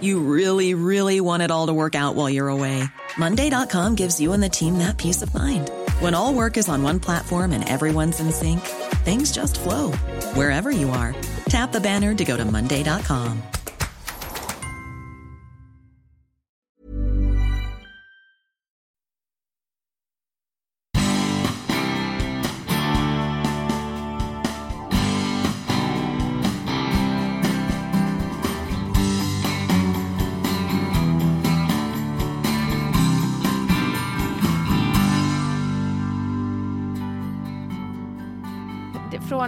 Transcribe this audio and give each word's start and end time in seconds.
You 0.00 0.20
really, 0.20 0.74
really 0.74 1.20
want 1.20 1.42
it 1.42 1.50
all 1.50 1.68
to 1.68 1.72
work 1.72 1.94
out 1.94 2.16
while 2.16 2.28
you're 2.28 2.48
away. 2.48 2.82
Monday.com 3.16 3.94
gives 3.94 4.20
you 4.20 4.32
and 4.32 4.42
the 4.42 4.48
team 4.48 4.78
that 4.78 4.98
peace 4.98 5.22
of 5.22 5.32
mind. 5.32 5.70
When 6.00 6.14
all 6.14 6.34
work 6.34 6.56
is 6.56 6.68
on 6.68 6.82
one 6.82 6.98
platform 7.00 7.52
and 7.52 7.66
everyone's 7.68 8.18
in 8.18 8.32
sync, 8.32 8.60
things 9.04 9.30
just 9.30 9.60
flow 9.60 9.92
wherever 10.34 10.70
you 10.70 10.90
are. 10.90 11.14
Tap 11.48 11.70
the 11.70 11.80
banner 11.80 12.14
to 12.14 12.24
go 12.24 12.36
to 12.36 12.44
Monday.com. 12.44 13.42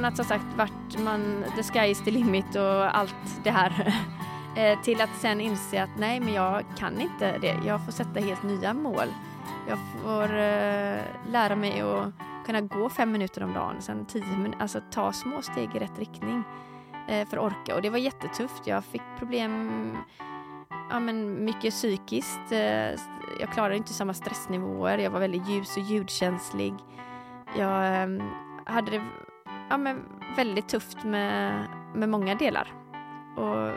att 0.08 0.16
som 0.16 0.24
sagt 0.24 0.44
vart 0.56 0.98
man, 0.98 1.44
the 1.56 1.62
sky 1.62 1.86
is 1.90 2.04
the 2.04 2.10
limit 2.10 2.56
och 2.56 2.96
allt 2.96 3.40
det 3.44 3.50
här 3.50 3.94
eh, 4.56 4.80
till 4.80 5.00
att 5.00 5.16
sen 5.20 5.40
inse 5.40 5.82
att 5.82 5.98
nej 5.98 6.20
men 6.20 6.34
jag 6.34 6.64
kan 6.76 7.00
inte 7.00 7.38
det. 7.38 7.56
Jag 7.66 7.84
får 7.84 7.92
sätta 7.92 8.20
helt 8.20 8.42
nya 8.42 8.74
mål. 8.74 9.06
Jag 9.68 9.78
får 9.78 10.24
uh, 10.24 11.00
lära 11.32 11.56
mig 11.56 11.80
att 11.80 12.12
kunna 12.46 12.60
gå 12.60 12.88
fem 12.88 13.12
minuter 13.12 13.42
om 13.42 13.52
dagen, 13.52 13.76
sen 13.80 14.06
tio 14.06 14.36
minuter, 14.36 14.62
alltså 14.62 14.80
ta 14.90 15.12
små 15.12 15.42
steg 15.42 15.76
i 15.76 15.78
rätt 15.78 15.98
riktning 15.98 16.36
uh, 17.10 17.28
för 17.28 17.36
att 17.36 17.52
orka. 17.52 17.74
Och 17.74 17.82
det 17.82 17.90
var 17.90 17.98
jättetufft. 17.98 18.66
Jag 18.66 18.84
fick 18.84 19.02
problem, 19.18 19.96
ja 20.90 21.00
men 21.00 21.44
mycket 21.44 21.74
psykiskt. 21.74 22.52
Uh, 22.52 22.58
jag 23.40 23.52
klarade 23.52 23.76
inte 23.76 23.92
samma 23.92 24.14
stressnivåer. 24.14 24.98
Jag 24.98 25.10
var 25.10 25.20
väldigt 25.20 25.48
ljus 25.48 25.76
och 25.76 25.82
ljudkänslig. 25.82 26.74
Jag 27.58 28.02
ehm, 28.02 28.22
hade 28.66 28.90
det 28.90 29.02
ja, 29.70 29.76
men 29.76 30.04
väldigt 30.36 30.68
tufft 30.68 31.04
med, 31.04 31.64
med 31.94 32.08
många 32.08 32.34
delar. 32.34 32.72
Och 33.36 33.72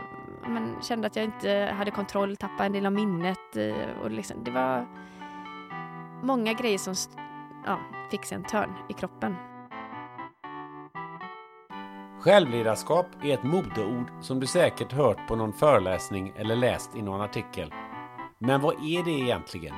men, 0.50 0.82
kände 0.82 1.06
att 1.06 1.16
jag 1.16 1.24
inte 1.24 1.74
hade 1.78 1.90
kontroll, 1.90 2.36
tappade 2.36 2.64
en 2.64 2.72
del 2.72 2.86
av 2.86 2.92
minnet. 2.92 3.56
Eh, 3.56 4.02
och 4.02 4.10
liksom, 4.10 4.44
det 4.44 4.50
var 4.50 4.86
många 6.22 6.52
grejer 6.52 6.78
som 6.78 6.94
ja, 7.66 7.78
fick 8.10 8.24
sig 8.24 8.36
en 8.36 8.44
törn 8.44 8.70
i 8.88 8.92
kroppen. 8.92 9.36
Självledarskap 12.20 13.06
är 13.22 13.34
ett 13.34 13.42
modeord 13.42 14.10
som 14.20 14.40
du 14.40 14.46
säkert 14.46 14.92
hört 14.92 15.28
på 15.28 15.36
någon 15.36 15.52
föreläsning 15.52 16.32
eller 16.36 16.56
läst 16.56 16.96
i 16.96 17.02
någon 17.02 17.20
artikel. 17.20 17.74
Men 18.38 18.60
vad 18.60 18.74
är 18.74 19.04
det 19.04 19.10
egentligen? 19.10 19.74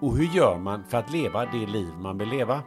Och 0.00 0.16
hur 0.16 0.24
gör 0.24 0.58
man 0.58 0.84
för 0.84 0.98
att 0.98 1.10
leva 1.10 1.46
det 1.46 1.66
liv 1.66 1.94
man 1.98 2.18
vill 2.18 2.28
leva? 2.28 2.62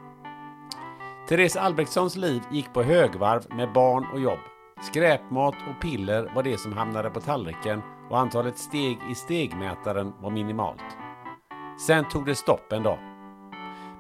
Therese 1.30 1.56
Albrektssons 1.56 2.16
liv 2.16 2.42
gick 2.52 2.74
på 2.74 2.84
högvarv 2.84 3.46
med 3.56 3.74
barn 3.74 4.06
och 4.14 4.20
jobb. 4.20 4.40
Skräpmat 4.82 5.54
och 5.54 5.82
piller 5.82 6.32
var 6.36 6.44
det 6.44 6.58
som 6.58 6.74
hamnade 6.74 7.10
på 7.10 7.22
tallriken 7.22 7.82
och 8.10 8.20
antalet 8.20 8.58
steg 8.58 8.98
i 9.12 9.16
stegmätaren 9.16 10.14
var 10.22 10.30
minimalt. 10.30 10.98
Sen 11.88 12.10
tog 12.10 12.26
det 12.26 12.36
stopp 12.36 12.72
en 12.72 12.84
dag. 12.84 13.00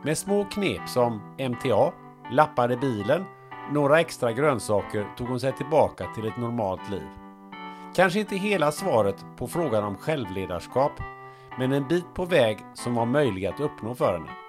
Med 0.03 0.17
små 0.17 0.45
knep 0.45 0.89
som 0.89 1.35
MTA, 1.49 1.93
lappade 2.31 2.77
bilen, 2.77 3.25
några 3.71 3.99
extra 3.99 4.33
grönsaker 4.33 5.07
tog 5.17 5.27
hon 5.27 5.39
sig 5.39 5.53
tillbaka 5.53 6.07
till 6.15 6.27
ett 6.27 6.37
normalt 6.37 6.89
liv. 6.89 7.07
Kanske 7.95 8.19
inte 8.19 8.35
hela 8.35 8.71
svaret 8.71 9.25
på 9.37 9.47
frågan 9.47 9.83
om 9.83 9.97
självledarskap, 9.97 10.91
men 11.59 11.71
en 11.71 11.87
bit 11.87 12.13
på 12.13 12.25
väg 12.25 12.59
som 12.73 12.95
var 12.95 13.05
möjlig 13.05 13.45
att 13.45 13.59
uppnå 13.59 13.95
för 13.95 14.13
henne. 14.13 14.48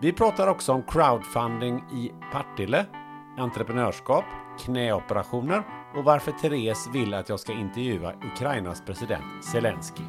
Vi 0.00 0.12
pratar 0.12 0.46
också 0.48 0.72
om 0.72 0.82
crowdfunding 0.82 1.84
i 1.92 2.12
Partille, 2.32 2.86
entreprenörskap, 3.38 4.24
knäoperationer 4.60 5.62
och 5.96 6.04
varför 6.04 6.32
Therese 6.32 6.88
vill 6.92 7.14
att 7.14 7.28
jag 7.28 7.40
ska 7.40 7.52
intervjua 7.52 8.12
Ukrainas 8.34 8.82
president 8.86 9.44
Zelensky. 9.44 10.02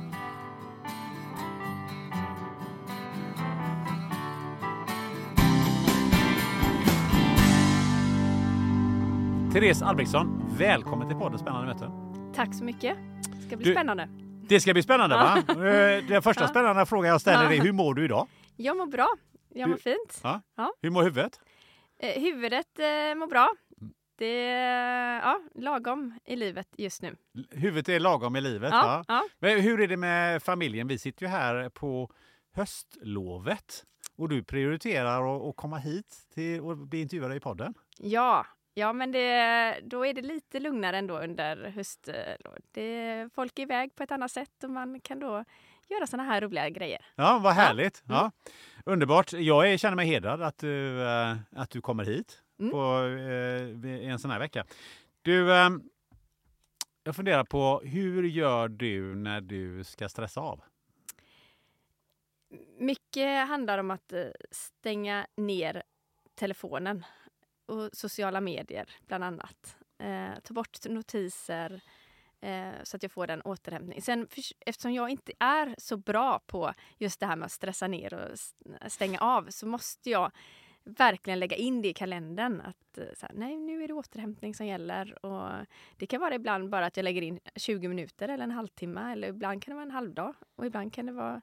Therese 9.53 9.81
Albrektsson, 9.81 10.41
välkommen 10.57 11.07
till 11.07 11.17
podden 11.17 11.39
Spännande 11.39 11.67
möten. 11.67 11.91
Tack 12.35 12.53
så 12.53 12.63
mycket. 12.63 12.97
Det 13.35 13.47
ska 13.47 13.57
bli 13.57 13.65
Du- 13.65 13.71
spännande. 13.73 14.07
Det 14.47 14.59
ska 14.59 14.73
bli 14.73 14.83
spännande 14.83 15.15
va? 15.15 15.37
Eh, 15.47 16.03
Den 16.07 16.21
första 16.21 16.47
spännande 16.47 16.85
frågan 16.85 17.11
jag 17.11 17.21
ställer 17.21 17.51
är 17.51 17.61
hur 17.61 17.71
mår 17.73 17.93
du 17.93 18.05
idag? 18.05 18.27
Jag 18.55 18.77
mår 18.77 18.85
bra. 18.87 19.07
Jag 19.49 19.69
mår 19.69 19.75
Du- 19.75 19.81
fint. 19.81 20.19
Ja. 20.23 20.41
Ja. 20.55 20.73
Hur 20.81 20.89
mår 20.89 21.03
huvudet? 21.03 21.39
Eh, 21.99 22.21
huvudet 22.21 22.79
eh, 22.79 23.15
mår 23.15 23.27
bra. 23.27 23.49
Det 24.15 24.45
är 24.45 25.19
ja, 25.19 25.39
lagom 25.55 26.19
i 26.25 26.35
livet 26.35 26.67
just 26.77 27.01
nu. 27.01 27.15
Huvudet 27.51 27.89
är 27.89 27.99
lagom 27.99 28.35
i 28.35 28.41
livet 28.41 28.69
Ja, 28.73 29.03
ja. 29.07 29.23
Men 29.39 29.59
hur 29.61 29.81
är 29.81 29.87
det 29.87 29.97
med 29.97 30.43
familjen? 30.43 30.87
Vi 30.87 30.97
sitter 30.97 31.25
ju 31.25 31.29
här 31.29 31.69
på 31.69 32.11
höstlovet 32.53 33.83
och 34.17 34.29
du 34.29 34.43
prioriterar 34.43 35.49
att- 35.49 35.55
komma 35.55 35.77
hit 35.77 36.27
till 36.33 36.61
och 36.61 36.77
bli 36.77 37.01
intervjuad 37.01 37.35
i 37.35 37.39
podden. 37.39 37.73
Ja, 37.97 38.45
ja 38.73 38.93
men 38.93 39.11
det, 39.11 39.79
då 39.83 40.05
är 40.05 40.13
det 40.13 40.21
lite 40.21 40.59
lugnare 40.59 40.97
ändå 40.97 41.19
under 41.19 41.69
höstlovet. 41.75 42.63
Det- 42.71 43.29
Folk 43.35 43.59
är 43.59 43.63
iväg 43.63 43.95
på 43.95 44.03
ett 44.03 44.11
annat 44.11 44.31
sätt 44.31 44.63
och 44.63 44.69
man 44.69 44.99
kan 44.99 45.19
då 45.19 45.45
göra 45.87 46.07
såna 46.07 46.23
här 46.23 46.41
roliga 46.41 46.69
grejer. 46.69 47.05
Ja, 47.15 47.39
vad 47.43 47.53
härligt. 47.53 48.03
Mm. 48.05 48.15
Ja. 48.17 48.31
Underbart. 48.85 49.33
Jag 49.33 49.71
är, 49.71 49.77
känner 49.77 49.95
mig 49.95 50.07
hedrad 50.07 50.41
att 50.41 50.57
du, 50.57 51.01
eh, 51.03 51.35
att 51.51 51.69
du 51.69 51.81
kommer 51.81 52.05
hit 52.05 52.41
Mm. 52.59 52.71
på 52.71 52.77
eh, 53.87 54.09
en 54.11 54.19
sån 54.19 54.31
här 54.31 54.39
vecka. 54.39 54.65
Du, 55.21 55.51
eh, 55.53 55.69
jag 57.03 57.15
funderar 57.15 57.43
på 57.43 57.81
hur 57.85 58.23
gör 58.23 58.67
du 58.67 59.15
när 59.15 59.41
du 59.41 59.83
ska 59.83 60.09
stressa 60.09 60.41
av? 60.41 60.61
Mycket 62.79 63.47
handlar 63.47 63.77
om 63.77 63.91
att 63.91 64.13
stänga 64.51 65.27
ner 65.37 65.83
telefonen 66.35 67.05
och 67.65 67.89
sociala 67.93 68.41
medier 68.41 68.89
bland 69.07 69.23
annat. 69.23 69.77
Eh, 69.97 70.39
ta 70.43 70.53
bort 70.53 70.77
notiser 70.85 71.81
eh, 72.41 72.83
så 72.83 72.97
att 72.97 73.03
jag 73.03 73.11
får 73.11 73.27
den 73.27 73.41
återhämtning. 73.41 74.01
Sen 74.01 74.27
för, 74.27 74.43
eftersom 74.59 74.93
jag 74.93 75.09
inte 75.09 75.31
är 75.39 75.75
så 75.77 75.97
bra 75.97 76.39
på 76.47 76.73
just 76.97 77.19
det 77.19 77.25
här 77.25 77.35
med 77.35 77.45
att 77.45 77.51
stressa 77.51 77.87
ner 77.87 78.13
och 78.13 78.39
stänga 78.91 79.19
av 79.19 79.47
så 79.49 79.67
måste 79.67 80.09
jag 80.09 80.31
verkligen 80.83 81.39
lägga 81.39 81.57
in 81.57 81.81
det 81.81 81.87
i 81.87 81.93
kalendern. 81.93 82.61
Att 82.61 82.97
eh, 82.97 83.05
så 83.15 83.25
här, 83.25 83.35
nej, 83.35 83.57
nu 83.57 83.83
är 83.83 83.87
det 83.87 83.93
återhämtning 83.93 84.55
som 84.55 84.65
gäller. 84.65 85.25
Och 85.25 85.65
det 85.97 86.05
kan 86.05 86.21
vara 86.21 86.35
ibland 86.35 86.69
bara 86.69 86.85
att 86.85 86.97
jag 86.97 87.03
lägger 87.03 87.21
in 87.21 87.39
20 87.55 87.87
minuter 87.87 88.29
eller 88.29 88.43
en 88.43 88.51
halvtimme. 88.51 89.11
Eller 89.11 89.27
ibland 89.27 89.63
kan 89.63 89.71
det 89.71 89.75
vara 89.75 89.85
en 89.85 89.91
halvdag. 89.91 90.35
Och 90.55 90.65
ibland 90.65 90.93
kan 90.93 91.05
det 91.05 91.11
vara 91.11 91.41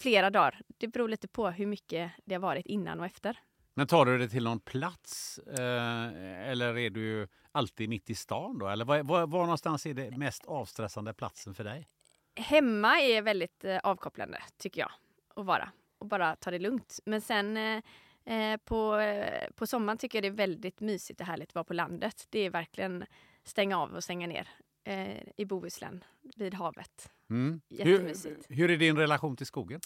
flera 0.00 0.30
dagar. 0.30 0.60
Det 0.66 0.88
beror 0.88 1.08
lite 1.08 1.28
på 1.28 1.50
hur 1.50 1.66
mycket 1.66 2.12
det 2.24 2.34
har 2.34 2.42
varit 2.42 2.66
innan 2.66 3.00
och 3.00 3.06
efter. 3.06 3.38
Men 3.78 3.86
tar 3.86 4.04
du 4.04 4.18
det 4.18 4.28
till 4.28 4.44
någon 4.44 4.60
plats 4.60 5.38
eh, 5.38 6.50
eller 6.50 6.78
är 6.78 6.90
du 6.90 7.28
alltid 7.52 7.88
mitt 7.88 8.10
i 8.10 8.14
stan 8.14 8.58
då? 8.58 8.68
Eller 8.68 8.84
var, 8.84 9.02
var, 9.02 9.26
var 9.26 9.40
någonstans 9.40 9.86
är 9.86 9.94
det 9.94 10.16
mest 10.16 10.44
avstressande 10.44 11.14
platsen 11.14 11.54
för 11.54 11.64
dig? 11.64 11.88
Hemma 12.36 13.00
är 13.00 13.22
väldigt 13.22 13.64
eh, 13.64 13.78
avkopplande, 13.82 14.42
tycker 14.58 14.80
jag, 14.80 14.90
att 15.34 15.46
vara. 15.46 15.68
Och 15.98 16.06
bara 16.06 16.36
ta 16.36 16.50
det 16.50 16.58
lugnt. 16.58 17.00
Men 17.04 17.20
sen 17.20 17.56
eh, 17.56 17.82
eh, 18.24 18.56
på, 18.64 18.96
eh, 18.96 19.50
på 19.54 19.66
sommaren 19.66 19.98
tycker 19.98 20.18
jag 20.18 20.22
det 20.24 20.42
är 20.42 20.46
väldigt 20.46 20.80
mysigt 20.80 21.20
och 21.20 21.26
härligt 21.26 21.48
att 21.48 21.54
vara 21.54 21.64
på 21.64 21.74
landet. 21.74 22.26
Det 22.30 22.40
är 22.40 22.50
verkligen 22.50 23.04
stänga 23.44 23.78
av 23.78 23.94
och 23.94 24.04
stänga 24.04 24.26
ner 24.26 24.48
eh, 24.84 25.22
i 25.36 25.44
Bohuslän, 25.44 26.04
vid 26.36 26.54
havet. 26.54 27.10
Mm. 27.30 27.60
Hur, 27.70 27.76
Jättemysigt. 27.78 28.46
hur 28.48 28.70
är 28.70 28.76
din 28.76 28.96
relation 28.96 29.36
till 29.36 29.46
skogen? 29.46 29.80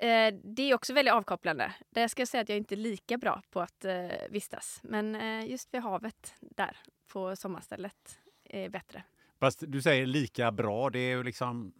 Eh, 0.00 0.34
det 0.44 0.70
är 0.70 0.74
också 0.74 0.92
väldigt 0.92 1.14
avkopplande. 1.14 1.74
Där 1.90 2.08
ska 2.08 2.20
jag 2.20 2.28
säga 2.28 2.42
att 2.42 2.48
jag 2.48 2.58
inte 2.58 2.74
är 2.74 2.76
lika 2.76 3.18
bra 3.18 3.42
på 3.50 3.60
att 3.60 3.84
eh, 3.84 4.06
vistas. 4.30 4.80
Men 4.82 5.14
eh, 5.14 5.50
just 5.50 5.74
vid 5.74 5.82
havet, 5.82 6.34
där, 6.40 6.76
på 7.12 7.36
sommarstället, 7.36 8.18
är 8.44 8.68
bättre. 8.68 9.02
Fast 9.40 9.64
du 9.66 9.82
säger 9.82 10.06
lika 10.06 10.52
bra, 10.52 10.90
det 10.90 10.98
är 10.98 11.16
ju 11.16 11.22
liksom... 11.22 11.72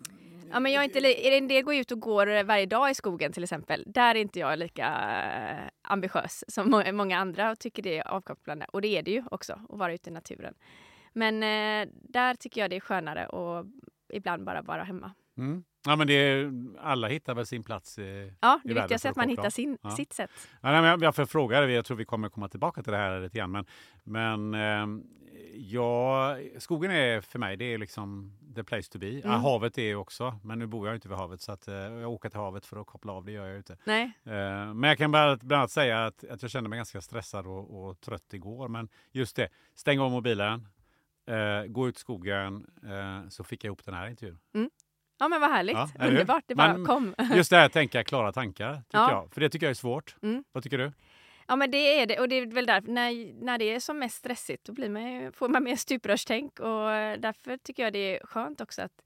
Ja, 0.53 0.61
men 0.61 0.73
jag 0.73 0.81
är 0.81 0.85
inte, 0.85 1.29
en 1.29 1.49
del 1.49 1.63
går 1.63 1.75
ut 1.75 1.93
och 1.93 2.01
går 2.01 2.45
varje 2.45 2.67
dag 2.67 2.91
i 2.91 2.95
skogen 2.95 3.33
till 3.33 3.43
exempel. 3.43 3.85
Där 3.87 4.15
är 4.15 4.21
inte 4.21 4.39
jag 4.39 4.59
lika 4.59 4.87
eh, 5.51 5.71
ambitiös 5.83 6.45
som 6.49 6.71
må- 6.71 6.93
många 6.93 7.19
andra 7.19 7.51
och 7.51 7.59
tycker 7.59 7.83
det 7.83 7.99
är 7.99 8.09
avkopplande. 8.09 8.67
Och 8.73 8.83
det 8.83 8.89
är 8.89 9.03
det 9.03 9.11
ju 9.11 9.25
också, 9.31 9.53
att 9.53 9.79
vara 9.79 9.95
ute 9.95 10.11
i 10.11 10.13
naturen. 10.13 10.55
Men 11.13 11.43
eh, 11.43 11.93
där 11.93 12.35
tycker 12.35 12.61
jag 12.61 12.71
det 12.71 12.77
är 12.77 12.81
skönare 12.81 13.27
att 13.27 13.67
ibland 14.13 14.45
bara 14.45 14.63
vara 14.63 14.85
hemma. 14.85 15.15
Mm. 15.39 15.65
Ja, 15.87 15.97
men 15.97 16.07
det 16.07 16.13
är, 16.15 16.53
alla 16.81 17.09
hittar 17.09 17.35
väl 17.35 17.47
sin 17.47 17.63
plats. 17.63 17.99
Eh, 17.99 18.05
Ja, 18.41 18.61
I 18.65 18.69
det 18.69 18.75
viktigaste 18.75 19.09
är 19.09 19.11
att 19.11 19.17
man 19.17 19.29
hittar 19.29 19.51
sin, 19.51 19.79
Ja. 19.83 19.91
sitt 19.91 20.13
sätt. 20.13 20.31
Ja, 20.61 20.73
nej, 20.73 20.81
men 20.83 20.85
jag, 20.85 21.15
dig, 21.67 21.75
jag 21.77 21.85
tror 21.85 21.97
vi 21.97 22.05
kommer 22.05 22.29
komma 22.29 22.49
tillbaka 22.49 22.83
till 22.83 22.93
det 22.93 22.99
här 22.99 23.21
lite 23.21 23.39
grann. 23.39 23.51
Men, 23.51 23.65
men 24.05 24.55
eh, 24.55 25.05
ja, 25.55 26.37
skogen 26.59 26.91
är 26.91 27.21
för 27.21 27.39
mig, 27.39 27.57
det 27.57 27.65
är 27.65 27.79
liksom 27.79 28.33
the 28.55 28.65
place 28.65 28.93
to 28.93 28.99
be. 28.99 29.07
Ja, 29.09 29.29
Mm. 29.29 29.41
havet 29.41 29.79
är 29.79 29.95
också, 29.95 30.39
men 30.45 30.59
nu 30.59 30.67
bor 30.67 30.87
jag 30.87 30.97
inte 30.97 31.09
vid 31.09 31.17
havet 31.19 31.41
så 31.41 31.53
att, 31.53 31.69
eh, 31.69 31.75
jag 31.75 32.11
åker 32.13 32.29
till 32.29 32.39
havet 32.41 32.67
för 32.67 32.81
att 32.81 32.87
koppla 32.87 33.13
av, 33.13 33.25
det 33.25 33.33
gör 33.33 33.47
jag 33.47 33.57
inte. 33.57 33.77
Nej, 33.85 34.13
Eh, 34.25 34.75
men 34.75 34.83
jag 34.83 34.99
kan 34.99 35.13
bara, 35.13 35.37
bland 35.37 35.53
annat 35.61 35.71
säga 35.71 36.07
att, 36.07 36.25
att 36.25 36.43
jag 36.43 36.51
kände 36.51 36.71
mig 36.71 36.77
ganska 36.77 37.01
stressad 37.01 37.47
och, 37.47 37.85
och 37.89 38.01
trött 38.01 38.35
igår. 38.35 38.69
Men 38.69 38.89
just 39.13 39.37
det, 39.37 39.49
stäng 39.75 39.99
av 40.01 40.11
mobilen, 40.11 40.69
gå 41.69 41.89
ut 41.89 41.97
i 41.97 42.01
skogen, 42.01 42.67
så 43.29 43.45
fick 43.45 43.65
jag 43.65 43.69
ihop 43.69 43.85
den 43.85 43.95
här 43.95 44.09
intervjun. 44.09 44.39
Ja 45.19 45.29
men 45.29 45.41
vad 45.41 45.51
härligt. 45.51 45.77
Ja? 45.77 45.91
Underbart, 46.07 46.45
det 46.47 46.55
bara 46.55 46.73
Man- 46.79 46.87
kom. 46.87 47.15
Just 47.35 47.51
det 47.51 47.57
här 47.57 47.67
att 47.67 47.73
tänka 47.73 48.05
klara 48.05 48.33
tankar, 48.33 48.75
tycker 48.75 48.87
Ja. 48.99 49.11
jag. 49.11 49.35
För 49.35 49.41
det 49.41 49.49
tycker 49.51 49.67
jag 49.67 49.71
är 49.71 49.75
svårt. 49.75 50.17
Mm. 50.23 50.45
Vad 50.53 50.63
tycker 50.63 50.79
du? 50.79 50.93
Ja 51.49 51.57
men 51.57 51.71
det 51.71 52.01
är 52.01 52.07
det 52.07 52.21
och 52.21 52.29
det 52.29 52.37
är 52.37 52.47
väl 52.47 52.67
därför 52.67 52.91
när, 52.93 53.35
när 53.45 53.59
det 53.59 53.65
är 53.75 53.81
som 53.81 53.99
mest 53.99 54.17
stressigt 54.17 54.65
då 54.65 54.73
blir 54.73 54.89
man, 54.91 55.33
får 55.33 55.49
man 55.49 55.65
mer 55.65 55.77
stuprörstänk 55.77 56.61
och 56.61 56.93
eh, 56.93 57.19
därför 57.21 57.57
tycker 57.57 57.83
jag 57.83 57.93
det 57.93 58.17
är 58.17 58.27
skönt 58.27 58.61
också 58.61 58.83
att 58.83 59.03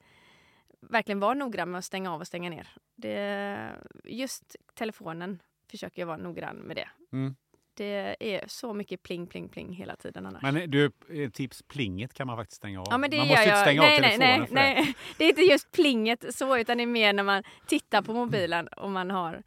verkligen 0.81 1.21
vara 1.21 1.35
noggrann 1.35 1.71
med 1.71 1.79
att 1.79 1.85
stänga 1.85 2.13
av 2.15 2.21
och 2.21 2.27
stänga 2.27 2.51
ner. 2.51 2.69
Det, 2.97 3.57
just 4.05 4.57
telefonen 4.75 5.43
försöker 5.71 6.03
jag 6.03 6.07
vara 6.07 6.17
noggrann 6.17 6.57
med 6.57 6.77
det. 6.77 6.89
Mm. 7.13 7.35
Det 7.75 8.17
är 8.21 8.45
så 8.47 8.75
mycket 8.75 9.03
pling 9.03 9.27
pling 9.27 9.49
pling 9.49 9.73
hela 9.73 9.97
tiden 9.97 10.27
annars. 10.27 10.43
Men 10.43 10.71
du, 10.71 10.85
eh, 11.15 11.31
tips 11.31 11.63
plinget 11.63 12.15
kan 12.15 12.27
man 12.27 12.37
faktiskt 12.37 12.57
stänga 12.57 12.81
av. 12.81 12.87
Ja, 12.91 12.99
men 12.99 13.11
det 13.11 13.17
man 13.19 13.29
måste 13.29 13.43
inte 13.43 13.51
jag. 13.51 13.61
stänga 13.61 13.83
nej, 13.83 13.97
av 13.97 14.01
nej, 14.01 14.11
telefonen 14.19 14.39
nej, 14.41 14.49
för 14.49 14.55
det. 14.55 14.61
nej. 14.61 14.95
Det 15.19 15.25
är 15.25 15.29
inte 15.29 15.43
just 15.43 15.73
plinget 15.73 16.35
så, 16.35 16.59
utan 16.59 16.77
det 16.77 16.83
är 16.83 16.87
mer 16.87 17.13
när 17.13 17.23
man 17.23 17.43
tittar 17.67 18.03
på 18.03 18.13
mobilen 18.15 18.69
och 18.69 18.91
man 18.91 19.11
har 19.11 19.43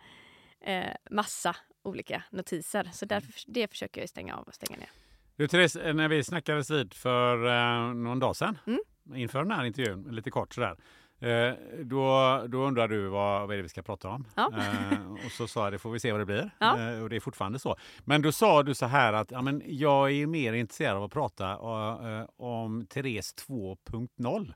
eh, 0.66 0.84
massa 1.12 1.56
olika 1.84 2.24
notiser. 2.31 2.90
Så 2.94 3.06
därför, 3.06 3.34
det 3.48 3.68
försöker 3.68 4.02
jag 4.02 4.10
stänga 4.10 4.36
av 4.36 4.44
och 4.44 4.54
stänga 4.54 4.80
ner. 4.80 4.90
Du 5.36 5.48
Therese, 5.48 5.75
eh, 5.75 5.94
när 5.94 6.08
vi 6.08 6.24
snackades 6.24 6.72
vid 6.72 6.94
för 6.94 7.46
eh, 7.48 7.94
någon 7.94 8.20
dag 8.20 8.36
sedan 8.36 8.58
Mm. 8.68 8.80
inför 9.16 9.40
den 9.44 9.52
här 9.52 9.64
intervjun, 9.66 10.08
lite 10.12 10.31
kort 10.31 10.54
sådär. 10.54 10.75
Eh, 11.24 11.54
då, 11.84 12.42
då 12.48 12.58
undrar 12.58 12.88
du 12.88 13.08
vad, 13.08 13.42
vad 13.42 13.52
är 13.52 13.58
det 13.58 13.64
vi 13.64 13.70
ska 13.70 13.81
prata 13.81 14.10
om? 14.10 14.28
Ja. 14.36 14.52
Eh, 14.58 15.25
och 15.25 15.31
så 15.31 15.48
sa 15.48 15.64
jag 15.64 15.74
det 15.74 15.80
får 15.80 15.92
vi 15.92 16.00
se 16.00 16.12
vad 16.12 16.22
det 16.22 16.25
blir. 16.25 16.50
Ja. 16.60 16.92
Eh, 16.92 17.04
och 17.04 17.10
det 17.10 17.16
är 17.16 17.20
fortfarande 17.20 17.60
så. 17.60 17.75
Men 18.00 18.22
då 18.22 18.31
sa 18.31 18.64
du 18.64 18.74
så 18.74 18.86
här 18.86 19.14
att 19.14 19.31
ja, 19.31 19.42
men 19.42 19.62
jag 19.66 20.12
är 20.12 20.28
mer 20.28 20.54
intresserad 20.54 20.98
av 20.98 21.04
att 21.04 21.12
prata 21.12 21.52
eh, 21.52 22.25
om 22.38 22.86
Therese 22.86 23.36
2.0. 23.48 24.54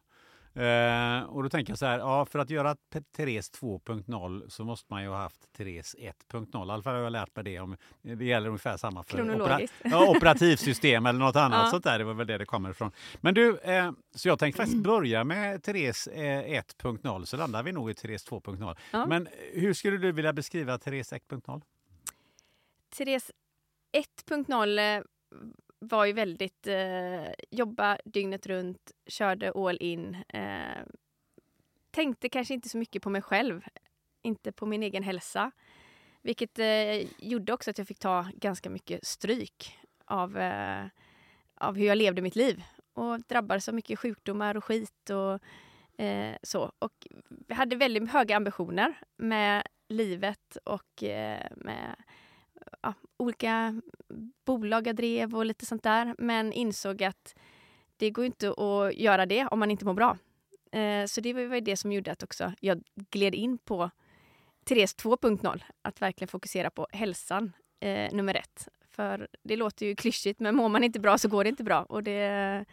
Eh, 0.57 1.23
och 1.23 1.43
då 1.43 1.49
tänker 1.49 1.71
jag 1.71 1.77
så 1.79 1.85
här, 1.85 1.99
ja, 1.99 2.25
för 2.25 2.39
att 2.39 2.49
göra 2.49 2.75
Therese 3.17 3.51
2.0 3.51 4.49
så 4.49 4.63
måste 4.63 4.85
man 4.93 5.03
ju 5.03 5.09
ha 5.09 5.17
haft 5.17 5.53
Therese 5.57 5.95
1.0. 5.99 6.67
I 6.67 6.71
alla 6.71 6.83
fall 6.83 6.95
har 6.95 7.01
jag 7.01 7.11
lärt 7.11 7.35
mig 7.35 7.43
det. 7.45 7.59
Om, 7.59 7.77
det 8.01 8.25
gäller 8.25 8.47
ungefär 8.47 8.77
samma 8.77 9.03
för 9.03 9.17
Kronologiskt. 9.17 9.75
ja, 9.83 10.09
operativsystem 10.09 11.05
eller 11.05 11.19
något 11.19 11.35
annat 11.35 11.61
Ja. 11.65 11.71
sånt 11.71 11.83
där. 11.83 11.97
Det 11.99 12.03
var 12.05 12.13
väl 12.13 12.27
det 12.27 12.37
det 12.37 12.45
kommer 12.45 12.69
ifrån. 12.69 12.91
Men 13.21 13.33
du, 13.33 13.57
eh, 13.57 13.91
så 14.15 14.27
jag 14.27 14.39
tänkte 14.39 14.57
faktiskt 14.57 14.83
börja 14.83 15.23
med 15.23 15.63
Therese 15.63 16.07
eh, 16.07 16.61
1.0 16.83 17.25
så 17.25 17.37
landar 17.37 17.63
vi 17.63 17.71
nog 17.71 17.91
i 17.91 17.93
Therese 17.93 18.27
2.0. 18.29 18.77
Ja. 18.91 19.05
Men 19.05 19.27
hur 19.53 19.73
skulle 19.73 19.97
du 19.97 20.11
vilja 20.11 20.33
beskriva 20.33 20.77
Therese 20.77 21.13
1.0? 21.13 21.61
Therese 22.97 23.31
1.0 24.27 24.97
eh, 24.97 25.03
var 25.79 26.05
ju 26.05 26.13
väldigt 26.13 26.67
eh, 26.67 27.31
jobba 27.51 27.97
dygnet 28.05 28.47
runt, 28.47 28.91
körde 29.07 29.51
all 29.51 29.77
in. 29.79 30.17
Eh, 30.29 30.83
tänkte 31.91 32.29
kanske 32.29 32.53
inte 32.53 32.69
så 32.69 32.77
mycket 32.77 33.01
på 33.03 33.09
mig 33.09 33.21
själv, 33.21 33.65
inte 34.21 34.51
på 34.51 34.65
min 34.65 34.83
egen 34.83 35.03
hälsa. 35.03 35.51
Vilket 36.21 36.59
eh, 36.59 37.07
gjorde 37.17 37.53
också 37.53 37.69
att 37.69 37.77
jag 37.77 37.87
fick 37.87 37.99
ta 37.99 38.25
ganska 38.33 38.69
mycket 38.69 39.05
stryk 39.05 39.77
av, 40.05 40.37
eh, 40.37 40.85
av 41.55 41.75
hur 41.75 41.85
jag 41.85 41.97
levde 41.97 42.21
mitt 42.21 42.35
liv. 42.35 42.63
Och 42.93 43.21
drabbades 43.21 43.67
av 43.67 43.73
mycket 43.75 43.99
sjukdomar 43.99 44.57
och 44.57 44.63
skit 44.63 45.09
och 45.09 45.39
eh, 46.01 46.35
så. 46.43 46.71
Och 46.79 47.07
hade 47.49 47.75
väldigt 47.75 48.11
höga 48.11 48.35
ambitioner 48.35 48.93
med 49.17 49.67
livet 49.87 50.57
och 50.63 51.03
eh, 51.03 51.47
med 51.55 51.95
ja, 52.81 52.93
olika 53.17 53.81
bolag 54.45 54.87
jag 54.87 54.95
drev 54.95 55.35
och 55.35 55.45
lite 55.45 55.65
sånt 55.65 55.83
där. 55.83 56.15
Men 56.17 56.53
insåg 56.53 57.03
att 57.03 57.35
det 57.97 58.09
går 58.09 58.25
inte 58.25 58.49
att 58.49 58.95
göra 58.95 59.25
det 59.25 59.45
om 59.45 59.59
man 59.59 59.71
inte 59.71 59.85
mår 59.85 59.93
bra. 59.93 60.17
Eh, 60.71 61.05
så 61.05 61.21
det 61.21 61.33
var 61.33 61.41
ju 61.41 61.61
det 61.61 61.77
som 61.77 61.91
gjorde 61.91 62.11
att 62.11 62.23
också 62.23 62.53
jag 62.59 62.83
gled 62.95 63.35
in 63.35 63.57
på 63.57 63.89
Therese 64.65 64.95
2.0. 64.95 65.63
Att 65.81 66.01
verkligen 66.01 66.27
fokusera 66.27 66.69
på 66.69 66.87
hälsan, 66.91 67.53
eh, 67.79 68.13
nummer 68.13 68.35
ett. 68.35 68.67
För 68.89 69.27
det 69.43 69.55
låter 69.55 69.85
ju 69.85 69.95
klyschigt, 69.95 70.39
men 70.39 70.55
mår 70.55 70.69
man 70.69 70.83
inte 70.83 70.99
bra 70.99 71.17
så 71.17 71.27
går 71.27 71.43
det 71.43 71.49
inte 71.49 71.63
bra. 71.63 71.83
Och 71.83 72.03
det, 72.03 72.65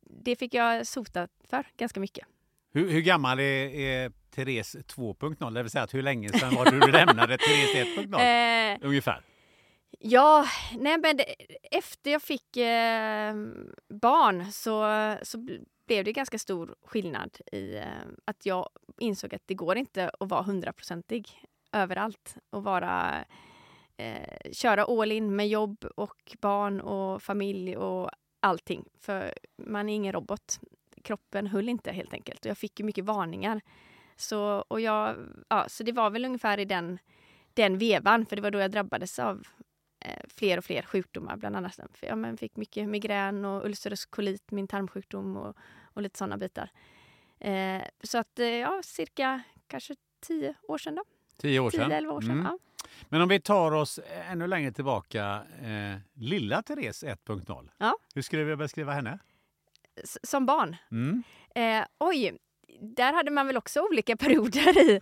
det 0.00 0.36
fick 0.36 0.54
jag 0.54 0.86
sota 0.86 1.28
för 1.44 1.66
ganska 1.76 2.00
mycket. 2.00 2.26
Hur, 2.72 2.90
hur 2.90 3.00
gammal 3.00 3.38
är, 3.40 3.74
är 3.74 4.12
Therese 4.34 4.76
2.0? 4.76 5.54
Det 5.54 5.62
vill 5.62 5.70
säga 5.70 5.84
att 5.84 5.94
hur 5.94 6.02
länge 6.02 6.28
sedan 6.28 6.54
var 6.54 6.64
det 6.64 6.80
du 6.86 6.92
lämnade 6.92 7.38
Therese 7.38 7.86
1.0? 7.96 8.72
Eh, 8.74 8.78
Ungefär. 8.88 9.22
Ja, 9.98 10.44
nej 10.78 10.98
men 10.98 11.16
det, 11.16 11.24
efter 11.70 12.10
jag 12.10 12.22
fick 12.22 12.56
eh, 12.56 13.34
barn 13.88 14.52
så, 14.52 14.80
så 15.22 15.38
bl- 15.38 15.64
blev 15.86 16.04
det 16.04 16.12
ganska 16.12 16.38
stor 16.38 16.74
skillnad 16.86 17.38
i 17.52 17.76
eh, 17.76 17.84
att 18.24 18.46
jag 18.46 18.68
insåg 18.98 19.34
att 19.34 19.42
det 19.46 19.54
går 19.54 19.76
inte 19.76 20.10
att 20.20 20.28
vara 20.30 20.42
hundraprocentig 20.42 21.28
överallt 21.72 22.36
och 22.50 22.64
vara 22.64 23.24
eh, 23.96 24.52
köra 24.52 24.84
all 24.84 25.12
in 25.12 25.36
med 25.36 25.48
jobb 25.48 25.84
och 25.96 26.36
barn 26.40 26.80
och 26.80 27.22
familj 27.22 27.76
och 27.76 28.10
allting. 28.40 28.84
För 29.00 29.34
man 29.66 29.88
är 29.88 29.94
ingen 29.94 30.12
robot. 30.12 30.60
Kroppen 31.02 31.46
höll 31.46 31.68
inte 31.68 31.92
helt 31.92 32.12
enkelt 32.12 32.44
och 32.44 32.50
jag 32.50 32.58
fick 32.58 32.80
ju 32.80 32.86
mycket 32.86 33.04
varningar. 33.04 33.60
Så, 34.16 34.64
och 34.68 34.80
jag, 34.80 35.16
ja, 35.48 35.68
så 35.68 35.82
det 35.82 35.92
var 35.92 36.10
väl 36.10 36.24
ungefär 36.24 36.58
i 36.58 36.64
den, 36.64 36.98
den 37.54 37.78
vevan, 37.78 38.26
för 38.26 38.36
det 38.36 38.42
var 38.42 38.50
då 38.50 38.58
jag 38.58 38.70
drabbades 38.70 39.18
av 39.18 39.46
eh, 40.00 40.22
fler 40.28 40.58
och 40.58 40.64
fler 40.64 40.82
sjukdomar. 40.82 41.36
Bland 41.36 41.56
annat 41.56 41.80
för 41.94 42.06
jag 42.06 42.18
men, 42.18 42.36
fick 42.36 42.56
mycket 42.56 42.88
migrän 42.88 43.44
och 43.44 43.64
ulcerös 43.64 44.06
kolit, 44.06 44.50
min 44.50 44.68
tarmsjukdom 44.68 45.36
och, 45.36 45.56
och 45.82 46.02
lite 46.02 46.18
sådana 46.18 46.36
bitar. 46.36 46.70
Eh, 47.38 47.82
så 48.02 48.18
att 48.18 48.38
eh, 48.38 48.46
ja, 48.46 48.80
cirka 48.84 49.42
kanske 49.66 49.94
tio 50.20 50.54
år 50.62 50.78
sedan 50.78 50.94
då. 50.94 51.04
Tio 51.36 51.60
år 51.60 51.70
sedan. 51.70 51.92
10-11 51.92 52.08
år 52.08 52.20
sedan. 52.20 52.30
Mm. 52.30 52.44
Ja. 52.44 52.58
Men 53.08 53.20
om 53.20 53.28
vi 53.28 53.40
tar 53.40 53.72
oss 53.72 54.00
ännu 54.30 54.46
längre 54.46 54.72
tillbaka, 54.72 55.42
eh, 55.62 55.98
lilla 56.14 56.62
Therese 56.62 57.04
1.0. 57.04 57.70
Ja. 57.78 57.96
Hur 58.14 58.22
skulle 58.22 58.44
vi 58.44 58.56
beskriva 58.56 58.92
henne? 58.92 59.18
Som 60.22 60.46
barn. 60.46 60.76
Mm. 60.90 61.22
Eh, 61.54 61.86
oj, 61.98 62.38
där 62.80 63.12
hade 63.12 63.30
man 63.30 63.46
väl 63.46 63.56
också 63.56 63.80
olika 63.80 64.16
perioder 64.24 64.90
i. 64.90 65.00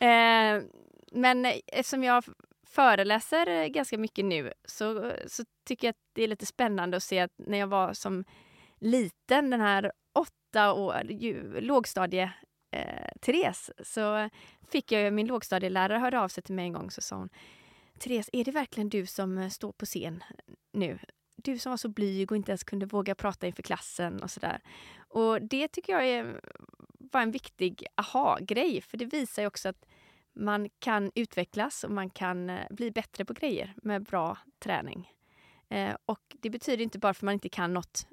Eh, 0.00 0.62
men 1.12 1.46
eftersom 1.66 2.04
jag 2.04 2.24
föreläser 2.66 3.66
ganska 3.68 3.98
mycket 3.98 4.24
nu 4.24 4.52
så, 4.64 5.12
så 5.26 5.44
tycker 5.66 5.86
jag 5.86 5.92
att 5.92 6.10
det 6.12 6.22
är 6.22 6.28
lite 6.28 6.46
spännande 6.46 6.96
att 6.96 7.02
se 7.02 7.20
att 7.20 7.32
när 7.36 7.58
jag 7.58 7.66
var 7.66 7.92
som 7.92 8.24
liten, 8.80 9.50
den 9.50 9.60
här 9.60 9.92
åtta 10.12 10.72
år, 10.72 11.02
ju, 11.10 11.60
lågstadie 11.60 12.32
eh, 12.70 13.08
Therese, 13.20 13.70
så 13.84 14.28
fick 14.68 14.92
jag 14.92 15.12
min 15.12 15.26
lågstadielärare 15.26 15.98
hörde 15.98 16.20
av 16.20 16.28
sig 16.28 16.42
till 16.42 16.54
mig 16.54 16.64
en 16.64 16.72
gång 16.72 16.90
så 16.90 17.00
sa 17.00 17.16
hon 17.16 17.28
Therese, 17.98 18.30
är 18.32 18.44
det 18.44 18.50
verkligen 18.50 18.88
du 18.88 19.06
som 19.06 19.38
eh, 19.38 19.48
står 19.48 19.72
på 19.72 19.86
scen 19.86 20.24
nu? 20.72 20.98
Du 21.44 21.58
som 21.58 21.70
var 21.70 21.76
så 21.76 21.88
blyg 21.88 22.32
och 22.32 22.36
inte 22.36 22.50
ens 22.50 22.64
kunde 22.64 22.86
våga 22.86 23.14
prata 23.14 23.46
inför 23.46 23.62
klassen 23.62 24.22
och 24.22 24.30
sådär. 24.30 24.60
Och 25.08 25.42
det 25.42 25.68
tycker 25.68 25.92
jag 25.92 26.06
är, 26.08 26.40
var 26.98 27.22
en 27.22 27.30
viktig 27.30 27.86
aha-grej, 27.94 28.80
för 28.80 28.96
det 28.96 29.04
visar 29.04 29.42
ju 29.42 29.46
också 29.46 29.68
att 29.68 29.86
man 30.32 30.68
kan 30.78 31.10
utvecklas 31.14 31.84
och 31.84 31.90
man 31.90 32.10
kan 32.10 32.50
eh, 32.50 32.66
bli 32.70 32.90
bättre 32.90 33.24
på 33.24 33.32
grejer 33.32 33.74
med 33.76 34.02
bra 34.04 34.38
träning. 34.58 35.10
Eh, 35.68 35.96
och 36.06 36.36
det 36.40 36.50
betyder 36.50 36.84
inte 36.84 36.98
bara 36.98 37.14
för 37.14 37.18
att 37.18 37.22
man 37.22 37.34
inte 37.34 37.48
kan 37.48 37.74
något 37.74 38.06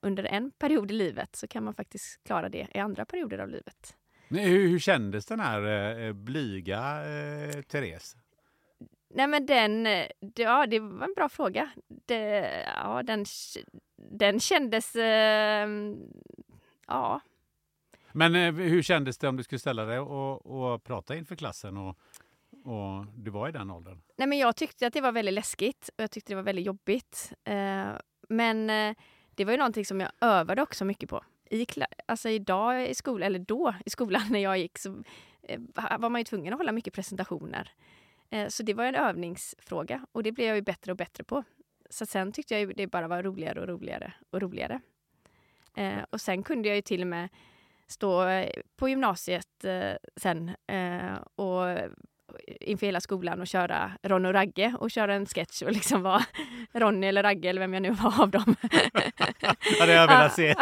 under 0.00 0.24
en 0.24 0.50
period 0.50 0.90
i 0.90 0.94
livet 0.94 1.36
så 1.36 1.46
kan 1.46 1.64
man 1.64 1.74
faktiskt 1.74 2.24
klara 2.24 2.48
det 2.48 2.68
i 2.74 2.78
andra 2.78 3.04
perioder 3.04 3.38
av 3.38 3.48
livet. 3.48 3.96
Hur, 4.28 4.68
hur 4.68 4.78
kändes 4.78 5.26
den 5.26 5.40
här 5.40 5.62
eh, 5.98 6.12
blyga 6.12 7.04
eh, 7.06 7.62
Therese? 7.62 8.16
Nej 9.08 9.26
men 9.26 9.46
den, 9.46 9.86
eh, 9.86 10.06
ja 10.34 10.66
det 10.66 10.80
var 10.80 11.04
en 11.04 11.14
bra 11.16 11.28
fråga. 11.28 11.70
Det, 11.88 12.64
ja, 12.76 13.02
den, 13.02 13.24
den 13.96 14.40
kändes, 14.40 14.96
eh, 14.96 15.68
ja, 16.86 17.20
Men 18.12 18.34
eh, 18.34 18.52
hur 18.54 18.82
kändes 18.82 19.18
det 19.18 19.28
om 19.28 19.36
du 19.36 19.42
skulle 19.42 19.58
ställa 19.58 19.84
dig 19.84 19.98
och, 19.98 20.46
och 20.46 20.84
prata 20.84 21.16
inför 21.16 21.36
klassen 21.36 21.76
och, 21.76 21.98
och 22.64 23.06
du 23.16 23.30
var 23.30 23.48
i 23.48 23.52
den 23.52 23.70
åldern? 23.70 24.02
Nej, 24.16 24.28
men 24.28 24.38
jag 24.38 24.56
tyckte 24.56 24.86
att 24.86 24.92
det 24.92 25.00
var 25.00 25.12
väldigt 25.12 25.34
läskigt 25.34 25.88
och 25.88 26.02
jag 26.02 26.10
tyckte 26.10 26.32
det 26.32 26.36
var 26.36 26.42
väldigt 26.42 26.66
jobbigt. 26.66 27.32
Eh, 27.44 27.88
men 28.28 28.70
eh, 28.70 28.96
det 29.34 29.44
var 29.44 29.52
ju 29.52 29.58
någonting 29.58 29.84
som 29.84 30.00
jag 30.00 30.10
övade 30.20 30.62
också 30.62 30.84
mycket 30.84 31.10
på. 31.10 31.24
I 31.50 31.66
alltså 32.06 32.28
idag 32.28 32.88
i 32.88 32.94
skolan, 32.94 33.26
eller 33.26 33.38
då 33.38 33.74
i 33.86 33.90
skolan 33.90 34.22
när 34.30 34.38
jag 34.38 34.58
gick, 34.58 34.78
så 34.78 35.02
eh, 35.42 35.60
var 35.98 36.10
man 36.10 36.20
ju 36.20 36.24
tvungen 36.24 36.52
att 36.52 36.60
hålla 36.60 36.72
mycket 36.72 36.94
presentationer. 36.94 37.72
Eh, 38.30 38.48
så 38.48 38.62
det 38.62 38.74
var 38.74 38.84
en 38.84 38.94
övningsfråga 38.94 40.06
och 40.12 40.22
det 40.22 40.32
blev 40.32 40.46
jag 40.46 40.56
ju 40.56 40.62
bättre 40.62 40.92
och 40.92 40.98
bättre 40.98 41.24
på. 41.24 41.44
Så 41.90 42.06
sen 42.06 42.32
tyckte 42.32 42.54
jag 42.54 42.60
ju 42.60 42.72
det 42.72 42.86
bara 42.86 43.08
var 43.08 43.22
roligare 43.22 43.60
och 43.60 43.68
roligare 43.68 44.12
och 44.30 44.40
roligare. 44.40 44.80
Eh, 45.76 45.98
och 46.10 46.20
sen 46.20 46.42
kunde 46.42 46.68
jag 46.68 46.76
ju 46.76 46.82
till 46.82 47.00
och 47.00 47.06
med 47.06 47.28
stå 47.88 48.26
eh, 48.28 48.50
på 48.76 48.88
gymnasiet 48.88 49.64
sen 50.16 50.50
och 51.34 51.78
inför 52.60 52.86
hela 52.86 53.00
skolan 53.00 53.40
och 53.40 53.46
köra 53.46 53.92
Ronny 54.02 54.28
och 54.28 54.32
Ragge 54.32 54.74
och 54.78 54.90
köra 54.90 55.14
en 55.14 55.26
sketch 55.26 55.62
och 55.62 55.72
liksom 55.72 56.02
vara 56.02 56.22
Ronny 56.72 57.06
eller 57.06 57.22
Ragge 57.22 57.48
eller 57.48 57.60
vem 57.60 57.74
jag 57.74 57.82
nu 57.82 57.90
var 57.90 58.22
av 58.22 58.30
dem. 58.30 58.56
Ja, 59.78 59.86
det 59.86 59.92
har 59.94 60.00
jag 60.00 60.08
velat 60.08 60.32
se. 60.34 60.54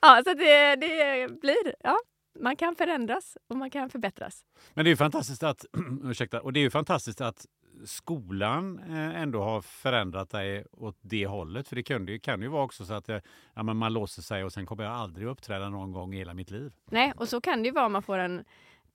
Ja 0.00 0.22
så 0.24 0.34
det, 0.34 0.76
det 0.76 1.40
blir, 1.40 1.74
ja, 1.80 1.98
man 2.40 2.56
kan 2.56 2.76
förändras 2.76 3.36
och 3.48 3.56
man 3.56 3.70
kan 3.70 3.90
förbättras. 3.90 4.44
Men 4.74 4.84
det 4.84 4.88
är 4.88 4.92
ju 4.92 4.96
fantastiskt 4.96 5.42
att, 5.42 5.64
ursäkta, 6.04 6.40
och 6.40 6.52
det 6.52 6.60
är 6.60 6.62
ju 6.62 6.70
fantastiskt 6.70 7.20
att 7.20 7.46
skolan 7.84 8.78
eh, 8.78 9.20
ändå 9.22 9.42
har 9.42 9.60
förändrat 9.60 10.30
dig 10.30 10.64
åt 10.72 10.98
det 11.00 11.26
hållet. 11.26 11.68
För 11.68 11.76
det 11.76 11.82
kan 11.82 12.06
ju, 12.06 12.18
kan 12.18 12.42
ju 12.42 12.48
vara 12.48 12.64
också 12.64 12.84
så 12.84 12.94
att 12.94 13.08
eh, 13.08 13.18
ja, 13.54 13.62
men 13.62 13.76
man 13.76 13.92
låser 13.92 14.22
sig 14.22 14.44
och 14.44 14.52
sen 14.52 14.66
kommer 14.66 14.84
jag 14.84 14.92
aldrig 14.92 15.26
uppträda 15.26 15.68
någon 15.68 15.92
gång 15.92 16.14
i 16.14 16.18
hela 16.18 16.34
mitt 16.34 16.50
liv. 16.50 16.72
Nej, 16.90 17.12
och 17.16 17.28
så 17.28 17.40
kan 17.40 17.62
det 17.62 17.66
ju 17.66 17.72
vara 17.72 17.86
om 17.86 17.92
man 17.92 18.02
får 18.02 18.18
en 18.18 18.44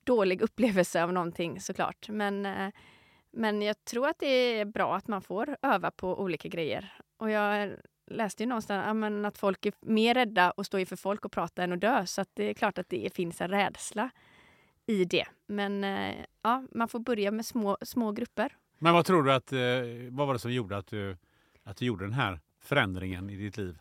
dålig 0.04 0.42
upplevelse 0.42 1.02
av 1.02 1.12
någonting 1.12 1.60
såklart. 1.60 2.08
Men, 2.08 2.46
eh, 2.46 2.70
men 3.32 3.62
jag 3.62 3.84
tror 3.84 4.08
att 4.08 4.18
det 4.18 4.26
är 4.26 4.64
bra 4.64 4.96
att 4.96 5.08
man 5.08 5.22
får 5.22 5.56
öva 5.62 5.90
på 5.90 6.20
olika 6.20 6.48
grejer. 6.48 6.92
Och 7.16 7.30
jag 7.30 7.70
läste 8.06 8.42
ju 8.42 8.46
någonstans 8.46 9.26
att 9.26 9.38
folk 9.38 9.66
är 9.66 9.72
mer 9.80 10.14
rädda 10.14 10.52
att 10.56 10.66
stå 10.66 10.78
inför 10.78 10.96
folk 10.96 11.24
och 11.24 11.32
prata 11.32 11.62
än 11.62 11.72
att 11.72 11.80
dö. 11.80 12.06
Så 12.06 12.20
att 12.20 12.28
det 12.34 12.44
är 12.50 12.54
klart 12.54 12.78
att 12.78 12.88
det 12.88 13.14
finns 13.14 13.40
en 13.40 13.48
rädsla 13.48 14.10
i 14.86 15.04
det. 15.04 15.24
Men 15.46 15.84
eh, 15.84 16.14
ja, 16.42 16.64
man 16.70 16.88
får 16.88 16.98
börja 16.98 17.30
med 17.30 17.46
små, 17.46 17.76
små 17.82 18.12
grupper. 18.12 18.56
Men 18.78 18.94
vad 18.94 19.06
tror 19.06 19.22
du 19.22 19.32
att, 19.32 19.52
eh, 19.52 19.58
vad 20.10 20.26
var 20.26 20.32
det 20.32 20.38
som 20.38 20.52
gjorde 20.52 20.76
att 20.76 20.86
du, 20.86 21.16
att 21.62 21.76
du 21.76 21.86
gjorde 21.86 22.04
den 22.04 22.12
här 22.12 22.40
förändringen 22.60 23.30
i 23.30 23.36
ditt 23.36 23.56
liv? 23.56 23.78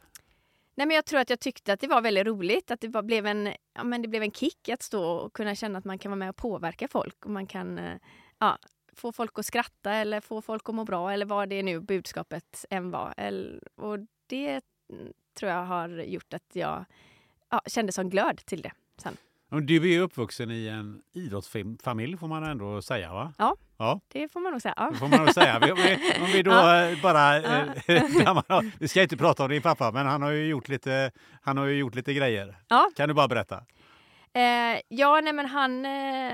Nej, 0.75 0.87
men 0.87 0.95
jag 0.95 1.05
tror 1.05 1.19
att 1.19 1.29
jag 1.29 1.39
tyckte 1.39 1.73
att 1.73 1.79
det 1.79 1.87
var 1.87 2.01
väldigt 2.01 2.25
roligt. 2.25 2.71
Att 2.71 2.81
det, 2.81 3.03
blev 3.03 3.25
en, 3.25 3.53
ja, 3.73 3.83
men 3.83 4.01
det 4.01 4.07
blev 4.07 4.23
en 4.23 4.31
kick 4.31 4.69
att 4.69 4.81
stå 4.81 5.03
och 5.03 5.33
kunna 5.33 5.55
känna 5.55 5.79
att 5.79 5.85
man 5.85 5.99
kan 5.99 6.11
vara 6.11 6.19
med 6.19 6.29
och 6.29 6.35
påverka 6.35 6.87
folk. 6.87 7.25
Och 7.25 7.31
man 7.31 7.47
kan 7.47 7.77
eh, 7.77 7.97
ja, 8.39 8.57
få 8.95 9.11
folk 9.11 9.39
att 9.39 9.45
skratta 9.45 9.93
eller 9.93 10.21
få 10.21 10.41
folk 10.41 10.69
att 10.69 10.75
må 10.75 10.85
bra 10.85 11.11
eller 11.11 11.25
vad 11.25 11.49
det 11.49 11.55
är 11.55 11.63
nu 11.63 11.79
budskapet 11.79 12.65
än 12.69 12.91
var. 12.91 13.13
Och 13.75 13.99
det 14.33 14.61
tror 15.39 15.51
jag 15.51 15.63
har 15.65 15.89
gjort 15.89 16.33
att 16.33 16.49
jag 16.53 16.85
ja, 17.49 17.61
kände 17.65 17.91
som 17.91 18.09
glöd 18.09 18.37
till 18.45 18.61
det 18.61 18.71
sen. 18.97 19.17
Du 19.65 19.93
är 19.95 19.99
uppvuxen 19.99 20.51
i 20.51 20.67
en 20.67 21.01
idrottsfamilj 21.13 22.17
får 22.17 22.27
man 22.27 22.43
ändå 22.43 22.81
säga 22.81 23.13
va? 23.13 23.33
Ja, 23.37 23.55
Ja, 23.77 23.99
det 24.07 24.27
får 24.31 24.39
man 24.39 24.51
nog 24.51 24.61
säga. 24.61 24.73
Ja. 24.77 24.89
det 24.91 24.97
får 24.97 25.07
man 25.07 25.19
nog 25.19 25.33
säga. 25.33 25.55
Om 25.57 25.61
vi, 25.75 25.95
om 26.21 26.27
vi 26.33 26.43
då 26.43 26.51
Ja. 26.51 26.85
eh, 26.85 27.01
bara... 27.01 27.37
eh, 27.37 28.61
vi 28.79 28.87
ska 28.87 29.01
inte 29.01 29.17
prata 29.17 29.43
om 29.43 29.49
din 29.49 29.61
pappa, 29.61 29.91
men 29.91 30.05
han 30.05 30.21
har 30.21 30.31
ju 30.31 30.45
gjort 30.47 30.67
lite, 30.67 31.11
han 31.41 31.57
har 31.57 31.65
ju 31.65 31.75
gjort 31.77 31.95
lite 31.95 32.13
grejer. 32.13 32.55
Ja. 32.67 32.89
Kan 32.95 33.07
du 33.07 33.13
bara 33.13 33.27
berätta? 33.27 33.65
Eh, 34.33 34.81
ja, 34.87 35.21
nej 35.23 35.33
men 35.33 35.45
han, 35.45 35.85
eh, 35.85 36.33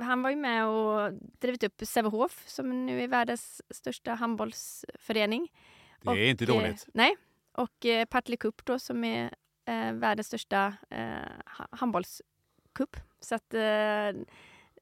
han 0.00 0.22
var 0.22 0.30
ju 0.30 0.36
med 0.36 0.66
och 0.66 1.12
drivit 1.40 1.62
upp 1.62 1.82
Sävehof 1.82 2.42
som 2.46 2.86
nu 2.86 3.02
är 3.04 3.08
världens 3.08 3.62
största 3.70 4.14
handbollsförening. 4.14 5.48
Det 6.12 6.20
är 6.20 6.30
inte 6.30 6.44
Och, 6.44 6.50
eh, 6.50 6.62
dåligt. 6.62 6.86
nej. 6.94 7.16
Och 7.52 7.86
eh, 7.86 8.04
Partille 8.04 8.36
Cup 8.36 8.64
då 8.64 8.78
som 8.78 9.04
är 9.04 9.34
eh, 9.66 9.92
världens 9.92 10.26
största 10.26 10.74
eh, 10.90 11.06
ha- 11.58 11.68
handbollscup. 11.70 12.96
Så, 13.20 13.34
att, 13.34 13.54
eh, 13.54 14.22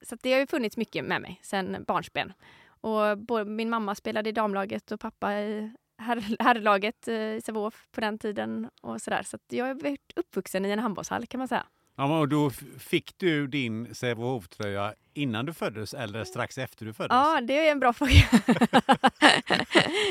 så 0.03 0.15
att 0.15 0.23
det 0.23 0.33
har 0.33 0.41
ju 0.41 0.47
funnits 0.47 0.77
mycket 0.77 1.05
med 1.05 1.23
mig 1.23 1.41
sen 1.43 1.85
barnsben. 1.89 2.33
Och 2.65 3.19
både, 3.19 3.45
min 3.45 3.71
mamma 3.71 3.95
spelade 3.95 4.29
i 4.29 4.33
damlaget 4.33 4.93
och 4.93 5.01
pappa 5.01 5.35
i 5.35 5.73
herr, 5.99 6.37
herrlaget 6.43 7.09
eh, 7.09 7.15
i 7.15 7.41
Sävehof 7.45 7.89
på 7.93 8.01
den 8.01 8.19
tiden. 8.19 8.71
och 8.81 9.03
Så, 9.03 9.11
där. 9.11 9.23
så 9.23 9.37
att 9.37 9.43
jag 9.49 9.65
har 9.67 9.75
varit 9.75 10.13
uppvuxen 10.17 10.65
i 10.65 10.71
en 10.71 10.79
handbollshall 10.79 11.27
kan 11.27 11.39
man 11.39 11.49
säga. 11.49 11.67
Ja, 11.97 12.19
och 12.19 12.29
då 12.29 12.51
fick 12.79 13.19
du 13.19 13.47
din 13.47 13.95
Sävehof-tröja 13.95 14.95
innan 15.15 15.47
du 15.47 15.53
föddes 15.53 15.95
eller 15.95 16.25
strax 16.25 16.59
efter 16.59 16.87
du 16.87 16.93
föddes? 16.93 17.15
Ja, 17.15 17.41
det 17.41 17.67
är 17.69 17.73
en 17.73 17.81
bra 17.81 17.93
fråga. 17.93 18.13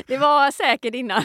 det 0.07 0.17
var 0.17 0.51
säkert 0.51 0.95
innan. 0.95 1.23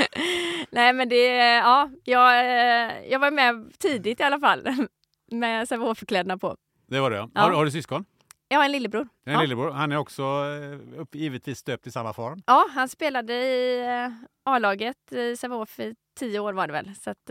Nej, 0.70 0.92
men 0.92 1.08
det... 1.08 1.26
Ja, 1.44 1.90
jag, 2.04 2.38
eh, 2.38 2.92
jag 3.10 3.18
var 3.18 3.30
med 3.30 3.72
tidigt 3.78 4.20
i 4.20 4.22
alla 4.22 4.38
fall 4.40 4.68
med 5.30 5.68
Sävehof-kläderna 5.68 6.38
på. 6.38 6.56
Det 6.86 7.00
var 7.00 7.10
det 7.10 7.16
ja. 7.16 7.30
Ja. 7.34 7.40
Har, 7.40 7.50
har 7.50 7.64
du 7.64 7.70
syskon? 7.70 8.04
Jag 8.48 8.58
har 8.58 8.64
en 8.64 8.72
lillebror. 8.72 9.08
En 9.26 9.32
Ja. 9.32 9.40
lillebror. 9.40 9.70
Han 9.70 9.92
är 9.92 9.96
också 9.96 10.22
eh, 10.22 11.00
upp, 11.00 11.14
givetvis 11.14 11.62
döpt 11.62 11.86
i 11.86 11.90
samma 11.90 12.12
form. 12.12 12.42
Ja, 12.46 12.66
han 12.74 12.88
spelade 12.88 13.34
i 13.34 13.80
eh, 13.86 14.12
A-laget 14.44 15.12
i 15.12 15.36
Sävehof 15.36 15.78
i 15.80 15.94
tio 16.18 16.38
år 16.38 16.52
var 16.52 16.66
det 16.66 16.72
väl. 16.72 16.94
Så 17.00 17.10
att, 17.10 17.30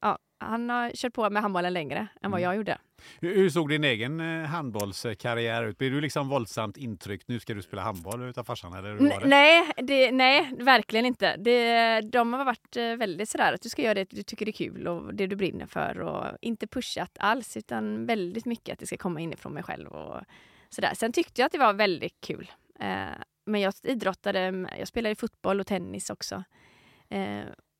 ja, 0.00 0.18
han 0.40 0.70
har 0.70 0.90
kört 0.94 1.12
på 1.12 1.30
med 1.30 1.42
handbollen 1.42 1.72
längre 1.72 1.98
än 2.22 2.30
vad 2.30 2.40
Mm. 2.40 2.42
jag 2.42 2.56
gjorde. 2.56 2.78
Hur, 3.20 3.34
hur 3.34 3.50
såg 3.50 3.68
din 3.68 3.84
egen 3.84 4.20
eh, 4.20 4.46
handbollskarriär 4.48 5.64
ut? 5.64 5.78
Blev 5.78 5.92
du 5.92 6.00
liksom 6.00 6.28
våldsamt 6.28 6.76
intryckt? 6.76 7.28
Nu 7.28 7.40
ska 7.40 7.54
du 7.54 7.62
spela 7.62 7.82
handboll 7.82 8.22
utav 8.28 8.44
farsan 8.44 8.74
eller 8.74 8.88
hur 8.92 8.98
var 9.10 9.20
det? 9.20 9.26
nej, 9.26 9.70
det, 9.76 10.12
nej, 10.12 10.50
verkligen 10.58 11.06
inte. 11.06 11.36
Det, 11.36 12.00
de 12.00 12.32
har 12.32 12.44
varit 12.44 12.76
eh, 12.76 12.96
väldigt 12.96 13.28
sådär 13.28 13.52
att 13.52 13.62
du 13.62 13.68
ska 13.68 13.82
göra 13.82 13.94
det 13.94 14.10
du 14.10 14.22
tycker 14.22 14.48
är 14.48 14.52
kul 14.52 14.88
och 14.88 15.14
det 15.14 15.26
du 15.26 15.36
brinner 15.36 15.66
för 15.66 16.00
och 16.00 16.26
inte 16.40 16.66
pushat 16.66 17.16
alls 17.20 17.56
utan 17.56 18.06
väldigt 18.06 18.44
mycket 18.44 18.72
att 18.72 18.78
det 18.78 18.86
ska 18.86 18.96
komma 18.96 19.20
inifrån 19.20 19.52
mig 19.52 19.62
själv 19.62 19.88
och 19.88 20.20
sådär. 20.68 20.92
Sen 20.94 21.12
tyckte 21.12 21.40
jag 21.40 21.46
att 21.46 21.52
det 21.52 21.58
var 21.58 21.72
väldigt 21.72 22.20
kul. 22.20 22.50
Eh, 22.80 23.04
men 23.46 23.60
jag 23.60 23.74
idrottade, 23.82 24.68
jag 24.78 24.88
spelade 24.88 25.14
fotboll 25.14 25.60
och 25.60 25.66
tennis 25.66 26.10
också. 26.10 26.44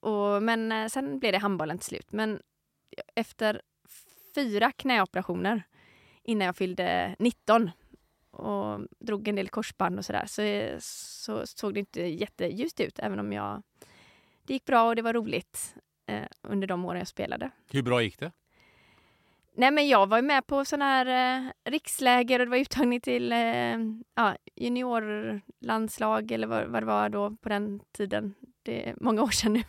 Och, 0.00 0.43
men 0.43 0.90
sen 0.90 1.19
blev 1.19 1.33
det 1.33 1.38
handbollen 1.38 1.79
till 1.79 1.87
slut. 1.87 2.12
Men 2.12 2.40
efter 3.14 3.62
fyra 4.35 4.73
knäoperationer 4.73 5.62
innan 6.23 6.47
jag 6.47 6.56
fyllde 6.56 7.16
19 7.18 7.70
och 8.30 8.80
drog 8.99 9.28
en 9.28 9.37
del 9.37 9.49
korsband 9.49 9.99
och 9.99 10.04
sådär 10.04 10.25
så, 10.26 10.42
så 10.80 11.47
såg 11.47 11.75
det 11.75 11.80
inte 11.80 12.02
jätteljust 12.02 12.80
ut 12.80 12.99
även 12.99 13.18
om 13.18 13.32
jag 13.32 13.62
det 14.42 14.52
gick 14.52 14.64
bra 14.64 14.88
och 14.88 14.97
det 14.97 15.02
var 15.02 15.12
roligt 15.12 15.75
eh, 16.06 16.26
under 16.42 16.66
de 16.66 16.85
åren 16.85 16.99
jag 16.99 17.09
spelade. 17.09 17.50
Hur 17.70 17.82
bra 17.82 18.02
gick 18.02 18.18
det? 18.18 18.32
Nej 19.54 19.70
men 19.70 19.88
jag 19.88 20.06
var 20.06 20.18
ju 20.18 20.23
med 20.23 20.47
på 20.47 20.64
sådana 20.64 20.85
här 20.85 21.06
eh, 21.47 21.50
riksläger 21.64 22.40
och 22.40 22.47
det 22.47 22.50
var 22.50 22.56
uttagning 22.56 23.00
till 23.00 23.32
eh, 23.32 23.78
ja, 24.14 24.37
juniorlandslag 24.56 26.32
eller 26.32 26.47
vad, 26.47 26.66
vad 26.66 26.82
det 26.82 26.87
var 26.87 27.09
då 27.09 27.37
på 27.37 27.49
den 27.49 27.80
tiden. 27.92 28.35
Det 28.62 28.88
är 28.88 28.94
många 29.00 29.23
år 29.23 29.30
sedan 29.30 29.52
nu. 29.52 29.62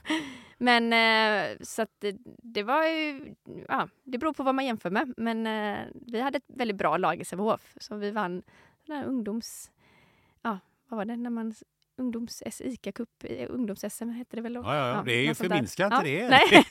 Men 0.62 0.94
eh, 0.94 1.58
så 1.62 1.82
att 1.82 1.90
det, 2.00 2.16
det 2.44 2.64
var 2.64 2.86
ju, 2.86 3.36
ja, 3.68 3.88
det 4.04 4.18
beror 4.18 4.34
på 4.34 4.44
vad 4.44 4.56
man 4.56 4.66
jämför 4.66 4.90
med. 4.90 5.14
Men 5.18 5.48
eh, 5.48 5.80
vi 6.08 6.22
hade 6.22 6.38
ett 6.38 6.44
väldigt 6.48 6.78
bra 6.78 6.98
lag 6.98 7.22
i 7.22 7.26
Sävehof. 7.26 7.74
Så 7.80 7.96
vi 7.96 8.12
vann 8.12 8.44
sån 8.86 8.96
här 8.96 9.06
ungdoms, 9.06 9.72
ja 10.42 10.60
vad 10.90 10.98
var 10.98 11.06
det 11.06 11.16
när 11.16 11.30
man 11.30 11.54
ungdoms 11.98 12.44
ICA 12.60 12.92
Cup, 12.92 13.10
ungdoms-SM 13.50 14.10
hette 14.10 14.36
det 14.36 14.42
väl 14.42 14.54
då? 14.54 14.62
Ja, 14.62 14.76
ja, 14.76 14.88
ja. 14.88 15.04
det 15.06 15.14
är 15.14 15.24
ju 15.24 15.34
förminskat 15.34 15.92
Ja, 15.92 16.02
det. 16.04 16.30
Nej. 16.30 16.64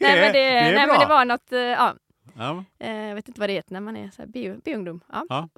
men 0.00 0.32
det, 0.32 0.44
är 0.44 0.72
nej 0.74 0.86
men 0.86 1.00
det 1.00 1.06
var 1.06 1.24
något, 1.24 1.52
eh, 1.52 1.58
ja, 1.60 1.94
Ja. 2.36 2.64
Eh, 2.78 2.96
Jag 3.08 3.14
vet 3.14 3.28
inte 3.28 3.40
vad 3.40 3.48
det 3.48 3.52
heter 3.52 3.72
när 3.72 3.80
man 3.80 3.96
är 3.96 4.10
så 4.10 4.22
här 4.22 4.28
B-ungdom. 4.64 5.00
Ja. 5.12 5.26
Ja. 5.28 5.48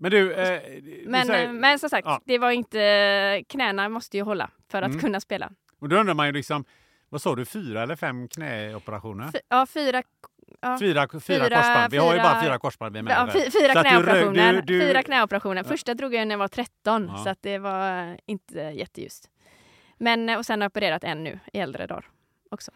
Men 0.00 0.10
du, 0.10 0.32
eh, 0.32 0.60
du 0.82 1.04
Men, 1.08 1.26
säger, 1.26 1.46
eh, 1.46 1.52
men 1.52 1.78
som 1.78 1.88
sagt, 1.90 2.06
Ja. 2.06 2.20
det 2.24 2.38
var 2.38 2.50
inte... 2.50 3.42
Knäna 3.48 3.88
måste 3.88 4.16
ju 4.16 4.22
hålla 4.22 4.50
för 4.68 4.82
att 4.82 4.88
Mm. 4.88 5.00
kunna 5.00 5.20
spela. 5.20 5.50
Och 5.84 5.88
då 5.90 5.96
undrar 5.96 6.14
man 6.14 6.26
ju 6.26 6.32
liksom, 6.32 6.64
vad 7.08 7.22
sa 7.22 7.34
du, 7.36 7.44
fyra 7.44 7.82
eller 7.82 7.96
fem 7.96 8.28
knäoperationer? 8.28 9.28
Fy, 9.32 9.38
ja, 9.48 9.66
fyra, 9.66 10.02
ja, 10.60 10.76
Fyra, 10.80 11.08
fyra, 11.08 11.20
Fyra- 11.20 11.48
korsband. 11.56 11.92
Vi 11.92 11.98
har 11.98 12.06
ju 12.14 12.18
fyra- 12.20 12.22
bara 12.22 12.42
fyra 12.42 12.58
korsband 12.58 12.92
vi 12.96 12.98
är 13.00 13.10
ja, 13.10 13.28
fyra 13.32 13.82
knäoperationer. 13.82 14.52
du- 14.52 14.60
du- 14.60 14.80
Fyra 14.80 15.02
knäoperationer. 15.02 15.62
Första 15.62 15.94
drog 15.94 16.14
jag 16.14 16.28
när 16.28 16.32
jag 16.34 16.38
var 16.38 16.48
13, 16.48 17.06
Ja. 17.08 17.16
så 17.24 17.30
att 17.30 17.42
det 17.42 17.58
var 17.58 18.16
inte 18.26 18.58
jätteljust. 18.60 19.30
Men, 19.98 20.28
eh, 20.28 20.38
och 20.38 20.46
sen 20.46 20.60
har 20.60 20.64
jag 20.64 20.70
opererat 20.70 21.04
en 21.04 21.24
nu 21.24 21.38
i 21.52 21.58
äldre 21.58 21.86
dagar 21.86 22.06
också. 22.50 22.70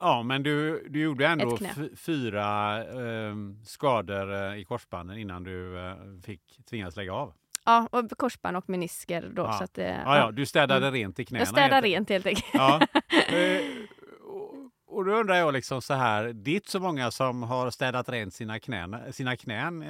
Ja, 0.00 0.22
men 0.22 0.42
du, 0.42 0.86
du 0.88 1.00
gjorde 1.02 1.26
ändå 1.26 1.58
fyra 1.96 2.78
eh, 2.84 3.34
skador 3.64 4.54
i 4.54 4.64
korsbanden 4.64 5.18
innan 5.18 5.44
du 5.44 5.78
eh, 5.78 5.94
fick 6.26 6.60
tvingas 6.70 6.96
lägga 6.96 7.12
av. 7.12 7.32
Ja, 7.64 7.88
och 7.92 8.10
korsband 8.18 8.56
och 8.56 8.68
menisker 8.68 9.30
då. 9.34 9.42
Ja. 9.42 9.52
Så 9.52 9.64
att, 9.64 9.78
eh, 9.78 9.86
Ja, 9.86 10.16
ja, 10.18 10.30
du 10.30 10.46
städade 10.46 10.86
Mm. 10.86 10.92
rent 11.00 11.20
i 11.20 11.24
knäna. 11.24 11.40
Jag 11.40 11.48
städar 11.48 11.70
helt 11.70 11.84
rent 11.84 12.08
helt 12.08 12.26
enkelt. 12.26 12.46
Ja. 12.54 12.80
Eh, 13.28 13.60
och, 14.86 15.04
då 15.04 15.12
undrar 15.12 15.34
jag 15.34 15.52
liksom 15.52 15.82
så 15.82 15.94
här, 15.94 16.24
det 16.32 16.50
är 16.50 16.54
inte 16.54 16.70
så 16.70 16.80
många 16.80 17.10
som 17.10 17.42
har 17.42 17.70
städat 17.70 18.08
rent 18.08 18.34
sina 18.34 18.58
knän, 18.58 18.96
sina 19.12 19.36
knän 19.36 19.82
eh, 19.82 19.88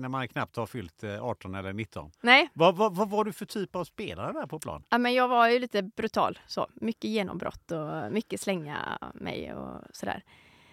när 0.00 0.08
man 0.08 0.28
knappt 0.28 0.56
har 0.56 0.66
fyllt 0.66 1.04
eh, 1.04 1.24
18 1.24 1.54
eller 1.54 1.72
19. 1.72 2.10
Nej, 2.20 2.48
Vad, 2.52 2.76
vad, 2.76 2.96
vad 2.96 3.10
var 3.10 3.24
du 3.24 3.32
för 3.32 3.44
typ 3.46 3.76
av 3.76 3.84
spelare 3.84 4.32
där 4.32 4.46
på 4.46 4.58
plan? 4.58 4.84
ja, 4.88 4.98
men 4.98 5.14
jag 5.14 5.28
var 5.28 5.48
ju 5.48 5.58
lite 5.58 5.82
brutal. 5.82 6.38
Så. 6.46 6.66
Mycket 6.74 7.04
genombrott 7.10 7.70
och 7.70 8.12
mycket 8.12 8.40
slänga 8.40 8.98
mig 9.14 9.54
och 9.54 9.80
sådär. 9.92 10.22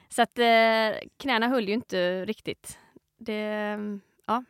Så 0.10 0.22
att 0.22 0.40
eh, 0.40 1.08
knäna 1.18 1.48
höll 1.48 1.68
ju 1.68 1.74
inte 1.74 2.26
riktigt. 2.26 2.80
Det, 3.20 3.78
ja. 4.26 4.44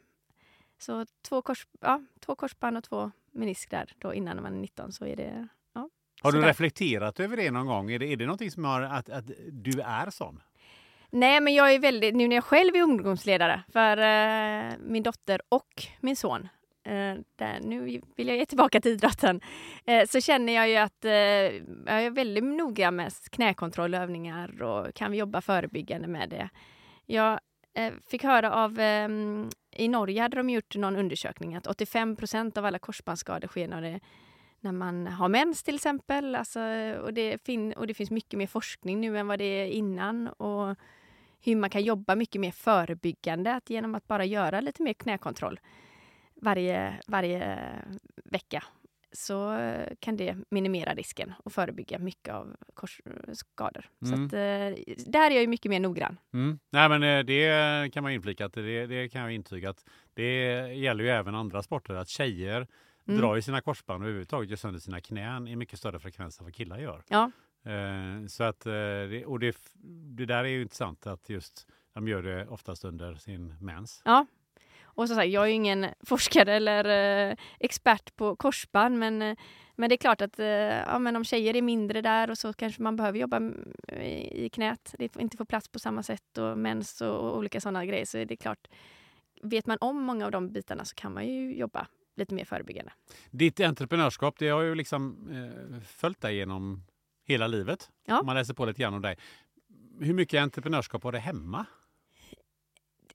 Så 0.78 1.06
två, 1.28 1.42
kors, 1.42 1.68
ja, 1.82 2.02
två 2.26 2.36
korsband 2.36 2.78
och 2.78 2.84
två 2.84 3.12
menisk 3.32 3.70
där 3.72 3.92
då 4.00 4.14
innan 4.14 4.44
man 4.44 4.54
är 4.54 4.60
19 4.60 4.92
så 4.92 5.06
är 5.06 5.16
det 5.16 5.48
ja, 5.74 5.90
Har 6.22 6.32
du 6.32 6.38
sådär. 6.38 6.48
reflekterat 6.48 7.20
över 7.20 7.38
det 7.38 7.52
någon 7.52 7.66
gång? 7.68 7.92
Är 7.92 8.00
det, 8.00 8.08
är 8.08 8.18
det 8.18 8.26
någonting 8.26 8.52
som 8.52 8.66
har 8.66 8.82
att, 8.82 9.10
att 9.10 9.26
du 9.52 9.82
är 9.82 10.10
sån? 10.10 10.42
Nej, 11.10 11.42
men 11.42 11.54
jag 11.54 11.74
är 11.74 11.80
väldigt, 11.80 12.16
nu 12.16 12.28
när 12.28 12.36
jag 12.36 12.44
själv 12.44 12.76
är 12.76 12.82
ungdomsledare 12.82 13.64
för 13.74 13.98
eh, 13.98 14.74
min 14.80 15.04
dotter 15.04 15.42
och 15.50 15.84
min 16.00 16.16
son, 16.16 16.48
eh, 16.84 17.16
där, 17.36 17.60
nu 17.62 18.02
vill 18.16 18.28
jag 18.28 18.38
ge 18.38 18.46
tillbaka 18.46 18.82
till 18.82 18.92
idrotten, 18.92 19.42
eh, 19.86 20.06
så 20.08 20.22
känner 20.22 20.54
jag 20.54 20.70
ju 20.70 20.76
att 20.76 21.06
eh, 21.06 21.12
jag 21.12 22.04
är 22.04 22.10
väldigt 22.10 22.44
noga 22.44 22.92
med 22.92 23.14
knäkontrollövningar 23.32 24.62
och 24.62 24.94
kan 24.94 25.12
vi 25.12 25.18
jobba 25.18 25.42
förebyggande 25.42 26.08
med 26.08 26.30
det. 26.30 26.50
Jag 27.06 27.40
Eh, 27.76 27.94
fick 28.08 28.24
höra 28.24 28.54
av, 28.54 28.80
eh, 28.80 29.10
i 29.72 29.88
Norge 29.88 30.22
hade 30.22 30.38
de 30.38 30.50
gjort 30.50 30.76
någon 30.76 30.96
undersökning 30.96 31.56
att 31.56 31.68
85 31.68 32.16
procent 32.16 32.58
av 32.58 32.66
alla 32.66 32.80
korsbandsskador 32.80 33.48
sker 33.48 33.68
när 33.68 33.82
det 33.82 34.00
när 34.60 34.72
man 34.72 35.08
har 35.08 35.30
mens 35.30 35.64
till 35.64 35.76
exempel. 35.76 36.36
Alltså, 36.36 36.60
och, 37.02 37.14
det 37.14 37.46
fin- 37.46 37.74
och 37.74 37.88
det 37.88 37.94
finns 37.94 38.12
mycket 38.12 38.38
mer 38.38 38.48
forskning 38.48 39.02
nu 39.02 39.18
än 39.18 39.28
vad 39.28 39.40
det 39.40 39.46
är 39.46 39.68
innan. 39.68 40.28
Och 40.28 40.76
hur 41.42 41.56
man 41.56 41.70
kan 41.70 41.84
jobba 41.84 42.16
mycket 42.16 42.42
mer 42.42 42.52
förebyggande 42.52 43.56
att 43.56 43.70
genom 43.70 43.96
att 43.96 44.08
bara 44.08 44.26
göra 44.26 44.62
lite 44.62 44.84
mer 44.84 44.94
knäkontroll 44.94 45.60
varje, 46.36 47.00
varje 47.08 47.60
vecka 48.26 48.64
så 49.16 49.58
kan 50.00 50.18
det 50.18 50.38
minimera 50.50 50.94
risken 50.94 51.34
och 51.44 51.54
förebygga 51.54 52.00
mycket 52.00 52.34
av 52.34 52.56
korsskador. 52.74 53.90
Mm. 54.06 54.18
Så 54.18 54.26
att, 54.26 54.34
eh, 54.34 54.84
där 55.12 55.32
är 55.32 55.36
jag 55.36 55.42
ju 55.42 55.48
mycket 55.48 55.70
mer 55.70 55.80
noggrann. 55.80 56.18
Mm. 56.34 56.60
Nej, 56.70 56.90
men 56.90 57.04
eh, 57.04 57.26
det 57.26 57.94
kan 57.94 58.04
man 58.04 58.12
inflika 58.12 58.46
att 58.46 58.54
det, 58.54 58.86
det 58.86 59.10
kan 59.10 59.22
jag 59.22 59.32
intyga 59.32 59.70
att 59.70 59.86
det 60.14 60.58
gäller 60.74 61.04
ju 61.04 61.10
även 61.10 61.36
andra 61.36 61.62
sporter 61.64 61.94
att 61.94 62.10
tjejer 62.10 62.68
Mm. 63.08 63.22
drar 63.22 63.38
i 63.38 63.42
sina 63.42 63.62
korsband 63.62 64.04
och 64.04 64.08
överhuvudtaget 64.08 64.50
gör 64.50 64.58
sönder 64.58 64.80
sina 64.80 65.02
knän 65.02 65.48
i 65.48 65.56
mycket 65.56 65.80
större 65.80 66.00
frekvens 66.00 66.40
än 66.40 66.46
vad 66.46 66.56
killar 66.56 66.80
gör. 66.80 67.04
Ja. 67.08 67.32
Eh, 67.72 68.26
så 68.28 68.44
att, 68.44 68.66
och 69.26 69.40
det, 69.40 69.58
det 70.18 70.26
där 70.26 70.44
är 70.44 70.48
ju 70.48 70.62
intressant 70.62 71.08
att 71.08 71.30
just 71.30 71.68
de 71.94 72.08
gör 72.08 72.24
det 72.24 72.48
oftast 72.48 72.86
under 72.86 73.16
sin 73.16 73.56
mens. 73.62 74.02
Ja. 74.06 74.26
Och 74.96 75.08
som 75.08 75.16
sagt, 75.16 75.30
jag 75.30 75.44
är 75.44 75.48
ju 75.48 75.54
ingen 75.54 75.86
forskare 76.02 76.54
eller 76.54 76.86
eh, 77.30 77.36
expert 77.60 78.16
på 78.16 78.36
korsband 78.36 79.00
men, 79.00 79.22
eh, 79.22 79.38
men 79.76 79.90
det 79.90 79.96
är 79.96 79.98
klart 79.98 80.22
att 80.22 80.40
eh, 80.40 80.48
ja, 80.48 81.00
men 81.00 81.16
om 81.16 81.24
tjejer 81.24 81.56
är 81.56 81.62
mindre 81.62 82.02
där 82.02 82.32
och 82.32 82.38
så 82.38 82.54
kanske 82.54 82.82
man 82.82 82.96
behöver 82.96 83.20
jobba 83.20 83.38
mm, 83.38 83.74
i, 83.88 84.46
i 84.46 84.50
knät. 84.50 84.96
Det 85.00 85.10
får 85.10 85.22
inte 85.22 85.38
få 85.38 85.46
plats 85.46 85.68
på 85.68 85.80
samma 85.80 86.04
sätt 86.04 86.38
och 86.38 86.58
mens 86.58 87.02
och, 87.02 87.16
och 87.16 87.38
olika 87.38 87.62
sådana 87.62 87.86
grejer 87.86 88.06
så 88.06 88.18
är 88.18 88.26
det 88.26 88.36
klart. 88.36 88.68
Vet 89.42 89.68
man 89.68 89.78
om 89.82 90.02
många 90.02 90.26
av 90.26 90.32
de 90.32 90.52
bitarna 90.52 90.86
så 90.86 90.96
kan 90.96 91.14
man 91.14 91.28
ju 91.28 91.56
jobba 91.56 91.88
lite 92.16 92.34
mer 92.34 92.46
förebyggande. 92.46 92.92
Ditt 93.32 93.60
entreprenörskap 93.60 94.36
det 94.40 94.50
har 94.50 94.62
ju 94.62 94.76
liksom 94.76 95.30
eh, 95.32 95.80
följt 95.82 96.22
dig 96.22 96.36
genom 96.36 96.84
hela 97.24 97.48
livet. 97.48 97.90
Ja. 98.06 98.20
Om 98.20 98.26
man 98.26 98.36
läser 98.36 98.54
på 98.54 98.66
lite 98.66 98.82
grann 98.82 98.94
om 98.94 99.02
dig. 99.02 99.18
Hur 100.00 100.14
mycket 100.14 100.42
entreprenörskap 100.42 101.04
har 101.04 101.12
du 101.12 101.18
hemma? 101.18 101.66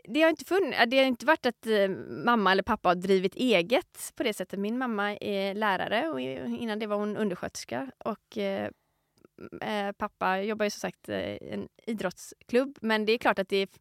Det 0.04 0.22
har 0.22 0.30
inte, 0.30 0.44
funn- 0.44 0.86
det 0.86 0.98
har 0.98 1.04
inte 1.04 1.26
varit 1.26 1.46
att 1.46 1.66
eh, 1.66 1.88
mamma 2.08 2.52
eller 2.52 2.62
pappa 2.62 2.88
har 2.88 2.94
drivit 2.94 3.34
eget 3.34 4.12
på 4.16 4.22
det 4.22 4.34
sättet. 4.34 4.58
Min 4.58 4.78
mamma 4.78 5.16
är 5.16 5.54
lärare 5.54 6.08
och 6.08 6.20
innan 6.20 6.78
det 6.78 6.86
var 6.86 6.96
hon 6.96 7.16
undersköterska. 7.16 7.90
Och 7.98 8.38
eh, 8.38 8.70
eh 9.62 9.92
pappa 9.92 10.42
jobbar 10.42 10.64
ju 10.64 10.70
som 10.70 10.80
sagt 10.80 11.08
i 11.08 11.38
en 11.50 11.68
idrottsklubb. 11.86 12.78
Men 12.80 13.04
det 13.04 13.12
är 13.12 13.18
klart 13.18 13.38
att 13.38 13.48
det, 13.48 13.80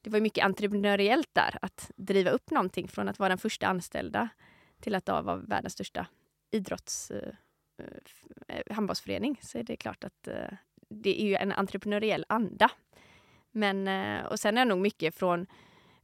det 0.00 0.10
var 0.10 0.20
mycket 0.20 0.44
entreprenöriellt 0.44 1.30
där. 1.32 1.58
Att 1.62 1.90
driva 1.96 2.30
upp 2.30 2.50
någonting 2.50 2.88
från 2.88 3.08
att 3.08 3.18
vara 3.18 3.28
den 3.28 3.38
första 3.38 3.66
anställda 3.66 4.28
till 4.80 4.94
att 4.94 5.08
vara 5.08 5.36
världens 5.36 5.72
största 5.72 6.06
idrotts 6.50 7.10
eh, 7.10 7.32
eh, 8.48 8.74
handbollsförening. 8.74 9.40
Så 9.42 9.58
är 9.58 9.62
det 9.62 9.76
klart 9.76 10.04
att 10.04 10.28
eh, 10.28 10.52
det 10.88 11.22
är 11.22 11.26
ju 11.26 11.34
en 11.34 11.52
entreprenöriell 11.52 12.24
anda. 12.28 12.70
Men, 13.52 13.88
eh, 13.88 14.24
och 14.24 14.40
sen 14.40 14.58
är 14.58 14.64
det 14.64 14.68
nog 14.68 14.78
mycket 14.80 15.14
från, 15.14 15.46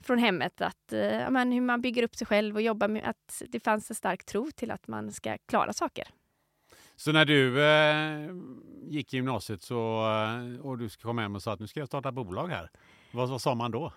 från 0.01 0.19
hemmet 0.19 0.61
att 0.61 0.93
eh, 0.93 1.01
ja, 1.01 1.31
men 1.31 1.53
hur 1.53 1.61
man 1.61 1.81
bygger 1.81 2.03
upp 2.03 2.15
sig 2.17 2.27
själv 2.27 2.55
och 2.55 2.63
jobbar 2.63 2.89
med 2.89 3.09
att 3.09 3.43
det 3.49 3.61
fanns 3.61 3.91
en 3.91 3.97
stark 3.97 4.25
tro 4.25 4.51
till 4.51 4.71
att 4.71 4.89
man 4.89 5.13
ska 5.13 5.39
klara 5.47 5.73
saker. 5.73 6.09
Så 6.97 7.13
när 7.13 7.25
du 7.25 7.65
eh, 7.65 8.35
gick 8.91 9.15
i 9.15 9.17
gymnasiet 9.17 9.63
så, 9.63 10.07
eh, 10.13 10.67
och 10.67 10.79
du 10.79 10.89
kom 10.89 11.19
hem 11.19 11.35
och 11.35 11.43
sa 11.43 11.53
att 11.53 11.61
nu 11.61 11.67
ska 11.67 11.81
jag 11.81 11.89
starta 11.89 12.13
bolag 12.13 12.49
här. 12.49 12.71
Vad, 13.13 13.29
vad 13.29 13.41
sa 13.41 13.55
man 13.55 13.71
då? 13.71 13.93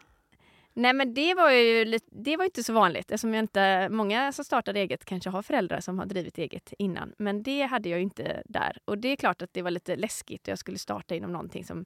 Nej 0.73 0.93
men 0.93 1.13
det 1.13 1.33
var 1.33 1.51
ju 1.51 1.99
det 2.11 2.37
var 2.37 2.45
inte 2.45 2.63
så 2.63 2.73
vanligt 2.73 3.11
eftersom 3.11 3.33
jag 3.33 3.43
inte, 3.43 3.89
många 3.89 4.31
som 4.31 4.45
startade 4.45 4.79
eget 4.79 5.05
kanske 5.05 5.29
har 5.29 5.41
föräldrar 5.41 5.79
som 5.79 5.99
har 5.99 6.05
drivit 6.05 6.37
eget 6.37 6.73
innan. 6.77 7.13
Men 7.17 7.43
det 7.43 7.61
hade 7.61 7.89
jag 7.89 7.99
ju 7.99 8.03
inte 8.03 8.43
där. 8.45 8.77
Och 8.85 8.97
det 8.97 9.07
är 9.07 9.15
klart 9.15 9.41
att 9.41 9.53
det 9.53 9.61
var 9.61 9.71
lite 9.71 9.95
läskigt. 9.95 10.47
Jag 10.47 10.59
skulle 10.59 10.77
starta 10.77 11.15
inom 11.15 11.31
någonting 11.31 11.65
som, 11.65 11.85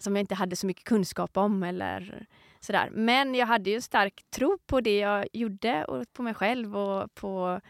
som 0.00 0.16
jag 0.16 0.22
inte 0.22 0.34
hade 0.34 0.56
så 0.56 0.66
mycket 0.66 0.84
kunskap 0.84 1.36
om 1.36 1.62
eller 1.62 2.26
sådär. 2.60 2.90
Men 2.92 3.34
jag 3.34 3.46
hade 3.46 3.70
ju 3.70 3.76
en 3.76 3.82
stark 3.82 4.22
tro 4.30 4.58
på 4.66 4.80
det 4.80 4.98
jag 4.98 5.26
gjorde 5.32 5.84
och 5.84 6.12
på 6.12 6.22
mig 6.22 6.34
själv 6.34 6.76
och 6.76 7.14
på 7.14 7.60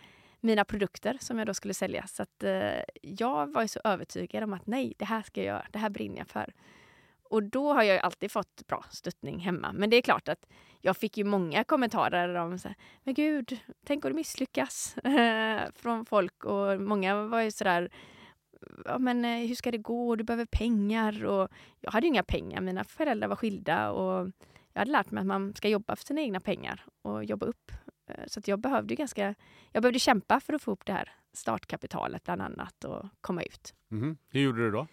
mina 0.41 0.65
produkter 0.65 1.17
som 1.21 1.39
jag 1.39 1.47
då 1.47 1.55
skulle 1.55 1.75
sälja. 1.75 2.07
Så 2.07 2.23
att 2.23 2.43
eh, 2.43 2.81
jag 3.03 3.53
var 3.53 3.63
ju 3.63 3.69
så 3.69 3.81
övertygad 3.85 4.45
om 4.45 4.53
att 4.53 4.67
nej, 4.67 4.95
det 4.99 5.05
här 5.05 5.23
ska 5.23 5.41
jag 5.41 5.47
göra. 5.47 5.67
Det 5.71 5.79
här 5.79 5.91
brinner 5.91 6.19
jag 6.19 6.29
för. 6.29 6.53
Och 7.23 7.43
då 7.43 7.73
har 7.73 7.83
jag 7.83 7.95
ju 7.95 8.01
alltid 8.01 8.31
fått 8.31 8.67
bra 8.67 8.85
stöttning 8.91 9.39
hemma. 9.39 9.73
Men 9.73 9.91
det 9.91 9.97
är 9.97 10.03
klart 10.03 10.29
att 10.29 10.47
jag 10.81 10.97
fick 10.97 11.19
ju 11.19 11.25
många 11.25 11.65
kommentarer 11.65 12.35
om 12.35 12.59
så 12.59 12.69
här, 12.69 12.77
men 13.03 13.15
gud, 13.15 13.59
tänk 13.87 14.05
om 14.05 14.11
du 14.11 14.17
misslyckas 14.17 14.97
från 15.75 16.07
folk. 16.07 16.45
Och 16.45 16.81
många 16.81 17.15
var 17.15 17.41
ju 17.41 17.51
sådär, 17.51 17.91
ja 18.85 18.99
men 18.99 19.25
eh, 19.25 19.47
hur 19.49 19.55
ska 19.55 19.71
det 19.71 19.79
gå? 19.79 20.17
Du 20.17 20.25
behöver 20.25 20.45
pengar. 20.47 21.25
Och 21.25 21.49
jag 21.81 21.91
hade 21.93 22.07
ju 22.07 22.09
inga 22.09 22.23
pengar. 22.23 22.61
Mina 22.61 22.85
föräldrar 22.85 23.29
var 23.29 23.37
skilda 23.37 23.91
och 23.91 24.31
jag 24.73 24.81
hade 24.81 24.91
lärt 24.91 25.11
mig 25.11 25.21
att 25.21 25.27
man 25.27 25.55
ska 25.55 25.69
jobba 25.69 25.97
för 25.97 26.05
sina 26.05 26.21
egna 26.21 26.41
pengar 26.41 26.85
och 27.03 27.25
jobba 27.25 27.47
upp. 27.47 27.73
Eh, 28.11 28.25
Så 28.27 28.39
att 28.41 28.49
jag 28.49 28.59
behövde 28.59 28.95
ganska, 28.95 29.35
jag 29.73 29.83
behövde 29.83 29.99
kämpa 29.99 30.41
för 30.41 30.53
att 30.53 30.63
få 30.63 30.71
upp 30.73 30.85
det 30.87 30.93
här 30.93 31.13
startkapitalet 31.33 32.25
bland 32.25 32.43
annat 32.43 32.85
och 32.85 33.07
komma 33.21 33.43
ut. 33.43 33.75
Mhm. 33.89 34.17
Hur 34.31 34.41
gjorde 34.41 34.59
du 34.65 34.71
då? 34.71 34.87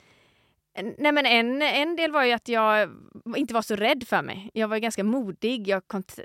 Nej, 0.98 1.12
men 1.12 1.26
en, 1.26 1.62
en 1.62 1.96
del 1.96 2.12
var 2.12 2.24
ju 2.24 2.32
att 2.32 2.48
jag 2.48 2.90
inte 3.38 3.54
var 3.54 3.62
så 3.62 3.76
rädd 3.76 4.04
för 4.08 4.22
mig. 4.24 4.50
Jag 4.54 4.68
var 4.68 4.78
ganska 4.78 5.04
modig. 5.04 5.68
Jag 5.68 5.84
kont- 5.84 6.20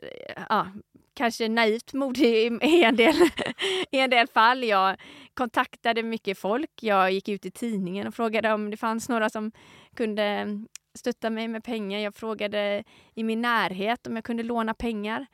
ja, 0.49 0.67
kanske 1.15 1.49
naivt 1.49 1.93
modig 1.93 2.25
i, 2.25 2.59
i, 2.63 2.85
en 2.85 2.97
del, 2.97 3.15
i 3.91 3.99
en 3.99 4.11
del 4.11 4.27
fall. 4.27 4.65
Jag 4.65 4.97
kontaktade 5.35 6.03
mycket 6.03 6.39
folk. 6.39 6.71
Jag 6.81 7.13
gick 7.13 7.29
ut 7.29 7.47
i 7.47 7.51
tidningen 7.51 8.07
och 8.07 8.15
frågade 8.15 8.53
om 8.53 8.71
det 8.71 8.77
fanns 8.77 9.09
några 9.09 9.31
som 9.31 9.53
kunde 9.97 10.47
stötta 10.95 11.31
mig 11.31 11.49
med 11.49 11.65
pengar. 11.65 11.99
Jag 11.99 12.15
frågade 12.15 12.85
i 13.15 13.25
min 13.25 13.43
närhet 13.43 14.07
om 14.07 14.17
jag 14.17 14.25
kunde 14.25 14.43
låna 14.43 14.75
pengar. 14.75 15.27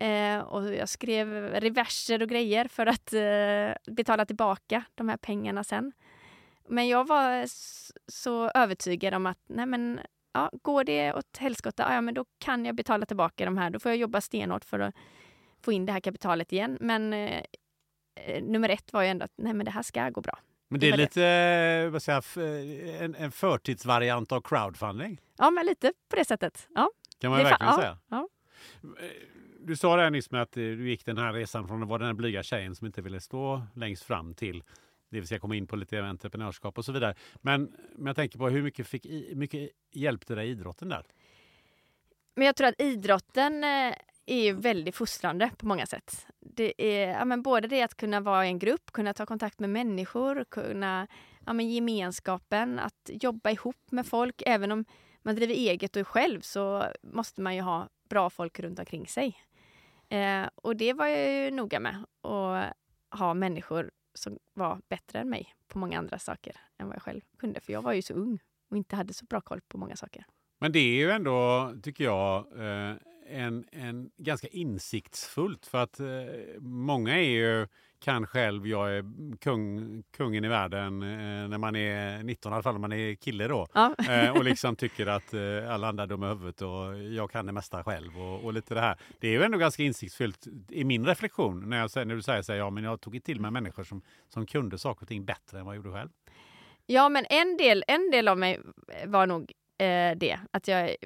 Eh, 0.00 0.38
och 0.38 0.74
jag 0.74 0.88
skrev 0.88 1.28
reverser 1.42 2.22
och 2.22 2.28
grejer 2.28 2.68
för 2.68 2.86
att 2.86 3.12
eh, 3.12 3.94
betala 3.94 4.24
tillbaka 4.24 4.84
de 4.94 5.08
här 5.08 5.16
pengarna 5.16 5.64
sen. 5.64 5.92
Men 6.68 6.88
jag 6.88 7.06
var 7.06 7.44
så 8.12 8.50
övertygad 8.54 9.14
om 9.14 9.26
att 9.26 9.38
nej 9.46 9.66
men, 9.66 10.00
ja, 10.32 10.50
går 10.62 10.84
det 10.84 11.12
åt 11.14 11.36
helskotta, 11.38 11.94
ja, 11.94 12.00
men 12.00 12.14
då 12.14 12.24
kan 12.38 12.64
jag 12.64 12.74
betala 12.74 13.06
tillbaka 13.06 13.44
de 13.44 13.58
här. 13.58 13.70
Då 13.70 13.78
får 13.78 13.90
jag 13.90 13.96
jobba 13.98 14.20
stenhårt 14.20 14.64
för 14.64 14.78
att 14.80 14.94
få 15.62 15.72
in 15.72 15.86
det 15.86 15.92
här 15.92 16.00
kapitalet 16.00 16.52
igen. 16.52 16.78
Men 16.80 17.12
eh, 17.12 17.42
eh, 18.26 18.42
nummer 18.42 18.68
ett 18.68 18.92
var 18.92 19.02
ju 19.02 19.08
ändå 19.08 19.24
att 19.24 19.32
nej, 19.36 19.52
men 19.54 19.64
det 19.64 19.70
här 19.70 19.82
ska 19.82 20.10
gå 20.10 20.20
bra. 20.20 20.38
Men 20.68 20.80
Det 20.80 20.86
det 20.86 20.92
är 20.92 20.96
det. 20.96 21.02
lite 21.02 21.24
eh, 21.86 21.90
vad 21.90 22.02
säger 22.02 22.18
f- 22.18 23.00
en, 23.00 23.14
en 23.14 23.32
förtidsvariant 23.32 24.32
av 24.32 24.40
crowdfunding. 24.40 25.20
Ja, 25.38 25.50
men 25.50 25.66
lite 25.66 25.92
på 26.10 26.16
det 26.16 26.24
sättet. 26.24 26.68
Ja, 26.74 26.90
Kan 27.20 27.30
man 27.30 27.38
Det 27.38 27.44
verkligen 27.44 27.72
säga. 27.74 27.98
ja. 28.08 28.28
Eh, 29.00 29.06
Du 29.60 29.76
sa 29.76 29.96
det 29.96 30.02
här 30.02 30.10
nyss 30.10 30.30
med 30.30 30.42
att 30.42 30.56
eh, 30.56 30.60
du 30.60 30.88
gick 30.90 31.04
den 31.06 31.18
här 31.18 31.32
resan 31.32 31.68
från 31.68 31.82
att 31.82 31.88
vara 31.88 31.98
den 31.98 32.06
här 32.06 32.14
blyga 32.14 32.42
tjejen 32.42 32.74
som 32.76 32.86
inte 32.86 33.02
ville 33.02 33.20
stå 33.20 33.62
längst 33.74 34.02
fram 34.02 34.34
till 34.34 34.62
det 35.10 35.20
vill 35.20 35.28
säga 35.28 35.38
komma 35.38 35.56
in 35.56 35.66
på 35.66 35.76
lite 35.76 36.00
entreprenörskap 36.00 36.78
och 36.78 36.84
så 36.84 36.92
vidare. 36.92 37.14
Men, 37.36 37.76
men 37.96 38.06
jag 38.06 38.16
tänker 38.16 38.38
på 38.38 38.48
hur 38.48 38.62
mycket, 38.62 38.86
fick, 38.86 39.06
i- 39.06 39.32
mycket 39.34 39.70
hjälpte 39.92 40.34
dig 40.34 40.50
idrotten 40.50 40.88
där? 40.88 41.06
Men 42.34 42.46
jag 42.46 42.56
tror 42.56 42.68
att 42.68 42.80
idrotten 42.80 43.64
eh, 43.64 43.94
är 44.26 44.52
väldigt 44.52 44.96
fostrande 44.96 45.50
på 45.58 45.66
många 45.66 45.86
sätt. 45.86 46.26
Det 46.40 46.82
är 46.82 47.08
ja, 47.08 47.24
men 47.24 47.42
både 47.42 47.68
det 47.68 47.82
att 47.82 47.96
kunna 47.96 48.20
vara 48.20 48.46
i 48.46 48.48
en 48.48 48.58
grupp, 48.58 48.92
kunna 48.92 49.14
ta 49.14 49.26
kontakt 49.26 49.60
med 49.60 49.70
människor, 49.70 50.44
kunna 50.48 51.06
ja, 51.46 51.52
men 51.52 51.70
gemenskapen, 51.70 52.78
att 52.78 53.10
jobba 53.12 53.50
ihop 53.50 53.76
med 53.90 54.06
folk. 54.06 54.42
Även 54.46 54.72
om 54.72 54.84
man 55.22 55.34
driver 55.34 55.54
eget 55.54 55.96
och 55.96 56.00
är 56.00 56.04
själv 56.04 56.40
så 56.40 56.84
måste 57.02 57.40
man 57.42 57.54
ju 57.54 57.60
ha 57.62 57.88
bra 58.08 58.30
folk 58.30 58.60
runt 58.60 58.78
omkring 58.78 59.06
sig. 59.06 59.38
Eh, 60.08 60.48
och 60.54 60.76
det 60.76 60.92
var 60.92 61.06
jag 61.06 61.32
ju 61.44 61.50
noga 61.50 61.80
med, 61.80 62.04
att 62.22 62.74
ha 63.18 63.34
människor 63.34 63.90
som 64.20 64.38
var 64.54 64.80
bättre 64.88 65.18
än 65.18 65.28
mig 65.28 65.54
på 65.68 65.78
många 65.78 65.98
andra 65.98 66.18
saker 66.18 66.56
än 66.78 66.86
vad 66.86 66.96
jag 66.96 67.02
själv 67.02 67.20
kunde. 67.38 67.60
För 67.60 67.72
jag 67.72 67.82
var 67.82 67.92
ju 67.92 68.02
så 68.02 68.14
ung 68.14 68.38
och 68.70 68.76
inte 68.76 68.96
hade 68.96 69.14
så 69.14 69.24
bra 69.24 69.40
koll 69.40 69.60
på 69.68 69.78
många 69.78 69.96
saker. 69.96 70.24
Men 70.60 70.72
det 70.72 70.78
är 70.78 70.94
ju 70.94 71.10
ändå, 71.10 71.72
tycker 71.82 72.04
jag, 72.04 72.46
eh, 72.58 72.96
en, 73.26 73.64
en 73.72 74.10
ganska 74.16 74.48
insiktsfullt. 74.48 75.66
För 75.66 75.78
att 75.78 76.00
eh, 76.00 76.06
många 76.60 77.16
är 77.16 77.30
ju, 77.30 77.66
kan 78.00 78.26
själv, 78.26 78.66
jag 78.66 78.96
är 78.96 79.04
kung, 79.40 80.02
kungen 80.16 80.44
i 80.44 80.48
världen 80.48 81.02
eh, 81.02 81.48
när 81.48 81.58
man 81.58 81.76
är 81.76 82.22
19, 82.22 82.52
i 82.52 82.54
alla 82.54 82.62
fall 82.62 82.74
när 82.74 82.80
man 82.80 82.92
är 82.92 83.14
kille 83.14 83.48
då. 83.48 83.66
Ja. 83.74 83.94
och 84.32 84.44
liksom 84.44 84.76
tycker 84.76 85.06
att 85.06 85.34
alla 85.70 85.88
andra 85.88 86.02
är 86.02 86.06
dumma 86.06 86.26
i 86.26 86.28
huvudet 86.28 86.62
och 86.62 86.98
jag 86.98 87.30
kan 87.30 87.46
det 87.46 87.52
mesta 87.52 87.84
själv 87.84 88.18
och, 88.18 88.44
och, 88.44 88.52
lite 88.52 88.74
det 88.74 88.80
här. 88.80 88.98
Det 89.18 89.28
är 89.28 89.32
ju 89.32 89.42
ändå 89.42 89.58
ganska 89.58 89.82
insiktsfullt 89.82 90.46
i 90.68 90.84
min 90.84 91.06
reflektion 91.06 91.68
när, 91.70 91.76
jag, 91.76 92.06
när 92.06 92.14
du 92.14 92.22
säger 92.22 92.42
så 92.42 92.52
här, 92.52 92.58
ja 92.58 92.70
men 92.70 92.84
jag 92.84 93.00
tog 93.00 93.24
till 93.24 93.40
mig 93.40 93.50
människor 93.50 93.84
som, 93.84 94.02
som 94.28 94.46
kunde 94.46 94.78
saker 94.78 95.02
och 95.02 95.08
ting 95.08 95.24
bättre 95.24 95.58
än 95.58 95.66
vad 95.66 95.74
jag 95.74 95.84
gjorde 95.84 95.98
själv. 95.98 96.10
Ja, 96.86 97.08
men 97.08 97.26
en 97.30 97.56
del, 97.56 97.84
en 97.86 98.10
del 98.10 98.28
av 98.28 98.38
mig 98.38 98.60
var 99.06 99.26
nog 99.26 99.52
eh, 99.78 100.16
det. 100.16 100.38
Att 100.50 100.68
jag, 100.68 100.96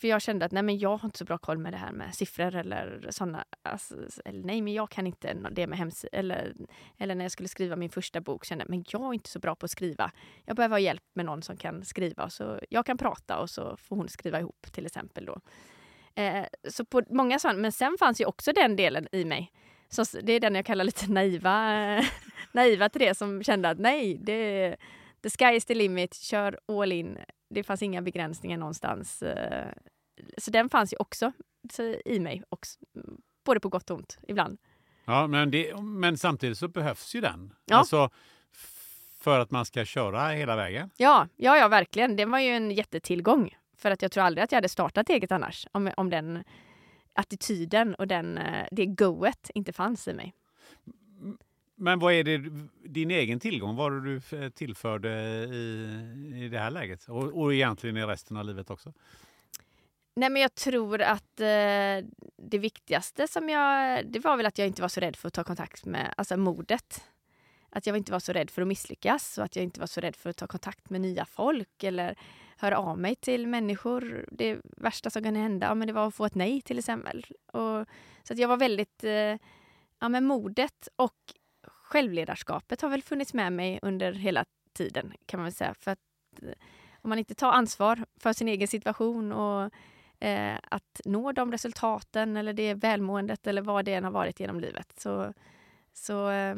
för 0.00 0.08
jag 0.08 0.22
kände 0.22 0.44
att 0.44 0.52
nej, 0.52 0.62
men 0.62 0.78
jag 0.78 0.96
har 0.96 1.08
inte 1.08 1.18
så 1.18 1.24
bra 1.24 1.38
koll 1.38 1.58
med 1.58 1.72
det 1.72 1.76
här 1.76 1.92
med 1.92 2.14
siffror 2.14 2.56
eller 2.56 3.06
sådana. 3.10 3.44
Alltså, 3.62 3.94
eller 4.24 4.42
nej, 4.44 4.62
men 4.62 4.72
jag 4.72 4.90
kan 4.90 5.06
inte 5.06 5.34
det 5.50 5.66
med 5.66 5.78
hemsidor. 5.78 6.18
Eller, 6.18 6.54
eller 6.98 7.14
när 7.14 7.24
jag 7.24 7.32
skulle 7.32 7.48
skriva 7.48 7.76
min 7.76 7.90
första 7.90 8.20
bok 8.20 8.44
kände 8.44 8.64
jag 8.64 8.70
men 8.70 8.84
jag 8.88 9.02
är 9.02 9.14
inte 9.14 9.30
så 9.30 9.38
bra 9.38 9.54
på 9.54 9.64
att 9.64 9.70
skriva. 9.70 10.10
Jag 10.44 10.56
behöver 10.56 10.74
ha 10.74 10.80
hjälp 10.80 11.04
med 11.14 11.26
någon 11.26 11.42
som 11.42 11.56
kan 11.56 11.84
skriva. 11.84 12.30
Så 12.30 12.60
jag 12.70 12.86
kan 12.86 12.98
prata 12.98 13.38
och 13.38 13.50
så 13.50 13.76
får 13.76 13.96
hon 13.96 14.08
skriva 14.08 14.40
ihop 14.40 14.66
till 14.72 14.86
exempel. 14.86 15.24
Då. 15.24 15.40
Eh, 16.22 16.44
så 16.68 16.84
på 16.84 17.02
många 17.10 17.38
sådana. 17.38 17.58
Men 17.58 17.72
sen 17.72 17.96
fanns 17.98 18.20
ju 18.20 18.24
också 18.24 18.52
den 18.52 18.76
delen 18.76 19.08
i 19.12 19.24
mig. 19.24 19.52
Så 19.88 20.04
det 20.22 20.32
är 20.32 20.40
den 20.40 20.54
jag 20.54 20.66
kallar 20.66 20.84
lite 20.84 21.10
naiva, 21.10 22.04
naiva 22.52 22.88
till 22.88 23.00
det 23.00 23.14
som 23.14 23.42
kände 23.42 23.68
att 23.68 23.78
nej, 23.78 24.18
det, 24.20 24.76
the 25.22 25.30
sky 25.30 25.56
is 25.56 25.64
the 25.64 25.74
limit, 25.74 26.14
kör 26.14 26.58
all 26.68 26.92
in 26.92 27.18
det 27.50 27.62
fanns 27.62 27.82
inga 27.82 28.02
begränsningar 28.02 28.58
någonstans. 28.58 29.22
Eh, 29.22 29.72
så 30.38 30.50
den 30.50 30.68
fanns 30.68 30.92
ju 30.92 30.96
också 30.96 31.32
i 32.04 32.20
mig, 32.20 32.42
också, 32.48 32.78
både 33.44 33.60
på 33.60 33.68
gott 33.68 33.90
och 33.90 33.96
ont 33.96 34.18
ibland. 34.28 34.58
Ja, 35.04 35.26
men, 35.26 35.50
det, 35.50 35.80
men 35.82 36.18
samtidigt 36.18 36.58
så 36.58 36.68
behövs 36.68 37.14
ju 37.14 37.20
den. 37.20 37.54
Ja. 37.64 37.76
Alltså, 37.76 38.10
för 39.18 39.40
att 39.40 39.50
man 39.50 39.64
ska 39.64 39.84
köra 39.84 40.28
hela 40.28 40.56
vägen. 40.56 40.90
Ja, 40.96 41.28
ja, 41.36 41.58
ja, 41.58 41.68
verkligen. 41.68 42.16
Det 42.16 42.24
var 42.24 42.38
ju 42.38 42.50
en 42.50 42.70
jättetillgång. 42.70 43.56
För 43.76 43.90
att 43.90 44.02
jag 44.02 44.12
tror 44.12 44.24
aldrig 44.24 44.44
att 44.44 44.52
jag 44.52 44.56
hade 44.56 44.68
startat 44.68 45.08
eget 45.10 45.32
annars 45.32 45.66
om, 45.72 45.90
om 45.96 46.10
den 46.10 46.44
attityden 47.12 47.94
och 47.94 48.08
den, 48.08 48.38
eh, 48.38 48.66
det 48.70 48.86
goet 48.86 49.50
inte 49.54 49.72
fanns 49.72 50.08
i 50.08 50.14
mig. 50.14 50.34
Men 51.80 51.98
vad 51.98 52.12
är 52.12 52.24
det, 52.24 52.50
din 52.84 53.10
egen 53.10 53.40
tillgång? 53.40 53.76
Vad 53.76 54.04
du 54.04 54.20
eh, 54.32 54.48
tillförde 54.48 55.10
i, 55.44 56.44
i 56.44 56.48
det 56.48 56.58
här 56.58 56.70
läget? 56.70 57.08
Och, 57.08 57.42
och 57.42 57.54
egentligen 57.54 57.96
i 57.96 58.02
resten 58.02 58.36
av 58.36 58.44
livet 58.44 58.70
också? 58.70 58.92
Nej, 60.16 60.30
men 60.30 60.42
jag 60.42 60.54
tror 60.54 61.02
att 61.02 61.40
eh, 61.40 62.06
det 62.36 62.58
viktigaste 62.58 63.28
som 63.28 63.48
jag... 63.48 64.06
Det 64.06 64.18
var 64.18 64.36
väl 64.36 64.46
att 64.46 64.58
jag 64.58 64.66
inte 64.66 64.82
var 64.82 64.88
så 64.88 65.00
rädd 65.00 65.16
för 65.16 65.28
att 65.28 65.34
ta 65.34 65.44
kontakt 65.44 65.84
med 65.84 66.14
alltså 66.16 66.36
modet. 66.36 67.04
Att 67.70 67.86
jag 67.86 67.96
inte 67.96 68.12
var 68.12 68.20
så 68.20 68.32
rädd 68.32 68.50
för 68.50 68.62
att 68.62 68.68
misslyckas 68.68 69.38
och 69.38 69.44
att 69.44 69.56
jag 69.56 69.62
inte 69.62 69.80
var 69.80 69.86
så 69.86 70.00
rädd 70.00 70.16
för 70.16 70.30
att 70.30 70.36
ta 70.36 70.46
kontakt 70.46 70.90
med 70.90 71.00
nya 71.00 71.24
folk 71.24 71.82
eller 71.82 72.18
höra 72.56 72.78
av 72.78 72.98
mig 72.98 73.14
till 73.14 73.46
människor. 73.46 74.26
Det 74.32 74.58
värsta 74.62 75.10
som 75.10 75.22
kunde 75.22 75.40
hända 75.40 75.66
ja, 75.66 75.74
men 75.74 75.86
det 75.86 75.92
var 75.92 76.08
att 76.08 76.14
få 76.14 76.24
ett 76.24 76.34
nej 76.34 76.62
till 76.62 76.78
exempel. 76.78 77.26
Och, 77.46 77.86
så 78.22 78.32
att 78.32 78.38
jag 78.38 78.48
var 78.48 78.56
väldigt... 78.56 79.04
Eh, 79.04 79.36
ja, 80.00 80.08
men 80.08 80.24
modet 80.24 80.88
och 80.96 81.16
självledarskapet 81.88 82.80
har 82.80 82.88
väl 82.88 83.02
funnits 83.02 83.34
med 83.34 83.52
mig 83.52 83.78
under 83.82 84.12
hela 84.12 84.44
tiden 84.72 85.12
kan 85.26 85.40
man 85.40 85.44
väl 85.44 85.52
säga. 85.52 85.74
För 85.74 85.90
att 85.90 85.98
eh, 86.42 86.48
om 87.02 87.08
man 87.08 87.18
inte 87.18 87.34
tar 87.34 87.52
ansvar 87.52 88.04
för 88.20 88.32
sin 88.32 88.48
egen 88.48 88.68
situation 88.68 89.32
och 89.32 89.70
eh, 90.20 90.58
att 90.62 91.00
nå 91.04 91.32
de 91.32 91.52
resultaten 91.52 92.36
eller 92.36 92.52
det 92.52 92.74
välmåendet 92.74 93.46
eller 93.46 93.62
vad 93.62 93.84
det 93.84 93.94
än 93.94 94.04
har 94.04 94.10
varit 94.10 94.40
genom 94.40 94.60
livet 94.60 94.92
så, 94.96 95.34
så, 95.92 96.30
eh, 96.30 96.56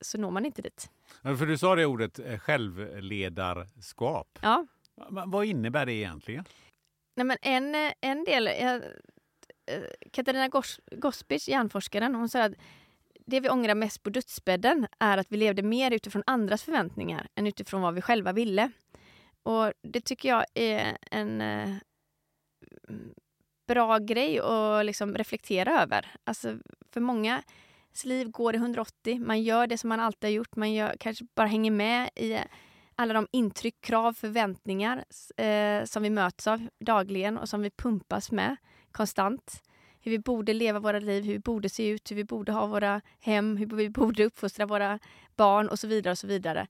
så 0.00 0.18
når 0.18 0.30
man 0.30 0.46
inte 0.46 0.62
dit. 0.62 0.90
För 1.22 1.46
du 1.46 1.58
sa 1.58 1.74
det 1.74 1.86
ordet 1.86 2.18
eh, 2.18 2.38
självledarskap. 2.38 4.38
Ja. 4.42 4.66
Vad 5.26 5.44
innebär 5.44 5.86
det 5.86 5.92
egentligen? 5.92 6.44
Nej, 7.16 7.26
men 7.26 7.36
en, 7.42 7.92
en 8.00 8.24
del... 8.24 8.50
Jag, 8.60 8.74
eh, 9.66 9.82
Katarina 10.10 10.48
Gospic, 10.90 11.48
hjärnforskaren, 11.48 12.14
hon 12.14 12.28
sa 12.28 12.42
att 12.42 12.52
det 13.26 13.40
vi 13.40 13.48
ångrar 13.48 13.74
mest 13.74 14.02
på 14.02 14.10
dödsbädden 14.10 14.86
är 14.98 15.18
att 15.18 15.26
vi 15.30 15.36
levde 15.36 15.62
mer 15.62 15.90
utifrån 15.90 16.22
andras 16.26 16.62
förväntningar 16.62 17.28
än 17.34 17.46
utifrån 17.46 17.82
vad 17.82 17.94
vi 17.94 18.00
själva 18.00 18.32
ville. 18.32 18.70
Och 19.42 19.72
det 19.82 20.00
tycker 20.00 20.28
jag 20.28 20.44
är 20.54 20.98
en 21.10 21.40
eh, 21.40 21.74
bra 23.66 23.98
grej 23.98 24.40
att 24.40 24.86
liksom 24.86 25.14
reflektera 25.14 25.82
över. 25.82 26.06
Alltså, 26.24 26.58
för 26.92 27.00
många 27.00 27.42
liv 28.04 28.30
går 28.30 28.54
i 28.54 28.58
180. 28.58 29.20
Man 29.20 29.42
gör 29.42 29.66
det 29.66 29.78
som 29.78 29.88
man 29.88 30.00
alltid 30.00 30.30
har 30.30 30.34
gjort. 30.34 30.56
Man 30.56 30.72
gör, 30.72 30.96
kanske 31.00 31.26
bara 31.34 31.46
hänger 31.46 31.70
med 31.70 32.10
i 32.14 32.38
alla 32.94 33.14
de 33.14 33.26
intryck, 33.32 33.80
krav, 33.80 34.12
förväntningar 34.12 35.04
eh, 35.36 35.84
som 35.84 36.02
vi 36.02 36.10
möts 36.10 36.46
av 36.46 36.68
dagligen 36.80 37.38
och 37.38 37.48
som 37.48 37.62
vi 37.62 37.70
pumpas 37.70 38.30
med 38.30 38.56
konstant 38.92 39.62
hur 40.04 40.10
vi 40.10 40.18
borde 40.18 40.52
leva 40.52 40.78
våra 40.78 40.98
liv, 40.98 41.24
hur 41.24 41.32
vi 41.32 41.38
borde 41.38 41.68
se 41.68 41.88
ut, 41.88 42.10
hur 42.10 42.16
vi 42.16 42.24
borde 42.24 42.52
ha 42.52 42.66
våra 42.66 43.00
hem, 43.20 43.56
hur 43.56 43.66
vi 43.66 43.90
borde 43.90 44.24
uppfostra 44.24 44.66
våra 44.66 44.98
barn 45.36 45.68
och 45.68 45.78
så 45.78 45.86
vidare. 45.86 46.12
och 46.12 46.18
så 46.18 46.26
vidare. 46.26 46.66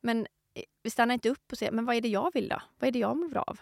Men 0.00 0.26
eh, 0.54 0.62
vi 0.82 0.90
stannar 0.90 1.14
inte 1.14 1.28
upp 1.28 1.52
och 1.52 1.58
ser 1.58 1.70
men 1.70 1.84
vad 1.84 1.96
är 1.96 2.00
det 2.00 2.08
jag 2.08 2.30
vill 2.34 2.48
då? 2.48 2.62
Vad 2.78 2.88
är 2.88 2.92
det 2.92 2.98
jag 2.98 3.16
mår 3.16 3.28
bra 3.28 3.42
av? 3.46 3.60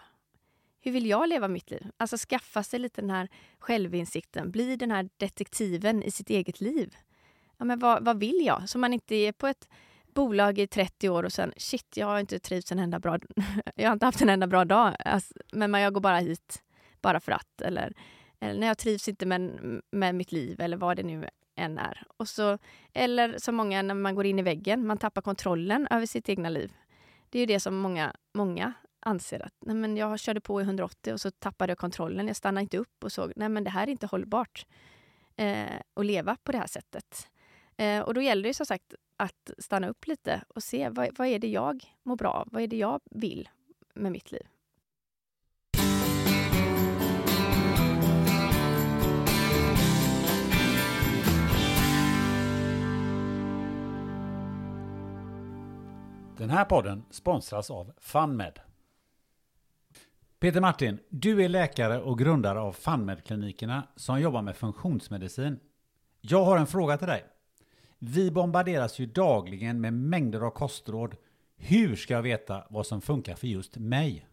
Hur 0.81 0.91
vill 0.91 1.05
jag 1.05 1.29
leva 1.29 1.47
mitt 1.47 1.71
liv? 1.71 1.87
Alltså 1.97 2.17
skaffa 2.17 2.63
sig 2.63 2.79
lite 2.79 3.01
den 3.01 3.09
här 3.09 3.29
självinsikten, 3.59 4.51
bli 4.51 4.75
den 4.75 4.91
här 4.91 5.09
detektiven 5.17 6.03
i 6.03 6.11
sitt 6.11 6.29
eget 6.29 6.61
liv. 6.61 6.95
Ja, 7.57 7.65
men 7.65 7.79
vad, 7.79 8.05
vad 8.05 8.19
vill 8.19 8.45
jag? 8.45 8.69
Så 8.69 8.77
man 8.77 8.93
inte 8.93 9.15
är 9.15 9.31
på 9.31 9.47
ett 9.47 9.69
bolag 10.13 10.59
i 10.59 10.67
30 10.67 11.09
år 11.09 11.23
och 11.23 11.33
sen 11.33 11.53
shit, 11.57 11.97
jag 11.97 12.07
har 12.07 12.19
inte 12.19 12.39
trivts 12.39 12.71
en 12.71 12.79
enda 12.79 12.99
bra 12.99 13.19
Jag 13.75 13.89
har 13.89 13.93
inte 13.93 14.05
haft 14.05 14.21
en 14.21 14.29
enda 14.29 14.47
bra 14.47 14.65
dag, 14.65 14.95
alltså, 14.99 15.33
men 15.53 15.73
jag 15.73 15.93
går 15.93 16.01
bara 16.01 16.17
hit 16.17 16.61
bara 17.01 17.19
för 17.19 17.31
att. 17.31 17.61
Eller 17.61 17.93
eller 18.49 18.59
när 18.59 18.67
jag 18.67 18.77
trivs 18.77 19.07
inte 19.07 19.25
med, 19.25 19.59
med 19.91 20.15
mitt 20.15 20.31
liv 20.31 20.61
eller 20.61 20.77
vad 20.77 20.97
det 20.97 21.03
nu 21.03 21.29
än 21.55 21.77
är. 21.77 22.03
Och 22.17 22.27
så, 22.27 22.57
eller 22.93 23.37
som 23.37 23.55
många 23.55 23.81
när 23.81 23.93
man 23.93 24.15
går 24.15 24.25
in 24.25 24.39
i 24.39 24.41
väggen, 24.41 24.87
man 24.87 24.97
tappar 24.97 25.21
kontrollen 25.21 25.87
över 25.91 26.05
sitt 26.05 26.29
egna 26.29 26.49
liv. 26.49 26.73
Det 27.29 27.37
är 27.37 27.39
ju 27.39 27.45
det 27.45 27.59
som 27.59 27.77
många, 27.77 28.15
många 28.33 28.73
anser 28.99 29.45
att 29.45 29.53
nej 29.59 29.75
men 29.75 29.97
jag 29.97 30.19
körde 30.19 30.41
på 30.41 30.61
i 30.61 30.63
180 30.63 31.13
och 31.13 31.21
så 31.21 31.31
tappade 31.31 31.71
jag 31.71 31.77
kontrollen. 31.77 32.27
Jag 32.27 32.35
stannade 32.35 32.61
inte 32.61 32.77
upp 32.77 33.03
och 33.03 33.11
såg 33.11 33.33
nej 33.35 33.49
men 33.49 33.63
det 33.63 33.69
här 33.69 33.87
är 33.87 33.91
inte 33.91 34.07
hållbart 34.07 34.65
eh, 35.35 35.79
att 35.93 36.05
leva 36.05 36.37
på 36.43 36.51
det 36.51 36.57
här 36.57 36.67
sättet. 36.67 37.27
Eh, 37.77 37.99
och 37.99 38.13
då 38.13 38.21
gäller 38.21 38.43
det 38.43 38.53
som 38.53 38.65
sagt 38.65 38.93
att 39.17 39.51
stanna 39.57 39.87
upp 39.87 40.07
lite 40.07 40.43
och 40.47 40.63
se 40.63 40.89
vad, 40.89 41.17
vad 41.17 41.27
är 41.27 41.39
det 41.39 41.47
jag 41.47 41.83
mår 42.03 42.15
bra 42.15 42.29
av? 42.29 42.47
Vad 42.51 42.63
är 42.63 42.67
det 42.67 42.77
jag 42.77 42.99
vill 43.11 43.49
med 43.93 44.11
mitt 44.11 44.31
liv? 44.31 44.47
Den 56.37 56.49
här 56.49 56.65
podden 56.65 57.05
sponsras 57.11 57.71
av 57.71 57.91
FunMed. 57.97 58.59
Peter 60.39 60.61
Martin, 60.61 60.99
du 61.09 61.43
är 61.43 61.49
läkare 61.49 62.01
och 62.01 62.19
grundare 62.19 62.59
av 62.59 62.75
FunMed-klinikerna 62.75 63.83
som 63.95 64.21
jobbar 64.21 64.41
med 64.41 64.55
funktionsmedicin. 64.55 65.59
Jag 66.21 66.45
har 66.45 66.57
en 66.57 66.67
fråga 66.67 66.97
till 66.97 67.07
dig. 67.07 67.25
Vi 67.99 68.31
bombarderas 68.31 68.99
ju 68.99 69.05
dagligen 69.05 69.81
med 69.81 69.93
mängder 69.93 70.41
av 70.41 70.49
kostråd. 70.49 71.15
Hur 71.55 71.95
ska 71.95 72.13
jag 72.13 72.21
veta 72.21 72.63
vad 72.69 72.87
som 72.87 73.01
funkar 73.01 73.35
för 73.35 73.47
just 73.47 73.77
mig? 73.77 74.27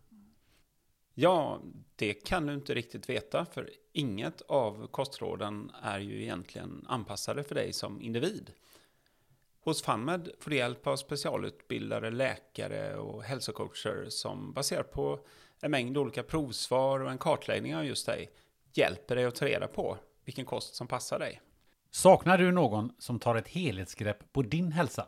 Ja, 1.15 1.61
det 1.97 2.15
kan 2.15 2.47
du 2.47 2.55
inte 2.55 2.75
riktigt 2.75 3.09
veta, 3.09 3.45
för 3.45 3.71
inget 3.93 4.41
av 4.41 4.87
kostråden 4.87 5.71
är 5.83 5.99
ju 5.99 6.23
egentligen 6.23 6.85
anpassade 6.89 7.45
för 7.45 7.55
dig 7.55 7.73
som 7.73 8.03
individ. 8.03 8.51
Hos 9.65 9.83
FunMed 9.83 10.29
får 10.39 10.51
du 10.51 10.57
hjälp 10.57 10.87
av 10.87 10.97
specialutbildade 10.97 12.11
läkare 12.11 12.97
och 12.97 13.23
hälsocoacher 13.23 14.07
som 14.09 14.53
baserat 14.53 14.93
på 14.93 15.27
en 15.61 15.71
mängd 15.71 15.99
olika 15.99 16.23
provsvar 16.23 17.01
och 17.01 17.11
en 17.11 17.19
kartläggning 17.19 17.77
av 17.77 17.85
just 17.85 18.07
dig 18.07 18.31
hjälper 18.73 19.17
dig 19.17 19.25
att 19.25 19.35
ta 19.35 19.47
reda 19.47 19.69
på 19.69 19.99
vilken 20.25 20.45
kost 20.45 20.75
som 20.75 20.87
passar 20.87 21.19
dig. 21.19 21.41
Saknar 21.91 22.39
du 22.39 22.53
någon 22.53 22.93
som 22.99 23.19
tar 23.19 23.35
ett 23.35 23.49
helhetsgrepp 23.49 24.33
på 24.33 24.43
din 24.43 24.73
hälsa? 24.73 25.07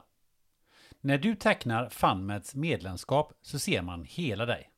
När 1.01 1.19
du 1.19 1.35
tecknar 1.35 1.89
FunMeds 1.89 2.55
medlemskap 2.55 3.33
så 3.43 3.59
ser 3.59 3.83
man 3.83 4.05
hela 4.05 4.47
dig. 4.47 4.71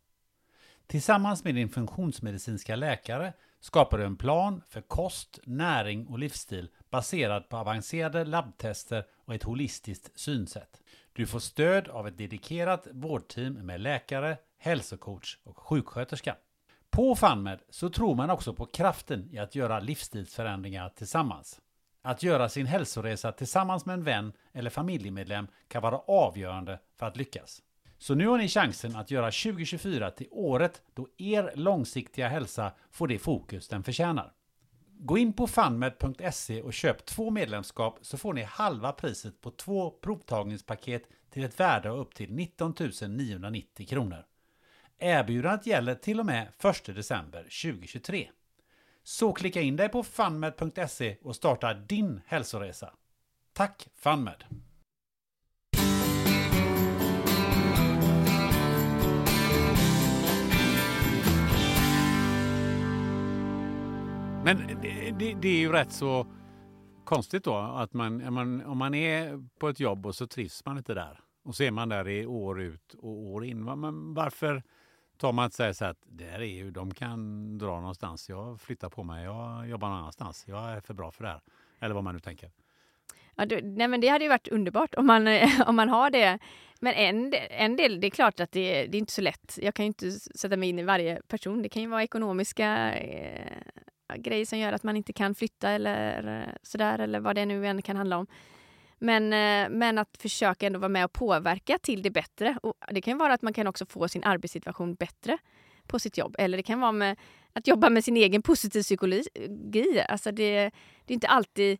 Tillsammans 0.87 1.45
med 1.45 1.55
din 1.55 1.69
funktionsmedicinska 1.69 2.77
läkare 2.77 3.33
skapar 3.61 3.99
du 3.99 4.05
en 4.05 4.17
plan 4.17 4.63
för 4.69 4.81
kost, 4.81 5.39
näring 5.45 6.07
och 6.07 6.19
livsstil 6.19 6.69
baserad 6.97 7.49
på 7.49 7.57
avancerade 7.57 8.25
labbtester 8.25 9.05
och 9.25 9.35
ett 9.35 9.43
holistiskt 9.43 10.11
synsätt. 10.15 10.83
Du 11.13 11.27
får 11.27 11.39
stöd 11.39 11.89
av 11.89 12.09
ett 12.09 12.19
dedikerat 12.19 12.87
vårdteam 12.93 13.53
med 13.53 13.81
läkare, 13.81 14.37
hälsocoach 14.59 15.39
och 15.45 15.59
sjuksköterska. 15.59 16.37
På 16.91 17.17
FunMed 17.17 17.59
så 17.71 17.91
tror 17.91 18.15
man 18.15 18.31
också 18.31 18.55
på 18.55 18.67
kraften 18.67 19.29
i 19.33 19.39
att 19.39 19.55
göra 19.55 19.81
livsstilsförändringar 19.81 20.89
tillsammans. 20.89 21.61
Att 22.03 22.23
göra 22.23 22.49
sin 22.49 22.67
hälsoresa 22.67 23.33
tillsammans 23.33 23.87
med 23.87 23.95
en 23.95 24.05
vän 24.05 24.33
eller 24.53 24.71
familjemedlem 24.71 25.47
kan 25.69 25.83
vara 25.83 25.99
avgörande 25.99 26.79
för 26.99 27.07
att 27.07 27.17
lyckas. 27.17 27.63
Så 27.99 28.15
nu 28.15 28.27
har 28.27 28.39
ni 28.39 28.49
chansen 28.49 28.97
att 28.97 29.11
göra 29.11 29.27
2024 29.27 30.11
till 30.11 30.29
året 30.31 30.83
då 30.95 31.09
er 31.19 31.53
långsiktiga 31.55 32.29
hälsa 32.29 32.73
får 32.91 33.09
det 33.09 33.19
fokus 33.19 33.69
den 33.69 33.83
förtjänar. 33.83 34.33
Gå 34.99 35.19
in 35.19 35.33
på 35.33 35.47
funmed.se 35.47 36.63
och 36.63 36.73
köp 36.73 37.07
två 37.07 37.31
medlemskap 37.31 37.99
så 38.03 38.19
får 38.19 38.35
ni 38.35 38.43
halva 38.43 38.93
priset 38.93 39.41
på 39.41 39.51
två 39.51 39.91
provtagningspaket 39.91 41.03
till 41.31 41.45
ett 41.45 41.61
värde 41.61 41.91
av 41.91 41.99
upp 41.99 42.15
till 42.15 42.33
19 42.33 42.75
990 43.09 43.87
kronor. 43.87 44.25
Erbjudandet 44.99 45.67
gäller 45.67 45.95
till 45.95 46.21
och 46.21 46.27
med 46.27 46.49
1 46.65 46.85
december 46.85 47.43
2023. 47.43 48.31
Så 49.03 49.33
klicka 49.33 49.61
in 49.61 49.77
dig 49.77 49.89
på 49.89 50.03
funmed.se 50.03 51.17
och 51.23 51.37
starta 51.37 51.75
din 51.75 52.21
hälsoresa. 52.27 52.93
Tack 53.53 53.89
Funmed! 53.95 54.45
Men 64.47 64.57
det, 64.83 65.11
det, 65.19 65.35
det, 65.35 65.49
är 65.49 65.59
ju 65.59 65.73
rätt 65.73 65.93
så 65.93 66.27
konstigt 67.05 67.45
då 67.45 67.57
att 67.57 67.93
man, 67.93 68.35
man, 68.35 68.65
om 68.65 68.79
man 68.79 68.95
är 68.95 69.45
på 69.59 69.69
ett 69.69 69.81
jobb 69.81 70.07
och 70.07 70.15
så 70.15 70.27
trivs 70.27 70.65
man 70.65 70.79
inte 70.79 70.95
där 70.95 71.21
och 71.45 71.55
så 71.55 71.63
är 71.63 71.71
man 71.71 71.89
där 71.89 72.09
i 72.09 72.27
år 72.27 72.63
ut 72.63 72.95
och 72.95 73.11
år 73.11 73.45
in. 73.45 73.65
Men 73.65 74.15
varför 74.15 74.63
tar 75.19 75.33
man 75.33 75.45
inte 75.45 75.75
så 75.75 75.85
att 75.85 75.99
där 76.05 76.41
är 76.41 76.45
ju, 76.45 76.71
de 76.71 76.95
kan 76.95 77.59
dra 77.59 77.81
någonstans. 77.81 78.29
Jag 78.29 78.61
flyttar 78.61 78.89
på 78.89 79.03
mig, 79.03 79.25
jag 79.25 79.69
jobbar 79.69 79.89
någon 79.89 79.99
annanstans. 79.99 80.45
Jag 80.49 80.71
är 80.71 80.81
för 80.81 80.95
bra 80.95 81.11
för 81.11 81.25
det 81.25 81.31
här. 81.31 81.41
Eller 81.81 81.95
vad 81.95 82.05
man 82.05 82.15
nu 82.15 82.21
tänker. 82.21 82.51
Ja, 83.35 83.47
du, 83.47 83.61
nej 83.63 83.89
men 83.89 84.01
det 84.01 84.09
hade 84.09 84.25
ju 84.25 84.29
varit 84.29 84.49
underbart 84.49 84.95
om 84.95 85.07
man, 85.07 85.29
om 85.67 85.77
man 85.77 85.89
har 85.89 86.11
det. 86.11 86.39
Men 86.81 86.95
en, 86.95 87.35
en 87.51 87.77
del, 87.77 88.01
det 88.01 88.07
är 88.07 88.11
klart 88.11 88.41
att 88.41 88.53
det, 88.53 88.87
det 88.87 88.97
är 88.97 88.99
inte 88.99 89.13
så 89.13 89.23
lätt. 89.23 89.59
Jag 89.63 89.75
kan 89.75 89.85
ju 89.85 89.89
inte 89.89 90.13
sätta 90.13 90.57
mig 90.57 90.69
in 90.69 90.79
i 90.79 90.83
varje 90.83 91.23
person. 91.29 91.63
Det 91.63 91.69
kan 91.69 91.83
ju 91.83 91.89
vara 91.89 92.03
ekonomiska 92.03 92.99
eh, 92.99 93.63
grejer 94.17 94.47
som 94.47 94.59
gör 94.59 94.73
att 94.73 94.83
man 94.83 94.97
inte 94.97 95.13
kan 95.13 95.35
flytta 95.35 95.71
eller 95.71 96.41
eh, 96.41 96.55
sådär, 96.63 96.99
eller 96.99 97.21
vad 97.21 97.37
det 97.37 97.47
nu 97.47 97.67
än 97.67 97.83
kan 97.83 97.97
handla 97.97 98.19
om. 98.19 98.27
Men, 98.99 99.33
eh, 99.33 99.79
men 99.79 99.99
att 99.99 100.17
försöka 100.19 100.67
ändå 100.67 100.79
vara 100.79 100.89
med 100.89 101.05
och 101.05 101.13
påverka 101.13 101.79
till 101.79 102.03
det 102.03 102.11
bättre. 102.11 102.59
Och 102.63 102.75
det 102.91 103.01
kan 103.01 103.19
vara 103.19 103.35
att 103.35 103.43
man 103.43 103.53
kan 103.53 103.67
också 103.67 103.87
få 103.87 104.09
sin 104.09 104.25
arbetssituation 104.25 104.95
bättre 104.95 105.39
på 105.87 105.99
sitt 105.99 106.19
jobb. 106.19 106.37
Eller 106.39 106.57
det 106.57 106.63
kan 106.63 106.81
vara 106.81 106.93
med 106.93 107.19
att 107.53 107.67
jobba 107.67 107.91
med 107.91 108.05
sin 108.05 108.17
egen 108.17 108.43
positiv 108.43 108.83
psykologi. 108.83 109.99
Eh, 109.99 110.05
alltså 110.09 110.33
det, 110.33 110.71
det 111.05 111.13
är 111.13 111.15
inte 111.15 111.29
alltid 111.29 111.79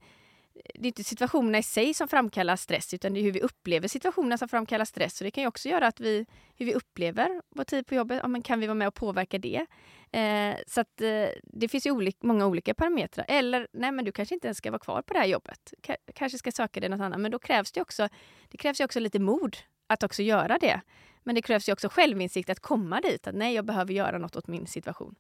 det 0.75 0.81
är 0.81 0.87
inte 0.87 1.05
situationerna 1.05 1.59
i 1.59 1.63
sig 1.63 1.95
som 1.95 2.09
framkallar 2.09 2.57
stress 2.57 2.95
utan 2.95 3.15
det 3.15 3.21
är 3.21 3.23
hur 3.23 3.33
vi 3.33 3.41
upplever 3.41 3.89
situationerna 3.89 4.39
som 4.39 4.49
framkallar 4.49 4.85
stress. 4.85 5.21
Och 5.21 5.25
det 5.25 5.31
kan 5.31 5.43
ju 5.43 5.49
också 5.49 5.69
göra 5.69 5.87
att 5.87 6.01
vi, 6.01 6.27
hur 6.57 6.67
vi 6.67 6.75
upplever 6.75 7.43
vår 7.51 7.65
tid 7.65 7.87
på 7.87 7.95
jobbet, 7.95 8.21
ja, 8.23 8.29
men 8.29 8.43
kan 8.43 8.61
vi 8.61 8.67
vara 8.67 8.75
med 8.75 8.89
och 8.89 8.95
påverka 8.95 9.39
det? 9.39 9.67
Eh, 10.13 10.57
så 10.67 10.81
att, 10.81 11.01
eh, 11.01 11.29
det 11.43 11.69
finns 11.69 11.87
ju 11.87 11.91
olik, 11.91 12.17
många 12.21 12.47
olika 12.47 12.75
parametrar. 12.75 13.27
Eller, 13.29 13.69
nej 13.73 13.93
men 13.93 14.05
du 14.05 14.13
kanske 14.13 14.35
inte 14.35 14.47
ens 14.47 14.59
ska 14.59 14.71
vara 14.71 14.79
kvar 14.79 15.03
på 15.03 15.15
det 15.15 15.21
här 15.21 15.27
jobbet. 15.27 15.75
K 15.87 15.95
kanske 16.15 16.39
ska 16.39 16.53
söka 16.53 16.81
dig 16.81 16.89
något 16.89 17.01
annat. 17.01 17.21
Men 17.21 17.31
då 17.31 17.39
krävs 17.39 17.73
det 17.73 17.81
också, 17.81 18.09
det 18.49 18.57
krävs 18.57 18.81
ju 18.81 18.85
också 18.85 19.01
lite 19.01 19.19
mod 19.19 19.57
att 19.87 20.03
också 20.03 20.23
göra 20.23 20.59
det. 20.59 20.81
Men 21.23 21.35
det 21.35 21.43
krävs 21.43 21.69
ju 21.69 21.73
också 21.73 21.89
självinsikt 21.89 22.51
att 22.51 22.61
komma 22.61 23.01
dit. 23.01 23.27
Att 23.27 23.35
nej, 23.35 23.55
jag 23.55 23.65
behöver 23.65 23.93
göra 23.93 24.19
något 24.19 24.37
åt 24.37 24.47
min 24.47 24.67
situation. 24.67 25.15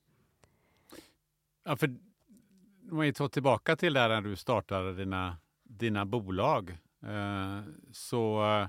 Ja, 1.64 1.76
för 1.76 1.96
om 2.90 2.98
vi 2.98 3.12
tar 3.12 3.28
tillbaka 3.28 3.76
till 3.76 3.92
där 3.92 4.08
när 4.08 4.20
du 4.20 4.36
startade 4.36 4.94
dina, 4.94 5.36
dina 5.62 6.04
bolag 6.04 6.70
eh, 7.02 7.60
så 7.92 8.44
eh, 8.44 8.68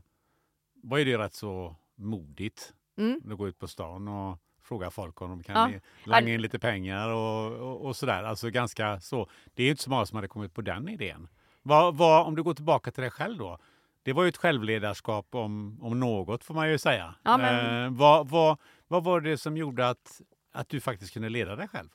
var 0.84 0.99
det 0.99 1.17
rätt 1.17 1.34
så 1.34 1.75
modigt. 1.95 2.73
Mm. 2.97 3.21
Du 3.23 3.36
går 3.36 3.49
ut 3.49 3.60
på 3.60 3.67
stan 3.67 4.08
och 4.08 4.38
frågar 4.67 4.89
folk 4.89 5.21
om 5.21 5.30
de 5.30 5.43
kan 5.43 5.71
ja. 5.73 5.80
langa 6.03 6.34
in 6.34 6.41
lite 6.41 6.60
pengar 6.60 7.10
och, 7.10 7.51
och, 7.51 7.86
och, 7.86 7.95
sådär. 7.95 8.23
Alltså 8.23 8.49
ganska 8.49 8.99
så. 8.99 9.30
Det 9.53 9.63
är 9.63 9.69
inte 9.69 9.84
så 9.84 9.89
många 9.89 10.06
som 10.06 10.15
hade 10.15 10.27
kommit 10.27 10.53
på 10.53 10.62
den 10.62 10.89
idén. 10.89 11.27
Vad, 11.62 11.95
vad, 11.97 12.27
om 12.27 12.36
du 12.36 12.43
går 12.43 12.53
tillbaka 12.53 12.91
till 12.91 13.01
dig 13.01 13.12
själv 13.12 13.38
då. 13.38 13.58
Det 14.03 14.13
var 14.13 14.23
ju 14.23 14.30
ett 14.30 14.38
självledarskap 14.38 15.36
om, 15.36 15.80
om 15.82 15.99
något 15.99 16.43
får 16.43 16.53
man 16.53 16.69
ju 16.69 16.77
säga. 16.77 17.15
Ja, 17.23 17.38
men... 17.38 17.86
eh, 17.86 17.91
vad, 17.91 18.30
vad, 18.30 18.58
vad 18.88 19.03
var 19.03 19.21
det 19.21 19.38
som 19.38 19.58
gjorde 19.58 19.89
att, 19.89 20.21
att 20.51 20.69
du 20.69 20.80
faktiskt 20.80 21.13
kunde 21.13 21.30
leda 21.30 21.56
dig 21.56 21.67
själv 21.67 21.89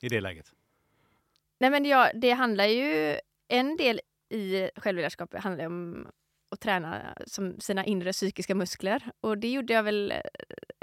i 0.00 0.08
det 0.08 0.20
läget? 0.20 0.52
Nej 1.60 1.70
men 1.70 1.84
ja, 1.84 2.10
det 2.14 2.30
handlar 2.30 2.64
ju... 2.64 3.18
En 3.48 3.76
del 3.76 4.00
i 4.28 4.70
självledarskapet 4.76 5.42
handlar 5.42 5.66
om 5.66 6.06
att 6.50 6.60
träna 6.60 7.14
som 7.26 7.60
sina 7.60 7.84
inre 7.84 8.12
psykiska 8.12 8.54
muskler. 8.54 9.10
Och 9.20 9.38
det 9.38 9.48
gjorde 9.52 9.72
jag 9.72 9.82
väl 9.82 10.12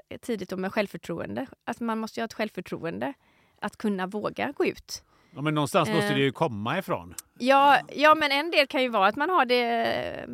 eh, 0.10 0.18
tidigt 0.18 0.58
med 0.58 0.74
självförtroende. 0.74 1.48
Att 1.66 1.80
man 1.80 2.00
måste 2.00 2.20
ju 2.20 2.22
ha 2.22 2.26
ett 2.26 2.34
självförtroende 2.34 3.14
att 3.62 3.78
kunna 3.78 4.08
våga 4.08 4.52
gå 4.52 4.66
ut. 4.66 5.04
Ja, 5.36 5.42
men 5.42 5.54
någonstans 5.54 5.90
måste 5.90 6.14
det 6.14 6.20
ju 6.20 6.28
eh. 6.28 6.34
komma 6.34 6.80
ifrån. 6.80 7.16
Ja, 7.40 7.80
ja, 7.96 8.16
men 8.16 8.32
en 8.32 8.52
del 8.52 8.68
kan 8.68 8.82
ju 8.82 8.90
vara 8.90 9.08
att 9.08 9.16
man 9.16 9.30
har 9.30 9.46
det 9.46 9.86
eh, 9.86 10.28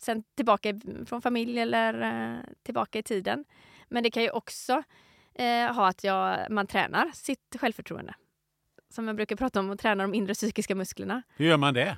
sen 0.00 0.22
tillbaka 0.36 0.80
från 1.06 1.22
familj 1.22 1.58
eller 1.58 2.42
tillbaka 2.62 2.98
i 2.98 3.02
tiden. 3.02 3.44
Men 3.88 4.02
det 4.02 4.10
kan 4.10 4.22
ju 4.22 4.30
också 4.30 4.82
eh, 5.34 5.74
ha 5.74 5.88
att 5.88 6.04
jag, 6.04 6.50
man 6.50 6.66
tränar 6.66 7.10
sitt 7.14 7.56
självförtroende 7.60 8.14
som 8.96 9.06
jag 9.06 9.16
brukar 9.16 9.36
prata 9.36 9.60
om, 9.60 9.70
och 9.70 9.78
träna 9.78 10.04
de 10.04 10.14
inre 10.14 10.34
psykiska 10.34 10.74
musklerna. 10.74 11.22
Hur 11.36 11.46
gör 11.46 11.56
man 11.56 11.74
det? 11.74 11.96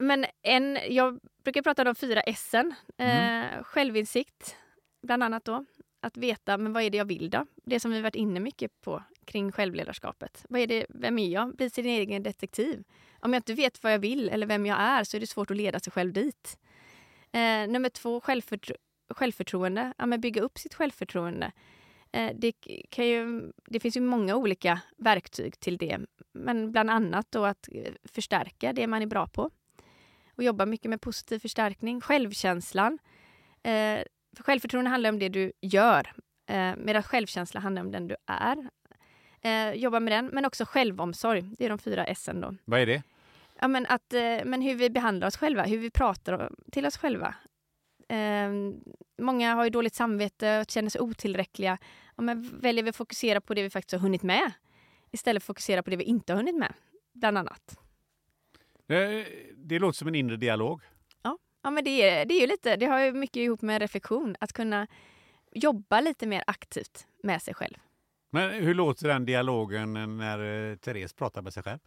Men 0.00 0.26
en, 0.42 0.78
jag 0.88 1.20
brukar 1.44 1.62
prata 1.62 1.82
om 1.82 1.86
de 1.86 1.94
fyra 1.94 2.20
S. 2.20 2.54
Mm. 2.54 2.72
Eh, 2.96 3.62
självinsikt, 3.62 4.56
bland 5.02 5.22
annat 5.22 5.44
då. 5.44 5.64
Att 6.00 6.16
veta, 6.16 6.58
men 6.58 6.72
vad 6.72 6.82
är 6.82 6.90
det 6.90 6.98
jag 6.98 7.04
vill 7.04 7.30
då? 7.30 7.46
Det 7.64 7.80
som 7.80 7.90
vi 7.90 8.00
varit 8.00 8.14
inne 8.14 8.40
mycket 8.40 8.80
på 8.80 9.02
kring 9.24 9.52
självledarskapet. 9.52 10.44
Vad 10.48 10.60
är 10.60 10.66
det, 10.66 10.86
vem 10.88 11.18
är 11.18 11.28
jag? 11.28 11.56
Bli 11.56 11.70
sin 11.70 11.86
egen 11.86 12.22
detektiv. 12.22 12.84
Om 13.20 13.32
jag 13.32 13.38
inte 13.38 13.54
vet 13.54 13.82
vad 13.82 13.92
jag 13.92 13.98
vill 13.98 14.28
eller 14.28 14.46
vem 14.46 14.66
jag 14.66 14.80
är 14.80 15.04
så 15.04 15.16
är 15.16 15.20
det 15.20 15.26
svårt 15.26 15.50
att 15.50 15.56
leda 15.56 15.80
sig 15.80 15.92
själv 15.92 16.12
dit. 16.12 16.58
Eh, 17.32 17.68
nummer 17.68 17.88
två, 17.88 18.20
självförtro 18.20 18.76
självförtroende. 19.08 19.92
Ja, 19.98 20.06
men 20.06 20.20
bygga 20.20 20.42
upp 20.42 20.58
sitt 20.58 20.74
självförtroende. 20.74 21.52
Eh, 22.12 22.32
det, 22.34 22.52
kan 22.90 23.06
ju, 23.06 23.52
det 23.66 23.80
finns 23.80 23.96
ju 23.96 24.00
många 24.00 24.36
olika 24.36 24.80
verktyg 24.96 25.60
till 25.60 25.76
det. 25.76 26.00
Men 26.32 26.72
bland 26.72 26.90
annat 26.90 27.26
då 27.30 27.44
att 27.44 27.68
eh, 27.72 27.92
förstärka 28.04 28.72
det 28.72 28.86
man 28.86 29.02
är 29.02 29.06
bra 29.06 29.26
på. 29.26 29.50
Och 30.36 30.44
jobba 30.44 30.66
mycket 30.66 30.90
med 30.90 31.00
positiv 31.00 31.38
förstärkning. 31.38 32.00
Självkänslan. 32.00 32.98
Eh, 33.62 34.00
för 34.36 34.42
självförtroende 34.42 34.90
handlar 34.90 35.10
om 35.10 35.18
det 35.18 35.28
du 35.28 35.52
gör. 35.60 36.12
Eh, 36.46 36.72
medan 36.76 37.02
självkänsla 37.02 37.60
handlar 37.60 37.82
om 37.82 37.92
den 37.92 38.08
du 38.08 38.16
är. 38.26 38.68
Eh, 39.40 39.72
jobba 39.74 40.00
med 40.00 40.12
den, 40.12 40.26
men 40.26 40.44
också 40.44 40.64
självomsorg. 40.64 41.42
Det 41.58 41.64
är 41.64 41.68
de 41.68 41.78
fyra 41.78 42.04
S 42.04 42.28
då. 42.34 42.54
Vad 42.64 42.80
är 42.80 42.86
det? 42.86 43.02
Ja, 43.60 43.68
men, 43.68 43.86
att, 43.86 44.12
eh, 44.12 44.20
men 44.44 44.62
hur 44.62 44.74
vi 44.74 44.90
behandlar 44.90 45.26
oss 45.26 45.36
själva, 45.36 45.64
hur 45.64 45.78
vi 45.78 45.90
pratar 45.90 46.50
till 46.72 46.86
oss 46.86 46.96
själva. 46.96 47.34
Eh, 48.08 48.50
många 49.18 49.54
har 49.54 49.64
ju 49.64 49.70
dåligt 49.70 49.94
samvete 49.94 50.60
och 50.60 50.70
känner 50.70 50.90
sig 50.90 51.00
otillräckliga. 51.00 51.78
Ja, 52.16 52.22
men 52.22 52.60
väljer 52.60 52.84
vi 52.84 52.90
att 52.90 52.96
fokusera 52.96 53.40
på 53.40 53.54
det 53.54 53.62
vi 53.62 53.70
faktiskt 53.70 53.92
har 53.92 54.00
hunnit 54.00 54.22
med 54.22 54.52
istället 55.10 55.42
för 55.42 55.52
att 55.52 55.56
fokusera 55.56 55.82
på 55.82 55.90
det 55.90 55.96
vi 55.96 56.04
inte 56.04 56.32
har 56.32 56.36
hunnit 56.36 56.56
med, 56.56 56.72
bland 57.12 57.38
annat. 57.38 57.78
Det, 58.86 59.26
det 59.56 59.78
låter 59.78 59.96
som 59.96 60.08
en 60.08 60.14
inre 60.14 60.36
dialog. 60.36 60.80
Ja, 61.66 61.70
men 61.70 61.84
det, 61.84 62.02
är, 62.02 62.24
det 62.24 62.34
är 62.34 62.40
ju 62.40 62.46
lite, 62.46 62.76
det 62.76 62.86
har 62.86 63.00
ju 63.00 63.12
mycket 63.12 63.36
ihop 63.36 63.62
med 63.62 63.82
reflektion, 63.82 64.36
att 64.40 64.52
kunna 64.52 64.86
jobba 65.52 66.00
lite 66.00 66.26
mer 66.26 66.44
aktivt 66.46 67.06
med 67.22 67.42
sig 67.42 67.54
själv. 67.54 67.74
Men 68.30 68.50
hur 68.50 68.74
låter 68.74 69.08
den 69.08 69.24
dialogen 69.24 70.16
när 70.18 70.70
eh, 70.70 70.76
Therese 70.76 71.12
pratar 71.12 71.42
med 71.42 71.52
sig 71.52 71.62
själv? 71.62 71.78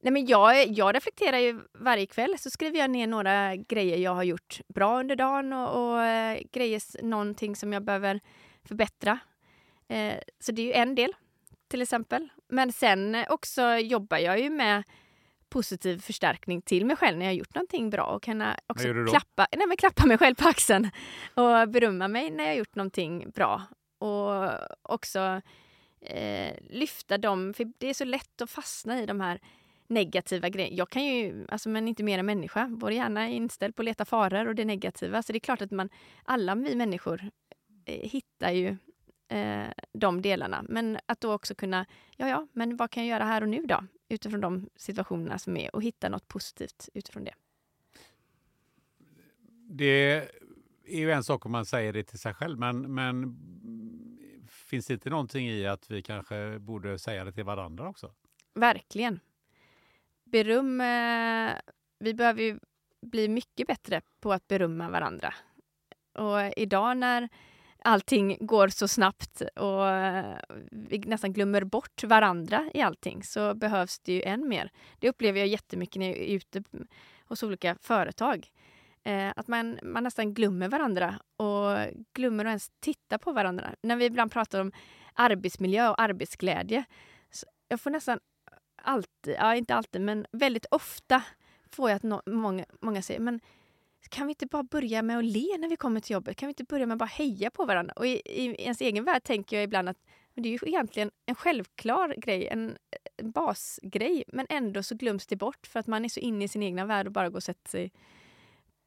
Nej, 0.00 0.12
men 0.12 0.26
jag, 0.26 0.66
jag 0.66 0.94
reflekterar 0.94 1.38
ju 1.38 1.60
varje 1.74 2.06
kväll. 2.06 2.34
Så 2.38 2.50
skriver 2.50 2.78
jag 2.78 2.90
ner 2.90 3.06
några 3.06 3.56
grejer 3.56 3.96
jag 3.96 4.14
har 4.14 4.22
gjort 4.22 4.60
bra 4.68 5.00
under 5.00 5.16
dagen 5.16 5.52
och, 5.52 5.92
och 5.92 6.02
eh, 6.02 6.40
grejer, 6.52 7.02
någonting 7.02 7.56
som 7.56 7.72
jag 7.72 7.84
behöver 7.84 8.20
förbättra. 8.64 9.18
Eh, 9.88 10.14
så 10.40 10.52
det 10.52 10.62
är 10.62 10.66
ju 10.66 10.72
en 10.72 10.94
del. 10.94 11.12
till 11.68 11.82
exempel. 11.82 12.28
Men 12.48 12.72
sen 12.72 13.24
också 13.28 13.62
jobbar 13.62 14.18
jag 14.18 14.40
ju 14.40 14.50
med 14.50 14.82
positiv 15.56 15.98
förstärkning 15.98 16.62
till 16.62 16.86
mig 16.86 16.96
själv 16.96 17.18
när 17.18 17.26
jag 17.26 17.32
har 17.32 17.36
gjort 17.36 17.54
någonting 17.54 17.90
bra 17.90 18.04
och 18.04 18.22
kan 18.22 18.42
också 18.66 18.88
klappa, 19.08 19.46
nej, 19.56 19.66
men 19.66 19.76
klappa 19.76 20.06
mig 20.06 20.18
själv 20.18 20.34
på 20.34 20.48
axeln 20.48 20.90
och 21.34 21.68
berömma 21.68 22.08
mig 22.08 22.30
när 22.30 22.44
jag 22.44 22.56
gjort 22.56 22.74
någonting 22.74 23.30
bra. 23.30 23.62
Och 23.98 24.50
också 24.82 25.40
eh, 26.00 26.54
lyfta 26.70 27.18
dem, 27.18 27.54
för 27.54 27.72
det 27.78 27.86
är 27.86 27.94
så 27.94 28.04
lätt 28.04 28.42
att 28.42 28.50
fastna 28.50 29.02
i 29.02 29.06
de 29.06 29.20
här 29.20 29.40
negativa 29.86 30.48
grejerna. 30.48 30.76
Jag 30.76 30.90
kan 30.90 31.04
ju, 31.04 31.46
alltså 31.48 31.68
men 31.68 31.88
inte 31.88 32.02
mer 32.02 32.18
än 32.18 32.26
människa, 32.26 32.68
vår 32.70 32.92
hjärna 32.92 33.28
är 33.28 33.32
inställd 33.32 33.76
på 33.76 33.82
att 33.82 33.86
leta 33.86 34.04
faror 34.04 34.48
och 34.48 34.54
det 34.54 34.64
negativa. 34.64 35.22
Så 35.22 35.32
det 35.32 35.38
är 35.38 35.40
klart 35.40 35.62
att 35.62 35.70
man, 35.70 35.88
alla 36.24 36.54
vi 36.54 36.74
människor 36.74 37.30
eh, 37.84 38.10
hittar 38.10 38.50
ju 38.50 38.76
eh, 39.28 39.68
de 39.92 40.22
delarna. 40.22 40.64
Men 40.68 40.98
att 41.06 41.20
då 41.20 41.32
också 41.32 41.54
kunna, 41.54 41.86
ja 42.16 42.28
ja, 42.28 42.46
men 42.52 42.76
vad 42.76 42.90
kan 42.90 43.06
jag 43.06 43.10
göra 43.10 43.24
här 43.24 43.42
och 43.42 43.48
nu 43.48 43.62
då? 43.62 43.84
Utifrån 44.08 44.40
de 44.40 44.68
situationerna 44.76 45.38
som 45.38 45.56
är 45.56 45.74
och 45.76 45.82
hitta 45.82 46.08
något 46.08 46.28
positivt 46.28 46.88
utifrån 46.94 47.24
det. 47.24 47.34
Det 49.68 50.30
är 50.84 50.98
ju 50.98 51.10
en 51.10 51.24
sak 51.24 51.46
om 51.46 51.52
man 51.52 51.66
säger 51.66 51.92
det 51.92 52.04
till 52.04 52.18
sig 52.18 52.34
själv, 52.34 52.58
men, 52.58 52.94
men 52.94 53.36
finns 54.48 54.86
det 54.86 54.94
inte 54.94 55.10
någonting 55.10 55.48
i 55.48 55.66
att 55.66 55.90
vi 55.90 56.02
kanske 56.02 56.58
borde 56.58 56.98
säga 56.98 57.24
det 57.24 57.32
till 57.32 57.44
varandra 57.44 57.88
också? 57.88 58.14
Verkligen. 58.54 59.20
Beröm, 60.24 60.80
eh, 60.80 61.52
vi 61.98 62.14
behöver 62.14 62.42
ju 62.42 62.58
bli 63.02 63.28
mycket 63.28 63.66
bättre 63.66 64.00
på 64.20 64.32
att 64.32 64.48
berömma 64.48 64.90
varandra. 64.90 65.34
Och 66.12 66.52
idag 66.56 66.96
när 66.96 67.28
allting 67.86 68.36
går 68.40 68.68
så 68.68 68.88
snabbt 68.88 69.42
och 69.56 69.88
eh, 69.88 70.38
vi 70.70 70.98
nästan 70.98 71.32
glömmer 71.32 71.64
bort 71.64 72.04
varandra 72.04 72.70
i 72.74 72.80
allting 72.80 73.22
så 73.22 73.54
behövs 73.54 73.98
det 73.98 74.12
ju 74.12 74.22
än 74.22 74.48
mer. 74.48 74.70
Det 74.98 75.08
upplever 75.08 75.38
jag 75.38 75.48
jättemycket 75.48 76.00
när 76.00 76.06
jag 76.06 76.18
är 76.18 76.36
ute 76.36 76.62
hos 77.24 77.42
olika 77.42 77.76
företag. 77.80 78.50
Eh, 79.02 79.32
att 79.36 79.48
man, 79.48 79.78
man 79.82 80.04
nästan 80.04 80.34
glömmer 80.34 80.68
varandra 80.68 81.14
och 81.36 81.76
glömmer 82.12 82.44
att 82.44 82.48
ens 82.48 82.70
titta 82.80 83.18
på 83.18 83.32
varandra. 83.32 83.74
När 83.82 83.96
vi 83.96 84.04
ibland 84.04 84.32
pratar 84.32 84.60
om 84.60 84.72
arbetsmiljö 85.14 85.88
och 85.88 86.00
arbetsglädje. 86.00 86.84
Så 87.30 87.46
jag 87.68 87.80
får 87.80 87.90
nästan 87.90 88.20
alltid, 88.82 89.34
ja 89.38 89.54
inte 89.54 89.74
alltid, 89.74 90.00
men 90.00 90.26
väldigt 90.32 90.66
ofta 90.70 91.22
får 91.70 91.90
jag 91.90 91.96
att 91.96 92.02
no, 92.02 92.22
många, 92.26 92.64
många 92.80 93.02
säger 93.02 93.20
men 93.20 93.40
kan 94.08 94.26
vi 94.26 94.30
inte 94.30 94.46
bara 94.46 94.62
börja 94.62 95.02
med 95.02 95.18
att 95.18 95.24
le 95.24 95.58
när 95.58 95.68
vi 95.68 95.76
kommer 95.76 96.00
till 96.00 96.14
jobbet? 96.14 96.36
Kan 96.36 96.46
vi 96.46 96.50
inte 96.50 96.64
börja 96.64 96.86
med 96.86 96.94
att 96.94 96.98
bara 96.98 97.04
heja 97.06 97.50
på 97.50 97.64
varandra? 97.64 97.92
Och 97.96 98.06
i, 98.06 98.22
i 98.24 98.62
ens 98.62 98.80
egen 98.80 99.04
värld 99.04 99.22
tänker 99.22 99.56
jag 99.56 99.64
ibland 99.64 99.88
att 99.88 99.98
men 100.36 100.42
det 100.42 100.48
är 100.48 100.50
ju 100.50 100.58
egentligen 100.62 101.10
en 101.26 101.34
självklar 101.34 102.14
grej, 102.18 102.48
en, 102.48 102.78
en 103.16 103.30
basgrej, 103.30 104.24
men 104.28 104.46
ändå 104.48 104.82
så 104.82 104.94
glöms 104.94 105.26
det 105.26 105.36
bort 105.36 105.66
för 105.66 105.80
att 105.80 105.86
man 105.86 106.04
är 106.04 106.08
så 106.08 106.20
inne 106.20 106.44
i 106.44 106.48
sin 106.48 106.62
egna 106.62 106.84
värld 106.84 107.06
och 107.06 107.12
bara 107.12 107.28
går 107.28 107.36
och 107.36 107.42
sätter 107.42 107.70
sig 107.70 107.92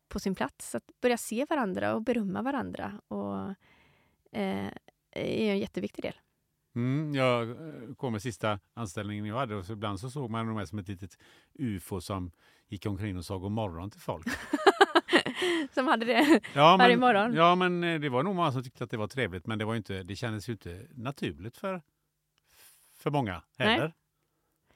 på 0.08 0.20
sin 0.20 0.36
plats. 0.36 0.70
Så 0.70 0.78
Att 0.78 1.02
börja 1.02 1.18
se 1.18 1.46
varandra 1.50 1.96
och 1.96 2.02
berömma 2.02 2.42
varandra 2.42 3.02
och, 3.08 3.50
eh, 4.40 4.68
är 5.12 5.52
en 5.52 5.60
jätteviktig 5.60 6.04
del. 6.04 6.16
Mm, 6.80 7.16
jag 7.16 7.58
kom 7.98 8.12
med 8.12 8.22
sista 8.22 8.60
anställningen 8.74 9.26
jag 9.26 9.36
hade 9.36 9.56
och 9.56 9.66
så 9.66 9.74
ibland 9.74 10.00
så 10.00 10.10
såg 10.10 10.30
man 10.30 10.54
mig 10.54 10.68
som 10.68 10.80
ett 10.80 10.88
litet 10.88 11.18
ufo 11.54 12.02
som 12.02 12.32
gick 12.68 12.86
omkring 12.86 13.18
och 13.18 13.26
sa 13.26 13.38
god 13.38 13.52
morgon 13.52 13.92
till 13.92 14.02
folk. 14.02 14.28
som 15.74 15.88
hade 15.88 16.06
det 16.06 16.42
ja, 16.54 16.78
varje 16.78 16.98
men, 16.98 17.00
morgon? 17.00 17.34
Ja, 17.34 17.56
men 17.56 17.84
eh, 17.84 18.00
det 18.00 18.10
var 18.10 18.24
nog 18.24 18.36
många 18.36 18.52
som 18.52 18.64
tyckte 18.64 18.84
att 18.84 18.92
det 18.92 18.98
var 18.98 19.08
trevligt, 19.08 19.48
men 19.48 19.60
det, 19.60 19.66
var 19.66 19.76
inte, 19.76 20.04
det 20.04 20.16
kändes 20.16 20.50
ju 20.50 20.54
inte 20.54 20.88
naturligt 20.96 21.58
för, 21.58 21.82
för 22.98 23.12
många 23.12 23.42
heller. 23.58 23.80
Nej. 23.80 23.94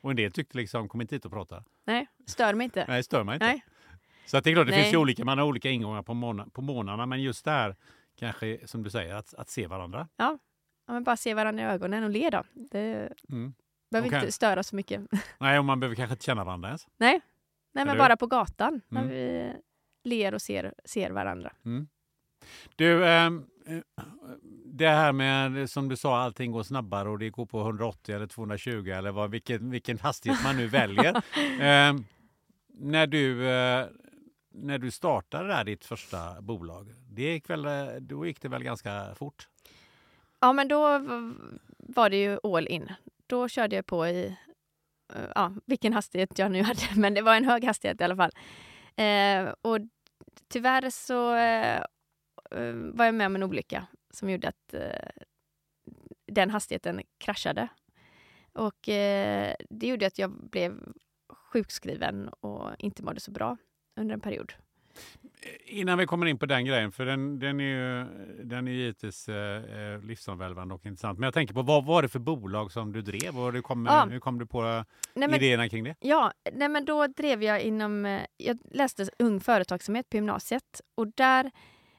Och 0.02 0.10
en 0.10 0.16
del 0.16 0.32
tyckte 0.32 0.58
liksom, 0.58 0.90
kom 0.90 1.02
inte 1.02 1.16
hit 1.16 1.26
och 1.26 1.32
prata. 1.32 1.64
Nej, 1.86 2.08
stör 2.26 2.54
mig 2.54 2.66
inte. 2.66 2.86
Nej, 2.88 3.04
stör 3.04 3.24
mig 3.24 3.36
inte. 3.36 3.46
Nej. 3.46 3.66
Så 4.26 4.38
att 4.38 4.44
det 4.44 4.50
är 4.50 4.54
klart, 4.54 4.68
det 4.68 4.72
Nej. 4.72 4.82
finns 4.82 4.94
ju 4.94 4.98
olika, 4.98 5.26
man 5.26 5.38
har 5.38 5.46
olika 5.46 5.70
ingångar 5.70 6.04
på, 6.04 6.14
måna, 6.14 6.48
på 6.54 6.62
månaderna, 6.62 7.06
men 7.06 7.22
just 7.22 7.46
där 7.46 7.76
kanske, 8.16 8.68
som 8.68 8.84
du 8.84 8.90
säger, 8.90 9.16
att, 9.16 9.34
att 9.34 9.50
se 9.50 9.68
varandra. 9.68 10.08
Ja, 10.18 10.40
men 10.88 11.04
bara 11.04 11.18
se 11.18 11.34
varandra 11.34 11.64
i 11.64 11.66
ögonen 11.66 12.04
och 12.04 12.10
le 12.10 12.30
då. 12.30 12.44
Det 12.54 13.10
Mm. 13.30 13.54
behöver 13.92 14.10
Okej. 14.10 14.20
inte 14.20 14.32
störa 14.32 14.64
så 14.64 14.76
mycket. 14.76 15.02
Nej, 15.40 15.60
och 15.60 15.66
man 15.66 15.80
behöver 15.80 15.96
kanske 15.96 16.14
inte 16.14 16.26
känna 16.26 16.44
varandra 16.44 16.70
ens. 16.70 16.88
Nej, 16.98 17.22
Nej 17.74 17.86
men 17.86 17.98
bara 17.98 18.18
på 18.18 18.28
gatan 18.28 18.82
när 18.88 19.02
Mm. 19.02 19.12
vi 19.14 19.54
ler 20.04 20.34
och 20.34 20.42
ser, 20.42 20.74
ser 20.86 21.10
varandra. 21.12 21.54
Mm. 21.66 21.88
Du, 22.76 23.06
ehm, 23.08 23.46
eh, 23.68 23.78
det 24.66 24.88
här 24.90 25.12
med 25.12 25.70
som 25.70 25.90
du 25.90 25.96
sa, 25.98 26.18
allting 26.22 26.52
går 26.52 26.64
snabbare 26.64 27.10
och 27.10 27.20
det 27.20 27.30
går 27.30 27.46
på 27.46 27.60
180 27.62 28.16
eller 28.16 28.28
220 28.28 28.90
eller 28.90 29.12
vad, 29.12 29.32
vilken, 29.32 29.70
vilken 29.72 30.00
hastighet 30.00 30.44
man 30.44 30.58
nu 30.58 30.68
väljer. 30.68 31.22
Ehm, 31.62 32.06
när, 32.68 33.08
du, 33.08 33.48
eh, 33.50 33.88
när 34.54 34.78
du 34.78 34.92
startade 34.92 35.48
där 35.48 35.64
ditt 35.64 35.86
första 35.86 36.42
bolag, 36.42 36.94
det 37.10 37.34
gick 37.34 37.50
väl, 37.50 37.66
eh, 37.66 37.86
då 38.02 38.26
gick 38.26 38.42
det 38.42 38.50
väl 38.50 38.64
ganska 38.64 39.16
fort? 39.16 39.48
Ja, 40.44 40.54
men 40.54 40.68
då 40.68 41.00
var 41.78 42.10
det 42.10 42.18
ju 42.18 42.40
all 42.44 42.68
in. 42.68 42.92
Då 43.28 43.48
körde 43.48 43.76
jag 43.76 43.86
på 43.86 44.08
i 44.08 44.38
eh, 45.14 45.30
ja, 45.36 45.54
vilken 45.66 45.94
hastighet 45.94 46.40
jag 46.40 46.52
nu 46.52 46.64
hade, 46.64 46.82
men 46.96 47.14
det 47.14 47.22
var 47.22 47.36
en 47.36 47.46
hög 47.46 47.64
hastighet 47.64 48.02
i 48.02 48.04
alla 48.04 48.16
fall. 48.16 48.32
Eh, 48.96 49.54
och 49.62 49.80
tyvärr 50.48 50.90
så 50.90 51.36
eh, 51.36 51.78
eh, 52.52 52.74
var 52.74 53.06
jag 53.06 53.16
med 53.16 53.28
om 53.28 53.36
en 53.36 53.44
olycka 53.44 53.88
som 54.10 54.30
gjorde 54.30 54.48
att 54.48 54.74
eh, 54.74 55.24
den 56.28 56.50
hastigheten 56.50 57.02
kraschade. 57.18 57.68
Och 58.54 58.90
eh, 58.90 59.56
det 59.70 59.88
gjorde 59.88 60.08
att 60.08 60.20
jag 60.20 60.32
blev 60.32 60.94
sjukskriven 61.30 62.30
och 62.30 62.70
inte 62.80 63.04
mådde 63.04 63.20
så 63.20 63.32
bra 63.32 63.58
under 63.96 64.14
en 64.14 64.22
period. 64.22 64.54
Innan 65.66 65.98
vi 65.98 66.06
kommer 66.06 66.26
in 66.26 66.38
på 66.40 66.46
den 66.46 66.66
grejen, 66.66 66.92
för 66.92 67.06
den, 67.06 67.40
den 67.40 67.60
är 67.60 67.64
ju 67.64 68.06
den 68.44 68.68
är 68.68 68.72
givetvis 68.72 69.30
eh, 69.30 69.36
eh, 69.94 70.02
livsomvälvande 70.02 70.76
och 70.76 70.86
intressant. 70.86 71.20
Men 71.20 71.28
jag 71.28 71.34
tänker 71.34 71.54
på 71.54 71.62
vad 71.62 71.86
var 71.86 72.02
det 72.02 72.08
för 72.10 72.20
bolag 72.20 72.72
som 72.72 72.92
du 72.94 73.02
drev 73.02 73.40
och 73.40 73.54
hur 73.54 73.62
kom, 73.62 73.86
Ja. 73.86 74.06
hur 74.06 74.20
kom 74.20 74.40
du 74.40 74.46
på 74.46 74.62
Nej, 74.62 74.84
men, 75.30 75.34
idéerna 75.34 75.70
kring 75.70 75.84
det? 75.84 75.96
Ja, 76.00 76.34
nej 76.54 76.70
men 76.70 76.86
då 76.86 77.08
drev 77.08 77.44
jag 77.44 77.62
inom... 77.62 78.06
eh, 78.06 78.22
Jag 78.38 78.58
läste 78.72 79.10
ung 79.20 79.40
företagsamhet 79.40 80.10
på 80.10 80.18
gymnasiet 80.18 80.82
och 80.96 81.08
där 81.16 81.52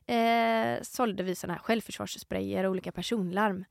eh, 0.06 0.82
sålde 0.82 1.22
vi 1.22 1.34
såna 1.34 1.52
här 1.52 1.60
självförsvarssprayer 1.60 2.64
och 2.64 2.70
olika 2.70 2.92
personlarm 2.92 3.64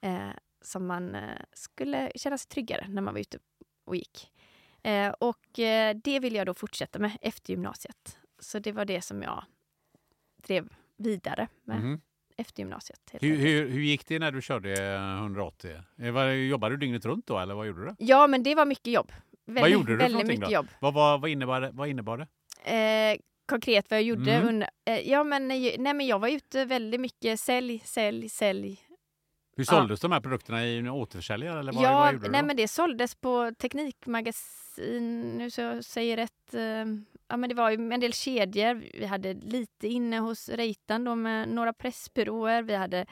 eh, 0.00 0.18
som 0.62 0.86
man 0.86 1.14
eh, 1.14 1.22
skulle 1.52 2.10
känna 2.14 2.38
sig 2.38 2.48
tryggare 2.48 2.86
när 2.88 3.02
man 3.02 3.14
var 3.14 3.20
ute 3.20 3.38
och 3.86 3.96
gick. 3.96 4.30
Eh, 4.82 5.08
och 5.08 5.58
eh, 5.58 5.96
det 6.04 6.20
ville 6.20 6.38
jag 6.38 6.46
då 6.46 6.54
fortsätta 6.54 6.98
med 6.98 7.10
efter 7.20 7.50
gymnasiet. 7.52 8.18
Så 8.38 8.58
det 8.58 8.72
var 8.72 8.84
det 8.84 9.02
som 9.02 9.22
jag 9.22 9.44
drev 10.46 10.68
vidare 10.96 11.48
med 11.64 11.80
Mhm. 11.80 12.00
efter 12.36 12.60
gymnasiet. 12.60 13.00
Hur, 13.20 13.36
hur, 13.36 13.68
hur 13.68 13.80
gick 13.80 14.06
det 14.06 14.18
när 14.18 14.32
du 14.32 14.42
körde 14.42 14.94
eh, 14.94 15.16
180? 15.18 15.70
Eh, 15.98 16.10
var- 16.12 16.30
Jobbade 16.30 16.74
du 16.74 16.78
dygnet 16.78 17.04
runt 17.04 17.26
då 17.26 17.38
eller 17.38 17.54
vad 17.54 17.66
gjorde 17.66 17.84
du? 17.84 17.94
Ja, 17.98 18.26
men 18.26 18.42
det 18.42 18.54
var 18.54 18.64
mycket 18.66 18.92
jobb. 18.92 19.12
Väldigt, 19.46 19.72
gjorde 19.72 19.92
du 19.92 19.96
väldigt 19.96 20.26
mycket 20.26 20.44
då? 20.44 20.50
jobb. 20.52 20.66
Vad, 20.80 20.94
vad, 20.94 21.20
vad, 21.20 21.30
innebar, 21.30 21.60
det, 21.60 21.70
vad 21.72 21.88
innebar 21.88 22.18
det? 22.18 22.26
Eh, 22.74 23.18
konkret 23.46 23.90
vad 23.90 23.98
jag 23.98 24.04
gjorde 24.04 24.32
Mm. 24.34 24.48
under... 24.48 24.68
Eh, 24.84 25.10
ja, 25.10 25.24
men, 25.24 25.48
nej, 25.48 25.78
men 25.78 26.06
jag 26.06 26.18
var 26.18 26.28
ute 26.28 26.64
väldigt 26.64 27.00
mycket. 27.00 27.40
Sälj, 27.40 27.78
sälj, 27.84 28.28
sälj. 28.28 28.80
Hur 29.56 29.64
Ja. 29.64 29.70
såldes 29.80 30.00
de 30.00 30.12
här 30.12 30.20
produkterna 30.20 30.66
i 30.66 30.78
en 30.78 30.88
återförsäljare? 30.88 31.60
Eller 31.60 31.72
vad, 31.72 31.84
ja, 31.84 31.98
vad 31.98 32.12
gjorde 32.12 32.26
du 32.26 32.30
nej, 32.32 32.40
då? 32.40 32.46
men 32.46 32.56
det 32.56 32.68
såldes 32.68 33.14
på 33.14 33.52
Teknikmagasin. 33.58 35.20
Nu 35.38 35.50
så 35.50 35.60
jag 35.60 35.84
säger 35.84 36.16
rätt. 36.16 36.54
Eh, 36.54 36.84
ja, 37.28 37.36
men 37.36 37.48
det 37.48 37.54
var 37.54 37.70
ju 37.70 37.92
en 37.92 38.00
del 38.00 38.12
kedjor. 38.12 38.74
Vi 38.98 39.06
hade 39.06 39.34
lite 39.34 39.88
inne 39.88 40.18
hos 40.18 40.48
Reitan 40.48 41.04
då 41.04 41.14
med 41.14 41.48
några 41.48 41.72
pressbyråer. 41.72 42.62
Vi 42.62 42.74
hade 42.74 43.06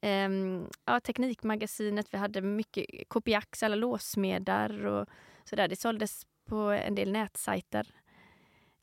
ehm, 0.00 0.66
ja, 0.84 1.00
Teknikmagasinet. 1.00 2.06
Vi 2.14 2.18
hade 2.18 2.40
mycket 2.40 3.08
Kopiax, 3.08 3.62
alla 3.62 3.76
låssmedar 3.76 4.86
och 4.86 5.08
sådär. 5.44 5.68
Det 5.68 5.76
såldes 5.76 6.26
på 6.48 6.56
en 6.56 6.94
del 6.94 7.12
nätsajter. 7.12 7.86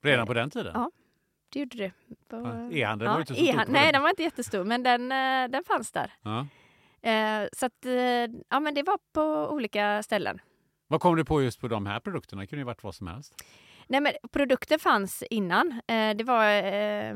Redan 0.03 0.27
på 0.27 0.33
den 0.33 0.49
tiden? 0.49 0.71
Ja. 0.75 0.91
Det 1.53 1.59
gjorde 1.59 1.77
det. 1.77 1.91
På, 2.27 2.35
Ja, 2.35 2.71
E-handeln 2.71 3.11
var 3.11 3.19
inte 3.19 3.35
så 3.35 3.41
stor 3.45 3.53
Nej, 3.67 3.83
den. 3.83 3.93
den 3.93 4.01
var 4.01 4.09
inte 4.09 4.23
jättestor, 4.23 4.63
men 4.63 4.83
den, 4.83 5.11
eh, 5.11 5.51
den 5.51 5.63
fanns 5.63 5.91
där. 5.91 6.13
Ja. 6.21 6.47
Eh, 7.09 7.47
så 7.53 7.65
att, 7.65 7.85
eh, 7.85 7.93
ja 8.49 8.59
men 8.59 8.73
det 8.73 8.83
var 8.83 8.99
på 9.13 9.49
olika 9.53 10.03
ställen. 10.03 10.41
Vad 10.87 11.01
kom 11.01 11.15
du 11.15 11.25
på 11.25 11.43
just 11.43 11.61
på 11.61 11.67
de 11.67 11.85
här 11.85 11.99
produkterna? 11.99 12.41
Det 12.41 12.47
kunde 12.47 12.59
ju 12.61 12.65
varit 12.65 12.83
vad 12.83 12.95
som 12.95 13.07
helst. 13.07 13.43
Nej, 13.91 14.01
men 14.01 14.13
produkter 14.31 14.77
fanns 14.77 15.23
innan. 15.29 15.81
Eh, 15.87 16.15
det 16.15 16.23
var 16.23 16.45
eh, 16.45 17.09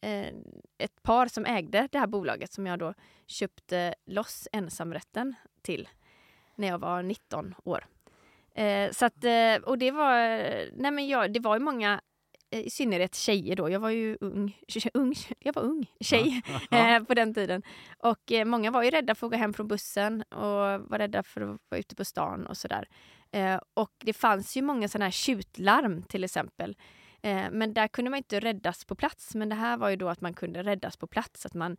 eh, 0.00 0.34
ett 0.78 1.02
par 1.02 1.26
som 1.26 1.46
ägde 1.46 1.88
det 1.92 1.98
här 1.98 2.06
bolaget 2.06 2.52
som 2.52 2.66
jag 2.66 2.78
då 2.78 2.94
köpte 3.26 3.94
loss 4.06 4.48
ensamrätten 4.52 5.34
till 5.62 5.88
när 6.56 6.68
jag 6.68 6.78
var 6.78 7.02
19 7.02 7.54
år. 7.64 7.84
Eh, 8.54 8.90
så 8.90 9.06
att, 9.06 9.24
eh, 9.24 9.54
och 9.64 9.78
det 9.78 9.90
var, 9.90 10.16
nej 10.72 10.90
men 10.90 11.08
jag, 11.08 11.32
det 11.32 11.40
var 11.40 11.56
ju 11.56 11.60
många 11.60 12.00
i 12.50 12.70
synnerhet 12.70 13.14
tjejer 13.14 13.56
då. 13.56 13.70
Jag 13.70 13.80
var 13.80 13.90
ju 13.90 14.16
ung, 14.20 14.58
ung 14.94 15.14
jag 15.38 15.54
var 15.54 15.62
ung 15.62 15.86
tjej 16.00 16.42
eh, 16.70 17.02
på 17.02 17.14
den 17.14 17.34
tiden. 17.34 17.62
Och 17.98 18.32
eh, 18.32 18.44
många 18.44 18.70
var 18.70 18.82
ju 18.82 18.90
rädda 18.90 19.14
för 19.14 19.26
att 19.26 19.32
gå 19.32 19.38
hem 19.38 19.52
från 19.52 19.68
bussen 19.68 20.22
och 20.22 20.80
var 20.90 20.98
rädda 20.98 21.22
för 21.22 21.40
att 21.40 21.60
vara 21.68 21.78
ute 21.78 21.96
på 21.96 22.04
stan 22.04 22.46
och 22.46 22.56
sådär. 22.56 22.88
Eh, 23.32 23.60
och 23.74 23.92
det 23.98 24.12
fanns 24.12 24.56
ju 24.56 24.62
många 24.62 24.88
sådana 24.88 25.04
här 25.04 25.10
tjutlarm 25.10 26.02
till 26.02 26.24
exempel. 26.24 26.76
Eh, 27.22 27.50
men 27.50 27.74
där 27.74 27.88
kunde 27.88 28.10
man 28.10 28.18
inte 28.18 28.40
räddas 28.40 28.84
på 28.84 28.94
plats. 28.94 29.34
Men 29.34 29.48
det 29.48 29.54
här 29.54 29.76
var 29.76 29.88
ju 29.88 29.96
då 29.96 30.08
att 30.08 30.20
man 30.20 30.34
kunde 30.34 30.62
räddas 30.62 30.96
på 30.96 31.06
plats. 31.06 31.46
Att 31.46 31.54
man 31.54 31.76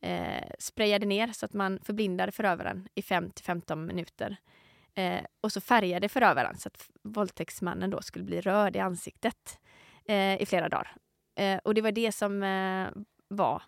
eh, 0.00 0.44
sprayade 0.58 1.06
ner 1.06 1.32
så 1.32 1.46
att 1.46 1.52
man 1.52 1.78
förblindade 1.82 2.32
förövaren 2.32 2.88
i 2.94 3.02
5 3.02 3.30
till 3.30 3.44
15 3.44 3.86
minuter. 3.86 4.36
Eh, 4.94 5.20
och 5.40 5.52
så 5.52 5.60
färgade 5.60 6.08
förövaren 6.08 6.58
så 6.58 6.68
att 6.68 6.90
våldtäktsmannen 7.02 7.90
då 7.90 8.02
skulle 8.02 8.24
bli 8.24 8.40
röd 8.40 8.76
i 8.76 8.78
ansiktet 8.78 9.58
eh, 10.04 10.42
i 10.42 10.46
flera 10.46 10.68
dagar. 10.68 10.96
Eh, 11.36 11.58
och 11.64 11.74
det 11.74 11.80
var 11.80 11.92
det 11.92 12.12
som 12.12 12.42
eh, 12.42 12.88
var 13.28 13.62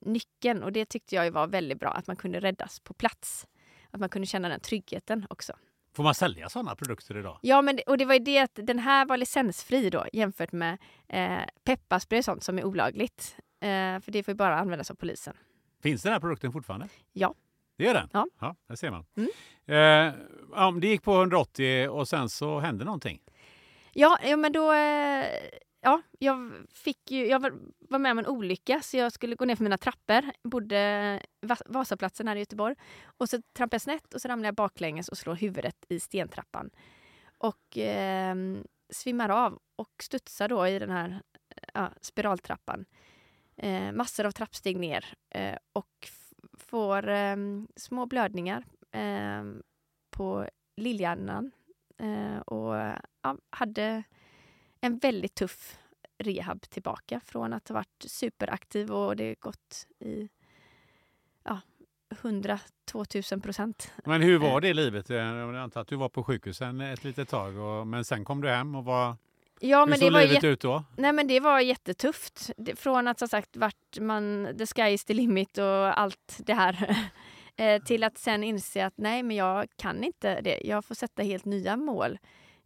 nyckeln 0.00 0.62
och 0.62 0.72
det 0.72 0.84
tyckte 0.84 1.14
jag 1.14 1.24
ju 1.24 1.30
var 1.30 1.46
väldigt 1.46 1.80
bra, 1.80 1.90
att 1.90 2.06
man 2.06 2.16
kunde 2.16 2.40
räddas 2.40 2.80
på 2.80 2.94
plats. 2.94 3.46
Att 3.90 4.00
man 4.00 4.08
kunde 4.08 4.26
känna 4.26 4.48
den 4.48 4.60
tryggheten 4.60 5.26
också. 5.30 5.52
Får 5.92 6.02
man 6.02 6.14
sälja 6.14 6.48
sådana 6.48 6.74
produkter 6.74 7.18
idag? 7.18 7.38
Ja, 7.42 7.62
men 7.62 7.76
det, 7.76 7.82
och 7.82 7.98
det 7.98 8.04
var 8.04 8.14
ju 8.14 8.20
det 8.20 8.38
att 8.38 8.54
den 8.54 8.78
här 8.78 9.06
var 9.06 9.16
licensfri 9.16 9.90
då 9.90 10.06
jämfört 10.12 10.52
med 10.52 10.78
eh, 11.08 11.38
pepparspray 11.64 12.18
och 12.18 12.24
sånt 12.24 12.44
som 12.44 12.58
är 12.58 12.64
olagligt. 12.64 13.36
Eh, 13.60 14.00
för 14.00 14.10
det 14.10 14.22
får 14.22 14.32
ju 14.32 14.36
bara 14.36 14.58
användas 14.58 14.90
av 14.90 14.94
polisen. 14.94 15.34
Finns 15.82 16.02
den 16.02 16.12
här 16.12 16.20
produkten 16.20 16.52
fortfarande? 16.52 16.88
Ja. 17.12 17.34
Det 17.76 17.84
gör 17.84 17.94
den? 17.94 18.08
Ja. 18.12 18.26
ja 18.40 18.56
där 18.68 18.76
ser 18.76 18.90
man. 18.90 19.04
Mm. 19.16 19.30
Eh, 20.56 20.80
det 20.80 20.86
gick 20.86 21.02
på 21.02 21.14
180 21.14 21.88
och 21.88 22.08
sen 22.08 22.28
så 22.28 22.60
hände 22.60 22.84
någonting. 22.84 23.20
Ja, 23.92 24.18
ja 24.22 24.36
men 24.36 24.52
då... 24.52 24.72
Ja, 25.80 26.02
jag 26.18 26.52
fick 26.70 27.10
ju... 27.10 27.26
Jag 27.26 27.40
var, 27.40 27.98
med 27.98 28.12
om 28.12 28.18
en 28.18 28.26
olycka 28.26 28.80
så 28.80 28.96
jag 28.96 29.12
skulle 29.12 29.34
gå 29.34 29.44
ner 29.44 29.56
för 29.56 29.64
mina 29.64 29.78
trappor. 29.78 30.24
Bodde 30.42 31.22
Vasaplatsen 31.66 32.28
här 32.28 32.36
i 32.36 32.38
Göteborg. 32.38 32.76
Och 33.04 33.28
så 33.28 33.42
trampade 33.52 33.74
jag 33.74 33.82
snett 33.82 34.14
och 34.14 34.20
så 34.20 34.28
ramlade 34.28 34.46
jag 34.46 34.54
baklänges 34.54 35.08
och 35.08 35.18
slår 35.18 35.34
huvudet 35.34 35.84
i 35.88 36.00
stentrappan. 36.00 36.70
Och 37.38 37.78
eh, 37.78 38.34
svimmar 38.90 39.28
av 39.28 39.58
och 39.76 39.92
studsar 40.02 40.48
då 40.48 40.66
i 40.66 40.78
den 40.78 40.90
här 40.90 41.22
ja, 41.74 41.90
spiraltrappan. 42.00 42.84
Eh, 43.56 43.92
massor 43.92 44.26
av 44.26 44.30
trappsteg 44.30 44.78
ner 44.78 45.04
eh, 45.30 45.56
och 45.72 46.08
får 46.58 47.08
eh, 47.08 47.36
små 47.76 48.06
blödningar 48.06 48.64
eh, 48.92 49.44
på 50.10 50.48
lillhjärnan. 50.76 51.50
Eh, 51.98 52.38
och 52.38 52.74
ja, 53.22 53.36
hade 53.50 54.02
en 54.80 54.98
väldigt 54.98 55.34
tuff 55.34 55.78
rehab 56.18 56.60
tillbaka 56.62 57.20
från 57.24 57.52
att 57.52 57.68
ha 57.68 57.74
varit 57.74 58.04
superaktiv 58.06 58.92
och 58.92 59.16
det 59.16 59.34
gått 59.40 59.86
i 59.98 60.28
ja, 61.44 61.60
100-2000 62.14 63.40
procent. 63.42 63.92
Men 64.04 64.22
hur 64.22 64.38
var 64.38 64.60
det 64.60 64.74
livet? 64.74 65.10
Eh, 65.10 65.16
Jag 65.16 65.56
antar 65.56 65.80
att 65.80 65.88
du 65.88 65.96
var 65.96 66.08
på 66.08 66.24
sjukhusen 66.24 66.80
ett 66.80 67.04
litet 67.04 67.28
tag, 67.28 67.56
och, 67.56 67.86
men 67.86 68.04
sen 68.04 68.24
kom 68.24 68.40
du 68.40 68.48
hem 68.48 68.74
och 68.74 68.84
var, 68.84 69.16
Ja, 69.60 69.78
hur 69.80 69.86
men 69.86 69.98
såg 69.98 70.08
det 70.08 70.12
var, 70.12 70.22
livet 70.22 70.44
ut 70.44 70.60
då? 70.60 70.84
nej, 70.96 71.12
men 71.12 71.26
det 71.26 71.40
var 71.40 71.60
jättetufft. 71.60 72.50
Från 72.76 73.08
att 73.08 73.18
som 73.18 73.28
sagt 73.28 73.56
vart 73.56 73.98
man 74.00 74.48
the 74.58 74.66
sky 74.66 74.82
is 74.82 75.04
the 75.04 75.14
limit 75.14 75.58
och 75.58 75.98
allt 76.00 76.40
det 76.46 76.54
här 76.54 76.96
eh, 77.56 77.82
till 77.82 78.04
att 78.04 78.18
sen 78.18 78.44
inse 78.44 78.86
att 78.86 78.94
nej, 78.96 79.22
men 79.22 79.36
jag 79.36 79.66
kan 79.76 80.04
inte 80.04 80.40
det. 80.40 80.60
Jag 80.64 80.84
får 80.84 80.94
sätta 80.94 81.22
helt 81.22 81.44
nya 81.44 81.76
mål. 81.76 82.18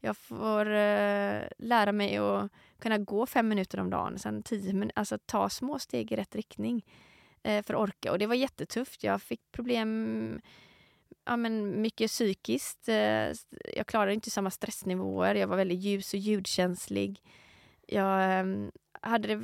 Jag 0.04 0.16
får 0.16 0.66
eh, 0.66 1.42
lära 1.58 1.92
mig 1.92 2.16
att 2.16 2.50
kunna 2.78 2.98
gå 2.98 3.26
fem 3.26 3.48
minuter 3.48 3.80
om 3.80 3.90
dagen, 3.90 4.18
sen 4.18 4.42
tio 4.42 4.72
minuter, 4.72 4.98
alltså 4.98 5.18
ta 5.26 5.48
små 5.48 5.78
steg 5.78 6.12
i 6.12 6.16
rätt 6.16 6.34
riktning 6.34 6.84
eh, 7.42 7.62
för 7.62 7.74
att 7.74 7.80
orka. 7.80 8.12
Och 8.12 8.18
det 8.18 8.26
var 8.26 8.34
jättetufft. 8.34 9.04
Jag 9.04 9.22
fick 9.22 9.40
problem, 9.52 10.40
ja 11.24 11.36
men 11.36 11.82
mycket 11.82 12.10
psykiskt. 12.10 12.88
Eh, 12.88 13.32
jag 13.76 13.86
klarade 13.86 14.14
inte 14.14 14.30
samma 14.30 14.50
stressnivåer. 14.50 15.34
Jag 15.34 15.48
var 15.48 15.56
väldigt 15.56 15.78
ljus 15.78 16.14
och 16.14 16.20
ljudkänslig. 16.20 17.22
Jag 17.86 18.38
eh, 18.40 18.46
hade 19.00 19.28
det 19.28 19.42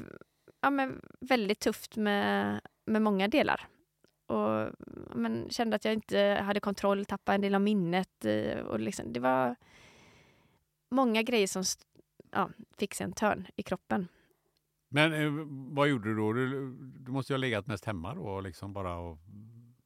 ja, 0.61 0.71
men 0.71 1.01
väldigt 1.21 1.61
tufft 1.61 1.97
med, 1.97 2.61
med 2.85 3.03
många 3.03 3.29
delar. 3.29 3.67
Och 4.27 4.37
ja, 4.37 4.71
men, 5.15 5.51
kände 5.51 5.77
att 5.77 5.85
jag 5.85 5.95
inte 5.95 6.43
hade 6.45 6.61
kontroll, 6.61 7.05
tappade 7.05 7.35
en 7.35 7.41
del 7.41 7.55
av 7.55 7.61
minnet. 7.61 8.25
eh, 8.25 8.59
Och 8.59 8.81
liksom, 8.81 9.13
det 9.13 9.21
var 9.21 9.57
många 10.91 11.23
grejer 11.23 11.47
som 11.47 11.65
ja, 12.31 12.51
fick 12.79 12.95
sig 12.95 13.05
en 13.05 13.13
törn 13.13 13.47
i 13.57 13.63
kroppen. 13.63 14.09
Men 14.89 15.13
eh, 15.13 15.47
vad 15.75 15.89
gjorde 15.89 16.09
du 16.09 16.17
då? 16.17 16.33
Du, 16.33 16.73
du 16.81 17.13
måste 17.13 17.33
ju 17.33 17.35
ha 17.35 17.39
legat 17.39 17.67
mest 17.67 17.85
hemma 17.85 18.15
då 18.15 18.23
och 18.23 18.43
liksom 18.43 18.73
bara 18.73 18.97
och 18.97 19.19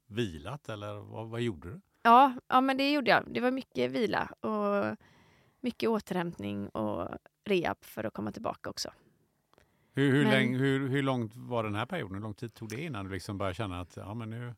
vilat 0.07 0.69
eller 0.69 0.95
vad, 0.95 1.29
vad 1.29 1.41
gjorde 1.41 1.71
du? 1.71 1.81
Ja, 2.03 2.35
ja, 2.49 2.61
men 2.61 2.77
det 2.77 2.93
gjorde 2.93 3.11
jag. 3.11 3.25
Det 3.35 3.41
var 3.41 3.51
mycket 3.51 3.91
vila 3.91 4.27
och 4.41 4.97
mycket 5.61 5.89
återhämtning 5.89 6.69
och 6.69 7.09
rehab 7.45 7.85
för 7.85 8.05
att 8.05 8.13
komma 8.15 8.33
tillbaka 8.33 8.71
också. 8.71 8.91
Hur, 9.95 10.13
hur, 10.13 10.23
Men- 10.23 10.33
länge, 10.33 10.59
hur, 10.59 10.89
hur 10.89 11.03
långt 11.03 11.33
var 11.37 11.65
den 11.65 11.75
här 11.75 11.87
perioden? 11.87 12.15
Hur 12.15 12.23
lång 12.23 12.35
tid 12.35 12.55
tog 12.55 12.69
det 12.69 12.81
innan 12.83 13.05
du 13.05 13.11
liksom 13.11 13.39
började 13.39 13.55
känna 13.55 13.81
att 13.81 13.97
ja, 13.97 14.15
men 14.15 14.31
nu 14.31 14.55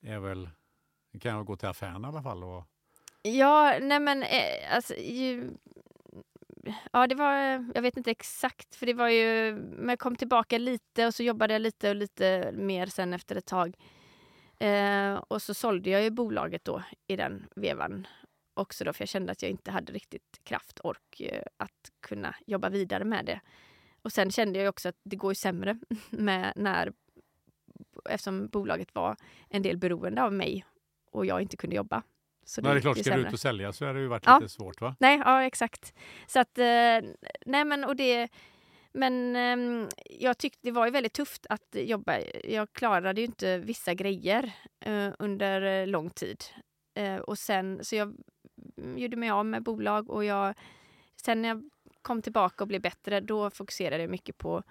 är 0.00 0.18
väl, 0.18 0.50
nu 1.12 1.20
kan 1.20 1.36
jag 1.36 1.46
gå 1.46 1.56
till 1.56 1.68
affären 1.68 2.04
i 2.04 2.06
alla 2.06 2.22
fall? 2.22 2.44
Och, 2.44 2.64
Ja, 3.22 3.78
nej 3.80 4.00
men 4.00 4.22
eh, 4.22 4.74
alltså, 4.74 4.94
ju, 4.94 5.50
Ja, 6.92 7.06
det 7.06 7.14
var, 7.14 7.34
jag 7.74 7.82
vet 7.82 7.96
inte 7.96 8.10
exakt, 8.10 8.74
för 8.74 8.86
det 8.86 8.94
var 8.94 9.08
ju, 9.08 9.54
men 9.54 9.88
jag 9.88 9.98
kom 9.98 10.16
tillbaka 10.16 10.58
lite 10.58 11.06
och 11.06 11.14
så 11.14 11.22
jobbade 11.22 11.54
jag 11.54 11.62
lite 11.62 11.90
och 11.90 11.96
lite 11.96 12.52
mer 12.52 12.86
sen 12.86 13.12
efter 13.12 13.36
ett 13.36 13.46
tag. 13.46 13.76
Eh, 14.58 15.14
och 15.14 15.42
så 15.42 15.54
sålde 15.54 15.90
jag 15.90 16.02
ju 16.02 16.10
bolaget 16.10 16.64
då 16.64 16.82
i 17.06 17.16
den 17.16 17.46
vevan 17.56 18.06
också 18.54 18.84
då, 18.84 18.92
för 18.92 19.02
jag 19.02 19.08
kände 19.08 19.32
att 19.32 19.42
jag 19.42 19.50
inte 19.50 19.70
hade 19.70 19.92
riktigt 19.92 20.40
kraft, 20.42 20.80
ork 20.84 21.20
eh, 21.20 21.42
att 21.56 21.90
kunna 22.00 22.34
jobba 22.46 22.68
vidare 22.68 23.04
med 23.04 23.26
det. 23.26 23.40
Och 24.02 24.12
sen 24.12 24.30
kände 24.30 24.58
jag 24.58 24.68
också 24.68 24.88
att 24.88 25.00
det 25.02 25.16
går 25.16 25.30
ju 25.30 25.34
sämre 25.34 25.78
med 26.10 26.52
när, 26.56 26.92
eftersom 28.04 28.48
bolaget 28.48 28.94
var 28.94 29.16
en 29.48 29.62
del 29.62 29.76
beroende 29.76 30.22
av 30.22 30.32
mig 30.32 30.64
och 31.10 31.26
jag 31.26 31.42
inte 31.42 31.56
kunde 31.56 31.76
jobba. 31.76 32.02
Så 32.50 32.60
Nej, 32.62 32.72
det 32.72 32.78
är 32.78 32.80
klart, 32.80 32.98
ska 32.98 33.16
du 33.16 33.20
ut 33.20 33.32
och 33.32 33.40
sälja 33.40 33.72
så 33.72 33.86
hade 33.86 33.98
det 33.98 34.02
ju 34.02 34.08
varit 34.08 34.22
Ja. 34.26 34.38
lite 34.38 34.52
svårt 34.52 34.80
va? 34.80 34.96
Nej, 35.00 35.22
ja 35.24 35.42
exakt. 35.42 35.94
Så 36.26 36.40
att, 36.40 36.58
eh, 36.58 36.64
nej 37.46 37.64
men 37.64 37.84
och 37.84 37.96
det, 37.96 38.28
men 38.92 39.36
ehm, 39.36 39.88
jag 40.04 40.38
tyckte 40.38 40.58
det 40.62 40.70
var 40.70 40.86
ju 40.86 40.92
väldigt 40.92 41.12
tufft 41.12 41.46
att 41.50 41.76
jobba. 41.78 42.18
Jag 42.44 42.72
klarade 42.72 43.20
ju 43.20 43.26
inte 43.26 43.58
vissa 43.58 43.94
grejer 43.94 44.52
eh, 44.80 45.08
under 45.18 45.62
eh, 45.62 45.86
lång 45.86 46.10
tid. 46.10 46.44
Eh, 46.94 47.16
och 47.16 47.38
sen, 47.38 47.84
så 47.84 47.96
jag 47.96 48.16
gjorde 48.96 49.16
mig 49.16 49.30
av 49.30 49.46
med 49.46 49.62
bolag 49.62 50.10
och 50.10 50.24
jag, 50.24 50.54
sen 51.16 51.42
när 51.42 51.48
jag 51.48 51.70
kom 52.02 52.22
tillbaka 52.22 52.64
och 52.64 52.68
blev 52.68 52.80
bättre, 52.80 53.20
då 53.20 53.50
fokuserade 53.50 54.02
jag 54.02 54.10
mycket 54.10 54.38
på 54.38 54.62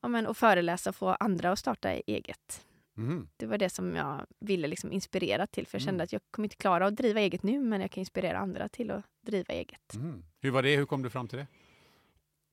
ja, 0.00 0.08
men, 0.08 0.26
att 0.26 0.38
föreläsa 0.38 0.90
och 0.90 0.96
få 0.96 1.08
andra 1.08 1.52
att 1.52 1.58
starta 1.58 1.90
eget. 1.92 2.66
Mhm. 2.94 3.28
Det 3.36 3.46
var 3.46 3.58
det 3.58 3.70
som 3.70 3.96
jag 3.96 4.26
ville 4.40 4.68
liksom 4.68 4.92
inspirera 4.92 5.46
till, 5.46 5.66
för 5.66 5.76
jag 5.78 5.82
kände 5.82 5.96
Mm. 5.96 6.04
att 6.04 6.12
jag 6.12 6.22
kommer 6.30 6.46
inte 6.46 6.56
klara 6.56 6.86
att 6.86 6.96
driva 6.96 7.20
eget 7.20 7.42
nu, 7.42 7.60
men 7.60 7.80
jag 7.80 7.90
kan 7.90 8.00
inspirera 8.00 8.38
andra 8.38 8.68
till 8.68 8.90
att 8.90 9.04
driva 9.26 9.54
eget. 9.54 9.94
Mhm. 9.94 10.24
Hur 10.40 10.50
var 10.50 10.62
det? 10.62 10.76
Hur 10.76 10.86
kom 10.86 11.02
du 11.02 11.10
fram 11.10 11.28
till 11.28 11.38
det? 11.38 11.46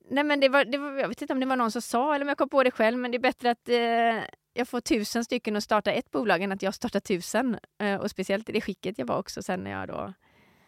Nej, 0.09 0.23
men 0.23 0.39
det 0.39 0.49
var, 0.49 0.65
det 0.65 0.77
var, 0.77 0.91
jag 0.91 1.07
vet 1.07 1.21
inte 1.21 1.33
om 1.33 1.39
det 1.39 1.45
var 1.45 1.55
någon 1.55 1.71
som 1.71 1.81
sa 1.81 2.15
eller 2.15 2.25
om 2.25 2.29
jag 2.29 2.37
kom 2.37 2.49
på 2.49 2.63
det 2.63 2.71
själv, 2.71 2.97
men 2.97 3.11
det 3.11 3.17
är 3.17 3.19
bättre 3.19 3.51
att 3.51 3.69
eh, 3.69 4.23
jag 4.53 4.67
får 4.67 4.81
tusen 4.81 5.25
stycken 5.25 5.55
att 5.55 5.63
starta 5.63 5.91
ett 5.91 6.11
bolag 6.11 6.41
än 6.41 6.51
att 6.51 6.61
jag 6.61 6.73
startar 6.73 6.99
tusen. 6.99 7.59
Eh, 7.79 7.95
och 7.95 8.11
speciellt 8.11 8.49
i 8.49 8.51
det 8.51 8.61
skicket 8.61 8.97
jag 8.97 9.05
var 9.05 9.17
också 9.19 9.41
sen 9.43 9.63
när 9.63 9.71
jag 9.71 9.87
då, 9.87 10.13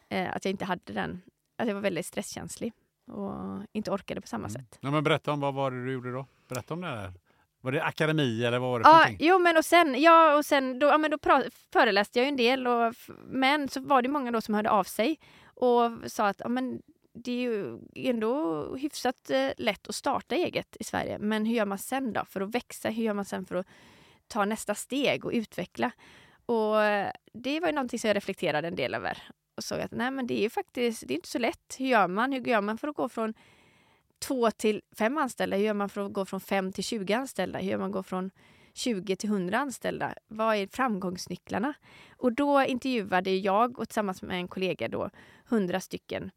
eh, 0.10 0.36
att 0.36 0.46
jag 0.46 0.52
inte 0.52 0.66
hade 0.66 0.94
den, 0.94 1.22
att 1.58 1.68
jag 1.68 1.76
var 1.76 1.82
väldigt 1.82 2.06
stresskänslig 2.06 2.74
och 3.12 3.34
inte 3.72 3.92
orkade 3.92 4.22
på 4.22 4.28
samma 4.28 4.48
Mm. 4.48 4.62
sätt. 4.62 4.78
Ja, 4.82 4.92
men 4.92 5.04
berätta 5.04 5.32
om 5.32 5.40
vad 5.40 5.54
var 5.54 5.72
det 5.72 5.86
du 5.86 5.92
gjorde 5.94 6.12
då? 6.12 6.26
Berätta 6.48 6.74
om 6.74 6.82
det 6.82 6.88
där. 6.88 7.14
Var 7.62 7.72
det 7.72 7.84
akademi 7.84 8.45
eller 8.45 8.60
vad 8.60 8.70
var 8.70 8.80
det 8.80 8.84
för 8.86 8.91
Ja, 8.91 8.97
någonting? 8.97 9.18
jo 9.28 9.39
men 9.39 9.57
och 9.57 9.66
sen, 9.66 10.01
ja, 10.01 10.38
och 10.38 10.45
sen 10.45 10.80
då, 10.80 10.88
ja, 10.88 10.97
men 10.97 11.12
då 11.12 11.18
föreläste 11.74 12.20
jag 12.20 12.26
ju 12.26 12.30
en 12.30 12.36
del 12.38 12.68
och, 12.68 12.93
men 13.28 13.68
så 13.70 13.80
var 13.82 14.01
det 14.01 14.10
många 14.10 14.32
då 14.32 14.41
som 14.41 14.53
hörde 14.55 14.70
av 14.70 14.84
sig 14.84 15.20
och 15.43 15.91
sa 16.07 16.28
att 16.28 16.39
ja, 16.39 16.49
men 16.49 16.82
det 17.14 17.32
är 17.32 17.36
ju 17.36 17.80
ändå 17.95 18.64
hyfsat 18.76 19.30
eh, 19.30 19.49
lätt 19.57 19.88
att 19.89 19.95
starta 19.95 20.36
eget 20.36 20.78
i 20.80 20.84
Sverige. 20.84 21.18
Men 21.20 21.45
hur 21.45 21.55
gör 21.55 21.66
man 21.66 21.78
sen 21.78 22.14
då 22.14 22.26
för 22.26 22.41
att 22.41 22.55
växa? 22.55 22.89
Hur 22.89 23.03
gör 23.03 23.14
man 23.14 23.26
sen 23.26 23.45
för 23.45 23.55
att 23.55 23.68
ta 24.28 24.45
nästa 24.45 24.76
steg 24.76 25.26
och 25.26 25.32
utveckla? 25.34 25.91
Och 26.45 26.84
eh, 26.84 27.12
det 27.34 27.60
var 27.60 27.68
ju 27.68 27.74
någonting 27.74 27.99
som 27.99 28.07
jag 28.07 28.16
reflekterade 28.16 28.68
en 28.68 28.76
del 28.76 28.93
över 28.93 29.24
och 29.57 29.64
såg 29.64 29.80
att 29.80 29.91
nej 29.91 30.12
men 30.12 30.28
det 30.28 30.39
är 30.39 30.41
ju 30.43 30.49
faktiskt, 30.49 31.03
det 31.07 31.14
är 31.14 31.16
inte 31.16 31.30
så 31.30 31.39
lätt. 31.39 31.76
Hur 31.80 31.86
gör 31.88 32.07
man? 32.07 32.32
Hur 32.32 32.47
gör 32.47 32.62
man 32.62 32.78
för 32.78 32.88
att 32.88 32.95
gå 32.95 33.10
från 33.10 33.34
två 34.20 34.52
till 34.52 34.82
fem 34.98 35.18
anställda? 35.18 35.58
Hur 35.58 35.64
gör 35.64 35.74
man 35.74 35.90
för 35.90 36.06
att 36.06 36.14
gå 36.14 36.26
från 36.26 36.40
fem 36.40 36.72
till 36.72 36.84
20 36.84 37.14
anställda? 37.14 37.60
Hur 37.60 37.72
gör 37.72 37.78
man 37.78 37.92
gå 37.92 38.04
från 38.04 38.32
20 38.74 39.16
till 39.16 39.30
100 39.30 39.58
anställda? 39.58 40.14
Vad 40.28 40.56
är 40.56 40.68
framgångsnycklarna? 40.68 41.74
Och 42.18 42.34
då 42.34 42.64
intervjuade 42.64 43.32
jag 43.32 43.80
och 43.80 43.90
tillsammans 43.90 44.22
med 44.22 44.38
en 44.38 44.48
kollega 44.48 44.88
då 44.88 45.10
100 45.50 45.80
stycken 45.80 46.32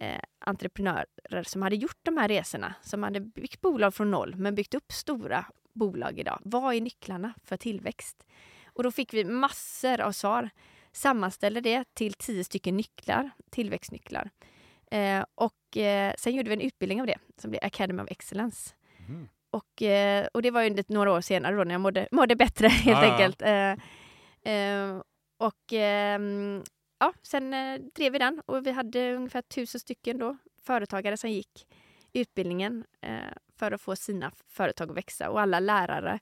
eh, 0.00 0.20
entreprenörer 0.38 1.42
som 1.42 1.62
hade 1.62 1.76
gjort 1.76 1.98
de 2.02 2.16
här 2.16 2.28
resorna, 2.28 2.74
som 2.82 3.02
hade 3.02 3.20
byggt 3.20 3.60
bolag 3.60 3.94
från 3.94 4.10
noll 4.10 4.34
men 4.36 4.54
byggt 4.54 4.74
upp 4.74 4.92
stora 4.92 5.46
bolag 5.72 6.18
idag. 6.18 6.40
Vad 6.44 6.74
är 6.74 6.80
nycklarna 6.80 7.34
för 7.44 7.56
tillväxt? 7.56 8.26
Och 8.66 8.82
då 8.82 8.90
fick 8.90 9.14
vi 9.14 9.24
massor 9.24 10.00
av 10.00 10.12
svar. 10.12 10.50
Sammanställde 10.92 11.60
det 11.60 11.94
till 11.94 12.14
tio 12.14 12.44
stycken 12.44 12.76
nycklar, 12.76 13.30
tillväxtnycklar. 13.50 14.30
Eh, 14.90 15.24
och 15.34 15.54
eh, 15.76 16.14
sen 16.18 16.34
gjorde 16.34 16.48
vi 16.48 16.54
en 16.54 16.60
utbildning 16.60 17.00
av 17.00 17.06
det 17.06 17.18
som 17.36 17.50
blev 17.50 17.64
Academy 17.64 18.02
of 18.02 18.10
Excellence. 18.10 18.74
Mm. 19.08 19.28
Och, 19.50 19.82
eh, 19.82 20.26
och 20.34 20.42
det 20.42 20.50
var 20.50 20.62
ju 20.62 20.82
några 20.88 21.12
år 21.12 21.20
senare 21.20 21.56
då 21.56 21.64
när 21.64 21.74
jag 21.74 21.80
mådde, 21.80 22.08
mådde 22.10 22.36
bättre 22.36 22.68
helt 22.68 23.02
Ja, 23.02 23.06
ja. 23.06 23.12
enkelt. 23.12 23.42
Eh, 23.42 24.52
eh, 24.54 25.00
och 25.38 25.72
ehm, 25.72 26.62
ja, 26.98 27.12
sen 27.22 27.54
eh, 27.54 27.80
drev 27.94 28.12
vi 28.12 28.18
den 28.18 28.42
och 28.46 28.66
vi 28.66 28.70
hade 28.70 29.14
ungefär 29.14 29.42
tusen 29.42 29.80
stycken 29.80 30.18
då 30.18 30.36
företagare 30.62 31.16
som 31.16 31.30
gick 31.30 31.66
utbildningen 32.12 32.84
för 33.58 33.72
att 33.72 33.80
få 33.80 33.96
sina 33.96 34.32
företag 34.48 34.90
att 34.90 34.96
växa 34.96 35.30
och 35.30 35.40
alla 35.40 35.60
lärare 35.60 36.18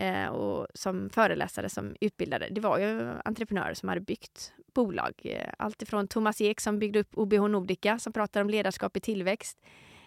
eh, 0.00 0.26
och 0.26 0.66
som 0.74 1.10
föreläsare 1.10 1.68
som 1.68 1.96
utbildade, 2.00 2.48
det 2.50 2.60
var 2.60 2.78
ju 2.78 3.10
entreprenörer 3.24 3.74
som 3.74 3.88
hade 3.88 4.00
byggt 4.00 4.52
bolag. 4.74 5.12
Eh, 5.24 5.52
Allt 5.58 5.82
ifrån 5.82 6.08
Thomas 6.08 6.40
Ek 6.40 6.60
som 6.60 6.78
byggde 6.78 6.98
upp 7.00 7.18
OBH 7.18 7.48
Nordica 7.48 7.98
som 7.98 8.12
pratar 8.12 8.40
om 8.40 8.50
ledarskap 8.50 8.96
i 8.96 9.00
tillväxt 9.00 9.58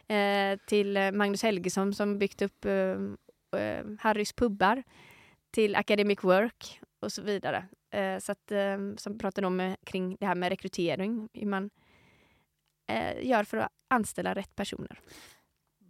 eh, 0.08 0.60
till 0.68 0.98
eh, 0.98 1.12
Magnus 1.12 1.44
Helgesson 1.44 1.94
som 1.94 2.20
byggt 2.20 2.42
upp 2.42 2.66
eh, 2.66 2.74
eh, 3.62 3.86
Harrys 4.00 4.34
pubbar 4.34 4.84
till 5.52 5.76
Academic 5.76 6.24
Work 6.24 6.80
och 7.02 7.12
så 7.12 7.22
vidare. 7.22 7.66
Eh, 7.92 8.18
så 8.20 8.32
att, 8.32 8.52
eh, 8.52 8.78
som 8.98 9.18
pratade 9.18 9.48
om 9.48 9.76
kring 9.86 10.18
det 10.20 10.26
här 10.26 10.36
med 10.36 10.50
rekrytering, 10.50 11.30
hur 11.34 11.48
man 11.48 11.70
eh, 12.90 13.28
gör 13.28 13.44
för 13.44 13.58
att 13.58 13.70
anställa 13.90 14.34
rätt 14.34 14.56
personer. 14.56 15.00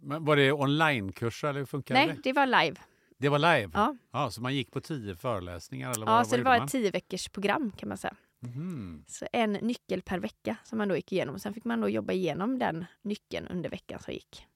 Men 0.00 0.24
var 0.24 0.36
det 0.36 0.52
onlinekurser 0.52 1.48
eller 1.48 1.58
hur 1.58 1.66
funkar 1.66 1.94
Nej, 1.94 2.06
det? 2.08 2.20
det 2.22 2.32
var 2.32 2.46
live. 2.46 2.76
Det 3.18 3.28
var 3.28 3.38
live? 3.38 3.70
Ja, 3.74 3.96
Ja, 4.12 4.30
så 4.30 4.42
man 4.42 4.54
gick 4.54 4.70
på 4.70 4.80
tio 4.80 5.16
föreläsningar? 5.16 5.90
Eller 5.90 6.06
ja 6.06 6.12
vad, 6.12 6.26
så 6.26 6.30
vad 6.30 6.40
det 6.40 6.44
var 6.44 6.56
man? 6.56 6.66
ett 6.66 6.72
tio 6.72 6.90
veckors 6.90 7.28
program 7.28 7.72
kan 7.76 7.88
man 7.88 7.98
säga. 7.98 8.14
Mhm. 8.40 9.04
Så 9.08 9.26
en 9.32 9.52
nyckel 9.52 10.02
per 10.02 10.18
vecka 10.18 10.56
som 10.64 10.78
man 10.78 10.88
då 10.88 10.96
gick 10.96 11.12
igenom. 11.12 11.38
Sen 11.38 11.54
fick 11.54 11.64
man 11.64 11.80
då 11.80 11.88
jobba 11.88 12.12
igenom 12.12 12.58
den 12.58 12.84
nyckeln 13.02 13.48
under 13.48 13.70
veckan 13.70 13.98
som 14.00 14.14
gick. 14.14 14.46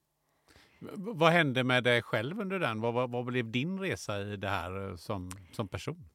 Vad 0.95 1.31
hände 1.31 1.63
med 1.63 1.83
dig 1.83 2.01
själv 2.01 2.39
under 2.39 2.59
den? 2.59 2.81
Vad, 2.81 2.93
vad, 2.93 3.11
vad 3.11 3.25
blev 3.25 3.51
din 3.51 3.79
resa 3.79 4.21
i 4.21 4.37
det 4.37 4.49
här 4.49 4.89
eh, 4.89 4.95
som, 4.95 5.29
som 5.51 5.67
person? 5.67 6.09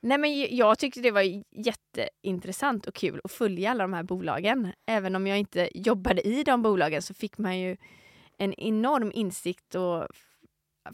Nej, 0.00 0.18
men 0.18 0.56
jag 0.56 0.78
tyckte 0.78 1.00
det 1.00 1.10
var 1.10 1.22
jätteintressant 1.50 2.86
och 2.86 2.94
kul 2.94 3.20
att 3.24 3.32
följa 3.32 3.70
alla 3.70 3.84
de 3.84 3.92
här 3.92 4.02
bolagen. 4.02 4.72
Även 4.86 5.16
om 5.16 5.26
jag 5.26 5.38
inte 5.38 5.70
jobbade 5.74 6.28
i 6.28 6.42
de 6.44 6.62
bolagen 6.62 7.02
så 7.02 7.14
fick 7.14 7.38
man 7.38 7.58
ju 7.58 7.76
en 8.38 8.54
enorm 8.54 9.10
insikt 9.14 9.74
och 9.74 10.06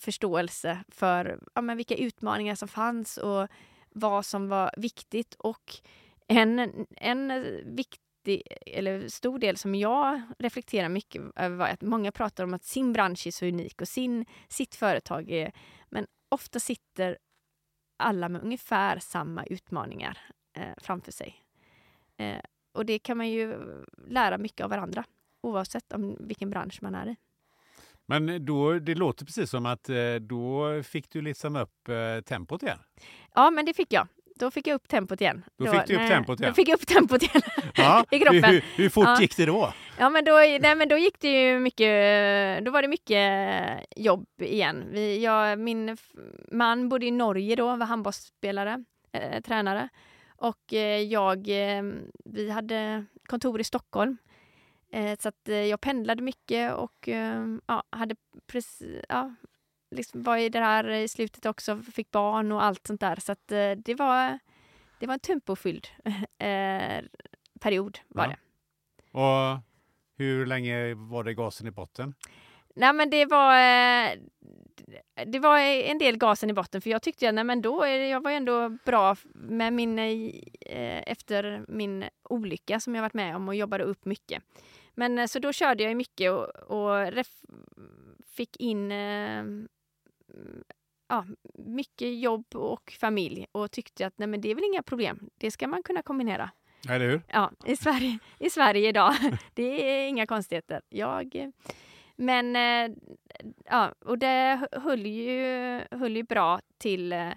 förståelse 0.01 0.85
för 0.89 1.41
ja, 1.55 1.63
men 1.63 1.77
vilka 1.77 1.97
utmaningar 1.97 2.55
som 2.55 2.69
fanns 2.69 3.17
och 3.17 3.49
vad 3.91 4.27
som 4.27 4.49
var 4.49 4.71
viktigt. 4.77 5.35
Och 5.35 5.77
en, 6.27 6.87
en 6.97 7.33
viktig, 7.77 8.43
eller 8.67 9.09
stor 9.09 9.39
del 9.39 9.57
som 9.57 9.75
jag 9.75 10.23
reflekterar 10.39 10.89
mycket 10.89 11.23
över 11.37 11.57
var 11.57 11.69
att 11.69 11.83
många 11.83 12.13
pratar 12.13 12.45
om 12.45 12.55
att 12.55 12.65
sin 12.65 12.93
bransch 12.93 13.27
är 13.27 13.31
så 13.31 13.47
unik 13.47 13.81
och 13.81 13.89
sin, 13.89 14.27
sitt 14.49 14.75
företag 14.75 15.31
är... 15.31 15.53
Men 15.89 16.07
ofta 16.29 16.61
sitter 16.61 17.19
alla 17.97 18.29
med 18.29 18.43
ungefär 18.43 18.99
samma 18.99 19.45
utmaningar 19.45 20.19
eh, 20.57 20.75
framför 20.77 21.13
sig. 21.13 21.43
Eh, 22.17 22.41
och 22.73 22.87
det 22.87 22.99
kan 22.99 23.17
man 23.17 23.29
ju 23.29 23.57
lära 24.09 24.39
mycket 24.39 24.65
av 24.65 24.71
varandra 24.71 25.05
oavsett 25.41 25.93
om 25.93 26.17
vilken 26.21 26.51
bransch 26.51 26.79
man 26.83 26.95
är 26.95 27.09
i. 27.09 27.17
Men 28.21 28.45
då, 28.45 28.79
det 28.79 28.95
låter 28.95 29.25
precis 29.25 29.51
som 29.51 29.67
att 29.67 29.89
eh, 29.89 30.15
då 30.21 30.83
fick 30.83 31.11
du 31.11 31.23
liksom 31.23 31.57
upp 31.57 31.89
eh, 31.89 32.23
tempot 32.25 32.63
igen. 32.63 32.79
Ja, 33.35 33.51
men 33.51 33.65
det 33.65 33.75
fick 33.75 33.93
jag. 33.93 34.09
Då 34.37 34.51
fick 34.51 34.67
jag 34.67 34.75
upp 34.75 34.89
tempot 34.89 35.21
igen. 35.21 35.45
Då 35.59 35.67
fick 35.67 35.87
du 35.87 35.95
upp 35.95 36.09
tempot 36.09 36.41
igen. 36.41 36.51
Då 36.51 36.55
fick 36.55 36.69
jag 36.69 36.75
upp 36.75 36.87
tempot 36.87 37.23
igen. 37.23 37.43
Ja, 37.75 38.05
I 38.11 38.19
kroppen. 38.19 38.45
Hur, 38.45 38.65
hur, 38.77 38.89
fort 38.89 39.05
Ja. 39.05 39.21
gick 39.21 39.37
det 39.37 39.47
då? 39.47 39.73
Ja, 39.99 40.11
men 40.11 40.25
då, 40.25 40.33
nej, 40.33 40.75
men 40.77 40.89
då 40.89 40.97
gick 40.97 41.21
det 41.21 41.43
ju 41.43 41.59
mycket, 41.59 42.65
då 42.65 42.71
var 42.71 42.83
det 42.83 42.89
mycket 42.89 43.87
jobb 43.97 44.27
igen. 44.41 44.85
Vi, 44.91 45.25
jag, 45.25 45.59
min 45.59 45.97
man 46.53 46.89
bodde 46.89 47.07
i 47.07 47.11
Norge 47.11 47.57
då, 47.57 47.77
var 47.77 47.87
handbollsspelare, 47.87 48.85
eh, 49.13 49.41
tränare. 49.41 49.89
Och 50.37 50.75
eh, 50.75 51.01
jag, 51.01 51.49
eh, 51.49 51.83
vi 52.25 52.51
hade 52.51 53.05
kontor 53.27 53.61
i 53.61 53.65
Stockholm. 53.65 54.17
Eh, 54.93 55.17
så 55.21 55.29
att 55.29 55.49
eh, 55.49 55.55
jag 55.57 55.81
pendlade 55.81 56.23
mycket 56.23 56.75
och 56.75 57.09
eh, 57.09 57.45
ja, 57.67 57.83
hade 57.91 58.17
precis, 58.47 59.05
ja, 59.09 59.35
liksom 59.91 60.23
var 60.23 60.37
i 60.37 60.49
det 60.49 60.59
här 60.59 60.89
i 60.91 61.09
slutet 61.09 61.47
också, 61.47 61.77
fick 61.83 62.11
barn 62.11 62.53
och 62.53 62.65
allt 62.65 62.87
sånt 62.87 63.01
där. 63.01 63.17
Så 63.17 63.33
att 63.33 63.53
eh, 63.53 63.71
det 63.71 63.95
var, 63.95 64.39
det 65.01 65.07
var 65.07 65.15
en 65.15 65.21
tempofylld 65.21 65.87
eh, 66.39 67.05
period 67.61 67.99
var 68.09 68.25
Ja. 68.25 68.31
det. 68.31 68.39
Och 69.19 69.61
hur 70.19 70.47
länge 70.47 70.95
var 70.95 71.25
det 71.25 71.35
gasen 71.35 71.67
i 71.67 71.71
botten? 71.71 72.15
Nej 72.75 72.93
men 72.93 73.11
det 73.11 73.25
var, 73.27 73.53
eh, 73.55 74.13
det 75.27 75.39
var 75.39 75.59
en 75.59 75.99
del 75.99 76.17
gasen 76.17 76.51
i 76.51 76.53
botten 76.53 76.81
för 76.81 76.91
jag 76.91 77.03
tyckte 77.03 77.29
att 77.29 77.35
nej, 77.35 77.45
men 77.45 77.63
då 77.63 77.83
är 77.83 77.99
det, 77.99 78.09
jag 78.09 78.23
var 78.23 78.31
ändå 78.31 78.69
bra 78.85 79.17
med 79.35 79.73
min, 79.73 79.99
eh, 79.99 81.03
efter 81.07 81.65
min 81.69 82.05
olycka 82.23 82.81
som 82.81 82.95
jag 82.95 83.03
varit 83.03 83.15
med 83.15 83.37
om 83.37 83.49
och 83.49 83.55
jobbade 83.55 83.85
upp 83.85 84.05
mycket. 84.05 84.43
Men 84.95 85.19
eh, 85.19 85.27
så 85.27 85.39
då 85.39 85.53
körde 85.53 85.83
jag 85.83 85.97
mycket 85.97 86.33
och, 86.33 86.49
och 86.49 87.13
ref, 87.13 87.43
fick 88.27 88.57
in 88.57 88.93
eh, 88.93 89.45
ja, 91.09 91.27
mycket 91.55 92.21
jobb 92.21 92.47
och 92.55 92.97
familj 93.01 93.47
och 93.53 93.71
tyckte 93.71 94.07
att 94.07 94.19
nej, 94.19 94.29
men 94.29 94.41
det 94.41 94.51
är 94.51 94.55
väl 94.55 94.65
inga 94.65 94.83
problem. 94.83 95.31
Det 95.39 95.51
ska 95.51 95.69
man 95.69 95.83
kunna 95.83 96.03
kombinera. 96.03 96.51
Eller 96.89 97.09
hur? 97.09 97.23
Ja, 97.29 97.53
i 97.67 97.77
Sverige, 97.77 98.19
i 98.39 98.51
Sverige 98.51 98.89
idag. 98.89 99.15
Det 99.55 99.91
är 99.91 100.09
inga 100.09 100.27
konstigheter. 100.27 100.83
Jag, 100.89 101.53
men 102.17 102.57
eh, 102.57 102.97
ja, 103.65 103.95
och 104.05 104.19
det 104.19 104.69
höll 104.73 105.07
ju, 105.07 105.81
höll 105.91 106.17
ju 106.17 106.23
bra 106.23 106.61
till, 106.79 107.13
eh, 107.13 107.29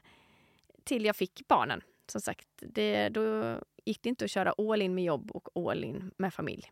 till 0.84 1.06
jag 1.06 1.16
fick 1.16 1.48
barnen. 1.48 1.82
Som 2.08 2.22
sagt, 2.22 2.48
det, 2.60 3.10
då 3.10 3.56
gick 3.86 4.02
det 4.02 4.10
inte 4.10 4.26
att 4.26 4.32
köra 4.32 4.54
all 4.58 4.82
in 4.82 4.96
med 4.96 5.04
jobb 5.04 5.32
och 5.32 5.70
all 5.70 5.84
in 5.84 6.12
med 6.18 6.34
familj. 6.34 6.72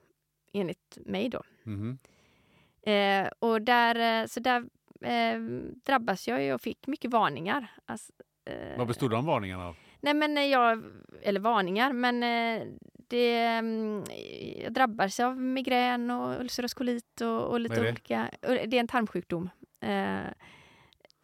Enligt 0.53 0.97
mig 1.05 1.29
då. 1.29 1.41
Mhm. 1.63 1.97
Eh, 2.81 3.29
och 3.39 3.61
där, 3.61 4.21
eh, 4.21 4.27
så 4.27 4.39
där 4.39 4.65
eh, 5.01 5.39
drabbas 5.85 6.27
jag 6.27 6.43
ju 6.43 6.53
och 6.53 6.61
fick 6.61 6.87
mycket 6.87 7.11
varningar. 7.11 7.67
Alltså, 7.85 8.13
eh, 8.45 8.77
Vad 8.77 8.87
bestod 8.87 9.11
de 9.11 9.25
varningarna 9.25 9.67
av? 9.67 9.75
Nej 10.01 10.13
men 10.13 10.37
eh, 10.37 10.43
jag, 10.43 10.83
eller 11.21 11.39
varningar, 11.39 11.93
men 11.93 12.23
eh, 12.23 12.67
det, 13.07 13.37
mm, 13.37 14.03
jag 14.63 14.73
drabbas 14.73 15.19
av 15.19 15.37
migrän 15.37 16.11
och 16.11 16.41
ulcerös 16.41 16.73
kolit 16.73 17.21
och, 17.21 17.41
och 17.43 17.59
lite 17.59 17.81
det? 17.81 17.89
olika. 17.89 18.29
Det 18.41 18.77
är 18.77 18.79
en 18.79 18.87
tarmsjukdom 18.87 19.49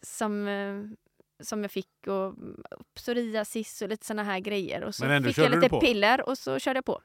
som, 0.01 0.47
som 1.39 1.61
jag 1.61 1.71
fick 1.71 2.07
och 2.07 2.25
mm, 2.25 2.63
psoriasis 2.93 3.81
och 3.81 3.89
lite 3.89 4.05
såna 4.05 4.23
här 4.23 4.39
grejer. 4.39 4.83
Och 4.83 4.95
så 4.95 5.21
fick 5.23 5.37
jag 5.37 5.51
lite 5.51 5.69
piller 5.69 6.29
och 6.29 6.37
så 6.37 6.59
körde 6.59 6.77
jag 6.77 6.85
på. 6.85 7.01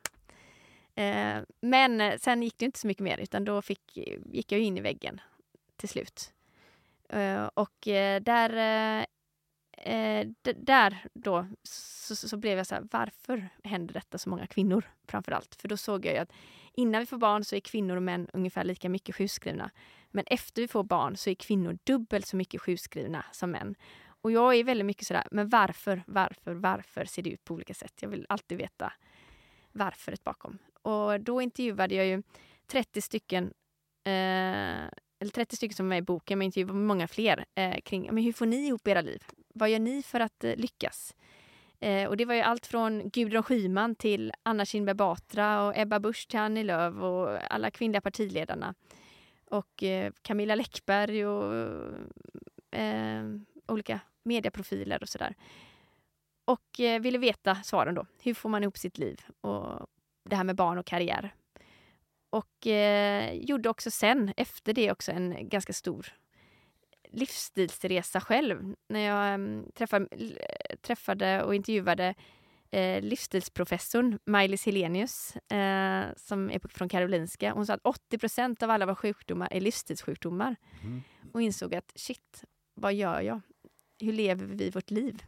Eh, 0.95 1.43
men 1.61 2.01
eh, 2.01 2.19
sen 2.19 2.43
gick 2.43 2.59
det 2.59 2.65
inte 2.65 2.79
så 2.79 2.87
mycket 2.87 3.05
mer 3.05 3.19
utan 3.19 3.45
då 3.45 3.63
fick, 3.63 3.97
gick 4.25 4.53
jag 4.53 4.61
in 4.61 4.79
i 4.79 4.81
väggen 4.81 5.21
till 5.77 5.89
slut. 5.89 6.33
Eh, 7.09 7.45
och 7.55 7.89
eh, 7.89 8.23
där 8.23 8.51
eh, 8.57 9.05
eh 9.95 10.27
där 10.57 11.07
då 11.15 11.47
så, 11.63 12.17
så, 12.17 12.29
så 12.29 12.37
blev 12.37 12.59
jag 12.59 12.67
så 12.67 12.75
här, 12.75 12.89
varför 12.91 13.49
händer 13.65 13.95
detta 13.95 14.19
så 14.19 14.31
många 14.31 14.47
kvinnor 14.47 14.85
framför 15.09 15.33
allt? 15.33 15.55
För 15.55 15.69
då 15.69 15.77
såg 15.77 16.07
jag 16.07 16.15
ju 16.15 16.21
att 16.21 16.33
innan 16.73 17.01
vi 17.01 17.07
får 17.07 17.19
barn 17.19 17.45
så 17.45 17.57
är 17.57 17.61
kvinnor 17.61 17.97
och 17.97 18.03
män 18.03 18.29
ungefär 18.33 18.65
lika 18.65 18.89
mycket 18.89 19.17
sjukskrivna. 19.17 19.71
Men 20.11 20.25
efter 20.27 20.63
vi 20.63 20.69
får 20.69 20.85
barn 20.85 21.17
så 21.17 21.31
är 21.31 21.35
kvinnor 21.35 21.79
dubbelt 21.85 22.27
så 22.27 22.37
mycket 22.37 22.61
sjukskrivna 22.61 23.25
som 23.33 23.51
män. 23.51 23.75
Och 24.07 24.33
jag 24.33 24.55
är 24.55 24.65
väldigt 24.65 24.87
mycket 24.87 25.07
sådär, 25.07 25.29
men 25.31 25.49
varför, 25.49 26.03
varför, 26.07 26.55
varför 26.55 27.05
ser 27.05 27.23
det 27.23 27.31
ut 27.31 27.45
på 27.45 27.55
olika 27.55 27.75
sätt? 27.75 27.93
Jag 28.01 28.09
vill 28.09 28.27
alltid 28.29 28.59
veta 28.59 28.93
varföret 29.75 30.25
bakom. 30.25 30.59
Och 30.83 31.21
då 31.21 31.43
intervjuade 31.43 31.95
jag 31.95 32.07
ju 32.07 32.23
30 32.67 33.01
stycken 33.01 33.45
eh, 34.05 34.89
eller 35.21 35.33
30 35.33 35.57
stycken 35.57 35.75
som 35.77 35.87
är 35.87 35.89
med 35.89 35.99
i 35.99 36.03
boken, 36.03 36.39
men 36.39 36.47
intervjuade 36.47 36.75
många 36.75 37.09
fler 37.09 37.45
eh, 37.55 37.81
kring 37.81 38.15
men 38.15 38.25
hur 38.25 38.33
får 38.33 38.47
ni 38.47 38.67
ihop 38.67 38.89
era 38.89 39.01
liv? 39.01 39.23
Vad 39.55 39.71
gör 39.71 39.79
ni 39.79 40.03
för 40.03 40.21
att 40.21 40.45
eh, 40.45 40.57
lyckas? 40.57 41.15
Eh, 41.81 42.09
och 42.09 42.17
det 42.17 42.25
var 42.25 42.35
ju 42.35 42.41
allt 42.41 42.67
från 42.67 43.11
Gudrun 43.11 43.43
Schyman 43.43 43.95
till 43.95 44.33
Anna 44.43 44.65
Kinberg 44.65 44.95
Batra 44.95 45.63
och 45.63 45.79
Ebba 45.79 46.01
Busch 46.01 46.29
till 46.29 46.39
Annie 46.39 46.65
Lööf 46.65 46.95
och 46.95 47.53
alla 47.53 47.71
kvinnliga 47.71 48.01
partiledarna. 48.01 48.75
Och 49.45 49.83
eh, 49.83 50.13
Camilla 50.23 50.55
Läckberg 50.55 51.27
och 51.27 51.55
eh, 52.71 53.25
olika 53.67 54.01
medieprofiler 54.23 55.03
och 55.03 55.09
sådär. 55.09 55.35
Och 56.45 56.81
eh, 56.81 57.01
ville 57.01 57.19
veta 57.19 57.55
svaren 57.55 57.95
då. 57.95 58.07
Hur 58.23 58.35
får 58.35 58.49
man 58.49 58.63
ihop 58.63 58.79
sitt 58.79 58.99
liv? 58.99 59.21
Och 59.41 59.87
det 60.25 60.37
här 60.37 60.45
med 60.45 60.57
barn 60.57 60.79
och 60.79 60.87
karriär. 60.87 61.35
och 62.31 62.67
eh, 62.67 63.33
gjorde 63.33 63.69
också 63.69 63.91
sen, 63.91 64.33
efter 64.37 64.73
det 64.73 64.93
också, 64.93 65.13
en 65.13 65.49
ganska 65.49 65.73
stor 65.73 66.07
livsstilsresa 67.15 68.21
själv. 68.21 68.75
När 68.89 69.01
jag 69.01 69.35
um, 69.35 69.71
träffade, 69.75 70.09
träffade 70.81 71.43
och 71.43 71.55
intervjuade 71.55 72.15
eh, 72.71 73.03
livsstilsprofessorn 73.03 74.19
Maj-Lis 74.25 74.67
Helenius 74.67 75.37
eh, 75.37 76.05
som 76.17 76.51
är 76.51 76.69
från 76.69 76.89
Karolinska. 76.89 77.53
Hon 77.53 77.67
sa 77.67 77.75
att 77.75 77.83
80% 78.11 78.65
av 78.65 78.71
alla 78.71 78.87
våra 78.87 78.97
sjukdomar 78.97 79.49
är 79.51 79.61
livsstilssjukdomar. 79.61 80.57
Mm. 80.83 81.03
Och 81.33 81.43
insåg 81.43 81.75
att 81.75 81.93
shit, 81.95 82.45
vad 82.75 82.95
gör 82.95 83.21
jag? 83.21 83.41
Hur 84.01 84.13
lever 84.13 84.47
vi 84.47 84.71
vårt 84.71 84.91
liv? 84.91 85.23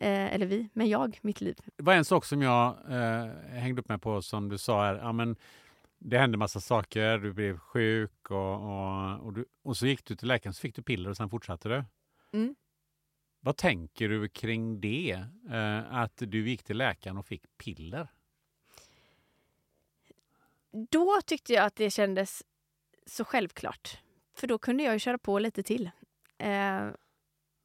Eh, 0.00 0.34
eller 0.34 0.46
vi, 0.46 0.68
men 0.72 0.88
jag, 0.88 1.18
mitt 1.22 1.40
liv. 1.40 1.56
Det 1.76 1.82
var 1.82 1.94
en 1.94 2.04
sak 2.04 2.24
som 2.24 2.42
jag 2.42 2.76
eh, 2.88 3.26
hängde 3.48 3.80
upp 3.80 3.88
mig 3.88 3.98
på 3.98 4.22
som 4.22 4.48
du 4.48 4.58
sa 4.58 4.84
här. 4.84 4.94
Ja, 4.94 5.12
men 5.12 5.36
det 5.98 6.18
hände 6.18 6.38
massa 6.38 6.60
saker, 6.60 7.18
du 7.18 7.32
blev 7.32 7.58
sjuk 7.58 8.30
och, 8.30 8.54
och, 8.54 9.20
och, 9.26 9.32
du, 9.32 9.44
och 9.62 9.76
så 9.76 9.86
gick 9.86 10.04
du 10.04 10.16
till 10.16 10.28
läkaren 10.28 10.54
så 10.54 10.60
fick 10.60 10.76
du 10.76 10.82
piller 10.82 11.10
och 11.10 11.16
sen 11.16 11.30
fortsatte 11.30 11.68
du. 11.68 11.84
Mm. 12.32 12.54
Vad 13.40 13.56
tänker 13.56 14.08
du 14.08 14.28
kring 14.28 14.80
det? 14.80 15.24
Eh, 15.50 15.94
att 15.94 16.16
du 16.16 16.48
gick 16.48 16.62
till 16.62 16.76
läkaren 16.76 17.18
och 17.18 17.26
fick 17.26 17.42
piller? 17.58 18.08
Då 20.90 21.20
tyckte 21.26 21.52
jag 21.52 21.64
att 21.64 21.76
det 21.76 21.90
kändes 21.90 22.42
så 23.06 23.24
självklart. 23.24 23.98
För 24.34 24.46
då 24.46 24.58
kunde 24.58 24.82
jag 24.82 24.92
ju 24.92 24.98
köra 24.98 25.18
på 25.18 25.38
lite 25.38 25.62
till. 25.62 25.90
Eh, 26.38 26.88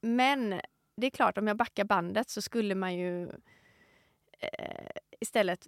men 0.01 0.61
det 0.95 1.07
är 1.07 1.11
klart, 1.11 1.37
om 1.37 1.47
jag 1.47 1.57
backar 1.57 1.83
bandet 1.83 2.29
så 2.29 2.41
skulle 2.41 2.75
man 2.75 2.95
ju 2.95 3.23
eh, 4.39 4.89
istället 5.19 5.67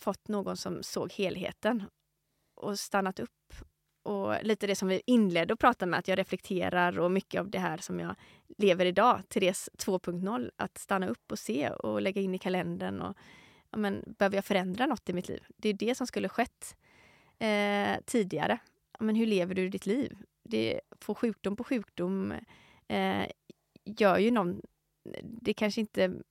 fått 0.00 0.28
någon 0.28 0.56
som 0.56 0.82
såg 0.82 1.12
helheten 1.12 1.84
och 2.54 2.78
stannat 2.78 3.20
upp. 3.20 3.54
Och 4.02 4.34
lite 4.42 4.66
det 4.66 4.76
som 4.76 4.88
vi 4.88 5.02
inledde 5.06 5.54
att 5.54 5.60
prata 5.60 5.86
med, 5.86 5.98
att 5.98 6.08
jag 6.08 6.18
reflekterar 6.18 6.98
och 6.98 7.10
mycket 7.10 7.40
av 7.40 7.50
det 7.50 7.58
här 7.58 7.78
som 7.78 8.00
jag 8.00 8.14
lever 8.58 8.86
idag, 8.86 9.22
Therese 9.28 9.70
2.0, 9.78 10.50
att 10.56 10.78
stanna 10.78 11.08
upp 11.08 11.32
och 11.32 11.38
se 11.38 11.70
och 11.70 12.02
lägga 12.02 12.20
in 12.20 12.34
i 12.34 12.38
kalendern. 12.38 13.00
Och, 13.00 13.16
ja, 13.70 13.78
men, 13.78 14.14
behöver 14.18 14.36
jag 14.36 14.44
förändra 14.44 14.86
något 14.86 15.08
i 15.08 15.12
mitt 15.12 15.28
liv? 15.28 15.44
Det 15.56 15.68
är 15.68 15.74
det 15.74 15.94
som 15.94 16.06
skulle 16.06 16.28
skett 16.28 16.76
eh, 17.38 17.96
tidigare. 18.04 18.58
Ja, 18.98 19.04
men 19.04 19.14
hur 19.14 19.26
lever 19.26 19.54
du 19.54 19.68
ditt 19.68 19.86
liv? 19.86 20.16
Det, 20.42 20.80
får 21.00 21.14
sjukdom 21.14 21.56
på 21.56 21.64
sjukdom 21.64 22.32
eh, 22.88 23.26
gör 23.84 24.18
ju 24.18 24.30
någon... 24.30 24.60
Det 25.22 25.54
kanske 25.54 25.80
inte 25.80 26.22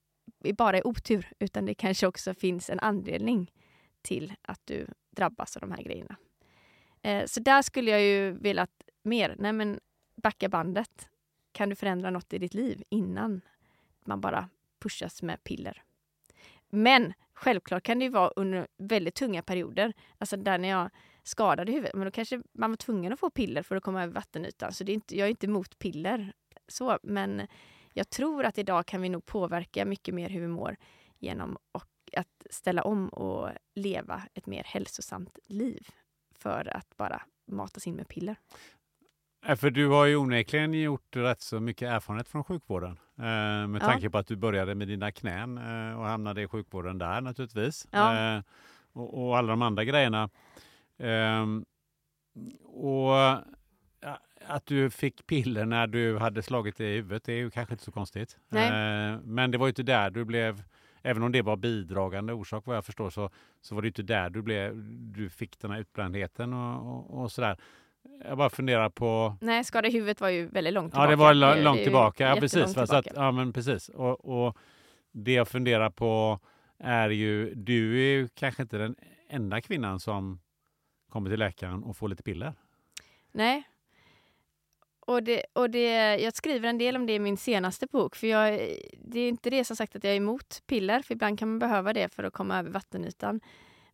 bara 0.57 0.77
är 0.77 0.87
otur, 0.87 1.31
utan 1.39 1.65
det 1.65 1.73
kanske 1.73 2.07
också 2.07 2.33
finns 2.33 2.69
en 2.69 2.79
anledning 2.79 3.51
till 4.01 4.33
att 4.41 4.61
du 4.65 4.87
drabbas 5.09 5.57
av 5.57 5.61
de 5.61 5.71
här 5.71 5.83
grejerna. 5.83 6.15
Eh, 7.01 7.25
så 7.25 7.39
där 7.39 7.61
skulle 7.61 7.91
jag 7.91 8.01
ju 8.01 8.31
velat 8.31 8.71
mer, 9.03 9.35
nej 9.39 9.53
men 9.53 9.79
backa 10.15 10.49
bandet. 10.49 11.09
Kan 11.51 11.69
du 11.69 11.75
förändra 11.75 12.09
något 12.09 12.33
i 12.33 12.37
ditt 12.37 12.53
liv 12.53 12.83
innan 12.89 13.41
man 14.05 14.21
bara 14.21 14.49
pushas 14.79 15.21
med 15.21 15.43
piller? 15.43 15.83
Men 16.69 17.13
självklart 17.33 17.83
kan 17.83 17.99
det 17.99 18.05
ju 18.05 18.11
vara 18.11 18.29
under 18.29 18.67
väldigt 18.77 19.15
tunga 19.15 19.43
perioder. 19.43 19.93
Alltså 20.17 20.37
där 20.37 20.57
när 20.57 20.69
jag 20.69 20.89
skadade 21.23 21.71
huvudet, 21.71 21.95
men 21.95 22.05
då 22.05 22.11
kanske 22.11 22.41
man 22.51 22.69
var 22.69 22.77
tvungen 22.77 23.13
att 23.13 23.19
få 23.19 23.29
piller 23.29 23.63
för 23.63 23.75
att 23.75 23.83
komma 23.83 24.03
över 24.03 24.13
vattenytan. 24.13 24.73
Så 24.73 24.83
det 24.83 24.91
är 24.91 24.93
inte, 24.93 25.17
jag 25.17 25.25
är 25.25 25.29
inte 25.29 25.45
emot 25.45 25.79
piller, 25.79 26.33
så, 26.71 26.99
men 27.03 27.47
jag 27.93 28.09
tror 28.09 28.45
att 28.45 28.57
idag 28.57 28.85
kan 28.85 29.01
vi 29.01 29.09
nog 29.09 29.25
påverka 29.25 29.85
mycket 29.85 30.15
mer 30.15 30.29
hur 30.29 30.41
vi 30.41 30.47
mår 30.47 30.75
genom 31.19 31.57
att 31.71 31.87
ställa 32.49 32.83
om 32.83 33.09
och 33.09 33.49
leva 33.75 34.23
ett 34.33 34.45
mer 34.45 34.63
hälsosamt 34.63 35.39
liv 35.45 35.87
för 36.31 36.77
att 36.77 36.97
bara 36.97 37.21
matas 37.47 37.87
in 37.87 37.95
med 37.95 38.07
piller. 38.07 38.35
För 39.55 39.69
du 39.69 39.87
har 39.87 40.05
ju 40.05 40.15
onekligen 40.15 40.73
gjort 40.73 41.15
rätt 41.15 41.41
så 41.41 41.59
mycket 41.59 41.89
erfarenhet 41.89 42.27
från 42.27 42.43
sjukvården. 42.43 42.99
Eh, 43.17 43.67
med 43.67 43.81
tanke 43.81 44.05
ja. 44.05 44.09
på 44.09 44.17
att 44.17 44.27
du 44.27 44.35
började 44.35 44.75
med 44.75 44.87
dina 44.87 45.11
knän 45.11 45.57
eh, 45.57 45.99
och 45.99 46.05
hamnade 46.05 46.41
i 46.41 46.47
sjukvården 46.47 46.97
där 46.97 47.21
naturligtvis. 47.21 47.87
Ja. 47.91 48.35
Eh, 48.35 48.41
och, 48.93 49.23
och, 49.23 49.37
alla 49.37 49.47
de 49.47 49.61
andra 49.61 49.83
grejerna. 49.83 50.29
Ehm, 50.97 51.65
och 52.63 53.13
att 54.47 54.65
du 54.65 54.89
fick 54.89 55.27
piller 55.27 55.65
när 55.65 55.87
du 55.87 56.17
hade 56.17 56.41
slagit 56.43 56.77
dig 56.77 56.93
i 56.93 56.95
huvudet, 56.95 57.23
det 57.23 57.33
är 57.33 57.37
ju 57.37 57.51
kanske 57.51 57.73
inte 57.73 57.83
så 57.83 57.91
konstigt. 57.91 58.37
Nej. 58.49 59.17
men 59.23 59.51
det 59.51 59.57
var 59.57 59.67
ju 59.67 59.69
inte 59.69 59.83
där 59.83 60.09
du 60.09 60.25
blev 60.25 60.63
även 61.03 61.23
om 61.23 61.31
det 61.31 61.41
var 61.41 61.57
bidragande 61.57 62.33
orsak 62.33 62.65
vad 62.65 62.75
jag 62.75 62.85
förstår 62.85 63.09
så, 63.09 63.29
så 63.61 63.75
var 63.75 63.81
det 63.81 63.87
inte 63.87 64.03
där 64.03 64.29
du, 64.29 64.41
blev, 64.41 64.73
du 65.13 65.29
fick 65.29 65.59
den 65.59 65.71
här 65.71 65.79
utbrändheten 65.79 66.53
och, 66.53 66.95
och, 66.95 67.21
och 67.21 67.31
sådär. 67.31 67.57
Jag 68.25 68.37
bara 68.37 68.49
funderar 68.49 68.89
på... 68.89 69.37
Nej, 69.41 69.63
skada 69.63 69.87
i 69.87 69.91
huvudet 69.91 70.21
var 70.21 70.29
ju 70.29 70.47
väldigt 70.47 70.73
långt 70.73 70.91
tillbaka. 70.91 71.05
Ja, 71.05 71.09
det 71.09 71.15
var 71.15 71.55
långt 71.55 71.83
tillbaka. 71.83 72.27
Ja, 72.27 72.35
precis. 72.35 72.65
Tillbaka. 72.65 72.87
Så 72.87 72.95
att, 72.95 73.07
ja, 73.15 73.31
men 73.31 73.53
precis. 73.53 73.89
Och, 73.89 74.45
och, 74.45 74.57
det 75.11 75.33
jag 75.33 75.47
funderar 75.47 75.89
på 75.89 76.39
är 76.79 77.09
ju, 77.09 77.53
du 77.55 77.99
är 77.99 78.11
ju 78.11 78.27
kanske 78.27 78.61
inte 78.61 78.77
den 78.77 78.95
enda 79.29 79.61
kvinnan 79.61 79.99
som 79.99 80.39
kommer 81.09 81.29
till 81.29 81.39
läkaren 81.39 81.83
och 81.83 81.97
får 81.97 82.09
lite 82.09 82.23
piller. 82.23 82.53
Nej, 83.31 83.63
och 85.11 85.23
det, 85.23 85.45
och 85.53 85.69
det, 85.69 86.15
jag 86.15 86.33
skriver 86.33 86.69
en 86.69 86.77
del 86.77 86.95
om 86.95 87.05
det 87.05 87.13
i 87.13 87.19
min 87.19 87.37
senaste 87.37 87.87
bok. 87.87 88.15
För 88.15 88.27
jag, 88.27 88.53
Det 88.93 89.19
är 89.19 89.29
inte 89.29 89.49
det 89.49 89.65
som 89.65 89.75
sagt 89.75 89.95
att 89.95 90.03
jag 90.03 90.13
är 90.13 90.17
emot 90.17 90.63
piller, 90.67 91.01
för 91.01 91.13
ibland 91.13 91.39
kan 91.39 91.49
man 91.49 91.59
behöva 91.59 91.93
det 91.93 92.13
för 92.13 92.23
att 92.23 92.33
komma 92.33 92.59
över 92.59 92.69
vattenytan. 92.69 93.41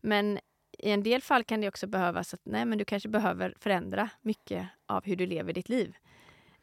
Men 0.02 0.40
i 0.80 0.92
en 0.92 1.04
del 1.04 1.22
fall 1.22 1.44
kan 1.44 1.62
det 1.62 1.68
också 1.68 1.88
behövas 1.88 2.34
att 2.34 2.42
nej, 2.44 2.66
men 2.66 2.78
du 2.78 2.86
kanske 2.86 3.10
behöver 3.10 3.54
förändra 3.60 4.10
mycket 4.22 4.68
av 4.86 5.06
hur 5.06 5.16
du 5.16 5.26
lever 5.26 5.54
ditt 5.54 5.70
liv. 5.70 5.96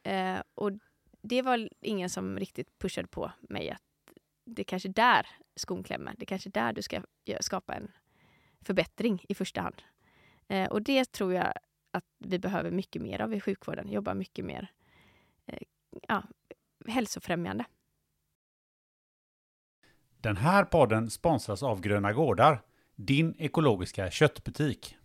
Eh, 0.03 0.37
och 0.55 0.71
det 1.21 1.41
var 1.41 1.69
ingen 1.81 2.09
som 2.09 2.39
riktigt 2.39 2.79
pushade 2.79 3.07
på 3.07 3.31
mig 3.41 3.69
att 3.69 3.81
det 4.45 4.61
är 4.61 4.63
kanske 4.63 4.89
där 4.89 5.27
skon 5.55 5.83
klämmer. 5.83 6.13
Det 6.17 6.23
är 6.23 6.25
kanske 6.25 6.49
där 6.49 6.73
du 6.73 6.81
ska 6.81 7.01
skapa 7.39 7.73
en 7.73 7.91
förbättring 8.61 9.25
i 9.29 9.35
första 9.35 9.61
hand. 9.61 9.81
Eh, 10.47 10.69
och 10.69 10.81
det 10.81 11.11
tror 11.11 11.33
jag 11.33 11.53
att 11.95 12.05
vi 12.19 12.39
behöver 12.39 12.71
mycket 12.71 13.01
mer 13.01 13.21
av 13.21 13.33
i 13.33 13.39
sjukvården. 13.41 13.91
Jobba 13.91 14.13
mycket 14.13 14.45
mer 14.45 14.71
eh, 15.45 15.59
ja, 16.07 16.23
hälsofrämjande. 16.87 17.65
Den 20.17 20.37
här 20.37 20.65
podden 20.65 21.09
sponsras 21.09 21.63
av 21.63 21.81
Gröna 21.81 22.13
Gårdar, 22.13 22.61
din 22.95 23.35
ekologiska 23.37 24.11
köttbutik. 24.11 24.97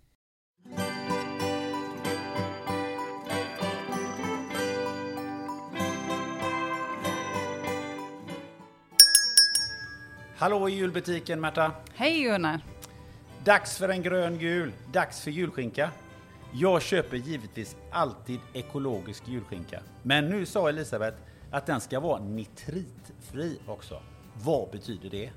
Hallå 10.36 10.68
i 10.68 10.72
julbutiken 10.72 11.40
Märta! 11.40 11.72
Hej 11.94 12.22
Gunnar! 12.22 12.60
Dags 13.44 13.78
för 13.78 13.88
en 13.88 14.02
grön 14.02 14.38
jul, 14.38 14.72
dags 14.92 15.20
för 15.20 15.30
julskinka. 15.30 15.90
Jag 16.52 16.82
köper 16.82 17.16
givetvis 17.16 17.76
alltid 17.90 18.40
ekologisk 18.52 19.28
julskinka. 19.28 19.80
Men 20.02 20.28
nu 20.28 20.46
sa 20.46 20.68
Elisabeth 20.68 21.16
att 21.50 21.66
den 21.66 21.80
ska 21.80 22.00
vara 22.00 22.22
nitritfri 22.22 23.58
också. 23.66 24.02
Vad 24.34 24.70
betyder 24.70 25.10
det? 25.10 25.30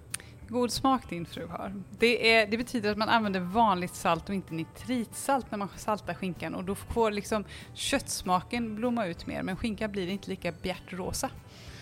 God 0.47 0.71
smak 0.71 1.09
din 1.09 1.25
fru 1.25 1.47
har. 1.47 1.73
Det, 1.99 2.31
är, 2.33 2.47
det, 2.47 2.57
betyder 2.57 2.91
att 2.91 2.97
man 2.97 3.09
använder 3.09 3.39
vanligt 3.39 3.95
salt 3.95 4.29
och 4.29 4.35
inte 4.35 4.53
nitritsalt 4.53 5.51
när 5.51 5.57
man 5.57 5.69
saltar 5.75 6.13
skinkan 6.13 6.55
och 6.55 6.63
då 6.63 6.75
får 6.75 7.11
liksom 7.11 7.45
köttsmaken 7.73 8.75
blomma 8.75 9.05
ut 9.05 9.27
mer 9.27 9.43
men 9.43 9.55
skinkan 9.55 9.91
blir 9.91 10.07
inte 10.07 10.29
lika 10.29 10.51
bjärt 10.51 10.93
rosa. 10.93 11.29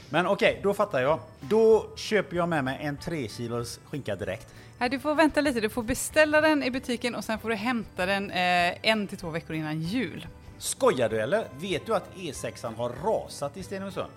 Men 0.10 0.28
okej, 0.28 0.50
okay, 0.52 0.62
då 0.64 0.74
fattar 0.74 1.02
jag. 1.02 1.20
Då 1.40 1.86
köper 1.96 2.38
jag 2.38 2.50
med 2.50 2.64
mig 2.64 2.78
en 2.82 2.98
3 2.98 3.28
kilos 3.28 3.80
skinka 3.86 4.16
direkt. 4.16 4.54
Nej, 4.82 4.90
du 4.90 5.00
får 5.00 5.16
vänta 5.16 5.42
lite. 5.42 5.62
Du 5.62 5.70
får 5.70 5.84
beställa 5.84 6.42
den 6.42 6.64
i 6.64 6.72
butiken 6.72 7.16
och 7.16 7.24
sen 7.24 7.40
får 7.40 7.50
du 7.50 7.56
hämta 7.56 8.06
den 8.06 8.32
eh, 8.32 8.74
en 8.82 9.08
till 9.08 9.18
två 9.18 9.30
veckor 9.30 9.56
innan 9.56 9.82
jul. 9.82 10.28
Skojar 10.58 11.10
du 11.10 11.22
eller? 11.22 11.48
Vet 11.60 11.86
du 11.86 11.96
att 11.96 12.16
E6an 12.16 12.76
har 12.76 12.90
rasat 12.90 13.58
i 13.58 13.64
Stenungsund? 13.64 14.12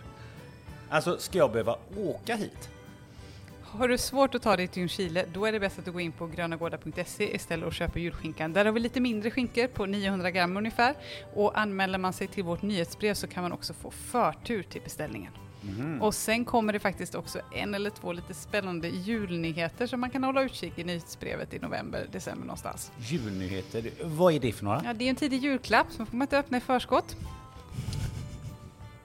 Alltså, 0.88 1.18
ska 1.18 1.38
jag 1.38 1.50
behöva 1.52 1.76
åka 1.96 2.36
hit? 2.36 2.68
Har 3.62 3.88
du 3.88 3.98
svårt 3.98 4.34
att 4.34 4.42
ta 4.42 4.56
dig 4.56 4.68
till 4.68 4.80
Ljungskile, 4.80 5.24
då 5.32 5.46
är 5.46 5.52
det 5.52 5.60
bäst 5.60 5.78
att 5.78 5.84
du 5.84 5.92
går 5.92 6.00
in 6.00 6.12
på 6.12 6.26
grönagårdar.se 6.26 7.34
istället 7.34 7.66
och 7.66 7.74
köper 7.74 8.00
julskinkan. 8.00 8.52
Där 8.52 8.64
har 8.64 8.72
vi 8.72 8.80
lite 8.80 9.00
mindre 9.00 9.30
skinkor 9.30 9.66
på 9.66 9.86
900 9.86 10.30
gram 10.30 10.56
ungefär. 10.56 10.94
Och 11.34 11.58
anmäler 11.58 11.98
man 11.98 12.12
sig 12.12 12.26
till 12.26 12.44
vårt 12.44 12.62
nyhetsbrev 12.62 13.14
så 13.14 13.26
kan 13.26 13.42
man 13.42 13.52
också 13.52 13.74
få 13.74 13.90
förtur 13.90 14.62
till 14.62 14.82
beställningen. 14.82 15.32
Mm. 15.68 16.02
Och 16.02 16.14
sen 16.14 16.44
kommer 16.44 16.72
det 16.72 16.78
faktiskt 16.78 17.14
också 17.14 17.40
en 17.52 17.74
eller 17.74 17.90
två 17.90 18.12
lite 18.12 18.34
spännande 18.34 18.88
julnyheter 18.88 19.86
som 19.86 20.00
man 20.00 20.10
kan 20.10 20.24
hålla 20.24 20.42
utkik 20.42 20.78
i 20.78 20.84
nyhetsbrevet 20.84 21.54
i 21.54 21.58
november, 21.58 22.06
december 22.12 22.46
någonstans. 22.46 22.92
Julnyheter, 22.98 23.90
vad 24.02 24.34
är 24.34 24.40
det 24.40 24.52
för 24.52 24.64
några? 24.64 24.82
Ja, 24.84 24.92
det 24.92 25.04
är 25.04 25.10
en 25.10 25.16
tidig 25.16 25.42
julklapp, 25.42 25.86
så 25.90 26.06
får 26.06 26.16
man 26.16 26.22
inte 26.22 26.38
öppna 26.38 26.58
i 26.58 26.60
förskott. 26.60 27.16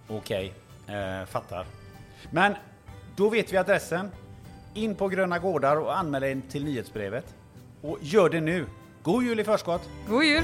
Okej, 0.07 0.53
eh, 0.87 1.25
fattar. 1.25 1.65
Men 2.31 2.55
då 3.15 3.29
vet 3.29 3.53
vi 3.53 3.57
adressen. 3.57 4.09
In 4.73 4.95
på 4.95 5.07
Gröna 5.07 5.39
Gårdar 5.39 5.75
och 5.75 5.97
anmäl 5.97 6.21
dig 6.21 6.41
till 6.49 6.63
nyhetsbrevet. 6.63 7.35
Och 7.81 7.97
gör 8.01 8.29
det 8.29 8.41
nu, 8.41 8.65
God 9.03 9.23
jul 9.23 9.39
i 9.39 9.43
förskott! 9.43 9.89
God 10.07 10.23
jul! 10.23 10.43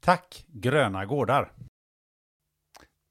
Tack, 0.00 0.44
Gröna 0.48 1.06
Gårdar. 1.06 1.52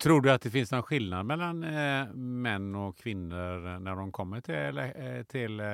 Tror 0.03 0.21
du 0.21 0.31
att 0.31 0.41
det 0.41 0.49
finns 0.49 0.71
någon 0.71 0.83
skillnad 0.83 1.25
mellan 1.25 1.63
eh, 1.63 2.13
män 2.13 2.75
och 2.75 2.97
kvinnor 2.97 3.79
när 3.79 3.95
de 3.95 4.11
kommer 4.11 4.41
till, 4.41 4.77
eh, 4.77 5.23
till 5.23 5.59
eh, 5.59 5.65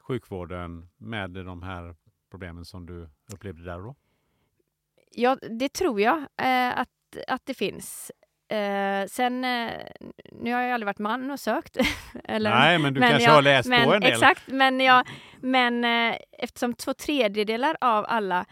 sjukvården 0.00 0.88
med 0.96 1.30
de 1.30 1.62
här 1.62 1.94
problemen 2.30 2.64
som 2.64 2.86
du 2.86 3.08
upplevde 3.32 3.64
där 3.64 3.78
då? 3.78 3.94
Ja, 5.12 5.36
det 5.50 5.72
tror 5.72 6.00
jag 6.00 6.18
eh, 6.18 6.78
att, 6.78 6.88
att 7.28 7.46
det 7.46 7.54
finns. 7.54 8.12
Eh, 8.48 9.06
sen, 9.06 9.44
eh, 9.44 9.72
nu 10.32 10.52
har 10.52 10.60
jag 10.60 10.72
aldrig 10.72 10.86
varit 10.86 10.98
man 10.98 11.30
och 11.30 11.40
sökt. 11.40 11.76
eller, 12.24 12.50
Nej, 12.50 12.78
men 12.78 12.94
du 12.94 13.00
kanske 13.00 13.22
jag, 13.22 13.32
har 13.32 13.42
läst 13.42 13.68
men, 13.68 13.84
på 13.84 13.94
en 13.94 14.00
del. 14.00 14.12
Exakt, 14.12 14.42
men, 14.46 14.80
jag, 14.80 15.06
men 15.40 15.84
eh, 15.84 16.16
eftersom 16.32 16.74
två 16.74 16.94
tredjedelar 16.94 17.76
av 17.80 18.04
alla 18.08 18.46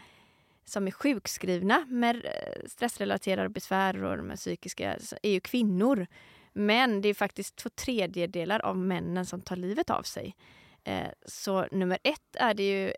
som 0.65 0.87
är 0.87 0.91
sjukskrivna 0.91 1.85
med 1.89 2.15
eh, 2.15 2.67
stressrelaterade 2.67 3.49
besvär 3.49 4.03
och 4.03 4.17
de 4.17 4.35
psykiska 4.35 4.97
är 5.21 5.31
ju 5.31 5.39
kvinnor. 5.39 6.07
Men 6.53 7.01
det 7.01 7.09
är 7.09 7.13
faktiskt 7.13 7.55
två 7.55 7.69
tredjedelar 7.69 8.59
av 8.59 8.77
männen 8.77 9.25
som 9.25 9.41
tar 9.41 9.55
livet 9.55 9.89
av 9.89 10.03
sig. 10.03 10.35
Eh, 10.83 11.09
så 11.25 11.67
nummer 11.71 11.97
ett 12.03 12.35
är 12.35 12.53
det 12.53 12.63
ju 12.63 12.93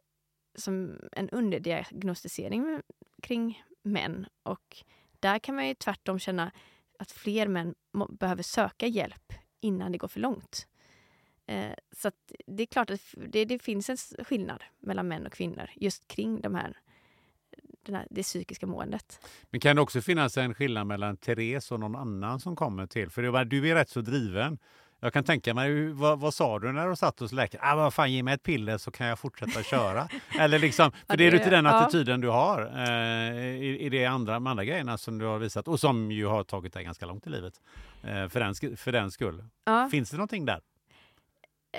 som 0.55 0.99
en 1.11 1.29
underdiagnostisering 1.29 2.81
kring 3.21 3.63
män 3.83 4.27
och 4.43 4.83
där 5.19 5.39
kan 5.39 5.55
man 5.55 5.67
ju 5.67 5.73
tvärtom 5.73 6.19
känna 6.19 6.51
att 6.99 7.11
fler 7.11 7.47
män 7.47 7.75
behöver 8.09 8.43
söka 8.43 8.87
hjälp 8.87 9.33
innan 9.59 9.91
det 9.91 9.97
går 9.97 10.07
för 10.07 10.19
långt. 10.19 10.67
Eh, 11.45 11.73
så 11.91 12.11
det 12.47 12.63
är 12.63 12.67
klart 12.67 12.89
att 12.89 13.01
det, 13.27 13.45
det, 13.45 13.59
finns 13.59 13.89
en 13.89 14.25
skillnad 14.25 14.63
mellan 14.79 15.07
män 15.07 15.25
och 15.25 15.33
kvinnor 15.33 15.69
just 15.75 16.07
kring 16.07 16.41
de 16.41 16.55
här, 16.55 16.77
här, 17.95 18.07
det 18.09 18.23
psykiska 18.23 18.67
måendet. 18.67 19.19
Men 19.49 19.59
kan 19.59 19.75
det 19.75 19.81
också 19.81 20.01
finnas 20.01 20.37
en 20.37 20.53
skillnad 20.53 20.87
mellan 20.87 21.17
Therese 21.17 21.71
och 21.71 21.79
någon 21.79 21.95
annan 21.95 22.39
som 22.39 22.55
kommer 22.55 22.87
till? 22.87 23.09
För 23.09 23.45
du 23.45 23.69
är 23.69 23.75
rätt 23.75 23.89
så 23.89 24.01
driven. 24.01 24.57
Jag 24.99 25.13
kan 25.13 25.23
tänka 25.23 25.53
mig, 25.53 25.87
vad, 25.91 26.19
vad 26.19 26.33
sa 26.33 26.59
du 26.59 26.71
när 26.71 26.89
du 26.89 26.95
satt 26.95 27.19
hos 27.19 27.31
läkaren? 27.31 27.63
Ah, 27.67 27.75
vad 27.75 27.93
fan, 27.93 28.11
ge 28.11 28.23
mig 28.23 28.33
ett 28.33 28.43
piller 28.43 28.77
så 28.77 28.91
kan 28.91 29.07
jag 29.07 29.19
fortsätta 29.19 29.63
köra. 29.63 30.07
Eller 30.39 30.59
liksom, 30.59 30.91
för 30.91 30.99
ja, 31.07 31.15
det, 31.15 31.27
är 31.27 31.31
lite 31.31 31.49
den 31.49 31.65
attityden 31.65 32.21
ja. 32.21 32.27
du 32.27 32.29
har 32.29 32.71
eh, 32.75 33.37
i, 33.37 33.79
i 33.81 33.89
de 33.89 34.05
andra, 34.05 34.35
andra 34.35 34.65
grejerna 34.65 34.97
som 34.97 35.17
du 35.17 35.25
har 35.25 35.39
visat 35.39 35.67
och 35.67 35.79
som 35.79 36.11
ju 36.11 36.25
har 36.25 36.43
tagit 36.43 36.73
dig 36.73 36.83
ganska 36.83 37.05
långt 37.05 37.27
i 37.27 37.29
livet. 37.29 37.53
Eh, 38.03 38.27
för, 38.27 38.39
den, 38.39 38.77
för 38.77 38.91
den 38.91 39.11
skull. 39.11 39.43
Ja. 39.65 39.89
Finns 39.91 40.09
det 40.09 40.17
någonting 40.17 40.45
där? 40.45 40.61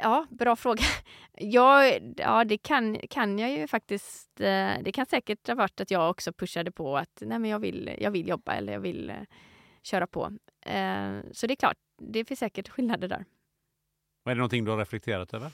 Ja, 0.02 0.26
bra 0.30 0.56
fråga. 0.56 0.82
Ja, 1.40 1.84
ja 2.16 2.44
det 2.44 2.58
kan, 2.58 2.98
kan 3.10 3.38
jag 3.38 3.50
ju 3.50 3.66
faktiskt. 3.66 4.40
Eh, 4.40 4.72
det 4.82 4.92
kan 4.94 5.06
säkert 5.06 5.48
ha 5.48 5.54
varit 5.54 5.80
att 5.80 5.90
jag 5.90 6.10
också 6.10 6.32
pushade 6.32 6.70
på 6.70 6.96
att 6.96 7.18
nej, 7.20 7.38
men 7.38 7.50
jag, 7.50 7.58
vill, 7.58 7.96
jag 7.98 8.10
vill 8.10 8.28
jobba 8.28 8.52
eller 8.52 8.72
jag 8.72 8.80
vill 8.80 9.10
eh, 9.10 9.16
köra 9.82 10.06
på. 10.06 10.32
Eh, 10.60 11.18
så 11.32 11.46
det 11.46 11.54
är 11.54 11.56
klart, 11.56 11.76
det 11.98 12.24
finns 12.24 12.40
säkert 12.40 12.68
skillnader 12.68 13.08
där. 13.08 13.24
är 14.24 14.30
det 14.30 14.34
någonting 14.34 14.64
du 14.64 14.70
har 14.70 14.78
reflekterat 14.78 15.34
över? 15.34 15.50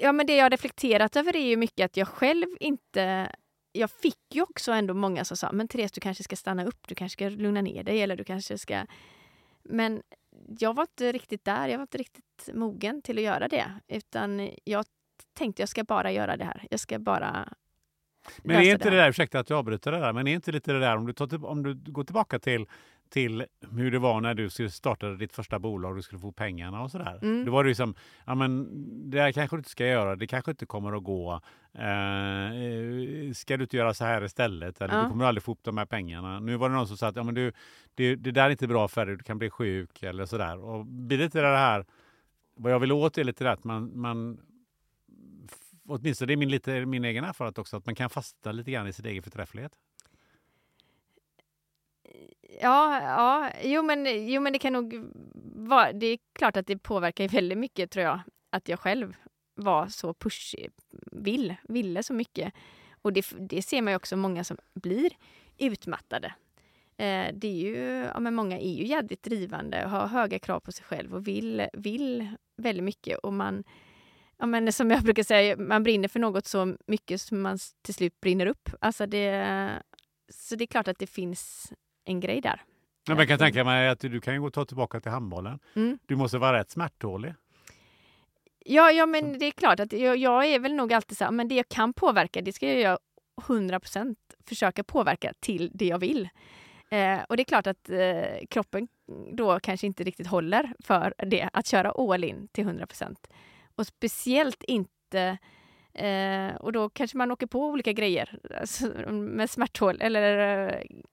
Ja, 0.00 0.12
men 0.12 0.26
det 0.26 0.36
jag 0.36 0.44
har 0.44 0.50
reflekterat 0.50 1.16
över 1.16 1.36
är 1.36 1.46
ju 1.46 1.56
mycket 1.56 1.84
att 1.84 1.96
jag 1.96 2.08
själv 2.08 2.46
inte... 2.60 3.32
Jag 3.72 3.90
fick 3.90 4.34
ju 4.34 4.42
också 4.42 4.72
ändå 4.72 4.94
många 4.94 5.24
som 5.24 5.36
sa, 5.36 5.52
men 5.52 5.68
Therese, 5.68 5.92
du 5.92 6.00
kanske 6.00 6.24
ska 6.24 6.36
stanna 6.36 6.64
upp, 6.64 6.88
du 6.88 6.94
kanske 6.94 7.12
ska 7.12 7.28
lugna 7.28 7.60
ner 7.60 7.82
dig 7.82 8.02
eller 8.02 8.16
du 8.16 8.24
kanske 8.24 8.58
ska... 8.58 8.86
Men 9.68 10.02
jag 10.58 10.74
var 10.74 10.82
inte 10.82 11.12
riktigt 11.12 11.44
där, 11.44 11.68
jag 11.68 11.78
var 11.78 11.82
inte 11.82 11.98
riktigt 11.98 12.48
mogen 12.54 13.02
till 13.02 13.18
att 13.18 13.24
göra 13.24 13.48
det. 13.48 13.72
Utan 13.88 14.50
jag 14.64 14.84
tänkte 15.32 15.62
jag 15.62 15.68
ska 15.68 15.84
bara 15.84 16.12
göra 16.12 16.36
det 16.36 16.44
här. 16.44 16.66
Jag 16.70 16.80
ska 16.80 16.98
bara 16.98 17.48
men 18.38 18.56
är 18.56 18.72
inte 18.72 18.90
det, 18.90 18.96
där, 18.96 19.08
ursäkta 19.08 19.38
att 19.38 19.50
jag 19.50 19.58
avbryter 19.58 19.92
det 19.92 19.98
där, 19.98 20.12
men 20.12 20.26
är 20.26 20.34
inte 20.34 20.52
lite 20.52 20.72
det 20.72 20.80
där 20.80 20.96
om 20.96 21.06
du, 21.06 21.12
tar, 21.12 21.44
om 21.44 21.62
du 21.62 21.74
går 21.74 22.04
tillbaka 22.04 22.38
till, 22.38 22.66
till 23.10 23.44
hur 23.70 23.90
det 23.90 23.98
var 23.98 24.20
när 24.20 24.34
du 24.34 24.50
skulle 24.50 24.70
starta 24.70 25.10
ditt 25.10 25.32
första 25.32 25.58
bolag 25.58 25.90
och 25.90 25.96
du 25.96 26.02
skulle 26.02 26.20
få 26.20 26.32
pengarna 26.32 26.82
och 26.82 26.90
sådär. 26.90 27.18
Mm. 27.22 27.44
Då 27.44 27.52
var 27.52 27.64
det 27.64 27.68
ju 27.70 27.74
som, 27.74 27.94
ja 28.26 28.34
men 28.34 28.68
det 29.10 29.20
här 29.20 29.32
kanske 29.32 29.56
du 29.56 29.60
inte 29.60 29.70
ska 29.70 29.86
göra, 29.86 30.16
det 30.16 30.26
kanske 30.26 30.50
inte 30.50 30.66
kommer 30.66 30.92
att 30.92 31.04
gå. 31.04 31.40
Eh, 31.74 33.32
ska 33.32 33.56
du 33.56 33.62
inte 33.62 33.76
göra 33.76 33.94
så 33.94 34.04
här 34.04 34.24
istället? 34.24 34.80
Eller 34.80 34.94
ja. 34.94 35.02
du 35.02 35.08
kommer 35.08 35.24
aldrig 35.24 35.42
få 35.42 35.52
upp 35.52 35.62
de 35.62 35.78
här 35.78 35.86
pengarna. 35.86 36.40
Nu 36.40 36.56
var 36.56 36.68
det 36.68 36.74
någon 36.74 36.88
som 36.88 36.96
sa 36.96 37.06
att 37.06 37.16
ja, 37.16 37.22
men 37.22 37.34
du, 37.34 37.52
det, 37.94 38.14
det 38.14 38.30
där 38.30 38.44
är 38.44 38.50
inte 38.50 38.66
bra 38.66 38.88
för 38.88 39.06
dig, 39.06 39.16
du 39.16 39.24
kan 39.24 39.38
bli 39.38 39.50
sjuk 39.50 40.02
eller 40.02 40.26
sådär. 40.26 40.58
Och 40.58 40.86
blir 40.86 41.18
det 41.18 41.40
här, 41.40 41.86
vad 42.54 42.72
jag 42.72 42.78
vill 42.78 42.92
åt 42.92 43.18
är 43.18 43.24
lite 43.24 43.44
det 43.44 43.52
att 43.52 43.64
man, 43.64 44.00
man 44.00 44.40
åtminstone 45.88 46.26
det 46.26 46.34
är 46.34 46.36
min, 46.36 46.50
lite, 46.50 46.86
min 46.86 47.04
egen 47.04 47.24
erfarenhet 47.24 47.58
också, 47.58 47.76
att 47.76 47.86
man 47.86 47.94
kan 47.94 48.10
fasta 48.10 48.52
lite 48.52 48.70
grann 48.70 48.86
i 48.86 48.92
sin 48.92 49.06
egen 49.06 49.22
förträfflighet. 49.22 49.72
Ja, 52.60 53.02
ja 53.02 53.50
jo, 53.64 53.82
men, 53.82 54.28
jo 54.28 54.40
men 54.40 54.52
det 54.52 54.58
kan 54.58 54.72
nog 54.72 55.12
vara, 55.68 55.92
det 55.92 56.06
är 56.06 56.18
klart 56.32 56.56
att 56.56 56.66
det 56.66 56.78
påverkar 56.78 57.28
väldigt 57.28 57.58
mycket 57.58 57.90
tror 57.90 58.04
jag, 58.04 58.20
att 58.50 58.68
jag 58.68 58.80
själv 58.80 59.16
var 59.58 59.88
så 59.88 60.14
pushig, 60.14 60.70
vill, 61.12 61.54
ville 61.62 62.02
så 62.02 62.12
mycket. 62.12 62.52
Och 63.02 63.12
det, 63.12 63.26
det 63.38 63.62
ser 63.62 63.82
man 63.82 63.92
ju 63.92 63.96
också 63.96 64.16
många 64.16 64.44
som 64.44 64.56
blir 64.74 65.10
utmattade. 65.58 66.26
Eh, 66.96 67.34
det 67.34 67.48
är 67.48 67.54
ju, 67.54 67.76
ja, 68.14 68.20
men 68.20 68.34
många 68.34 68.58
är 68.58 68.72
ju 68.72 68.86
jädrigt 68.86 69.22
drivande 69.22 69.84
och 69.84 69.90
har 69.90 70.06
höga 70.06 70.38
krav 70.38 70.60
på 70.60 70.72
sig 70.72 70.84
själv 70.84 71.14
och 71.14 71.28
vill, 71.28 71.66
vill 71.72 72.28
väldigt 72.56 72.84
mycket 72.84 73.18
och 73.18 73.32
man 73.32 73.64
ja, 74.38 74.46
men 74.46 74.72
som 74.72 74.90
jag 74.90 75.02
brukar 75.02 75.22
säga, 75.22 75.56
man 75.56 75.82
brinner 75.82 76.08
för 76.08 76.20
något 76.20 76.46
så 76.46 76.76
mycket 76.86 77.20
som 77.20 77.42
man 77.42 77.58
till 77.82 77.94
slut 77.94 78.20
brinner 78.20 78.46
upp. 78.46 78.70
Alltså 78.80 79.06
det, 79.06 79.82
så 80.28 80.56
det 80.56 80.64
är 80.64 80.66
klart 80.66 80.88
att 80.88 80.98
det 80.98 81.06
finns 81.06 81.72
en 82.04 82.20
grej 82.20 82.40
där. 82.40 82.62
Ja, 83.08 83.14
men 83.14 83.18
jag 83.18 83.28
kan 83.28 83.38
tänka 83.38 83.64
mig 83.64 83.88
att 83.88 84.00
du 84.00 84.20
kan 84.20 84.40
gå 84.40 84.50
ta 84.50 84.64
tillbaka 84.64 85.00
till 85.00 85.10
handbollen. 85.10 85.58
Mm. 85.74 85.98
Du 86.06 86.16
måste 86.16 86.38
vara 86.38 86.58
rätt 86.58 86.70
smärttålig. 86.70 87.34
Ja, 88.64 88.90
ja, 88.90 89.06
men 89.06 89.38
det 89.38 89.46
är 89.46 89.50
klart 89.50 89.80
att 89.80 89.92
jag, 89.92 90.16
jag, 90.16 90.46
är 90.46 90.58
väl 90.58 90.74
nog 90.74 90.92
alltid 90.92 91.18
så 91.18 91.24
här, 91.24 91.30
men 91.30 91.48
det 91.48 91.54
jag 91.54 91.68
kan 91.68 91.92
påverka, 91.92 92.40
det 92.40 92.52
ska 92.52 92.66
jag 92.66 92.80
göra 92.80 92.98
100 93.46 93.80
procent 93.80 94.18
försöka 94.48 94.84
påverka 94.84 95.32
till 95.40 95.70
det 95.74 95.86
jag 95.86 95.98
vill. 95.98 96.28
Eh, 96.90 97.18
och 97.28 97.36
det 97.36 97.42
är 97.42 97.44
klart 97.44 97.66
att 97.66 97.90
eh, 97.90 98.46
kroppen 98.50 98.88
då 99.32 99.60
kanske 99.60 99.86
inte 99.86 100.04
riktigt 100.04 100.26
håller 100.26 100.72
för 100.84 101.14
det, 101.18 101.48
att 101.52 101.66
köra 101.66 101.90
all 101.90 102.24
in 102.24 102.48
till 102.52 102.64
100 102.64 102.86
procent. 102.86 103.28
Och 103.74 103.86
speciellt 103.86 104.62
inte 104.62 105.38
Eh, 105.94 106.54
och 106.56 106.72
då 106.72 106.88
kanske 106.88 107.16
man 107.16 107.30
åker 107.30 107.46
på 107.46 107.66
olika 107.66 107.92
grejer 107.92 108.38
alltså, 108.60 108.86
med 109.12 109.50
smärthål. 109.50 109.98
Eller 110.00 110.38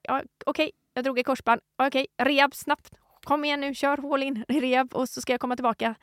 ja, 0.02 0.22
okej, 0.46 0.64
okay, 0.64 0.70
jag 0.94 1.04
drog 1.04 1.18
i 1.18 1.22
korsband. 1.22 1.60
Okej, 1.76 2.06
okay, 2.18 2.26
rehab 2.26 2.54
snabbt. 2.54 2.90
Kom 3.24 3.44
igen 3.44 3.60
nu, 3.60 3.74
kör 3.74 3.96
hål 3.96 4.22
in 4.22 4.44
rehab 4.48 4.94
och 4.94 5.08
så 5.08 5.20
ska 5.20 5.32
jag 5.32 5.40
komma 5.40 5.56
tillbaka. 5.56 5.94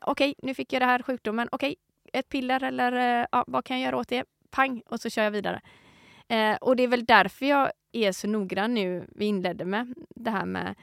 Okej, 0.00 0.34
nu 0.42 0.54
fick 0.54 0.72
jag 0.72 0.82
det 0.82 0.86
här 0.86 1.02
sjukdomen. 1.02 1.48
Okej, 1.52 1.76
ett 2.12 2.28
piller 2.28 2.62
eller 2.62 3.26
ja, 3.32 3.44
vad 3.46 3.64
kan 3.64 3.80
jag 3.80 3.86
göra 3.86 4.00
åt 4.00 4.08
det? 4.08 4.24
Pang! 4.50 4.82
Och 4.86 5.00
så 5.00 5.10
kör 5.10 5.22
jag 5.22 5.30
vidare. 5.30 5.60
Eh, 6.28 6.56
och 6.56 6.76
det 6.76 6.82
är 6.82 6.88
väl 6.88 7.04
därför 7.04 7.46
jag 7.46 7.70
är 7.92 8.12
så 8.12 8.28
noggrann 8.28 8.74
nu. 8.74 9.06
Vi 9.08 9.24
inledde 9.24 9.64
med 9.64 9.94
det 10.16 10.30
här 10.30 10.46
med 10.46 10.74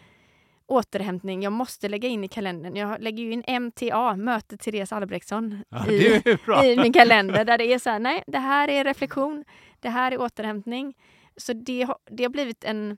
återhämtning. 0.65 1.43
Jag 1.43 1.53
måste 1.53 1.89
lägga 1.89 2.09
in 2.09 2.23
i 2.23 2.27
kalendern. 2.27 2.75
Jag 2.75 3.01
lägger 3.01 3.23
ju 3.23 3.31
in 3.31 3.61
MTA, 3.61 4.15
möte 4.15 4.57
Therese 4.57 4.91
Albrektsson, 4.91 5.63
ja, 5.69 5.87
i, 5.87 6.21
i, 6.63 6.77
min 6.77 6.93
kalender. 6.93 7.45
Där 7.45 7.57
det 7.57 7.73
är 7.73 7.79
så 7.79 7.89
här, 7.89 7.99
nej, 7.99 8.23
det 8.27 8.37
här 8.37 8.67
är 8.67 8.83
reflektion, 8.83 9.45
det 9.79 9.89
här 9.89 10.11
är 10.11 10.21
återhämtning. 10.21 10.93
Så 11.37 11.53
det, 11.53 11.87
det 12.11 12.23
har 12.23 12.29
blivit 12.29 12.63
en 12.63 12.97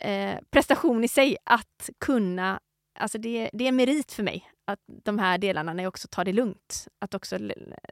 eh, 0.00 0.38
prestation 0.50 1.04
i 1.04 1.08
sig 1.08 1.36
att 1.44 1.90
kunna, 1.98 2.60
alltså 2.98 3.18
det, 3.18 3.50
det 3.52 3.68
är 3.68 3.72
merit 3.72 4.12
för 4.12 4.22
mig, 4.22 4.51
att 4.64 4.80
de 4.86 5.18
här 5.18 5.38
delarna 5.38 5.72
när 5.72 5.82
jag 5.82 5.90
också 5.90 6.08
tar 6.08 6.24
det 6.24 6.32
lugnt. 6.32 6.88
Att 6.98 7.14
också 7.14 7.38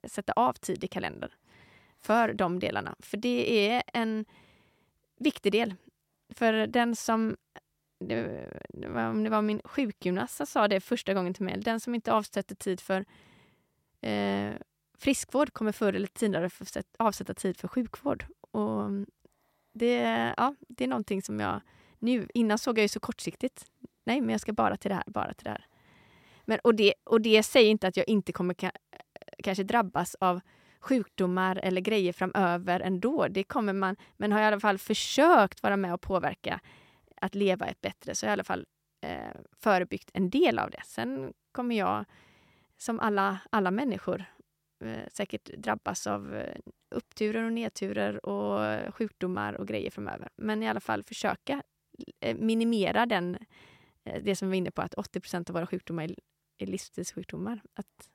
sätta 0.04 0.32
av 0.32 0.52
tid 0.52 0.84
i 0.84 0.88
kalendern 0.88 1.30
för 1.98 2.32
de 2.32 2.58
delarna. 2.58 2.96
För 2.98 3.16
det 3.16 3.68
är 3.68 3.82
en 3.92 4.24
viktig 5.16 5.52
del. 5.52 5.74
För 6.34 6.66
den 6.66 6.96
som 6.96 7.36
det, 8.00 8.46
det 8.68 8.88
var, 8.88 9.06
om 9.06 9.24
det 9.24 9.30
var 9.30 9.42
min 9.42 9.60
sjukgymnast 9.64 10.36
som 10.36 10.46
sa 10.46 10.68
det 10.68 10.80
första 10.80 11.14
gången 11.14 11.34
till 11.34 11.44
mig. 11.44 11.60
Den 11.60 11.80
som 11.80 11.94
inte 11.94 12.12
avsätter 12.12 12.54
tid 12.54 12.80
för 12.80 13.04
eh, 14.00 14.52
friskvård 14.98 15.52
kommer 15.52 15.72
förr 15.72 15.92
eller 15.92 16.08
senare 16.14 16.50
avsätta 16.98 17.34
tid 17.34 17.56
för 17.56 17.68
sjukvård. 17.68 18.24
Och 18.50 18.90
det, 19.72 19.98
ja, 20.36 20.54
det 20.68 20.84
är 20.84 20.88
någonting 20.88 21.22
som 21.22 21.40
jag 21.40 21.60
nu, 21.98 22.28
innan 22.34 22.58
såg 22.58 22.78
jag 22.78 22.82
ju 22.82 22.88
så 22.88 23.00
kortsiktigt. 23.00 23.66
Nej, 24.04 24.20
men 24.20 24.30
jag 24.30 24.40
ska 24.40 24.52
bara 24.52 24.76
till 24.76 24.88
det 24.88 24.94
här, 24.94 25.04
bara 25.06 25.34
till 25.34 25.44
det 25.44 25.50
här. 25.50 25.66
Men, 26.50 26.58
och, 26.64 26.74
det, 26.74 26.94
och 27.04 27.20
det 27.20 27.42
säger 27.42 27.70
inte 27.70 27.88
att 27.88 27.96
jag 27.96 28.08
inte 28.08 28.32
kommer 28.32 28.54
ka, 28.54 28.70
kanske 29.42 29.64
drabbas 29.64 30.16
av 30.20 30.40
sjukdomar 30.80 31.60
eller 31.62 31.80
grejer 31.80 32.12
framöver 32.12 32.80
ändå. 32.80 33.28
Det 33.28 33.44
kommer 33.44 33.72
man, 33.72 33.96
men 34.16 34.32
har 34.32 34.40
i 34.40 34.44
alla 34.44 34.60
fall 34.60 34.78
försökt 34.78 35.62
vara 35.62 35.76
med 35.76 35.94
och 35.94 36.00
påverka 36.00 36.60
att 37.16 37.34
leva 37.34 37.66
ett 37.66 37.80
bättre, 37.80 38.14
så 38.14 38.26
har 38.26 38.28
jag 38.28 38.32
i 38.32 38.36
alla 38.36 38.44
fall 38.44 38.66
eh, 39.00 39.40
förebyggt 39.60 40.10
en 40.14 40.30
del 40.30 40.58
av 40.58 40.70
det. 40.70 40.82
Sen 40.84 41.32
kommer 41.52 41.76
jag, 41.76 42.04
som 42.78 43.00
alla, 43.00 43.38
alla 43.50 43.70
människor, 43.70 44.24
eh, 44.84 45.08
säkert 45.12 45.44
drabbas 45.44 46.06
av 46.06 46.36
eh, 46.36 46.56
uppturer 46.90 47.44
och 47.44 47.52
nedturer 47.52 48.26
och 48.26 48.94
sjukdomar 48.94 49.52
och 49.52 49.68
grejer 49.68 49.90
framöver. 49.90 50.28
Men 50.36 50.62
i 50.62 50.68
alla 50.68 50.80
fall 50.80 51.02
försöka 51.02 51.62
eh, 52.20 52.36
minimera 52.36 53.06
den, 53.06 53.38
eh, 54.04 54.22
det 54.22 54.36
som 54.36 54.48
vi 54.48 54.50
var 54.50 54.56
inne 54.56 54.70
på, 54.70 54.82
att 54.82 54.94
80% 54.94 55.50
av 55.50 55.54
våra 55.54 55.66
sjukdomar 55.66 56.14
livsstilssjukdomar. 56.66 57.60
Att 57.74 58.10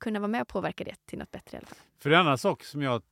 kunna 0.00 0.20
vara 0.20 0.28
med 0.28 0.42
och 0.42 0.48
påverka 0.48 0.84
det 0.84 1.06
till 1.06 1.18
något 1.18 1.30
bättre 1.30 1.56
i 1.56 1.58
alla 1.58 1.66
fall. 1.66 1.78
För 1.98 2.10
en 2.10 2.20
annan 2.20 2.38
sak 2.38 2.64
som 2.64 2.82
jag 2.82 3.02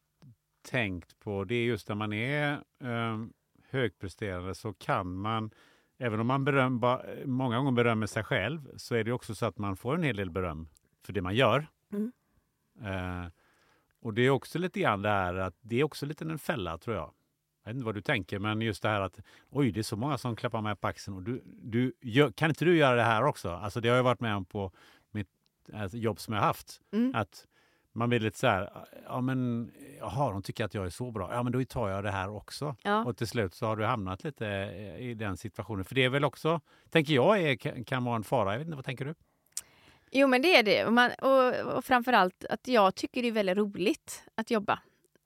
tänkt 0.63 1.19
på, 1.19 1.45
det 1.45 1.55
är 1.55 1.65
just 1.65 1.89
när 1.89 1.97
man 1.97 2.13
är 2.13 2.53
eh, 2.81 3.25
högpresterande 3.71 4.55
så 4.55 4.73
kan 4.73 5.15
man, 5.15 5.51
även 5.99 6.21
om 6.21 6.27
man 6.27 6.45
beröm, 6.45 6.81
ba, 6.81 7.03
många 7.25 7.57
gånger 7.57 7.73
berömmer 7.73 8.07
sig 8.07 8.25
själv, 8.25 8.77
så 8.77 8.95
är 8.95 9.05
det 9.05 9.13
också 9.13 9.35
så 9.35 9.47
att 9.47 9.59
man 9.59 9.77
får 9.77 9.95
en 9.95 10.03
hel 10.03 10.17
del 10.17 10.31
beröm 10.31 10.69
för 11.03 11.13
det 11.13 11.23
man 11.23 11.35
gör. 11.35 11.67
Mm. 11.93 12.13
Eh, 12.83 13.31
och 14.01 14.15
det 14.15 14.23
är 14.23 14.31
också 14.31 14.59
lite 14.59 14.81
grann 14.81 15.03
det 15.03 15.09
här 15.09 15.35
att 15.35 15.57
det 15.61 15.81
är 15.81 15.85
också 15.85 16.07
lite 16.07 16.25
en 16.25 16.39
fälla 16.39 16.79
tror 16.79 16.97
jag. 16.97 17.13
Jag 17.69 17.75
vet 17.75 17.77
inte 17.77 17.87
vad 17.87 17.95
du 17.95 18.01
tänker, 18.01 18.39
men 18.39 18.61
just 18.61 18.83
det 18.83 18.89
här 18.89 19.01
att 19.01 19.21
oj, 19.51 19.73
det 19.73 19.81
är 19.81 19.83
så 19.83 19.97
många 19.97 20.19
som 20.19 20.37
klappar 20.37 20.63
mig 20.63 20.77
på 20.77 20.87
axeln 20.87 21.17
och 21.17 21.23
du, 21.23 21.43
du 21.45 21.93
gör, 22.01 22.31
kan 22.31 22.51
inte 22.51 22.65
du 22.65 22.77
göra 22.77 22.97
det 22.97 23.03
här 23.03 23.25
också? 23.25 23.51
Alltså 23.51 23.81
det 23.81 23.89
har 23.89 23.97
jag 23.97 24.03
varit 24.03 24.21
med 24.21 24.37
om 24.37 24.45
på 24.45 24.73
mitt 25.11 25.29
alltså, 25.73 25.97
jobb 25.97 26.21
som 26.21 26.35
jag 26.35 26.41
haft. 26.41 26.81
Mm. 26.93 27.15
Att 27.15 27.47
man 27.93 28.09
blir 28.09 28.21
lite 28.21 28.39
så 28.39 28.47
här, 28.47 28.87
ja 29.05 29.21
men 29.21 29.71
jaha, 29.99 30.33
de 30.33 30.43
tycker 30.43 30.65
att 30.65 30.75
jag 30.75 30.87
är 30.87 30.91
så 30.91 31.11
bra, 31.11 31.31
ja 31.33 31.43
men 31.43 31.53
då 31.53 31.65
tar 31.65 31.89
jag 31.89 32.05
det 32.05 32.11
här 32.11 32.31
också. 32.31 32.77
Ja. 32.83 33.05
Och 33.05 33.17
till 33.17 33.27
slut 33.27 33.55
så 33.55 33.67
har 33.67 33.77
du 33.77 33.85
hamnat 33.85 34.25
lite 34.25 34.47
i 34.99 35.15
den 35.15 35.37
situationen. 35.37 35.85
För 35.85 35.95
det 35.95 36.05
är 36.05 36.09
väl 36.09 36.25
också, 36.25 36.61
tänker 36.91 37.15
jag, 37.15 37.43
är, 37.43 37.85
kan, 37.85 38.05
vara 38.05 38.17
en 38.17 38.25
fara. 38.25 38.53
Jag 38.53 38.59
vet 38.59 38.67
inte, 38.67 38.77
vad 38.77 38.85
tänker 38.85 39.05
du? 39.05 39.15
Jo, 40.11 40.29
men 40.29 40.43
det 40.43 40.57
är 40.57 40.63
det. 40.63 40.85
Och, 40.85 40.93
man, 40.93 41.11
och, 41.23 41.77
och 41.77 41.85
framför 41.85 42.13
allt 42.13 42.45
att 42.45 42.69
jag 42.69 42.95
tycker 42.95 43.23
det 43.23 43.29
är 43.29 43.33
väldigt 43.33 43.57
roligt 43.57 44.25
att 44.35 44.51
jobba. 44.51 44.79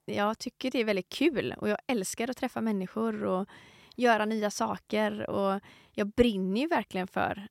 Jag 0.04 0.38
tycker 0.38 0.70
det 0.70 0.80
är 0.80 0.84
väldigt 0.84 1.08
kul 1.08 1.54
och 1.58 1.68
jag 1.68 1.78
älskar 1.86 2.30
att 2.30 2.36
träffa 2.36 2.60
människor 2.60 3.24
och 3.24 3.48
göra 3.96 4.24
nya 4.24 4.50
saker. 4.50 5.30
Och 5.30 5.60
jag 5.92 6.06
brinner 6.06 6.60
ju 6.60 6.66
verkligen 6.66 7.06
för 7.06 7.48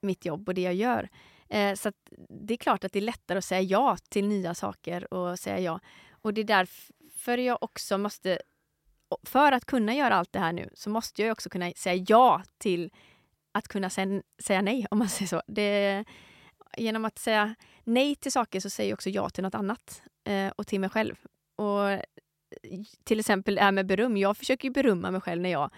mitt 0.00 0.24
jobb 0.24 0.48
och 0.48 0.54
det 0.54 0.60
jag 0.60 0.74
gör. 0.74 1.08
Eh, 1.48 1.74
så 1.74 1.88
att 1.88 1.94
det 2.28 2.54
är 2.54 2.58
klart 2.58 2.84
att 2.84 2.92
det 2.92 2.98
är 2.98 3.00
lättare 3.00 3.38
att 3.38 3.44
säga 3.44 3.60
ja 3.60 3.96
till 4.08 4.28
nya 4.28 4.54
saker 4.54 5.14
och 5.14 5.38
säga 5.38 5.58
ja. 5.58 5.80
Och 6.10 6.34
det 6.34 6.40
är 6.40 6.44
därför 6.44 7.38
jag 7.38 7.58
också 7.62 7.98
måste... 7.98 8.38
För 9.22 9.52
att 9.52 9.64
kunna 9.64 9.94
göra 9.94 10.14
allt 10.14 10.32
det 10.32 10.38
här 10.38 10.52
nu 10.52 10.70
så 10.74 10.90
måste 10.90 11.22
jag 11.22 11.32
också 11.32 11.48
kunna 11.48 11.72
säga 11.76 12.04
ja 12.08 12.42
till 12.58 12.90
att 13.52 13.68
kunna 13.68 13.90
säga, 13.90 14.22
säga 14.38 14.62
nej, 14.62 14.86
om 14.90 14.98
man 14.98 15.08
säger 15.08 15.28
så. 15.28 15.42
Det, 15.46 16.04
genom 16.76 17.04
att 17.04 17.18
säga 17.18 17.54
nej 17.84 18.14
till 18.14 18.32
saker 18.32 18.60
så 18.60 18.70
säger 18.70 18.90
jag 18.90 18.96
också 18.96 19.10
ja 19.10 19.30
till 19.30 19.42
något 19.42 19.54
annat 19.54 20.02
eh, 20.24 20.48
och 20.48 20.66
till 20.66 20.80
mig 20.80 20.90
själv. 20.90 21.16
Och 21.62 21.90
eh, 21.90 22.00
till 23.04 23.20
exempel 23.20 23.54
det 23.54 23.60
här 23.60 23.72
med 23.72 23.86
beröm. 23.86 24.16
Jag 24.16 24.36
försöker 24.36 24.68
ju 24.68 24.72
berömma 24.72 25.10
mig 25.10 25.20
själv 25.20 25.42
när 25.42 25.50
jag, 25.50 25.70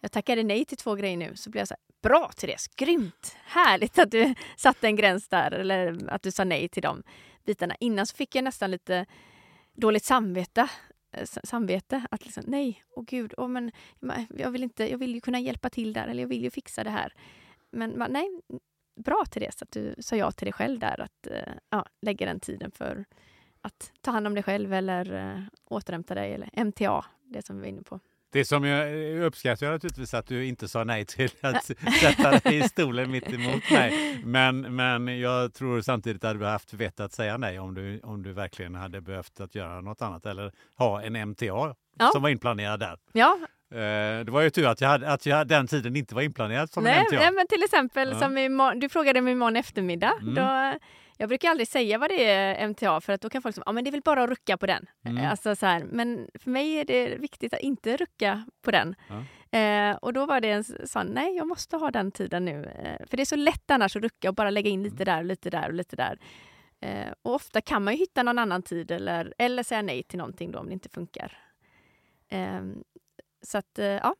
jag 0.00 0.12
tackade 0.12 0.42
nej 0.42 0.64
till 0.64 0.76
två 0.76 0.94
grejer 0.94 1.16
nu. 1.16 1.36
Så 1.36 1.50
blev 1.50 1.60
jag 1.60 1.68
så 1.68 1.74
här, 1.74 1.80
bra 2.02 2.30
Therese, 2.36 2.68
grymt! 2.76 3.36
Härligt 3.44 3.98
att 3.98 4.10
du 4.10 4.34
satte 4.56 4.86
en 4.86 4.96
gräns 4.96 5.28
där 5.28 5.50
eller 5.50 6.10
att 6.10 6.22
du 6.22 6.30
sa 6.30 6.44
nej 6.44 6.68
till 6.68 6.82
de 6.82 7.02
bitarna. 7.44 7.74
Innan 7.80 8.06
så 8.06 8.16
fick 8.16 8.34
jag 8.34 8.44
nästan 8.44 8.70
lite 8.70 9.06
dåligt 9.72 10.04
samvete. 10.04 10.68
Eh, 11.12 11.26
samvete 11.44 12.06
att 12.10 12.24
liksom, 12.24 12.44
nej, 12.46 12.84
åh 12.96 13.04
gud, 13.04 13.34
åh, 13.36 13.48
men, 13.48 13.72
jag, 14.28 14.50
vill 14.50 14.62
inte, 14.62 14.90
jag 14.90 14.98
vill 14.98 15.14
ju 15.14 15.20
kunna 15.20 15.40
hjälpa 15.40 15.70
till 15.70 15.92
där 15.92 16.08
eller 16.08 16.22
jag 16.22 16.28
vill 16.28 16.42
ju 16.44 16.50
fixa 16.50 16.84
det 16.84 16.90
här. 16.90 17.14
Men 17.70 17.98
man, 17.98 18.12
nej, 18.12 18.40
bra 19.04 19.24
Therese 19.30 19.62
att 19.62 19.70
du 19.70 19.94
sa 19.98 20.16
ja 20.16 20.30
till 20.30 20.46
dig 20.46 20.52
själv 20.52 20.78
där, 20.78 21.00
att 21.00 21.26
eh, 21.26 21.52
ja, 21.70 21.86
lägga 22.02 22.26
den 22.26 22.40
tiden 22.40 22.70
för 22.70 23.04
att 23.62 23.92
ta 24.00 24.10
hand 24.10 24.26
om 24.26 24.34
dig 24.34 24.42
själv 24.42 24.72
eller 24.74 25.12
uh, 25.34 25.40
återhämta 25.64 26.14
dig, 26.14 26.34
eller 26.34 26.64
MTA, 26.64 27.04
det 27.24 27.46
som 27.46 27.56
vi 27.56 27.62
var 27.62 27.68
inne 27.68 27.82
på. 27.82 28.00
Det 28.32 28.44
som 28.44 28.64
jag 28.64 29.16
uppskattar 29.22 29.66
jag 29.66 29.72
naturligtvis 29.72 30.14
att 30.14 30.26
du 30.26 30.44
inte 30.46 30.68
sa 30.68 30.84
nej 30.84 31.04
till 31.04 31.30
att 31.40 31.64
sätta 32.00 32.30
dig 32.38 32.58
i 32.58 32.62
stolen 32.68 33.10
mitt 33.10 33.32
emot 33.32 33.70
mig. 33.70 34.20
Men, 34.24 34.76
men 34.76 35.20
jag 35.20 35.54
tror 35.54 35.80
samtidigt 35.80 36.24
att 36.24 36.38
du 36.38 36.44
haft 36.44 36.74
vett 36.74 37.00
att 37.00 37.12
säga 37.12 37.36
nej 37.36 37.58
om 37.58 37.74
du, 37.74 38.00
om 38.02 38.22
du 38.22 38.32
verkligen 38.32 38.74
hade 38.74 39.00
behövt 39.00 39.40
att 39.40 39.54
göra 39.54 39.80
något 39.80 40.02
annat 40.02 40.26
eller 40.26 40.52
ha 40.76 41.02
en 41.02 41.28
MTA 41.30 41.74
Ja. 41.98 42.10
som 42.12 42.22
var 42.22 42.28
inplanerad 42.28 42.80
där. 42.80 42.98
Ja, 43.12 43.38
Eh, 43.72 44.24
Det 44.24 44.28
var 44.30 44.40
ju 44.40 44.50
tur 44.50 44.66
att, 44.66 44.80
jag 44.80 44.88
hade, 44.88 45.12
att 45.12 45.26
jag, 45.26 45.48
den 45.48 45.66
tiden 45.66 45.96
inte 45.96 46.14
var 46.14 46.22
inplanerad 46.22 46.70
som 46.70 46.84
nej, 46.84 46.98
en 46.98 47.04
MTA. 47.04 47.16
nej, 47.16 47.30
men 47.32 47.46
till 47.46 47.62
exempel 47.62 48.08
Ja. 48.12 48.18
som 48.18 48.38
imorgon, 48.38 48.80
du 48.80 48.88
frågade 48.88 49.20
mig 49.20 49.32
imorgon 49.32 49.56
eftermiddag. 49.56 50.12
Mm. 50.20 50.34
Då, 50.34 50.74
jag 51.22 51.28
brukar 51.28 51.50
aldrig 51.50 51.68
säga 51.68 51.98
vad 51.98 52.10
det 52.10 52.24
är 52.24 52.68
MTA 52.68 53.00
för 53.00 53.12
att 53.12 53.20
då 53.20 53.30
kan 53.30 53.42
folk 53.42 53.54
säga 53.54 53.62
ja 53.66 53.72
men 53.72 53.84
det 53.84 53.90
är 53.90 53.92
väl 53.92 54.02
bara 54.02 54.22
att 54.22 54.30
rucka 54.30 54.56
på 54.56 54.66
den. 54.66 54.86
Mm. 55.04 55.30
Alltså, 55.30 55.56
så 55.56 55.66
här, 55.66 55.84
men 55.84 56.28
för 56.34 56.50
mig 56.50 56.74
är 56.74 56.84
det 56.84 57.16
viktigt 57.16 57.54
att 57.54 57.60
inte 57.60 57.96
rucka 57.96 58.44
på 58.62 58.70
den. 58.70 58.94
Ja. 59.08 59.58
Eh, 59.58 59.96
och 59.96 60.12
då 60.12 60.26
var 60.26 60.40
det 60.40 60.50
en 60.50 60.64
sån, 60.64 61.06
nej 61.06 61.36
jag 61.36 61.48
måste 61.48 61.76
ha 61.76 61.90
den 61.90 62.12
tiden 62.12 62.44
nu. 62.44 62.64
Eh, 62.64 63.06
för 63.06 63.16
det 63.16 63.22
är 63.22 63.24
så 63.24 63.36
lätt 63.36 63.70
annars 63.70 63.96
att 63.96 64.02
rucka 64.02 64.28
och 64.28 64.34
bara 64.34 64.50
lägga 64.50 64.70
in 64.70 64.82
lite 64.82 65.04
där, 65.04 65.22
lite 65.22 65.50
där 65.50 65.68
och 65.68 65.74
lite 65.74 65.96
där. 65.96 66.18
Eh, 66.80 67.12
och 67.22 67.34
ofta 67.34 67.60
kan 67.60 67.84
man 67.84 67.94
ju 67.94 67.98
hitta 67.98 68.22
någon 68.22 68.38
annan 68.38 68.62
tid 68.62 68.90
eller, 68.90 69.34
eller 69.38 69.62
säga 69.62 69.82
nej 69.82 70.02
till 70.02 70.18
någonting 70.18 70.50
då 70.52 70.58
om 70.58 70.66
det 70.66 70.72
inte 70.72 70.88
funkar. 70.88 71.38
Eh, 72.28 72.62
så 73.42 73.58
att, 73.58 73.78
eh, 73.78 73.86
ja. 73.86 74.14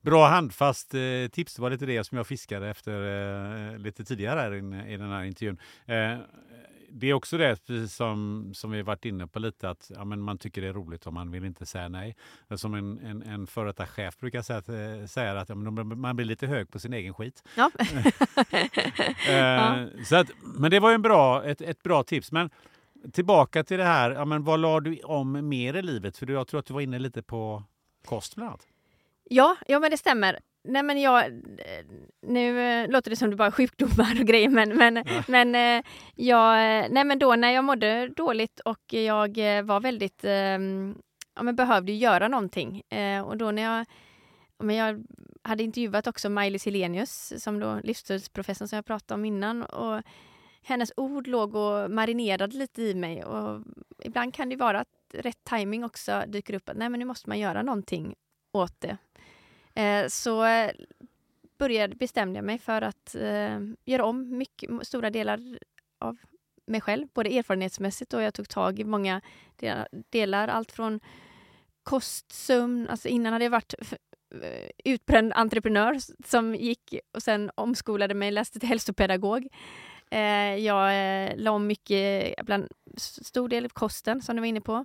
Bra 0.00 0.26
handfast 0.26 0.94
eh, 0.94 1.28
tips. 1.32 1.54
Det 1.54 1.62
var 1.62 1.70
lite 1.70 1.86
det 1.86 2.04
som 2.04 2.16
jag 2.16 2.26
fiskade 2.26 2.68
efter 2.68 3.72
eh, 3.72 3.78
lite 3.78 4.04
tidigare 4.04 4.40
här 4.40 4.54
i, 4.54 4.92
i 4.92 4.96
den 4.96 5.10
här 5.10 5.24
intervjun. 5.24 5.58
Eh, 5.86 6.18
det 6.90 7.06
är 7.06 7.14
också 7.14 7.38
det 7.38 7.66
precis 7.66 7.94
som, 7.94 8.50
som 8.54 8.70
vi 8.70 8.82
varit 8.82 9.04
inne 9.04 9.26
på 9.26 9.38
lite 9.38 9.70
att 9.70 9.90
ja, 9.94 10.04
men 10.04 10.20
man 10.20 10.38
tycker 10.38 10.62
det 10.62 10.68
är 10.68 10.72
roligt 10.72 11.06
och 11.06 11.12
man 11.12 11.30
vill 11.30 11.44
inte 11.44 11.66
säga 11.66 11.88
nej. 11.88 12.16
Som 12.56 12.74
en, 12.74 12.98
en, 12.98 13.22
en 13.22 13.46
företagschef 13.46 14.18
brukar 14.18 14.42
säga, 14.42 14.58
att, 14.58 14.68
eh, 14.68 15.06
säga 15.06 15.40
att 15.40 15.48
ja, 15.48 15.54
men 15.54 16.00
man 16.00 16.16
blir 16.16 16.26
lite 16.26 16.46
hög 16.46 16.70
på 16.70 16.78
sin 16.78 16.92
egen 16.92 17.14
skit. 17.14 17.42
ja. 17.56 17.70
Eh, 19.28 19.86
så 20.04 20.16
att, 20.16 20.30
men 20.42 20.70
det 20.70 20.80
var 20.80 20.88
ju 20.90 20.94
en 20.94 21.02
bra, 21.02 21.44
ett, 21.44 21.60
ett 21.60 21.82
bra 21.82 22.02
tips. 22.02 22.32
Men 22.32 22.50
tillbaka 23.12 23.64
till 23.64 23.78
det 23.78 23.84
här, 23.84 24.10
ja, 24.10 24.24
men 24.24 24.44
vad 24.44 24.60
la 24.60 24.80
du 24.80 25.00
om 25.00 25.48
mer 25.48 25.74
i 25.74 25.82
livet? 25.82 26.16
För 26.16 26.26
du, 26.26 26.32
jag 26.32 26.48
tror 26.48 26.60
att 26.60 26.66
du 26.66 26.74
var 26.74 26.80
inne 26.80 26.98
lite 26.98 27.22
på 27.22 27.62
kost 28.04 28.34
bland 28.34 28.48
annat. 28.48 28.66
Ja, 29.30 29.56
ja 29.66 29.78
men 29.78 29.90
det 29.90 29.96
stämmer. 29.96 30.38
Nej 30.64 30.82
men 30.82 31.00
jag, 31.00 31.26
eh, 31.26 31.84
nu 32.22 32.60
eh, 32.60 32.88
låter 32.88 33.10
det 33.10 33.16
som 33.16 33.30
det 33.30 33.36
bara 33.36 33.46
är 33.46 33.50
sjukdomar 33.50 34.20
och 34.20 34.26
grejer 34.26 34.48
men, 34.48 34.76
men, 34.76 35.04
men 35.28 35.54
eh, 35.54 35.84
jag, 36.14 36.56
nej 36.90 37.04
men 37.04 37.18
då 37.18 37.36
när 37.36 37.50
jag 37.50 37.64
mådde 37.64 38.08
dåligt 38.08 38.60
och 38.60 38.92
jag 38.92 39.38
var 39.62 39.80
väldigt, 39.80 40.24
eh, 40.24 40.58
ja 41.34 41.42
men 41.42 41.56
behövde 41.56 41.92
göra 41.92 42.28
någonting 42.28 42.82
och 43.24 43.36
då 43.36 43.50
när 43.50 43.62
jag, 43.62 43.86
ja, 44.58 44.64
men 44.64 44.76
jag 44.76 45.04
hade 45.42 45.62
intervjuat 45.62 46.06
också 46.06 46.28
Maj-Lis 46.28 46.64
Helenius 46.64 47.32
som 47.42 47.60
då 47.60 47.80
livsstilsprofessorn 47.84 48.68
som 48.68 48.76
jag 48.76 48.86
pratade 48.86 49.18
om 49.18 49.24
innan 49.24 49.62
och 49.62 50.02
hennes 50.62 50.92
ord 50.96 51.26
låg 51.26 51.54
och 51.54 51.90
marinerade 51.90 52.56
lite 52.56 52.82
i 52.82 52.94
mig 52.94 53.24
och 53.24 53.62
ibland 54.02 54.34
kan 54.34 54.48
det 54.48 54.56
vara 54.56 54.80
att 54.80 54.88
rätt 55.14 55.44
timing 55.44 55.84
också 55.84 56.24
dyker 56.26 56.54
upp 56.54 56.68
att 56.68 56.76
nej 56.76 56.88
men 56.88 57.00
nu 57.00 57.06
måste 57.06 57.28
man 57.28 57.38
göra 57.38 57.62
någonting 57.62 58.14
åt 58.52 58.80
det. 58.80 58.96
Eh, 59.76 60.08
så 60.08 60.44
eh, 60.44 60.70
började, 61.58 61.96
bestämde 61.96 62.38
jag 62.38 62.44
mig 62.44 62.58
för 62.58 62.82
att 62.82 63.14
eh, 63.14 63.60
göra 63.84 64.04
om 64.04 64.38
mycket, 64.38 64.70
stora 64.82 65.10
delar 65.10 65.58
av 65.98 66.16
mig 66.66 66.80
själv, 66.80 67.08
både 67.14 67.38
erfarenhetsmässigt 67.38 68.14
och 68.14 68.22
jag 68.22 68.34
tog 68.34 68.48
tag 68.48 68.78
i 68.78 68.84
många 68.84 69.20
delar, 70.10 70.48
allt 70.48 70.72
från 70.72 71.00
kost, 71.82 72.32
sömn, 72.32 72.88
alltså 72.88 73.08
innan 73.08 73.32
hade 73.32 73.44
jag 73.44 73.50
varit 73.50 73.74
eh, 74.42 74.70
utbränd 74.84 75.32
entreprenör 75.32 75.98
som 76.26 76.54
gick 76.54 76.94
och 77.12 77.22
sen 77.22 77.50
omskolade 77.54 78.14
mig, 78.14 78.30
läste 78.30 78.60
till 78.60 78.68
hälsopedagog. 78.68 79.48
Eh, 80.10 80.56
jag 80.56 80.88
eh, 80.88 81.36
la 81.36 81.50
om 81.50 81.66
mycket, 81.66 82.34
bland 82.44 82.68
stor 82.96 83.48
del 83.48 83.64
av 83.64 83.68
kosten 83.68 84.22
som 84.22 84.36
du 84.36 84.40
var 84.40 84.46
inne 84.46 84.60
på. 84.60 84.84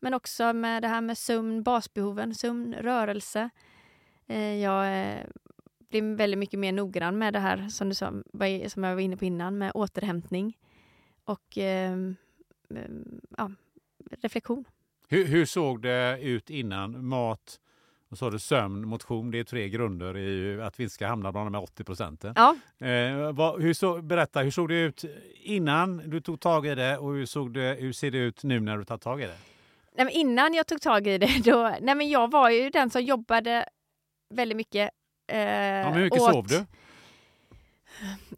Men 0.00 0.14
också 0.14 0.52
med 0.52 0.82
det 0.82 0.88
här 0.88 1.00
med 1.00 1.18
sömn, 1.18 1.62
basbehoven, 1.62 2.34
sömn, 2.34 2.74
rörelse. 2.74 3.50
Eh, 4.28 4.54
jag 4.54 5.12
eh, 5.12 5.24
blir 5.90 6.16
väldigt 6.16 6.38
mycket 6.38 6.60
mer 6.60 6.72
noggrann 6.72 7.18
med 7.18 7.32
det 7.32 7.38
här 7.38 7.68
som, 7.68 7.88
du 7.88 7.94
sa, 7.94 8.12
som 8.68 8.84
jag 8.84 8.94
var 8.94 8.98
inne 9.00 9.16
på 9.16 9.24
innan, 9.24 9.58
med 9.58 9.72
återhämtning 9.74 10.56
och 11.24 11.58
eh, 11.58 11.92
eh, 12.74 12.90
ja, 13.36 13.50
reflektion. 14.22 14.64
Hur, 15.08 15.24
hur 15.24 15.46
såg 15.46 15.82
det 15.82 16.18
ut 16.22 16.50
innan? 16.50 17.06
Mat, 17.06 17.60
och 18.10 18.18
har 18.18 18.30
du 18.30 18.38
sömn, 18.38 18.88
motion. 18.88 19.30
Det 19.30 19.38
är 19.38 19.44
tre 19.44 19.68
grunder 19.68 20.16
i 20.16 20.60
att 20.62 20.80
vi 20.80 20.82
inte 20.82 20.94
ska 20.94 21.06
hamna 21.06 21.32
bland 21.32 21.46
de 21.46 21.54
här 21.54 21.62
80 21.62 21.84
procenten. 21.84 22.32
Ja, 22.36 22.56
Eh, 22.86 23.32
vad, 23.32 23.62
hur 23.62 23.74
så, 23.74 24.02
berätta, 24.02 24.40
hur 24.40 24.50
såg 24.50 24.68
det 24.68 24.80
ut 24.80 25.04
innan 25.34 26.10
du 26.10 26.20
tog 26.20 26.40
tag 26.40 26.66
i 26.66 26.74
det 26.74 26.98
och 26.98 27.12
hur, 27.12 27.26
såg 27.26 27.54
det, 27.54 27.76
hur 27.80 27.92
ser 27.92 28.10
det 28.10 28.18
ut 28.18 28.42
nu 28.42 28.60
när 28.60 28.78
du 28.78 28.84
tar 28.84 28.98
tag 28.98 29.22
i 29.22 29.24
det? 29.24 29.38
nej, 30.04 30.12
innan 30.12 30.54
jag 30.54 30.66
tog 30.66 30.80
tag 30.80 31.06
i 31.06 31.18
det, 31.18 31.42
då, 31.44 31.76
nej, 31.80 31.94
men 31.94 32.08
jag 32.08 32.30
var 32.30 32.50
ju 32.50 32.70
den 32.70 32.90
som 32.90 33.02
jobbade 33.02 33.68
väldigt 34.30 34.56
mycket. 34.56 34.90
Eh, 35.32 35.38
Ja, 35.38 35.90
hur 35.90 36.02
mycket 36.04 36.20
åt- 36.20 36.32
sov 36.32 36.46
du? 36.46 36.66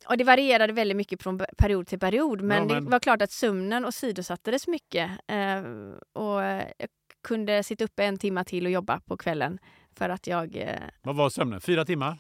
Och 0.06 0.16
det 0.16 0.24
varierade 0.24 0.72
väldigt 0.72 0.96
mycket 0.96 1.22
från 1.22 1.40
pe- 1.40 1.54
period 1.58 1.86
till 1.86 1.98
period. 1.98 2.40
Men, 2.42 2.68
Ja, 2.68 2.74
men- 2.74 2.84
det 2.84 2.90
var 2.90 2.98
klart 3.00 3.22
att 3.22 3.30
sömnen 3.30 3.84
åsidosattes 3.84 4.68
mycket. 4.68 5.10
Eh, 5.26 5.62
och 6.12 6.42
jag 6.42 6.88
kunde 7.22 7.62
sitta 7.62 7.84
uppe 7.84 8.04
en 8.04 8.18
timme 8.18 8.44
till 8.44 8.66
och 8.66 8.72
jobba 8.72 9.00
på 9.00 9.16
kvällen. 9.16 9.58
För 9.94 10.08
att 10.08 10.26
jag... 10.26 10.56
Eh, 10.56 10.76
Vad 11.02 11.16
var 11.16 11.30
sömnen? 11.30 11.60
Fyra 11.60 11.84
timmar? 11.84 12.16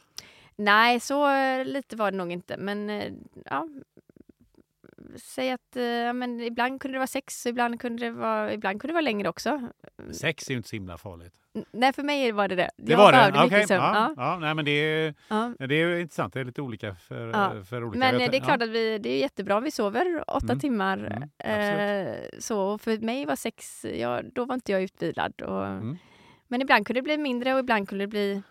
nej, 0.56 1.00
så 1.00 1.30
eh, 1.30 1.64
lite 1.64 1.96
var 1.96 2.10
det 2.10 2.16
nog 2.16 2.32
inte. 2.32 2.56
Men 2.56 2.90
eh, 2.90 3.12
ja... 3.44 3.68
Säg 5.16 5.50
att 5.50 5.76
eh, 5.76 6.12
men 6.12 6.40
ibland 6.40 6.80
kunde 6.80 6.94
det 6.94 6.98
vara 6.98 7.06
sex, 7.06 7.46
ibland 7.46 7.80
kunde 7.80 8.04
det 8.04 8.10
vara, 8.10 8.52
ibland 8.52 8.80
kunde 8.80 8.90
det 8.92 8.94
vara 8.94 9.00
längre 9.00 9.28
också. 9.28 9.60
Sex 10.12 10.46
är 10.48 10.50
ju 10.50 10.56
inte 10.56 10.68
så 10.68 10.76
himla 10.76 10.98
farligt. 10.98 11.32
N- 11.54 11.64
Nej, 11.72 11.92
för 11.92 12.02
mig 12.02 12.32
var 12.32 12.48
det 12.48 12.54
det. 12.54 12.70
Det 12.76 12.92
jag 12.92 12.98
var 12.98 13.12
det? 13.12 13.42
Okej, 13.44 13.66
sömn. 13.66 13.82
Ja, 13.84 13.92
Ja. 14.16 14.22
ja, 14.32 14.38
nej, 14.38 14.54
men 14.54 14.64
det 14.64 14.70
är, 14.70 15.14
Ja. 15.28 15.54
det 15.58 15.74
är 15.74 15.98
intressant. 16.00 16.34
Det 16.34 16.40
är 16.40 16.44
lite 16.44 16.62
olika 16.62 16.94
för, 16.94 17.28
Ja. 17.28 17.64
för 17.64 17.84
olika. 17.84 17.98
Men 17.98 18.14
Jag 18.14 18.22
eh, 18.22 18.30
det 18.30 18.36
är 18.36 18.40
klart 18.40 18.62
att 18.62 18.68
vi, 18.70 18.98
det 18.98 19.08
är 19.10 19.18
jättebra 19.20 19.56
om 19.56 19.64
vi 19.64 19.70
sover 19.70 20.24
åtta 20.26 20.44
Mm. 20.46 20.58
timmar. 20.60 21.28
Mm, 21.38 22.08
eh, 22.08 22.14
så 22.38 22.78
för 22.78 22.98
mig 22.98 23.26
var 23.26 23.36
sex, 23.36 23.84
ja, 23.94 24.22
då 24.34 24.44
var 24.44 24.54
inte 24.54 24.72
jag 24.72 24.82
utvilad. 24.82 25.42
Och, 25.42 25.66
Mm. 25.66 25.96
Men 26.48 26.62
ibland 26.62 26.86
kunde 26.86 26.98
det 27.00 27.04
bli 27.04 27.18
mindre 27.18 27.54
och 27.54 27.60
ibland 27.60 27.88
kunde 27.88 28.02
det 28.04 28.08
bli 28.08 28.42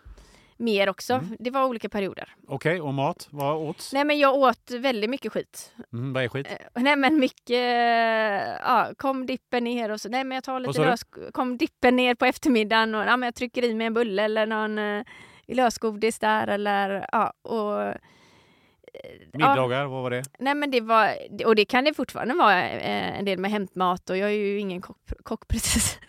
mer 0.60 0.88
också. 0.88 1.14
Mm. 1.14 1.36
Det 1.38 1.50
var 1.50 1.64
olika 1.64 1.88
perioder. 1.88 2.34
Okej, 2.48 2.80
och 2.80 2.94
mat? 2.94 3.28
Vad 3.30 3.56
åts? 3.56 3.92
Nej 3.92 4.04
men 4.04 4.18
jag 4.18 4.34
åt 4.34 4.70
väldigt 4.70 5.10
mycket 5.10 5.32
skit. 5.32 5.74
Mm, 5.92 6.12
vad 6.12 6.24
är 6.24 6.28
skit? 6.28 6.46
Eh, 6.50 6.82
nej 6.82 6.96
men 6.96 7.18
mycket, 7.18 7.50
eh, 7.50 8.56
ja, 8.62 8.92
kom 8.96 9.26
dippen 9.26 9.64
ner 9.64 9.90
och 9.90 10.00
så, 10.00 10.08
nej 10.08 10.24
men 10.24 10.34
jag 10.34 10.44
tar 10.44 10.60
lite 10.60 10.80
lös, 10.80 11.04
kom 11.32 11.56
dippen 11.56 11.96
ner 11.96 12.14
på 12.14 12.24
eftermiddagen 12.24 12.94
och 12.94 13.02
ja, 13.02 13.16
men 13.16 13.26
jag 13.26 13.34
trycker 13.34 13.64
i 13.64 13.74
mig 13.74 13.86
en 13.86 13.94
bulle 13.94 14.22
eller 14.22 14.46
någon 14.46 14.78
eh, 14.78 15.04
lösgodis 15.46 16.18
där 16.18 16.46
eller 16.46 17.06
ja 17.12 17.32
och 17.42 17.82
eh, 17.82 17.94
ja. 19.32 19.38
Middagar, 19.38 19.86
vad 19.86 20.02
var 20.02 20.10
det? 20.10 20.22
Nej 20.38 20.54
men 20.54 20.70
det 20.70 20.80
var, 20.80 21.14
och 21.44 21.54
det 21.54 21.64
kan 21.64 21.84
det 21.84 21.94
fortfarande 21.94 22.34
vara 22.34 22.68
eh, 22.68 23.18
en 23.18 23.24
del 23.24 23.38
med 23.38 23.50
hämtmat 23.50 24.10
och 24.10 24.16
jag 24.16 24.30
är 24.30 24.34
ju 24.34 24.58
ingen 24.58 24.80
kock, 24.80 24.98
kock 25.22 25.48
precis. 25.48 25.98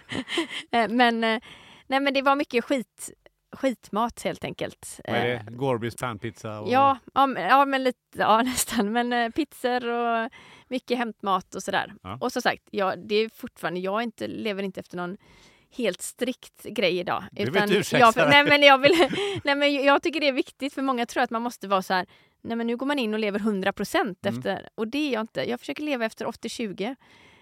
Eh, 0.71 0.89
men, 0.89 1.23
eh, 1.23 1.39
nej 1.87 1.99
men 1.99 2.13
det 2.13 2.21
var 2.21 2.35
mycket 2.35 2.63
skit, 2.63 3.09
skitmat 3.51 4.21
helt 4.23 4.43
enkelt. 4.43 4.99
Vad 5.07 5.15
är 5.15 5.25
Eh, 5.35 5.45
det? 5.45 5.51
Gorbys 5.51 5.95
panpizza? 5.95 6.59
Och... 6.59 6.71
Ja, 6.71 6.97
ja, 7.13 7.27
men- 7.27 7.43
ja, 7.43 7.65
men 7.65 7.83
lite, 7.83 7.99
ja 8.17 8.41
nästan. 8.45 8.91
Men 8.91 9.13
eh, 9.13 9.29
pizzor 9.29 9.87
och 9.89 10.29
mycket 10.67 10.97
hämtmat 10.97 11.55
och 11.55 11.63
sådär. 11.63 11.93
Ja. 12.03 12.17
Och 12.21 12.31
som 12.31 12.41
sagt, 12.41 12.63
ja, 12.71 12.95
det 12.95 13.15
är 13.15 13.29
fortfarande, 13.29 13.79
jag 13.79 14.03
inte, 14.03 14.27
lever 14.27 14.63
inte 14.63 14.79
efter 14.79 14.97
någon 14.97 15.17
helt 15.77 16.01
strikt 16.01 16.63
grej 16.63 16.99
idag. 16.99 17.23
Du 17.31 17.45
vill 17.51 17.63
inte 17.63 17.77
ursäkta 17.77 18.13
jag, 18.15 18.29
nej, 18.29 18.43
men 18.43 18.61
jag, 18.61 18.77
vill, 18.77 18.93
nej, 19.43 19.55
men 19.55 19.73
jag 19.73 20.03
tycker 20.03 20.19
det 20.19 20.27
är 20.27 20.31
viktigt 20.33 20.73
för 20.73 20.81
många 20.81 21.05
tror 21.05 21.23
att 21.23 21.29
man 21.31 21.41
måste 21.41 21.67
vara 21.67 21.81
så 21.81 21.93
här, 21.93 22.05
nej 22.41 22.55
men 22.57 22.67
nu 22.67 22.77
går 22.77 22.85
man 22.85 22.99
in 22.99 23.13
och 23.13 23.19
lever 23.19 23.39
100 23.39 23.73
procent 23.73 24.25
Mm. 24.25 24.37
efter, 24.37 24.69
och 24.75 24.87
det 24.87 24.97
är 24.97 25.13
jag 25.13 25.21
inte. 25.21 25.49
Jag 25.49 25.59
försöker 25.59 25.83
leva 25.83 26.05
efter 26.05 26.25
80-20. 26.25 26.95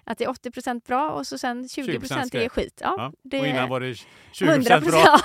Att 0.09 0.17
det 0.17 0.23
är 0.23 0.29
80 0.29 0.51
procent 0.51 0.85
bra 0.87 1.09
och 1.09 1.27
så 1.27 1.37
sen 1.37 1.69
20 1.69 1.91
20% 1.91 1.99
procent 1.99 2.35
är 2.35 2.49
skit. 2.49 2.81
Ja, 2.83 2.93
Ja. 2.97 3.11
det 3.23 3.39
Och 3.39 3.47
innan 3.47 3.69
var 3.69 3.79
det 3.79 3.95
20 4.31 4.49
100 4.49 4.79
bra, 4.81 5.03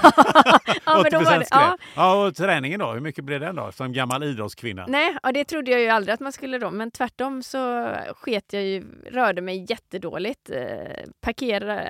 ja, 0.85 1.03
men 1.03 1.13
då 1.13 1.19
80 1.19 1.25
var 1.25 1.39
det, 1.39 1.45
skräp. 1.45 1.49
ja, 1.51 1.77
Ja, 1.97 2.27
och 2.27 2.37
träningen 2.37 2.81
då? 2.81 2.93
Hur 2.93 3.01
mycket 3.01 3.25
blev 3.25 3.41
den 3.41 3.57
då? 3.57 3.73
Som 3.73 3.93
gammal 3.93 4.23
idrottskvinna? 4.25 4.85
Nej, 4.89 5.17
och 5.23 5.33
det 5.33 5.45
trodde 5.45 5.71
jag 5.71 5.81
ju 5.81 5.89
aldrig 5.89 6.15
att 6.15 6.21
man 6.21 6.33
skulle 6.33 6.59
då, 6.59 6.71
men 6.71 6.91
tvärtom 6.91 7.43
så 7.43 7.93
sket 8.17 8.53
jag 8.53 8.63
ju, 8.63 8.85
rörde 9.11 9.43
mig 9.43 9.67
jättedåligt. 9.69 10.51
Eh, 10.51 10.65
parkera, 11.21 11.83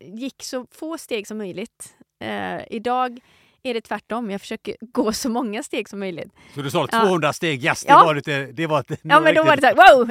gick 0.00 0.42
så 0.42 0.66
få 0.70 0.98
steg 0.98 1.26
som 1.26 1.38
möjligt. 1.38 1.96
Eh, 2.20 2.60
idag 2.70 3.20
är 3.66 3.74
det 3.74 3.80
tvärtom, 3.80 4.30
jag 4.30 4.40
försöker 4.40 4.76
gå 4.92 5.12
så 5.12 5.28
många 5.28 5.62
steg 5.62 5.88
som 5.88 5.98
möjligt. 5.98 6.32
Så 6.54 6.60
du 6.62 6.70
sa 6.70 6.88
Ja. 6.92 7.00
200 7.00 7.32
steg, 7.32 7.64
yes, 7.64 7.82
det 7.84 7.88
Ja. 7.92 8.04
var 8.04 8.14
lite... 8.14 8.46
Det 8.46 8.66
var, 8.66 8.80
ett- 8.80 9.00
Ja, 9.02 9.20
men 9.20 9.34
då 9.34 9.42
var 9.42 9.56
det 9.56 9.60
så 9.62 9.66
här, 9.66 9.96
wow! 9.96 10.10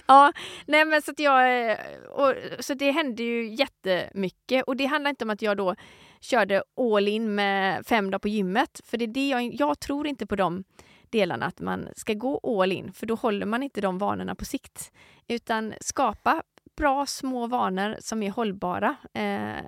ja, 0.06 0.32
nej 0.66 0.84
men 0.84 1.02
så 1.02 1.10
att 1.10 1.18
jag, 1.18 1.70
eh, 1.70 1.78
och, 2.10 2.34
så 2.60 2.74
det 2.74 2.90
hände 2.90 3.22
ju 3.22 3.54
jättemycket 3.54 4.64
och 4.64 4.76
det 4.76 4.86
handlar 4.86 5.08
inte 5.10 5.24
om 5.24 5.30
att 5.30 5.42
jag 5.42 5.56
då 5.56 5.74
körde 6.20 6.62
all 6.80 7.08
in 7.08 7.34
med 7.34 7.86
fem 7.86 8.10
dagar 8.10 8.18
på 8.18 8.28
gymmet, 8.28 8.80
för 8.84 8.96
det 8.98 9.04
är 9.04 9.06
det 9.06 9.28
jag, 9.28 9.54
jag 9.54 9.80
tror 9.80 10.06
inte 10.06 10.26
på 10.26 10.36
de 10.36 10.64
delarna, 11.10 11.46
att 11.46 11.60
man 11.60 11.88
ska 11.96 12.14
gå 12.14 12.60
all 12.62 12.72
in, 12.72 12.92
för 12.92 13.06
då 13.06 13.14
håller 13.14 13.46
man 13.46 13.62
inte 13.62 13.80
de 13.80 13.98
vanorna 13.98 14.34
på 14.34 14.44
sikt. 14.44 14.92
Utan 15.28 15.74
skapa 15.80 16.42
bra 16.76 17.06
små 17.06 17.46
vanor 17.46 17.96
som 18.00 18.22
är 18.22 18.30
hållbara, 18.30 18.96
eh, 19.14 19.64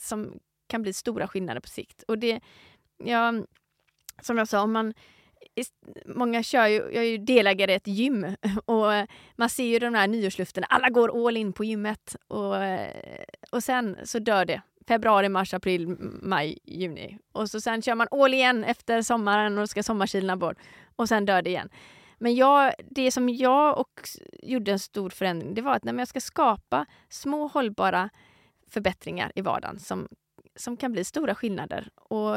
som 0.00 0.38
kan 0.66 0.82
bli 0.82 0.92
stora 0.92 1.28
skillnader 1.28 1.60
på 1.60 1.68
sikt. 1.68 2.02
Och 2.02 2.18
det, 2.18 2.40
ja, 3.04 3.32
som 4.22 4.38
jag 4.38 4.48
sa, 4.48 4.62
om 4.62 4.72
man 4.72 4.94
Många 6.06 6.42
kör 6.42 6.66
ju, 6.66 6.76
jag 6.76 6.94
är 6.94 7.02
ju 7.02 7.18
delägare 7.18 7.72
i 7.72 7.74
ett 7.74 7.86
gym 7.86 8.26
och 8.64 8.86
man 9.36 9.50
ser 9.50 9.64
ju 9.64 9.78
de 9.78 9.94
här 9.94 10.08
nyårsluften, 10.08 10.64
alla 10.68 10.88
går 10.88 11.26
all 11.26 11.36
in 11.36 11.52
på 11.52 11.64
gymmet 11.64 12.16
och, 12.28 12.54
och 13.50 13.62
sen 13.62 13.96
så 14.04 14.18
dör 14.18 14.44
det. 14.44 14.62
Februari, 14.88 15.28
mars, 15.28 15.54
april, 15.54 15.96
maj, 16.22 16.58
juni. 16.64 17.18
Och 17.32 17.50
så 17.50 17.60
sen 17.60 17.82
kör 17.82 17.94
man 17.94 18.08
all 18.10 18.34
igen 18.34 18.64
efter 18.64 19.02
sommaren 19.02 19.58
och 19.58 19.70
ska 19.70 19.82
sommarkilarna 19.82 20.36
bort. 20.36 20.56
Och 20.96 21.08
sen 21.08 21.24
dör 21.24 21.42
det 21.42 21.50
igen. 21.50 21.68
Men 22.18 22.34
jag, 22.34 22.72
det 22.90 23.10
som 23.10 23.28
jag 23.28 23.78
och 23.78 24.00
gjorde 24.42 24.72
en 24.72 24.78
stor 24.78 25.10
förändring, 25.10 25.54
det 25.54 25.62
var 25.62 25.74
att 25.74 25.84
när 25.84 25.98
jag 25.98 26.08
ska 26.08 26.20
skapa 26.20 26.86
små 27.08 27.46
hållbara 27.46 28.10
förbättringar 28.70 29.32
i 29.34 29.40
vardagen 29.40 29.78
som, 29.78 30.08
som 30.56 30.76
kan 30.76 30.92
bli 30.92 31.04
stora 31.04 31.34
skillnader 31.34 31.88
och, 31.94 32.36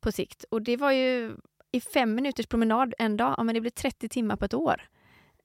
på 0.00 0.12
sikt. 0.12 0.44
Och 0.50 0.62
det 0.62 0.76
var 0.76 0.92
ju 0.92 1.36
i 1.72 1.80
fem 1.80 2.14
minuters 2.14 2.46
promenad 2.46 2.94
en 2.98 3.16
dag, 3.16 3.34
ja, 3.38 3.44
men 3.44 3.54
det 3.54 3.60
blir 3.60 3.70
30 3.70 4.08
timmar 4.08 4.36
på 4.36 4.44
ett 4.44 4.54
år. 4.54 4.82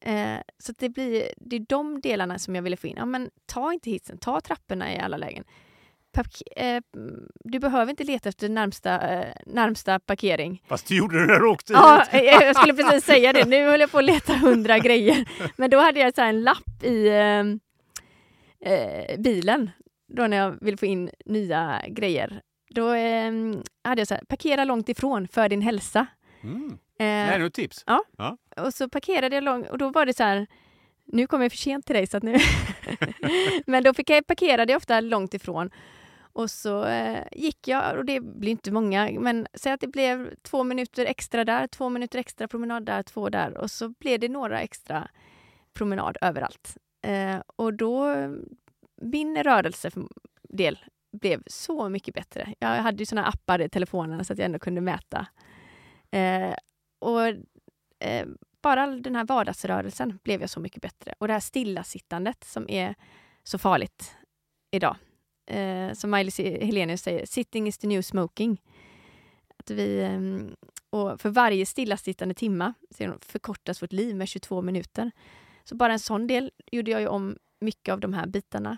Eh, 0.02 0.38
så 0.58 0.74
det, 0.78 0.90
blir, 0.90 1.30
det 1.38 1.56
är 1.56 1.66
de 1.70 2.02
delarna 2.02 2.40
som 2.40 2.56
jag 2.56 2.62
ville 2.62 2.78
få 2.78 2.88
in. 2.88 2.98
Ja, 2.98 3.06
men 3.06 3.30
ta 3.46 3.74
inte 3.74 3.90
hissen, 3.90 4.18
ta 4.18 4.42
trapporna 4.42 4.94
i 4.94 5.00
alla 5.00 5.18
lägen. 5.18 5.44
Park, 6.12 6.42
eh, 6.56 6.82
du 7.44 7.60
behöver 7.60 7.90
inte 7.90 8.04
leta 8.04 8.30
efter 8.30 8.50
närmsta, 8.50 9.14
eh, 9.14 9.34
närmsta 9.46 10.00
parkering. 10.00 10.64
Fast 10.68 10.88
du 10.88 10.98
gjorde 10.98 11.20
det 11.20 11.26
när 11.26 11.40
du 11.40 11.48
åkte 11.48 11.74
Ja, 11.74 12.06
hit. 12.12 12.24
jag 12.42 12.56
skulle 12.56 12.74
precis 12.74 13.06
säga 13.06 13.34
det. 13.34 13.46
Nu 13.46 13.66
höll 13.66 13.80
jag 13.80 13.92
på 13.92 13.98
att 13.98 14.06
leta 14.06 14.34
hundra 14.34 14.80
grejer. 14.80 15.26
Men 15.58 15.70
då 15.70 15.80
hade 15.80 16.00
jag 16.00 16.16
så 16.16 16.22
en 16.22 16.42
lapp 16.42 16.84
i 16.84 17.08
eh, 17.08 18.74
eh, 18.74 19.20
bilen 19.20 19.72
då 20.16 20.28
när 20.28 20.38
jag 20.38 20.58
ville 20.62 20.78
få 20.78 20.86
in 20.86 21.10
nya 21.26 21.82
grejer. 21.88 22.42
Då 22.70 22.94
eh, 22.94 23.32
hade 23.84 24.02
jag 24.02 24.08
så 24.08 24.14
här, 24.14 24.24
parkera 24.28 24.66
långt 24.66 24.90
ifrån 24.90 25.28
för 25.28 25.50
din 25.50 25.62
hälsa. 25.62 26.08
Mm. 26.44 26.66
Eh, 26.72 26.76
Det 26.98 27.06
här 27.06 27.40
är 27.40 27.46
ett 27.46 27.54
tips. 27.54 27.84
och 28.58 28.74
så 28.74 28.90
parkerade 28.90 29.36
jag 29.36 29.44
långt 29.44 29.70
och 29.70 29.78
då 29.78 29.90
var 29.90 30.06
det 30.06 30.14
så 30.14 30.24
här, 30.24 30.48
nu 31.06 31.28
kommer 31.28 31.46
jag 31.46 31.52
för 31.52 31.58
sent 31.58 31.86
till 31.86 31.96
dig 31.96 32.08
så 32.08 32.18
att 32.18 32.24
nu... 32.24 32.38
Men 33.66 33.84
då 33.84 33.94
fick 33.94 34.10
jag, 34.10 34.28
parkerade 34.28 34.72
jag 34.74 34.78
ofta 34.78 35.00
långt 35.00 35.34
ifrån. 35.34 35.70
Och 36.36 36.52
så 36.52 36.86
eh, 36.86 37.24
gick 37.32 37.68
jag, 37.68 37.98
och 37.98 38.06
det 38.06 38.20
blir 38.20 38.52
inte 38.52 38.72
många, 38.72 39.10
men 39.20 39.48
säg 39.54 39.72
att 39.72 39.82
det 39.82 39.88
blev 39.88 40.36
två 40.42 40.64
minuter 40.64 41.06
extra 41.06 41.46
där, 41.46 41.68
två 41.68 41.90
minuter 41.90 42.20
extra 42.20 42.48
promenad 42.48 42.86
där, 42.86 43.04
två 43.04 43.30
där. 43.30 43.58
Och 43.58 43.72
så 43.72 43.90
blev 43.90 44.20
det 44.20 44.30
några 44.30 44.62
extra 44.62 45.08
promenad 45.74 46.18
överallt. 46.22 46.78
Eh, 47.06 47.42
och 47.56 47.74
då, 47.74 48.14
min 49.02 49.44
rörelsedel 49.44 50.80
blev 51.12 51.44
så 51.48 51.90
mycket 51.90 52.14
bättre. 52.14 52.54
Jag 52.60 52.70
hade 52.70 52.98
ju 52.98 53.06
såna 53.06 53.26
appar 53.26 53.62
i 53.62 53.70
telefonen 53.70 54.26
så 54.26 54.34
att 54.34 54.40
jag 54.40 54.46
ändå 54.46 54.60
kunde 54.60 54.82
mäta. 54.82 55.28
Eh, 56.12 56.56
och 57.00 57.28
eh, 58.00 58.28
bara 58.62 58.88
den 58.88 59.16
här 59.16 59.26
vardagsrörelsen 59.26 60.20
blev 60.24 60.42
jag 60.42 60.50
så 60.50 60.60
mycket 60.60 60.82
bättre. 60.82 61.14
Och 61.20 61.28
det 61.28 61.34
här 61.34 61.40
stillasittandet 61.40 62.44
som 62.44 62.70
är 62.70 62.96
så 63.44 63.58
farligt 63.58 64.16
idag. 64.72 64.96
Eh, 65.46 65.94
som 65.94 66.10
Maj-Lis 66.10 66.38
Helenius 66.38 67.02
säger, 67.02 67.26
sitting 67.26 67.68
is 67.68 67.78
the 67.78 67.88
new 67.88 68.02
smoking. 68.02 68.62
Att 69.58 69.70
vi, 69.70 70.00
eh, 70.00 70.20
och 70.90 71.22
för 71.22 71.30
varje 71.30 71.66
stillasittande 71.66 72.34
timma 72.36 72.74
förkortas 73.22 73.82
vårt 73.82 73.92
liv 73.92 74.16
med 74.16 74.28
22 74.28 74.62
minuter. 74.62 75.12
Så 75.64 75.76
bara 75.76 75.94
en 75.94 76.00
sån 76.00 76.28
del 76.28 76.52
gjorde 76.72 76.92
jag 76.92 77.02
ju 77.02 77.08
om 77.08 77.38
mycket 77.64 77.94
av 77.94 78.00
de 78.00 78.14
här 78.14 78.28
bitarna. 78.28 78.78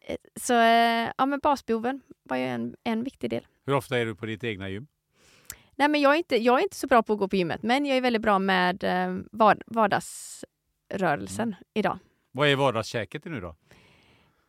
Eh, 0.00 0.16
så 0.36 0.54
eh, 0.54 1.10
ja, 1.18 1.26
men 1.26 1.38
basbehoven 1.38 2.00
var 2.22 2.36
ju 2.36 2.42
en, 2.44 2.76
en 2.84 3.04
viktig 3.04 3.30
del. 3.30 3.46
Hur 3.66 3.74
ofta 3.74 3.98
är 3.98 4.06
du 4.06 4.14
på 4.14 4.26
ditt 4.26 4.44
egna 4.44 4.68
gym? 4.68 4.86
Nej, 5.78 5.88
men 5.88 6.00
jag, 6.00 6.12
är 6.14 6.18
inte, 6.18 6.36
jag 6.36 6.58
är 6.58 6.62
inte 6.62 6.76
så 6.76 6.86
bra 6.86 7.02
på 7.02 7.12
att 7.12 7.18
gå 7.18 7.28
på 7.28 7.36
gymmet, 7.36 7.62
men 7.62 7.86
jag 7.86 7.96
är 7.96 8.00
väldigt 8.00 8.22
bra 8.22 8.38
med 8.38 8.84
eh, 8.84 9.16
vard, 9.32 9.62
vardagsrörelsen 9.66 11.54
idag. 11.74 11.98
Vad 12.32 12.48
är 12.48 12.56
vardagskäket 12.56 13.24
nu 13.24 13.40
då? 13.40 13.56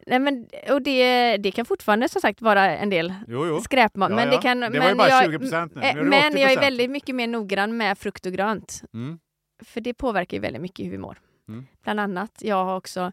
Nej, 0.07 0.19
men, 0.19 0.47
och 0.69 0.81
det, 0.81 1.37
det 1.37 1.51
kan 1.51 1.65
fortfarande 1.65 2.09
som 2.09 2.21
sagt 2.21 2.41
vara 2.41 2.77
en 2.77 2.89
del 2.89 3.13
Jo, 3.27 3.47
jo. 3.47 3.61
skräpmat. 3.61 4.09
Ja, 4.09 4.15
men 4.15 4.25
ja. 4.25 4.35
det, 4.35 4.41
kan, 4.41 4.59
Det 4.59 4.69
men 4.69 4.81
var 4.81 4.89
ju 4.89 4.95
bara 4.95 5.09
jag, 5.09 5.25
20 5.25 5.39
procent 5.39 5.75
nu. 5.75 5.81
Nu 5.81 6.03
Men 6.03 6.37
jag 6.37 6.51
är 6.51 6.57
80%. 6.57 6.59
väldigt 6.61 6.89
mycket 6.91 7.15
mer 7.15 7.27
noggrann 7.27 7.77
med 7.77 7.97
frukt 7.97 8.25
och 8.25 8.31
grönt. 8.33 8.83
Mm. 8.93 9.19
För 9.63 9.81
det 9.81 9.93
påverkar 9.93 10.37
ju 10.37 10.41
väldigt 10.41 10.61
mycket 10.61 10.85
hur 10.85 10.91
vi 10.91 10.97
mår. 10.97 11.19
Mm. 11.47 11.67
Bland 11.83 11.99
annat, 11.99 12.31
jag 12.41 12.65
har 12.65 12.77
också 12.77 13.11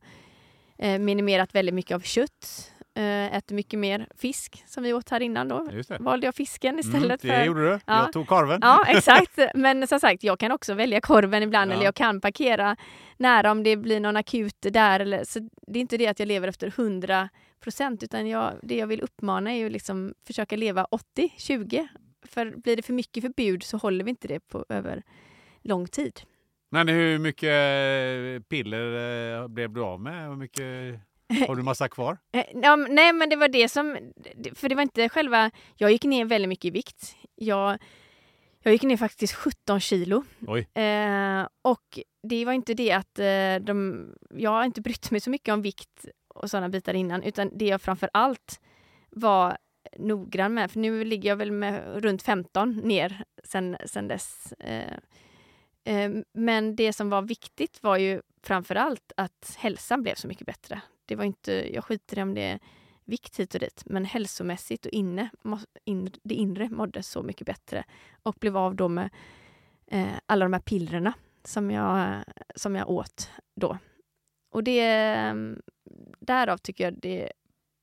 eh, 0.79 0.99
minimerat 0.99 1.55
väldigt 1.55 1.75
mycket 1.75 1.95
av 1.95 2.01
kött 2.01 2.71
Eh, 2.97 3.37
äter 3.37 3.55
mycket 3.55 3.79
mer 3.79 4.09
fisk 4.17 4.65
som 4.67 4.83
vi 4.83 4.93
åt 4.93 5.09
här 5.09 5.21
innan 5.21 5.49
då. 5.49 5.69
Valde 5.99 6.27
jag 6.27 6.35
fisken 6.35 6.79
istället 6.79 7.25
Mm, 7.25 7.37
det 7.37 7.41
för... 7.41 7.45
gjorde 7.45 7.71
du. 7.71 7.81
Ja. 7.87 8.03
Jag 8.05 8.13
tog 8.13 8.27
korven. 8.27 8.59
Ja, 8.63 8.85
exakt. 8.89 9.39
Men 9.55 9.87
som 9.87 10.01
sagt, 10.01 10.23
jag 10.23 10.39
kan 10.39 10.53
också 10.53 10.75
välja 10.75 11.01
korven 11.01 11.43
ibland 11.43 11.71
Ja. 11.71 11.75
eller 11.75 11.85
jag 11.85 11.95
kan 11.95 12.21
parkera 12.21 12.77
nära 13.17 13.51
om 13.51 13.63
det 13.63 13.77
blir 13.77 14.01
någon 14.01 14.17
akut 14.17 14.57
där. 14.61 15.01
Eller, 15.01 15.25
så 15.25 15.41
det 15.67 15.79
är 15.79 15.81
inte 15.81 15.97
det 15.97 16.07
att 16.07 16.19
jag 16.19 16.27
lever 16.29 16.49
efter 16.49 16.67
100 16.67 17.29
procent 17.61 18.03
utan 18.03 18.29
jag, 18.29 18.53
det 18.63 18.77
jag 18.77 18.87
vill 18.87 19.01
uppmana 19.01 19.53
är 19.53 19.57
ju 19.57 19.69
liksom 19.69 20.15
försöka 20.27 20.57
leva 20.57 20.87
80-20. 21.17 21.89
För 22.23 22.51
blir 22.57 22.77
det 22.77 22.83
för 22.83 22.93
mycket 22.93 23.23
förbud 23.23 23.63
så 23.63 23.77
håller 23.77 24.05
vi 24.05 24.11
inte 24.11 24.29
det 24.29 24.41
på 24.41 24.65
över 24.69 25.03
lång 25.63 25.87
tid. 25.87 26.21
Men 26.75 26.89
hur 26.89 27.19
mycket 27.19 27.49
eh, 27.51 28.43
piller 28.49 28.87
eh, 29.43 29.49
blev 29.49 29.73
du 29.73 29.81
av 29.83 30.01
med? 30.01 30.29
Hur 30.29 30.37
mycket 30.37 31.01
har 31.49 31.57
du 31.57 31.63
massa 31.63 31.89
kvar? 31.89 32.19
Eh, 32.33 32.45
Ja, 32.63 32.77
nej, 32.77 33.13
men 33.13 33.29
det 33.29 33.37
var 33.37 33.49
det 33.49 33.69
som... 33.69 33.99
För 34.55 34.69
det 34.69 34.75
var 34.75 34.83
inte 34.83 35.09
själva... 35.09 35.51
Jag 35.77 35.91
gick 35.93 36.05
ner 36.05 36.25
väldigt 36.25 36.49
mycket 36.49 36.65
i 36.65 36.71
vikt. 36.71 37.17
Jag, 37.35 37.79
jag 38.63 38.73
gick 38.73 38.83
ner 38.83 38.97
faktiskt 38.97 39.35
17 39.35 39.81
kilo. 39.81 40.25
Oj. 40.47 40.69
Eh, 40.83 41.49
och 41.63 41.99
det 42.29 42.45
var 42.45 42.53
inte 42.53 42.75
det 42.75 42.93
att 42.93 43.19
eh, 43.19 43.67
de... 43.67 44.07
Jag 44.31 44.51
har 44.51 44.65
inte 44.65 44.81
brytt 44.81 45.11
mig 45.11 45.21
så 45.21 45.31
mycket 45.31 45.53
om 45.53 45.63
vikt 45.63 46.07
och 46.35 46.51
sådana 46.51 46.69
bitar 46.69 46.95
innan, 46.95 47.23
utan 47.23 47.59
det 47.59 47.65
jag 47.67 47.83
framför 47.83 48.11
allt 48.13 48.61
var 49.11 49.57
noggrann 49.99 50.55
med, 50.55 50.71
för 50.71 50.79
nu 50.81 51.05
ligger 51.05 51.29
jag 51.29 51.37
väl 51.37 51.53
med 51.53 52.03
runt 52.05 52.23
15 52.23 52.71
ner 52.77 53.25
sen, 53.45 53.77
sen 53.87 54.09
dess. 54.09 54.53
Eh, 54.53 54.99
Ehm, 55.85 56.25
men 56.33 56.77
det 56.77 56.93
som 56.93 57.11
var 57.11 57.23
viktigt 57.23 57.83
var 57.83 57.97
ju 57.97 58.23
framför 58.43 58.75
allt 58.75 59.13
att 59.17 59.57
hälsan 59.59 60.03
blev 60.03 60.15
så 60.15 60.29
mycket 60.29 60.47
bättre. 60.47 60.81
Det 61.07 61.17
var 61.17 61.25
inte, 61.25 61.75
jag 61.75 61.85
skiter 61.85 62.19
i 62.19 62.23
om 62.23 62.35
det 62.35 62.43
är 62.43 62.59
vikt 63.05 63.41
hit 63.41 63.55
och 63.55 63.61
dit, 63.61 63.83
men 63.87 64.05
hälsomässigt 64.05 64.87
och 64.87 64.93
inne, 64.93 65.31
det 66.23 66.35
inre 66.35 66.69
mådde 66.69 67.03
så 67.03 67.23
mycket 67.23 67.47
bättre 67.47 67.85
och 68.23 68.37
blev 68.41 68.57
av 68.57 68.75
då 68.75 68.89
med 68.89 69.11
eh, 69.87 70.15
alla 70.27 70.45
de 70.45 70.53
här 70.53 70.61
pillerna 70.61 71.15
som 71.45 71.71
jag, 71.71 72.25
som 72.55 72.75
jag 72.75 72.91
åt 72.91 73.31
då. 73.55 73.79
Och 74.51 74.65
det, 74.65 74.81
ehm, 74.81 75.63
därav 76.21 76.59
tycker 76.59 76.85
jag 76.85 76.95
det 77.01 77.23
är 77.23 77.33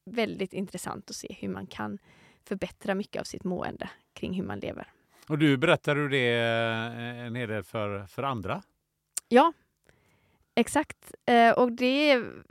väldigt 0.05 0.53
intressant 0.53 1.09
att 1.09 1.15
se 1.15 1.35
hur 1.39 1.49
man 1.49 1.67
kan 1.67 1.97
förbättra 2.43 2.95
mycket 2.95 3.19
av 3.19 3.23
sitt 3.23 3.43
mående 3.43 3.89
kring 4.13 4.33
hur 4.33 4.43
man 4.43 4.59
lever. 4.59 4.87
Och 5.31 5.37
du 5.37 5.57
berättade 5.57 5.99
du 5.99 6.09
det 6.09 6.33
eh, 6.33 7.25
en 7.25 7.35
hel 7.35 7.49
del 7.49 7.63
för, 7.63 8.05
för 8.05 8.23
andra? 8.23 8.61
Ja, 9.29 9.53
exakt. 10.55 11.13
Eh, 11.25 11.51
och 11.51 11.71
det 11.71 12.11
är, 12.11 12.43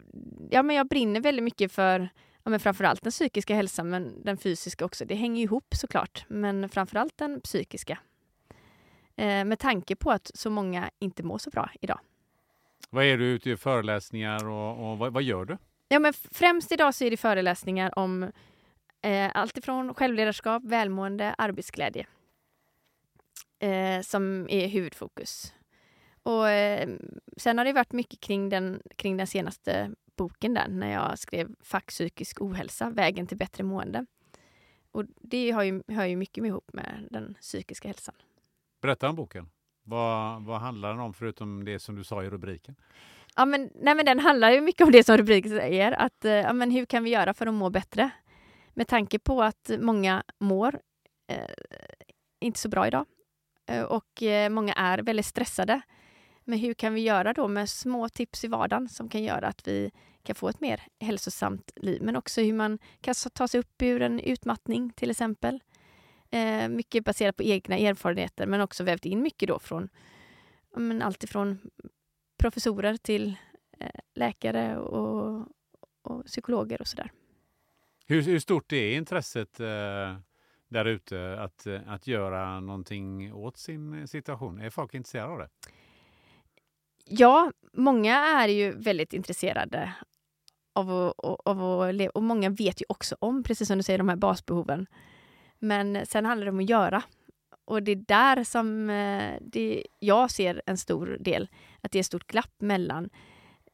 ja, 0.50 0.62
men 0.62 0.76
jag 0.76 0.88
brinner 0.88 1.20
väldigt 1.20 1.42
mycket 1.42 1.72
för 1.72 2.08
ja, 2.42 2.50
men 2.50 2.60
framförallt 2.60 3.02
den 3.02 3.10
psykiska 3.10 3.54
hälsan, 3.54 3.90
men 3.90 4.22
den 4.24 4.36
fysiska 4.36 4.84
också. 4.84 5.04
Det 5.04 5.14
hänger 5.14 5.42
ihop 5.42 5.74
såklart, 5.74 6.24
men 6.28 6.68
framförallt 6.68 7.18
den 7.18 7.40
psykiska. 7.40 7.98
Eh, 9.16 9.44
med 9.44 9.58
tanke 9.58 9.96
på 9.96 10.10
att 10.10 10.30
så 10.34 10.50
många 10.50 10.90
inte 10.98 11.22
mår 11.22 11.38
så 11.38 11.50
bra 11.50 11.70
idag. 11.80 12.00
Vad 12.90 13.04
är 13.04 13.18
du 13.18 13.24
ute 13.24 13.50
i 13.50 13.56
föreläsningar 13.56 14.48
och, 14.48 14.90
och 14.90 14.98
vad, 14.98 15.12
vad 15.12 15.22
gör 15.22 15.44
du? 15.44 15.58
Ja, 15.88 15.98
men 15.98 16.12
främst 16.12 16.72
idag 16.72 16.94
så 16.94 17.04
är 17.04 17.10
det 17.10 17.16
föreläsningar 17.16 17.98
om 17.98 18.22
eh, 19.02 19.30
allt 19.34 19.56
ifrån 19.56 19.94
självledarskap, 19.94 20.62
välmående, 20.64 21.34
arbetsglädje 21.38 22.06
eh, 23.60 24.00
som 24.02 24.46
är 24.50 24.68
huvudfokus. 24.68 25.54
Och, 26.22 26.48
eh, 26.48 26.88
sen 27.36 27.58
har 27.58 27.64
det 27.64 27.72
varit 27.72 27.92
mycket 27.92 28.20
kring 28.20 28.48
den, 28.48 28.82
kring 28.96 29.16
den 29.16 29.26
senaste 29.26 29.90
boken 30.16 30.54
där, 30.54 30.68
när 30.68 30.92
jag 30.92 31.18
skrev 31.18 31.48
Fack 31.60 31.86
psykisk 31.86 32.40
ohälsa, 32.40 32.90
vägen 32.90 33.26
till 33.26 33.36
bättre 33.36 33.64
mående. 33.64 34.06
Och 34.92 35.04
det 35.16 35.50
har 35.50 35.62
ju, 35.62 35.82
hör 35.88 36.04
ju 36.04 36.16
mycket 36.16 36.44
ihop 36.44 36.70
med 36.72 37.08
den 37.10 37.34
psykiska 37.40 37.88
hälsan. 37.88 38.14
Berätta 38.82 39.08
om 39.08 39.16
boken. 39.16 39.50
Vad, 39.82 40.42
vad 40.42 40.60
handlar 40.60 40.90
den 40.90 41.00
om 41.00 41.14
förutom 41.14 41.64
det 41.64 41.78
som 41.78 41.94
du 41.94 42.04
sa 42.04 42.24
i 42.24 42.30
rubriken? 42.30 42.76
Ja, 43.36 43.44
men, 43.44 43.70
nej, 43.74 43.94
men 43.94 44.04
den 44.04 44.18
handlar 44.18 44.50
ju 44.50 44.60
mycket 44.60 44.86
om 44.86 44.92
det 44.92 45.04
som 45.04 45.16
rubriken 45.16 45.50
säger. 45.50 45.92
Att, 45.92 46.24
eh, 46.24 46.32
ja, 46.32 46.52
men 46.52 46.70
hur 46.70 46.86
kan 46.86 47.04
vi 47.04 47.10
göra 47.10 47.34
för 47.34 47.46
att 47.46 47.54
må 47.54 47.70
bättre? 47.70 48.10
Med 48.74 48.88
tanke 48.88 49.18
på 49.18 49.42
att 49.42 49.70
många 49.80 50.22
mår 50.38 50.80
eh, 51.26 51.50
inte 52.40 52.58
så 52.58 52.68
bra 52.68 52.86
idag. 52.86 53.06
Eh, 53.70 53.82
och 53.82 54.22
eh, 54.22 54.50
många 54.50 54.72
är 54.72 54.98
väldigt 54.98 55.26
stressade. 55.26 55.80
Men 56.44 56.58
hur 56.58 56.74
kan 56.74 56.94
vi 56.94 57.00
göra 57.00 57.32
då 57.32 57.48
med 57.48 57.68
små 57.68 58.08
tips 58.08 58.44
i 58.44 58.48
vardagen 58.48 58.88
som 58.88 59.08
kan 59.08 59.22
göra 59.22 59.48
att 59.48 59.68
vi 59.68 59.90
kan 60.22 60.34
få 60.34 60.48
ett 60.48 60.60
mer 60.60 60.82
hälsosamt 61.00 61.72
liv. 61.76 62.02
Men 62.02 62.16
också 62.16 62.40
hur 62.40 62.52
man 62.52 62.78
kan 63.00 63.14
ta 63.34 63.48
sig 63.48 63.60
upp 63.60 63.82
ur 63.82 64.02
en 64.02 64.20
utmattning 64.20 64.92
till 64.92 65.10
exempel. 65.10 65.62
Eh, 66.30 66.68
mycket 66.68 67.04
baserat 67.04 67.36
på 67.36 67.42
egna 67.42 67.76
erfarenheter 67.78 68.46
men 68.46 68.60
också 68.60 68.84
vävt 68.84 69.04
in 69.04 69.22
mycket 69.22 69.48
då 69.48 69.58
från 69.58 69.88
men 70.76 71.02
allt 71.02 71.24
ifrån 71.24 71.58
professorer 72.38 72.96
till 72.96 73.34
eh, 73.80 74.00
läkare 74.14 74.78
och, 74.78 75.46
och 76.02 76.24
psykologer 76.26 76.80
och 76.80 76.86
sådär. 76.86 77.12
Hur, 78.06 78.22
hur 78.22 78.38
stort 78.38 78.72
är 78.72 78.96
intresset 78.96 79.60
eh, 79.60 80.16
där 80.70 80.84
ute 80.84 81.40
att, 81.40 81.66
eh, 81.66 81.80
att 81.86 82.06
göra 82.06 82.60
någonting 82.60 83.34
åt 83.34 83.56
sin 83.56 84.00
eh, 84.00 84.06
situation? 84.06 84.60
Är 84.60 84.70
folk 84.70 84.94
intresserade 84.94 85.32
av 85.32 85.38
det? 85.38 85.48
Ja, 87.04 87.52
många 87.72 88.16
är 88.16 88.48
ju 88.48 88.72
väldigt 88.72 89.12
intresserade 89.12 89.94
av 90.72 90.90
att, 90.90 91.40
av 91.44 91.62
att 91.62 91.94
leva 91.94 92.10
och 92.10 92.22
många 92.22 92.50
vet 92.50 92.80
ju 92.80 92.84
också 92.88 93.16
om, 93.18 93.42
precis 93.42 93.68
som 93.68 93.76
du 93.76 93.82
säger, 93.82 93.98
de 93.98 94.08
här 94.08 94.16
basbehoven. 94.16 94.86
Men 95.58 96.06
sen 96.06 96.26
handlar 96.26 96.44
det 96.44 96.50
om 96.50 96.58
att 96.58 96.70
göra. 96.70 97.02
Och 97.64 97.82
det 97.82 97.92
är 97.92 97.96
där 97.96 98.44
som 98.44 98.90
eh, 98.90 99.34
det, 99.40 99.86
jag 99.98 100.30
ser 100.30 100.62
en 100.66 100.78
stor 100.78 101.16
del, 101.20 101.48
att 101.80 101.92
det 101.92 101.98
är 101.98 102.00
ett 102.00 102.06
stort 102.06 102.26
glapp 102.26 102.54
mellan, 102.58 103.10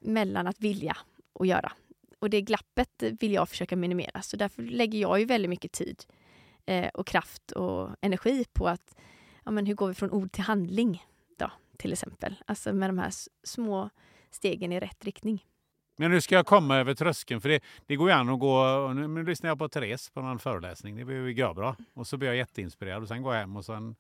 mellan 0.01 0.47
att 0.47 0.61
vilja 0.61 0.97
och 1.33 1.47
göra. 1.47 1.73
Och 2.19 2.31
det 2.31 2.41
glappet 2.41 3.03
vill 3.21 3.33
jag 3.33 3.49
försöka 3.49 3.77
minimera, 3.77 4.23
så 4.23 4.37
därför 4.37 4.63
lägger 4.63 4.99
jag 4.99 5.21
ju 5.21 5.25
väldigt 5.25 5.51
mycket 5.51 5.73
tid 5.73 6.05
eh, 6.67 6.89
och 6.95 7.07
kraft 7.07 7.53
och 7.53 7.91
energi 8.01 8.45
på 8.53 8.69
att, 8.69 8.97
ja 9.45 9.51
men 9.51 9.67
hur 9.67 9.75
går 9.75 9.89
vi 9.89 9.95
från 9.95 10.11
ord 10.11 10.33
till 10.33 10.45
handling 10.45 11.05
då, 11.39 11.51
till 11.77 11.93
exempel. 11.93 12.35
Alltså 12.47 12.73
med 12.73 12.89
de 12.89 12.99
här 12.99 13.13
små 13.45 13.91
stegen 14.31 14.73
i 14.73 14.81
rätt 14.81 15.05
riktning. 15.05 15.45
Men 15.99 16.11
nu 16.11 16.21
ska 16.21 16.35
jag 16.35 16.47
komma 16.47 16.77
över 16.77 16.95
tröskeln, 16.95 17.41
för 17.41 17.49
det, 17.49 17.61
det 17.87 17.97
går 17.97 18.09
ju 18.09 18.15
an 18.15 18.29
att 18.29 18.41
gå... 18.41 18.59
och 18.61 18.97
Nu, 18.97 19.09
nu 19.09 19.25
lyssnar 19.25 19.51
jag 19.51 19.59
på 19.59 19.69
Therese 19.69 20.11
på 20.11 20.23
någon 20.23 20.39
föreläsning, 20.39 20.97
det 20.97 21.05
blir 21.05 21.29
ju 21.29 21.55
bra. 21.55 21.77
Och 21.95 22.07
så 22.07 22.17
blir 22.17 22.29
jag 22.29 22.37
jätteinspirerad 22.37 23.03
och 23.03 23.09
sen 23.09 23.23
går 23.23 23.35
jag 23.35 23.41
hem 23.41 23.57
och 23.57 23.65
sen... 23.65 23.97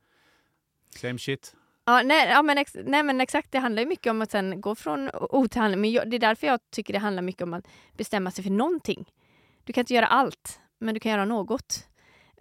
Same 0.90 1.18
shit. 1.18 1.54
Ja, 1.84 2.02
nej, 2.02 2.28
ja, 2.28 2.42
men 2.42 2.58
ex, 2.58 2.76
nej 2.84 3.02
men 3.02 3.20
exakt, 3.20 3.52
det 3.52 3.58
handlar 3.58 3.82
ju 3.82 3.88
mycket 3.88 4.10
om 4.10 4.22
att 4.22 4.30
sen 4.30 4.60
gå 4.60 4.74
från 4.74 5.10
ord 5.10 5.50
till 5.50 5.60
handling. 5.60 5.80
Men 5.80 5.92
jag, 5.92 6.10
det 6.10 6.16
är 6.16 6.20
därför 6.20 6.46
jag 6.46 6.60
tycker 6.70 6.92
det 6.92 6.98
handlar 6.98 7.22
mycket 7.22 7.42
om 7.42 7.54
att 7.54 7.68
bestämma 7.96 8.30
sig 8.30 8.44
för 8.44 8.50
någonting. 8.50 9.12
Du 9.64 9.72
kan 9.72 9.82
inte 9.82 9.94
göra 9.94 10.06
allt, 10.06 10.60
men 10.78 10.94
du 10.94 11.00
kan 11.00 11.12
göra 11.12 11.24
något. 11.24 11.88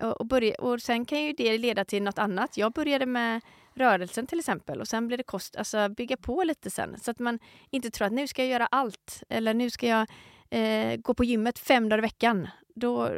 Och, 0.01 0.25
börja, 0.25 0.55
och 0.55 0.81
sen 0.81 1.05
kan 1.05 1.23
ju 1.23 1.33
det 1.33 1.57
leda 1.57 1.85
till 1.85 2.03
något 2.03 2.19
annat. 2.19 2.57
Jag 2.57 2.71
började 2.71 3.05
med 3.05 3.41
rörelsen 3.73 4.27
till 4.27 4.39
exempel 4.39 4.81
och 4.81 4.87
sen 4.87 5.07
blir 5.07 5.17
det 5.17 5.23
kost, 5.23 5.55
alltså 5.55 5.89
bygga 5.89 6.17
på 6.17 6.43
lite 6.43 6.69
sen. 6.69 6.99
Så 6.99 7.11
att 7.11 7.19
man 7.19 7.39
inte 7.69 7.91
tror 7.91 8.05
att 8.05 8.13
nu 8.13 8.27
ska 8.27 8.41
jag 8.41 8.51
göra 8.51 8.65
allt 8.65 9.23
eller 9.29 9.53
nu 9.53 9.69
ska 9.69 9.87
jag 9.87 10.07
eh, 10.49 10.95
gå 10.97 11.13
på 11.13 11.23
gymmet 11.23 11.59
fem 11.59 11.89
dagar 11.89 11.97
i 11.97 12.01
veckan. 12.01 12.47
Då, 12.75 13.09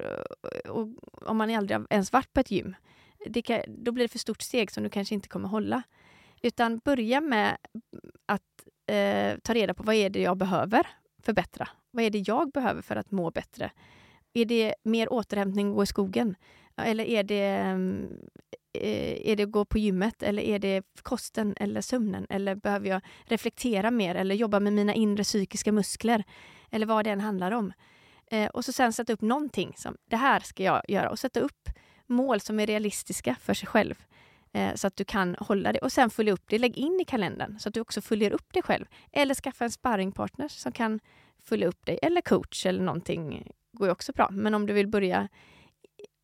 och, 0.69 0.87
om 1.11 1.37
man 1.37 1.55
aldrig 1.55 1.79
har 1.79 1.87
ens 1.89 2.13
varit 2.13 2.33
på 2.33 2.39
ett 2.39 2.51
gym, 2.51 2.75
det 3.25 3.41
kan, 3.41 3.61
då 3.67 3.91
blir 3.91 4.05
det 4.05 4.11
för 4.11 4.19
stort 4.19 4.41
steg 4.41 4.71
som 4.71 4.83
du 4.83 4.89
kanske 4.89 5.15
inte 5.15 5.29
kommer 5.29 5.49
hålla. 5.49 5.83
Utan 6.41 6.77
börja 6.77 7.21
med 7.21 7.57
att 8.25 8.67
eh, 8.87 9.37
ta 9.43 9.53
reda 9.53 9.73
på 9.73 9.83
vad 9.83 9.95
är 9.95 10.09
det 10.09 10.21
jag 10.21 10.37
behöver 10.37 10.87
förbättra. 11.23 11.67
Vad 11.91 12.03
är 12.03 12.09
det 12.09 12.27
jag 12.27 12.51
behöver 12.51 12.81
för 12.81 12.95
att 12.95 13.11
må 13.11 13.31
bättre? 13.31 13.71
Är 14.33 14.45
det 14.45 14.75
mer 14.83 15.13
återhämtning 15.13 15.69
och 15.69 15.75
gå 15.75 15.83
i 15.83 15.85
skogen? 15.85 16.35
Eller 16.77 17.03
är 17.03 17.23
det, 17.23 17.45
mm, 17.45 18.07
eh, 18.73 19.29
är 19.29 19.35
det 19.35 19.43
att 19.43 19.51
gå 19.51 19.65
på 19.65 19.77
gymmet? 19.77 20.23
Eller 20.23 20.43
är 20.43 20.59
det 20.59 20.83
kosten 21.01 21.55
eller 21.59 21.81
sömnen? 21.81 22.27
Eller 22.29 22.55
behöver 22.55 22.89
jag 22.89 23.01
reflektera 23.25 23.91
mer 23.91 24.15
eller 24.15 24.35
jobba 24.35 24.59
med 24.59 24.73
mina 24.73 24.93
inre 24.93 25.23
psykiska 25.23 25.71
muskler? 25.71 26.23
Eller 26.71 26.85
vad 26.85 27.05
det 27.05 27.11
än 27.11 27.21
handlar 27.21 27.51
om. 27.51 27.73
Eh, 28.31 28.47
och 28.47 28.65
så 28.65 28.71
sen 28.71 28.93
sätta 28.93 29.13
upp 29.13 29.21
någonting 29.21 29.73
som 29.77 29.97
det 30.09 30.15
här 30.15 30.39
ska 30.39 30.63
jag 30.63 30.81
göra 30.87 31.09
och 31.09 31.19
sätta 31.19 31.39
upp 31.39 31.69
mål 32.05 32.39
som 32.39 32.59
är 32.59 32.67
realistiska 32.67 33.35
för 33.41 33.53
sig 33.53 33.67
själv 33.67 33.95
eh, 34.53 34.75
så 34.75 34.87
att 34.87 34.95
du 34.95 35.03
kan 35.03 35.35
hålla 35.39 35.71
det 35.71 35.79
och 35.79 35.91
sen 35.91 36.09
följa 36.09 36.33
upp 36.33 36.43
det. 36.47 36.59
Lägg 36.59 36.77
in 36.77 36.99
i 36.99 37.05
kalendern 37.05 37.59
så 37.59 37.69
att 37.69 37.73
du 37.73 37.81
också 37.81 38.01
följer 38.01 38.31
upp 38.31 38.53
dig 38.53 38.63
själv. 38.63 38.85
Eller 39.11 39.35
skaffa 39.35 39.63
en 39.63 39.71
sparringpartner 39.71 40.47
som 40.47 40.71
kan 40.71 40.99
följa 41.43 41.67
upp 41.67 41.85
dig. 41.85 41.99
Eller 42.01 42.21
coach 42.21 42.65
eller 42.65 42.83
någonting 42.83 43.51
går 43.71 43.87
ju 43.87 43.91
också 43.91 44.11
bra. 44.11 44.29
Men 44.31 44.53
om 44.53 44.65
du 44.65 44.73
vill 44.73 44.87
börja 44.87 45.27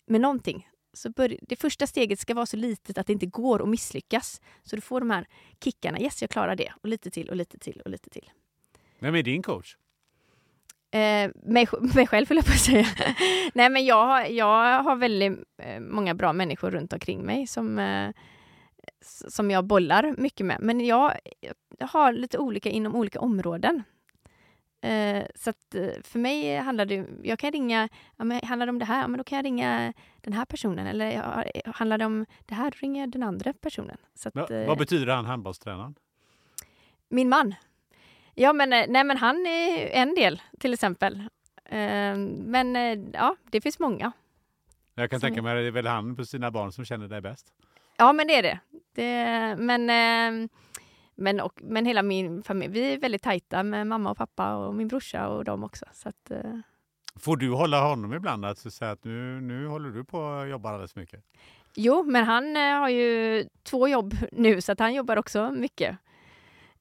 med 0.07 0.21
någonting 0.21 0.67
så 0.93 1.09
bör, 1.09 1.37
det 1.41 1.55
första 1.55 1.87
steget 1.87 2.19
ska 2.19 2.33
vara 2.33 2.45
så 2.45 2.57
litet 2.57 2.97
att 2.97 3.07
det 3.07 3.13
inte 3.13 3.25
går 3.25 3.63
att 3.63 3.69
misslyckas. 3.69 4.41
Så 4.63 4.75
du 4.75 4.81
får 4.81 4.99
de 4.99 5.09
här 5.09 5.27
kickarna. 5.63 5.99
Yes, 5.99 6.21
jag 6.21 6.29
klarar 6.29 6.55
det. 6.55 6.73
Och 6.81 6.89
lite 6.89 7.09
till 7.11 7.29
och 7.29 7.35
lite 7.35 7.57
till 7.57 7.81
och 7.85 7.91
lite 7.91 8.09
till. 8.09 8.29
Vem 8.99 9.15
är 9.15 9.23
din 9.23 9.41
coach? 9.43 9.75
Eh, 10.91 11.31
mig, 11.43 11.67
mig 11.95 12.07
själv 12.07 12.29
vill 12.29 12.35
jag 12.37 12.45
på 12.45 12.51
att 12.51 12.59
säga. 12.59 12.85
Nej 13.53 13.69
men 13.69 13.85
jag, 13.85 14.05
har- 14.05 14.25
jag 14.25 14.83
har 14.83 14.95
väldigt 14.95 15.39
eh, 15.57 15.79
många 15.79 16.13
bra 16.15 16.33
människor 16.33 16.71
runt 16.71 16.93
omkring 16.93 17.21
mig 17.25 17.47
som, 17.47 17.79
eh, 17.79 18.09
som 19.27 19.51
jag 19.51 19.65
bollar 19.65 20.15
mycket 20.17 20.45
med. 20.45 20.57
Men 20.61 20.85
jag, 20.85 21.13
jag 21.79 21.87
har 21.87 22.13
lite 22.13 22.37
olika 22.37 22.69
inom 22.69 22.95
olika 22.95 23.19
områden. 23.19 23.83
Eh, 24.83 25.23
så 25.35 25.49
att 25.49 25.75
eh, 25.75 25.89
för 26.03 26.19
mig 26.19 26.57
handlar 26.57 26.85
det, 26.85 27.05
jag 27.23 27.39
kan 27.39 27.51
ringa, 27.51 27.89
ja, 28.17 28.23
men 28.23 28.39
handlar 28.43 28.65
det 28.65 28.69
om 28.69 28.79
det 28.79 28.85
här, 28.85 29.01
ja, 29.01 29.07
men 29.07 29.17
då 29.17 29.23
kan 29.23 29.35
jag 29.35 29.45
ringa 29.45 29.93
den 30.21 30.33
här 30.33 30.45
personen. 30.45 30.87
Eller 30.87 31.11
ja, 31.11 31.43
handlar 31.73 31.97
det 31.97 32.05
om 32.05 32.25
det 32.45 32.55
här, 32.55 32.71
då 32.71 32.75
ringer 32.79 33.01
jag 33.01 33.09
den 33.11 33.23
andra 33.23 33.53
personen. 33.53 33.97
Så 34.15 34.29
att, 34.29 34.35
Va- 34.35 34.47
eh, 34.49 34.67
Vad 34.67 34.77
betyder 34.77 35.13
han, 35.15 35.25
handbollstränaren? 35.25 35.95
min 37.09 37.29
man. 37.29 37.55
Ja, 38.35 38.53
men, 38.53 38.73
eh, 38.73 38.85
nej, 38.89 39.03
men 39.03 39.17
han 39.17 39.45
är 39.45 39.87
en 39.87 40.15
del, 40.15 40.41
till 40.59 40.73
exempel. 40.73 41.19
Eh, 41.65 42.15
Men 42.45 42.75
ja, 43.13 43.35
det 43.43 43.61
finns 43.61 43.79
många. 43.79 44.11
Jag 44.95 45.09
kan 45.09 45.19
Som 45.19 45.27
tänka 45.27 45.41
mig 45.41 45.51
att 45.57 45.63
det 45.63 45.67
är 45.67 45.71
väl 45.71 45.87
han 45.87 46.15
på 46.15 46.25
sina 46.25 46.51
barn 46.51 46.71
som 46.71 46.85
känner 46.85 47.07
dig 47.07 47.21
bäst. 47.21 47.47
Ja, 47.97 48.13
men 48.13 48.27
det 48.27 48.35
är 48.35 48.43
det. 48.43 48.59
det 48.95 49.55
men, 49.63 49.89
eh, 49.89 50.49
men, 51.15 51.39
och, 51.39 51.59
men 51.63 51.85
hela 51.85 52.03
min 52.03 52.43
familj, 52.43 52.73
vi 52.73 52.93
är 52.93 52.97
väldigt 52.99 53.21
tajta 53.23 53.63
med 53.63 53.87
mamma 53.87 54.11
och 54.11 54.17
pappa 54.17 54.55
och 54.55 54.75
min 54.75 54.87
brorsa 54.87 55.27
och 55.27 55.43
dem 55.45 55.63
också. 55.63 55.85
Så 55.93 56.09
att, 56.09 56.31
eh, 56.31 56.59
Får 57.19 57.37
du 57.37 57.49
hålla 57.51 57.81
honom 57.87 58.13
ibland 58.13 58.45
att 58.45 58.57
säga 58.73 58.91
att 58.91 59.03
nu, 59.03 59.41
nu 59.41 59.67
håller 59.67 59.89
du 59.89 60.03
på 60.03 60.25
att 60.27 60.49
jobba 60.49 60.69
alldeles 60.69 60.95
mycket? 60.95 61.23
jo, 61.75 62.03
men 62.03 62.25
han 62.25 62.57
eh, 62.57 62.79
har 62.79 62.89
ju 62.89 63.45
två 63.63 63.87
jobb 63.87 64.13
nu, 64.31 64.61
så 64.61 64.71
att 64.71 64.79
han 64.79 64.93
jobbar 64.93 65.17
också 65.17 65.51
mycket. 65.51 65.97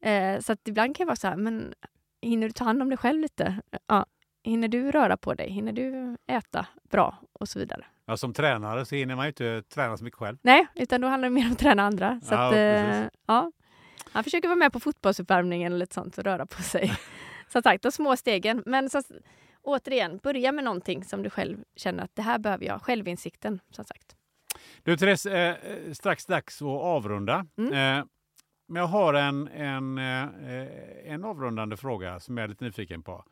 Eh, 0.01 0.39
Så 0.41 0.53
att 0.53 0.69
ibland 0.69 0.97
kan 0.97 1.05
jag 1.05 1.07
vara 1.07 1.17
så 1.17 1.29
här, 1.29 1.37
men 1.37 1.75
hinner 2.23 2.47
du 2.47 2.53
ta 2.53 2.65
hand 2.65 2.83
om 2.83 2.89
dig 2.89 2.99
själv 2.99 3.21
lite? 3.21 3.57
Ja. 3.87 4.07
Hinner 4.45 4.69
du 4.69 4.91
röra 4.91 5.17
på 5.17 5.35
dig? 5.35 5.51
Hinner 5.51 5.73
du 5.73 6.17
äta 6.27 6.67
bra? 6.91 7.19
Och 7.33 7.49
så 7.49 7.59
vidare. 7.59 7.85
Ja, 8.07 8.17
som 8.17 8.33
tränare 8.33 8.85
så 8.85 8.95
hinner 8.95 9.17
man 9.17 9.25
ju 9.25 9.29
inte 9.29 9.63
träna 9.63 9.97
så 9.97 10.05
mycket 10.05 10.19
själv. 10.19 10.37
Nej, 10.43 10.67
utan 10.75 11.01
då 11.01 11.09
handlar 11.09 11.29
det 11.29 11.35
mer 11.35 11.47
om 11.47 11.53
att 11.53 11.59
träna 11.59 11.83
andra. 11.83 12.21
Så 12.25 12.35
Ja, 12.35 12.47
att, 12.49 12.55
eh, 12.55 13.05
ja. 13.27 13.53
Han 14.13 14.25
försöker 14.25 14.49
vara 14.49 14.57
med 14.57 14.73
på 14.73 14.81
fotbollsuppvärmningen 14.81 15.73
och 15.73 15.79
lite 15.79 15.95
sånt 15.95 16.19
och 16.19 16.25
röra 16.25 16.47
på 16.47 16.63
sig. 16.63 16.93
så 17.53 17.63
sagt, 17.63 17.83
de 17.83 17.93
små 17.93 18.17
stegen. 18.17 18.63
Men 18.67 18.91
så, 18.91 19.03
återigen, 19.63 20.21
börja 20.23 20.53
med 20.53 20.65
någonting 20.65 21.05
som 21.05 21.23
du 21.23 21.31
själv 21.31 21.57
känner 21.77 22.05
att 22.05 22.15
det 22.15 22.23
här 22.23 22.39
behöver 22.39 22.65
jag. 22.65 22.83
Självinsikten, 22.83 23.61
som 23.71 23.85
sagt. 23.85 24.17
Du 24.83 24.97
Therese, 24.97 25.27
eh, 25.27 25.51
eh, 25.51 25.93
strax 25.93 26.27
dags 26.27 26.63
att 26.63 26.69
avrunda. 26.69 27.47
Mm. 27.57 27.73
Eh, 27.73 28.05
men 28.67 28.81
jag 28.81 28.89
har 28.89 29.15
en, 29.15 29.49
en, 29.49 29.99
eh, 29.99 31.13
en 31.13 31.25
avrundande 31.25 31.77
fråga 31.77 32.21
som 32.21 32.37
jag 32.37 32.45
är 32.45 32.49
lite 32.49 32.65
nyfiken 32.65 33.03
på. 33.03 33.25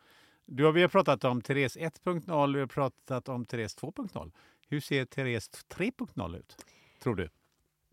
Du 0.47 0.65
har, 0.65 0.73
vi 0.73 0.83
har 0.83 0.89
pratat 0.89 1.25
om 1.25 1.43
Therese 1.43 1.77
1.0, 1.77 2.55
vi 2.55 2.61
har 2.61 2.67
pratat 2.67 3.29
om 3.29 3.47
Therese 3.47 3.77
2.0. 3.77 4.33
Hur 4.69 4.81
ser 4.81 5.05
Therese 5.05 5.51
3.0 5.69 6.39
ut, 6.39 6.57
tror 7.03 7.15
du? 7.15 7.29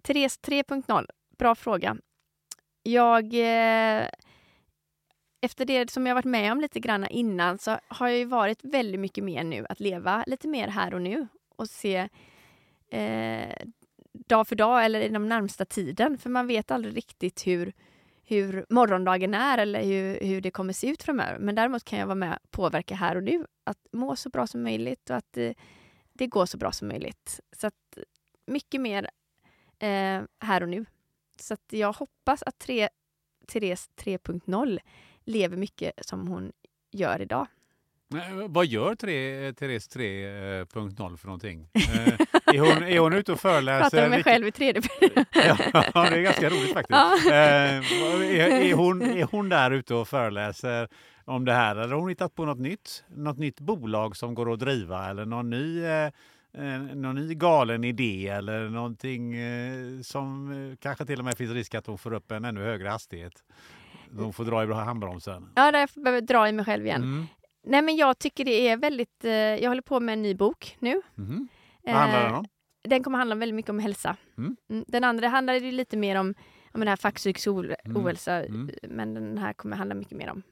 Therese 0.01 0.39
3.0, 0.39 1.05
bra 1.37 1.55
fråga. 1.55 1.97
Jag... 2.87 3.33
Eh, 3.33 4.07
efter 5.41 5.65
det 5.65 5.91
som 5.91 6.07
jag 6.07 6.15
varit 6.15 6.25
med 6.25 6.51
om 6.51 6.61
lite 6.61 6.79
grann 6.79 7.07
innan 7.07 7.57
så 7.57 7.79
har 7.87 8.07
jag 8.07 8.17
ju 8.17 8.25
varit 8.25 8.63
väldigt 8.63 9.01
mycket 9.01 9.23
mer 9.23 9.43
nu 9.43 9.65
att 9.69 9.79
leva 9.79 10.23
lite 10.27 10.47
mer 10.47 10.67
här 10.67 10.93
och 10.93 11.01
nu 11.01 11.27
och 11.55 11.69
se 11.69 12.09
eh, 12.89 13.67
dag 14.11 14.47
för 14.47 14.55
dag 14.55 14.85
eller 14.85 15.01
i 15.01 15.09
den 15.09 15.29
närmsta 15.29 15.65
tiden. 15.65 16.17
För 16.17 16.29
man 16.29 16.47
vet 16.47 16.71
aldrig 16.71 16.97
riktigt 16.97 17.47
hur, 17.47 17.73
hur 18.23 18.65
morgondagen 18.69 19.33
är 19.33 19.57
eller 19.57 19.83
hur, 19.83 20.19
hur 20.27 20.41
det 20.41 20.51
kommer 20.51 20.73
se 20.73 20.89
ut 20.89 21.03
framöver. 21.03 21.39
Men 21.39 21.55
däremot 21.55 21.83
kan 21.83 21.99
jag 21.99 22.07
vara 22.07 22.15
med 22.15 22.39
och 22.43 22.51
påverka 22.51 22.95
här 22.95 23.15
och 23.15 23.23
nu. 23.23 23.45
Att 23.63 23.87
må 23.91 24.15
så 24.15 24.29
bra 24.29 24.47
som 24.47 24.63
möjligt 24.63 25.09
och 25.09 25.15
att 25.15 25.37
eh, 25.37 25.51
det 26.13 26.27
går 26.27 26.45
så 26.45 26.57
bra 26.57 26.71
som 26.71 26.87
möjligt. 26.87 27.39
Så 27.51 27.67
att 27.67 27.97
mycket 28.45 28.81
mer 28.81 29.09
eh, 29.79 30.21
här 30.39 30.63
och 30.63 30.69
nu. 30.69 30.85
Så 31.41 31.53
att 31.53 31.65
jag 31.69 31.93
hoppas 31.93 32.43
att 32.43 32.59
tre, 32.59 32.89
Therese 33.47 33.89
3.0 34.01 34.79
lever 35.25 35.57
mycket 35.57 35.91
som 36.01 36.27
hon 36.27 36.51
gör 36.91 37.21
idag. 37.21 37.47
Eh, 38.15 38.47
Vad 38.47 38.65
gör 38.65 38.95
tre, 38.95 39.53
Therese 39.53 39.89
3.0 39.95 41.17
för 41.17 41.27
någonting? 41.27 41.69
Eh, 41.73 42.07
är, 42.55 42.59
hon, 42.59 42.83
är 42.83 42.99
hon 42.99 43.13
ute 43.13 43.31
och 43.31 43.39
föreläser? 43.39 43.81
Pratar 43.81 43.97
med 44.01 44.09
mig 44.09 44.17
Vilket- 44.17 44.33
själv 44.33 44.47
i 44.47 44.51
tredje 44.51 44.81
Ja, 45.93 46.09
det 46.09 46.17
är 46.17 46.21
ganska 46.21 46.49
roligt 46.49 46.73
faktiskt. 46.73 46.89
Ja. 46.89 47.17
Eh, 47.27 47.77
är, 48.39 48.49
är, 48.49 48.73
hon, 48.73 49.01
är 49.01 49.23
hon 49.23 49.49
där 49.49 49.71
ute 49.71 49.93
och 49.95 50.07
föreläser 50.07 50.87
om 51.25 51.45
det 51.45 51.53
här 51.53 51.75
eller 51.75 51.93
har 51.93 51.99
hon 51.99 52.09
hittat 52.09 52.35
på 52.35 52.45
något 52.45 52.59
nytt? 52.59 53.03
Något 53.07 53.37
nytt 53.37 53.59
bolag 53.59 54.15
som 54.17 54.35
går 54.35 54.53
att 54.53 54.59
driva 54.59 55.09
eller 55.09 55.25
någon 55.25 55.49
ny, 55.49 55.83
eh, 56.53 56.75
eh, 56.75 56.81
någon 56.81 57.15
ny 57.15 57.33
galen 57.33 57.83
idé 57.83 58.27
eller 58.27 58.69
någonting 58.69 59.35
eh, 59.35 60.01
som 60.01 60.51
eh, 60.71 60.75
kanske 60.77 61.05
till 61.05 61.19
och 61.19 61.25
med 61.25 61.37
finns 61.37 61.51
risk 61.51 61.75
att 61.75 61.87
hon 61.87 61.97
får 61.97 62.13
upp 62.13 62.31
en 62.31 62.45
ännu 62.45 62.61
högre 62.63 62.89
hastighet. 62.89 63.43
De 64.11 64.33
får 64.33 64.45
dra 64.45 64.63
i 64.63 64.67
handbromsen. 64.73 65.49
Ja, 65.55 65.71
där 65.71 65.89
behöver 66.03 66.17
jag 66.21 66.25
dra 66.27 66.49
i 66.49 66.51
mig 66.51 66.65
själv 66.65 66.85
igen. 66.85 67.03
Mm. 67.03 67.25
Nej, 67.63 67.81
men 67.81 67.95
jag 67.95 68.19
tycker 68.19 68.45
det 68.45 68.69
är 68.69 68.77
väldigt... 68.77 69.25
Eh, 69.25 69.31
jag 69.31 69.69
håller 69.69 69.81
på 69.81 69.99
med 69.99 70.13
en 70.13 70.21
ny 70.21 70.35
bok 70.35 70.77
nu. 70.79 71.01
Mhm. 71.15 71.47
Vad 71.83 71.93
handlar 71.95 72.23
den 72.23 72.31
Eh, 72.31 72.39
om? 72.39 72.45
Den 72.83 73.03
kommer 73.03 73.17
handla 73.17 73.35
väldigt 73.35 73.55
mycket 73.55 73.69
om 73.69 73.79
hälsa. 73.79 74.15
Mm. 74.37 74.55
Mm, 74.69 74.85
Den 74.87 75.03
andra 75.03 75.27
handlar 75.27 75.53
ju 75.53 75.71
lite 75.71 75.97
mer 75.97 76.15
om, 76.15 76.33
om 76.71 76.79
den 76.79 76.87
här 76.87 76.95
fackpsykisk 76.95 77.47
Mm. 77.47 77.97
ohälsa, 77.97 78.45
Mm. 78.45 78.69
men 78.83 79.13
den 79.13 79.37
här 79.37 79.53
kommer 79.53 79.77
handla 79.77 79.95
mycket 79.95 80.17
mer 80.17 80.29
om 80.31 80.43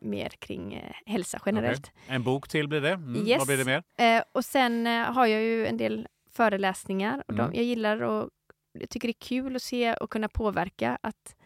mer 0.00 0.28
kring 0.28 0.74
eh, 0.74 0.92
hälsa 1.06 1.40
generellt. 1.46 1.92
En 2.06 2.22
bok 2.22 2.48
till 2.48 2.68
blir 2.68 2.80
det. 2.80 2.92
Mm. 2.92 3.26
Yes. 3.26 3.38
Vad 3.38 3.46
blir 3.46 3.56
det 3.56 3.64
mer? 3.64 3.82
Eh, 4.16 4.22
och 4.32 4.44
sen 4.44 4.86
eh, 4.86 5.12
har 5.12 5.26
jag 5.26 5.42
ju 5.42 5.66
en 5.66 5.76
del 5.76 6.08
föreläsningar. 6.32 7.22
Och 7.28 7.34
Mm. 7.34 7.50
de, 7.50 7.56
jag 7.56 7.64
gillar 7.64 8.00
och 8.02 8.30
jag 8.72 8.90
tycker 8.90 9.08
det 9.08 9.12
är 9.12 9.26
kul 9.26 9.56
att 9.56 9.62
se 9.62 9.94
och 9.94 10.10
kunna 10.10 10.28
påverka 10.28 10.98
att 11.02 11.36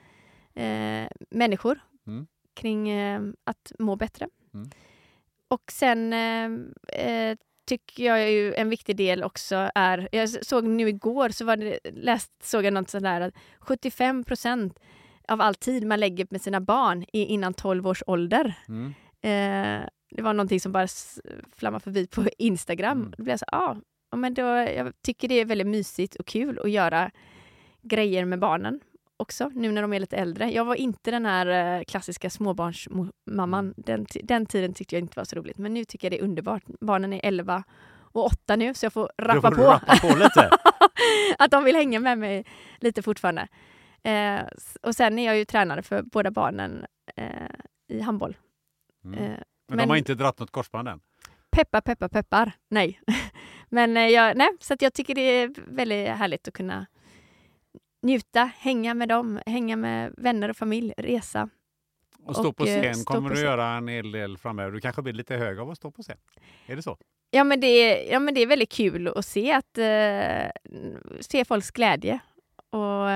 eh, 0.55 1.06
människor 1.31 1.78
Mm. 2.06 2.27
kring 2.55 2.89
eh, 2.89 3.20
att 3.44 3.73
må 3.78 3.97
bättre. 3.97 4.28
Mm. 4.55 4.70
Och 5.48 5.62
sen 5.73 6.15
tycker 7.66 8.05
jag 8.05 8.31
ju 8.32 8.55
en 8.55 8.69
viktig 8.69 8.97
del 8.97 9.23
också 9.24 9.70
är, 9.74 10.09
jag 10.12 10.28
såg 10.47 10.65
nu 10.65 10.89
igår 10.89 11.28
så 11.28 11.44
var 11.44 11.56
det, 11.56 11.78
läst, 11.85 12.32
såg 12.43 12.65
jag 12.65 12.73
något 12.74 12.90
sådär 12.90 13.20
att 13.20 13.35
75 13.59 14.24
procent 14.24 14.78
av 15.28 15.40
all 15.40 15.55
tid 15.55 15.86
man 15.86 16.01
lägger 16.01 16.26
med 16.30 16.40
sina 16.42 16.60
barn 16.60 17.05
är 17.12 17.26
innan 17.26 17.55
12 17.55 17.86
års 17.86 18.02
ålder. 18.06 18.55
Mm. 18.68 18.94
Eh, 19.20 19.88
det 20.10 20.22
var 20.22 20.32
någonting 20.34 20.60
som 20.60 20.72
bara 20.72 20.86
flammade 21.56 21.82
förbi 21.84 22.06
på 22.06 22.24
Instagram. 22.38 22.98
Mm. 22.98 23.14
Då 23.16 23.22
blev 23.22 23.32
jag 23.32 23.38
så 23.40 23.46
ah, 23.52 23.76
ja, 24.10 24.16
men 24.16 24.34
då, 24.34 24.42
jag 24.42 24.92
tycker 25.02 25.28
det 25.28 25.34
är 25.34 25.44
väldigt 25.44 25.66
mysigt 25.66 26.14
och 26.14 26.26
kul 26.26 26.59
att 26.64 26.70
göra 26.70 27.10
grejer 27.82 28.24
med 28.24 28.38
barnen 28.38 28.80
också, 29.16 29.51
nu 29.55 29.72
när 29.72 29.82
de 29.82 29.92
är 29.92 30.01
lite 30.01 30.16
äldre. 30.16 30.51
Jag 30.52 30.64
var 30.64 30.74
inte 30.74 31.10
den 31.10 31.26
här 31.26 31.76
eh, 31.78 31.84
klassiska 31.84 32.30
småbarnsmamman. 32.30 33.74
Den, 33.76 34.06
ti- 34.06 34.20
den 34.24 34.46
tiden 34.46 34.74
tyckte 34.74 34.94
jag 34.96 35.02
inte 35.02 35.18
var 35.20 35.24
så 35.24 35.36
roligt, 35.36 35.59
men 35.59 35.74
nu 35.74 35.84
tycker 35.84 36.06
jag 36.06 36.12
det 36.12 36.20
är 36.20 36.24
underbart. 36.24 36.62
Barnen 36.80 37.12
är 37.12 37.20
11 37.24 37.64
och 37.96 38.24
8 38.24 38.56
nu, 38.56 38.74
så 38.74 38.86
jag 38.86 38.92
får 38.92 39.10
rappa 39.18 39.40
får 39.51 39.56
på. 39.56 39.62
rappa 39.62 39.96
på 39.96 40.56
att 41.44 41.51
de 41.51 41.64
vill 41.64 41.76
hänga 41.76 42.01
med 42.01 42.18
mig 42.18 42.44
lite 42.80 43.02
fortfarande. 43.02 43.48
Eh, 44.05 44.43
och 44.82 44.94
sen 44.94 45.18
är 45.18 45.26
jag 45.26 45.36
ju 45.36 45.44
tränare 45.44 45.82
för 45.82 46.02
båda 46.02 46.31
barnen 46.31 46.86
eh, 47.16 47.26
i 47.89 48.01
handboll. 48.01 48.36
Mm. 49.05 49.18
Eh, 49.18 49.28
Men, 49.31 49.39
men- 49.68 49.78
de 49.78 49.89
har 49.90 49.97
inte 49.97 50.14
dratt 50.14 50.39
något 50.39 50.51
korsband 50.51 50.89
än? 50.89 51.01
Peppar, 51.51 51.81
peppar, 51.81 52.09
peppar. 52.09 52.52
Nej. 52.70 53.01
Men 53.68 53.97
eh, 53.97 54.06
jag, 54.06 54.36
nej, 54.36 54.48
så 54.60 54.76
jag 54.81 54.94
tycker 54.94 55.14
det 55.14 55.20
är 55.20 55.55
väldigt 55.66 56.09
härligt 56.09 56.48
att 56.48 56.55
kunna 56.55 56.86
njuta, 58.02 58.51
hänga 58.59 58.94
med 58.94 59.09
dem, 59.09 59.40
hänga 59.47 59.76
med 59.76 60.14
vänner 60.16 60.48
och 60.48 60.56
familj, 60.56 60.94
resa. 60.97 61.48
Och 62.24 62.36
stå 62.36 62.48
Och, 62.48 62.56
på 62.56 62.64
eh, 62.66 62.81
scen 62.81 62.94
stå 62.94 63.12
kommer 63.14 63.28
på 63.28 63.35
du 63.35 63.40
scen. 63.40 63.44
göra 63.51 63.66
en 63.68 63.89
hel 63.89 64.12
del 64.12 64.39
framöver. 64.39 64.70
Du 64.72 64.81
kanske 64.81 65.02
blir 65.02 65.12
lite 65.12 65.36
hög 65.36 65.59
av 65.59 65.70
att 65.70 65.76
stå 65.78 65.90
på 65.90 66.02
scen. 66.02 66.16
Är 66.66 66.76
det 66.76 66.82
så? 66.82 66.98
Ja 67.31 67.44
men 67.44 67.60
det 67.60 67.66
är, 67.66 68.12
ja, 68.12 68.18
men 68.18 68.35
det 68.35 68.40
är 68.40 68.47
väldigt 68.47 68.72
kul 68.72 69.09
att 69.09 69.26
se, 69.26 69.52
att, 69.52 69.78
eh, 69.78 70.51
se 71.20 71.44
folks 71.44 71.70
glädje 71.70 72.18
och, 72.70 73.10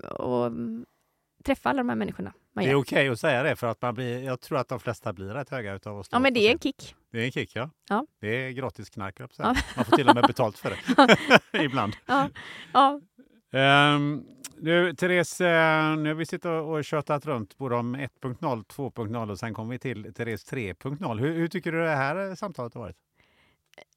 och 0.00 0.46
mm, 0.46 0.86
träffa 1.44 1.70
alla 1.70 1.78
de 1.78 1.88
här 1.88 1.96
människorna 1.96 2.32
Det 2.54 2.70
är 2.70 2.74
okej 2.74 3.08
att 3.08 3.20
säga 3.20 3.42
det 3.42 3.56
för 3.56 3.66
att 3.66 3.82
man 3.82 3.94
blir, 3.94 4.24
jag 4.24 4.40
tror 4.40 4.58
att 4.58 4.68
de 4.68 4.80
flesta 4.80 5.12
blir 5.12 5.26
rätt 5.26 5.50
höga 5.50 5.74
utav 5.74 6.02
stå 6.02 6.14
Ja 6.14 6.18
men 6.18 6.34
det 6.34 6.40
är 6.40 6.52
en 6.52 6.58
kick. 6.58 6.94
Det 7.12 7.20
är 7.20 7.24
en 7.24 7.32
kick 7.32 7.56
ja. 7.56 7.70
Ja. 7.88 8.06
Det 8.20 8.28
är 8.28 8.50
gratis 8.50 8.90
knark 8.90 9.16
på 9.18 9.28
Ja. 9.36 9.54
Man 9.76 9.84
får 9.84 9.96
till 9.96 10.08
och 10.08 10.14
med 10.14 10.24
betalt 10.26 10.58
för 10.58 10.70
det. 10.70 10.78
Ibland. 11.64 11.96
Ja, 12.06 12.28
ja, 12.72 13.00
Um, 13.52 14.26
nu, 14.56 14.94
Therese, 14.94 15.40
nu 15.40 16.08
har 16.08 16.14
vi 16.14 16.26
suttit 16.26 16.44
och 16.44 16.74
och 16.74 16.84
tjötat 16.84 17.26
runt 17.26 17.58
både 17.58 17.76
om 17.76 17.96
1.0, 17.96 18.64
2.0 18.64 19.30
och 19.30 19.38
sen 19.38 19.54
kommer 19.54 19.70
vi 19.70 19.78
till 19.78 20.14
Therese 20.14 20.52
3.0. 20.52 21.20
Hur, 21.20 21.34
hur 21.34 21.48
tycker 21.48 21.72
du 21.72 21.82
det 21.82 21.96
här 21.96 22.34
samtalet 22.34 22.74
har 22.74 22.80
varit? 22.80 22.96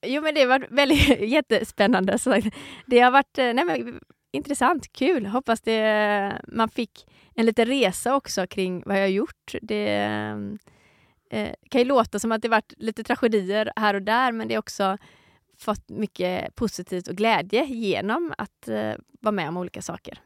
Jo, 0.06 0.22
men 0.22 0.36
det 0.36 0.42
har 0.42 0.48
varit 0.48 0.72
väldigt 0.72 1.20
jättespännande. 1.20 2.20
Så 2.20 2.42
det 2.86 3.00
har 3.00 3.12
varit 3.12 3.38
eh, 3.38 3.54
nej, 3.54 3.66
men, 3.66 4.00
intressant, 4.34 4.94
kul. 4.94 5.26
Hoppas 5.26 5.62
det, 5.62 6.42
man 6.48 6.70
fick 6.70 7.08
en 7.36 7.46
liten 7.46 7.66
resa 7.66 8.16
också 8.16 8.48
kring 8.48 8.84
vad 8.86 8.96
jag 8.96 9.02
har 9.02 9.08
gjort. 9.08 9.56
Det, 9.62 9.94
eh, 11.30 11.50
kan 11.70 11.82
ju 11.82 11.86
låta 11.86 12.20
som 12.20 12.32
att 12.32 12.42
det 12.42 12.50
varit 12.50 12.74
lite 12.78 13.04
tragedier 13.04 13.72
här 13.76 13.94
och 13.94 14.02
där 14.02 14.32
men 14.32 14.48
det 14.48 14.54
är 14.54 14.60
också 14.60 14.98
fått 15.58 15.90
mycket 15.90 16.56
positivt 16.56 17.08
och 17.08 17.16
glädje 17.16 17.66
genom 17.66 18.34
att 18.38 18.68
eh, 18.68 18.94
vara 19.20 19.32
med 19.32 19.50
om 19.50 19.58
olika 19.58 19.82
saker. 19.82 20.20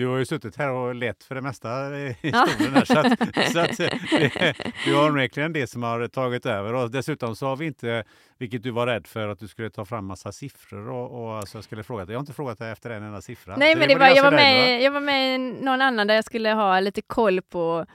Du 0.00 0.06
har 0.06 0.18
ju 0.18 0.24
suttit 0.24 0.56
här 0.56 0.70
och 0.70 0.94
lett 0.94 1.24
för 1.24 1.34
det 1.34 1.40
mesta 1.40 1.98
i 1.98 2.16
historien 2.22 2.74
här, 2.74 2.84
så 2.84 2.98
att, 2.98 3.52
så 3.52 3.58
att 3.58 3.76
det, 4.84 4.92
har 4.92 5.10
onekligen 5.10 5.52
det 5.52 5.66
som 5.66 5.82
har 5.82 6.08
tagit 6.08 6.46
över. 6.46 6.74
Och 6.74 6.90
dessutom 6.90 7.36
så 7.36 7.46
har 7.46 7.56
vi 7.56 7.66
inte, 7.66 8.04
vilket 8.38 8.62
du 8.62 8.70
var 8.70 8.86
rädd 8.86 9.06
för, 9.06 9.28
att 9.28 9.38
du 9.38 9.48
skulle 9.48 9.70
ta 9.70 9.84
fram 9.84 10.06
massa 10.06 10.32
siffror 10.32 10.88
och, 10.90 11.22
och 11.22 11.36
alltså 11.36 11.56
jag 11.58 11.64
skulle 11.64 11.82
fråga 11.82 12.04
dig. 12.04 12.12
Jag 12.12 12.18
har 12.18 12.22
inte 12.22 12.32
frågat 12.32 12.58
dig 12.58 12.70
efter 12.70 12.90
en 12.90 13.02
enda 13.02 13.20
siffra. 13.20 13.56
Nej, 13.56 13.72
Så 13.72 13.78
men 13.78 13.88
det 13.88 13.94
var 13.94 14.08
var, 14.08 14.16
jag, 14.16 14.22
var 14.22 14.30
va? 14.30 14.36
med, 14.36 14.82
jag 14.82 14.90
var 14.90 15.00
med 15.00 15.34
i 15.34 15.38
någon 15.38 15.82
annan 15.82 16.06
där 16.06 16.14
jag 16.14 16.24
skulle 16.24 16.50
ha 16.50 16.80
lite 16.80 17.02
koll 17.02 17.42
på 17.42 17.86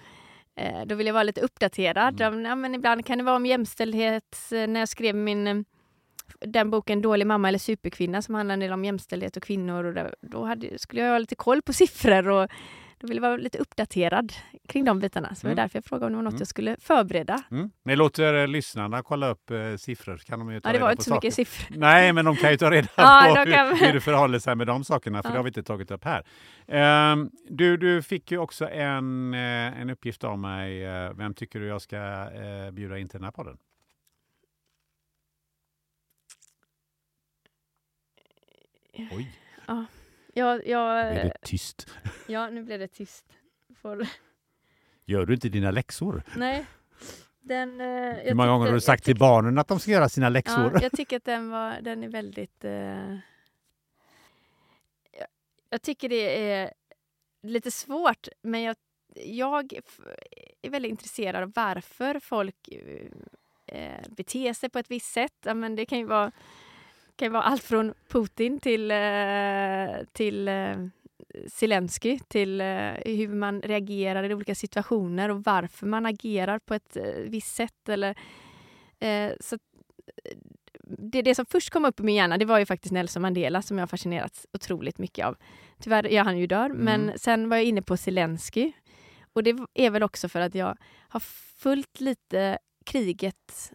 eh, 0.56 0.86
då 0.86 0.96
vill 0.96 1.08
jag 1.08 1.14
vara 1.14 1.24
lite 1.24 1.42
uppdaterad. 1.42 2.22
Mm. 2.22 2.46
Ja, 2.46 2.56
men 2.56 2.76
ibland 2.76 3.06
kan 3.06 3.18
det 3.18 3.24
vara 3.24 3.36
om 3.36 3.46
jämställdhet. 3.46 4.38
När 4.52 4.80
jag 4.80 4.90
skrev 4.90 5.16
min 5.16 5.66
den 6.40 6.70
boken 6.72 7.02
Dålig 7.02 7.28
mamma 7.28 7.48
eller 7.48 7.60
superkvinna 7.60 8.22
som 8.22 8.36
handlar 8.36 8.72
om 8.72 8.86
jämställdhet 8.86 9.38
och 9.38 9.44
kvinnor. 9.44 9.84
Och 9.84 9.94
där, 9.94 10.16
då 10.22 10.46
hade, 10.46 10.80
skulle 10.80 11.02
jag 11.02 11.12
ha 11.12 11.18
lite 11.20 11.36
koll 11.36 11.62
på 11.62 11.74
siffror 11.74 12.28
och 12.30 12.48
då 12.98 13.08
ville 13.08 13.22
jag 13.22 13.30
vara 13.30 13.38
lite 13.38 13.58
uppdaterad 13.58 14.34
kring 14.70 14.86
de 14.86 15.00
bitarna. 15.00 15.36
Så 15.36 15.42
det 15.42 15.48
Mm. 15.48 15.56
var 15.58 15.64
därför 15.64 15.78
jag 15.78 15.86
frågade 15.86 16.06
om 16.06 16.12
det 16.12 16.16
var 16.16 16.24
något 16.24 16.32
Mm. 16.34 16.42
jag 16.42 16.48
skulle 16.48 16.76
förbereda. 16.80 17.44
Mm. 17.52 17.70
Men 17.84 17.98
låter 17.98 18.48
lyssnarna 18.48 19.04
kolla 19.04 19.30
upp 19.30 19.52
eh, 19.52 19.76
siffror 19.78 20.18
kan 20.18 20.40
de 20.40 20.52
ju 20.54 20.60
ta 20.60 20.70
Ja, 20.70 20.74
det 20.74 20.80
var 20.80 20.92
inte 20.92 21.04
så 21.04 21.10
saker. 21.10 21.18
mycket 21.28 21.34
siffror. 21.36 21.78
Nej, 21.78 22.14
men 22.14 22.26
de 22.26 22.36
kan 22.36 22.52
ju 22.52 22.58
ta 22.58 22.72
reda 22.72 22.88
Ja, 22.98 23.26
på 23.46 23.52
kan- 23.52 23.68
hur, 23.78 23.86
hur 23.86 23.94
det 23.94 24.02
förhåller 24.02 24.40
sig 24.40 24.56
med 24.56 24.68
de 24.68 24.84
sakerna, 24.84 25.22
för 25.24 25.30
Ja. 25.30 25.34
det 25.34 25.40
har 25.40 25.44
vi 25.44 25.48
inte 25.50 25.64
tagit 25.64 25.92
upp 25.92 26.04
här. 26.04 26.24
Ehm, 26.68 27.30
du, 27.50 27.78
du 27.78 28.02
fick 28.02 28.32
ju 28.32 28.38
också 28.38 28.70
en, 28.70 29.34
eh, 29.34 29.82
en 29.82 29.90
uppgift 29.90 30.24
av 30.24 30.40
mig. 30.40 30.86
Eh, 30.86 31.12
Vem 31.14 31.34
tycker 31.34 31.60
du 31.60 31.68
jag 31.68 31.82
ska 31.82 31.98
eh, 31.98 32.72
bjuda 32.72 32.98
in 32.98 33.10
till 33.10 33.20
den 33.20 33.24
här 33.26 33.32
podden? 33.32 33.58
Oj, 38.96 39.32
Ja, 39.68 39.86
nu 40.56 40.62
jag, 40.66 41.00
är 41.00 41.24
det 41.24 41.34
tyst. 41.42 41.88
ja, 42.28 42.50
nu 42.50 42.64
blev 42.64 42.80
det 42.80 42.88
tyst. 42.88 43.26
Får, 43.82 44.08
Gör 45.06 45.26
du 45.26 45.34
inte 45.34 45.50
dina 45.50 45.72
läxor? 45.72 46.24
nej. 46.38 46.66
Den, 47.40 47.82
eh, 47.82 47.88
jag 47.88 48.24
Hur 48.24 48.34
många 48.34 48.50
gånger 48.50 48.66
har 48.66 48.72
du 48.72 48.76
jag 48.76 48.84
sagt 48.84 49.04
till 49.04 49.18
barnen 49.18 49.58
att 49.58 49.68
de 49.68 49.80
ska 49.80 49.92
göra 49.92 50.10
sina 50.10 50.30
läxor? 50.30 50.72
Ja, 50.74 50.80
jag 50.82 50.92
tycker 50.92 51.18
att 51.18 51.24
den, 51.26 51.50
var, 51.50 51.82
den 51.82 52.04
är 52.04 52.10
väldigt... 52.10 52.64
Eh, 52.64 52.72
jag, 55.12 55.28
jag 55.70 55.82
tycker 55.82 56.10
det 56.10 56.52
är 56.52 56.74
lite 57.42 57.72
svårt, 57.72 58.28
men 58.42 58.62
jag, 58.62 58.76
jag 59.16 59.74
är 60.62 60.70
väldigt 60.70 60.90
intresserad 60.90 61.44
av 61.44 61.52
varför 61.56 62.20
folk 62.20 62.70
eh, 63.66 64.02
beter 64.10 64.54
sig 64.54 64.70
på 64.70 64.80
ett 64.80 64.92
visst 64.92 65.12
sätt. 65.14 65.36
Ja, 65.46 65.54
men 65.54 65.76
det 65.76 65.86
kan 65.86 65.98
ju 65.98 66.06
vara, 66.06 66.32
kan 67.16 67.26
ju 67.26 67.32
vara 67.32 67.44
allt 67.44 67.64
från 67.64 67.94
Putin 68.10 68.60
till, 68.60 68.92
eh, 68.92 70.06
till 70.14 70.48
eh, 70.48 70.76
Zelensky, 71.48 72.20
till 72.28 72.62
eh, 72.62 72.92
hur 73.06 73.28
man 73.28 73.62
reagerar 73.62 74.24
i 74.24 74.34
olika 74.34 74.56
situationer 74.56 75.30
och 75.30 75.44
varför 75.44 75.86
man 75.88 76.06
agerar 76.06 76.60
på 76.60 76.74
ett 76.74 76.98
visst 77.26 77.56
sätt. 77.56 77.90
Eller, 77.90 78.16
så 79.40 79.58
det, 80.84 81.22
det 81.22 81.36
som 81.36 81.46
först 81.46 81.70
kom 81.70 81.86
upp 81.86 82.00
i 82.00 82.04
min 82.04 82.16
hjärna 82.16 82.38
det 82.38 82.46
var 82.46 82.60
ju 82.60 82.66
faktiskt 82.66 82.92
Nelson 82.92 83.22
Mandela 83.22 83.62
som 83.62 83.78
jag 83.78 83.90
fascinerats 83.90 84.48
otroligt 84.54 84.98
mycket 84.98 85.26
av. 85.26 85.36
Tyvärr 85.80 86.08
är 86.08 86.24
han 86.24 86.38
ju 86.38 86.48
död, 86.48 86.72
Mm. 86.72 86.84
men 86.86 87.20
sen 87.20 87.50
var 87.50 87.58
jag 87.58 87.66
inne 87.66 87.82
på 87.82 87.98
Zelensky. 87.98 88.72
Och 89.34 89.44
det 89.44 89.56
är 89.74 89.90
väl 89.90 90.04
också 90.04 90.30
för 90.30 90.40
att 90.40 90.56
jag 90.56 90.78
har 91.10 91.20
följt 91.58 92.00
lite 92.00 92.58
kriget, 92.86 93.72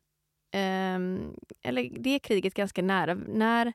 eller 1.63 1.99
det 1.99 2.19
kriget 2.19 2.55
ganska 2.55 2.83
nära. 2.83 3.15
När, 3.15 3.73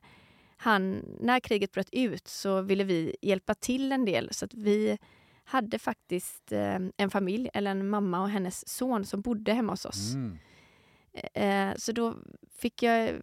han, 0.56 1.04
när 1.20 1.40
kriget 1.40 1.72
bröt 1.72 1.88
ut 1.92 2.28
så 2.28 2.60
ville 2.60 2.84
vi 2.84 3.16
hjälpa 3.22 3.54
till 3.54 3.92
en 3.92 4.04
del 4.04 4.28
så 4.32 4.44
att 4.44 4.54
vi 4.54 4.98
hade 5.44 5.78
faktiskt 5.78 6.52
eh, 6.52 6.78
en 6.96 7.10
familj, 7.10 7.48
eller 7.54 7.70
en 7.70 7.88
mamma 7.88 8.20
och 8.20 8.30
hennes 8.30 8.68
son 8.68 9.04
som 9.04 9.20
bodde 9.20 9.52
hemma 9.52 9.72
hos 9.72 9.84
oss. 9.84 10.14
Mm. 10.14 10.38
Eh, 11.34 11.76
så 11.76 11.92
då 11.92 12.14
fick 12.58 12.82
jag... 12.82 13.14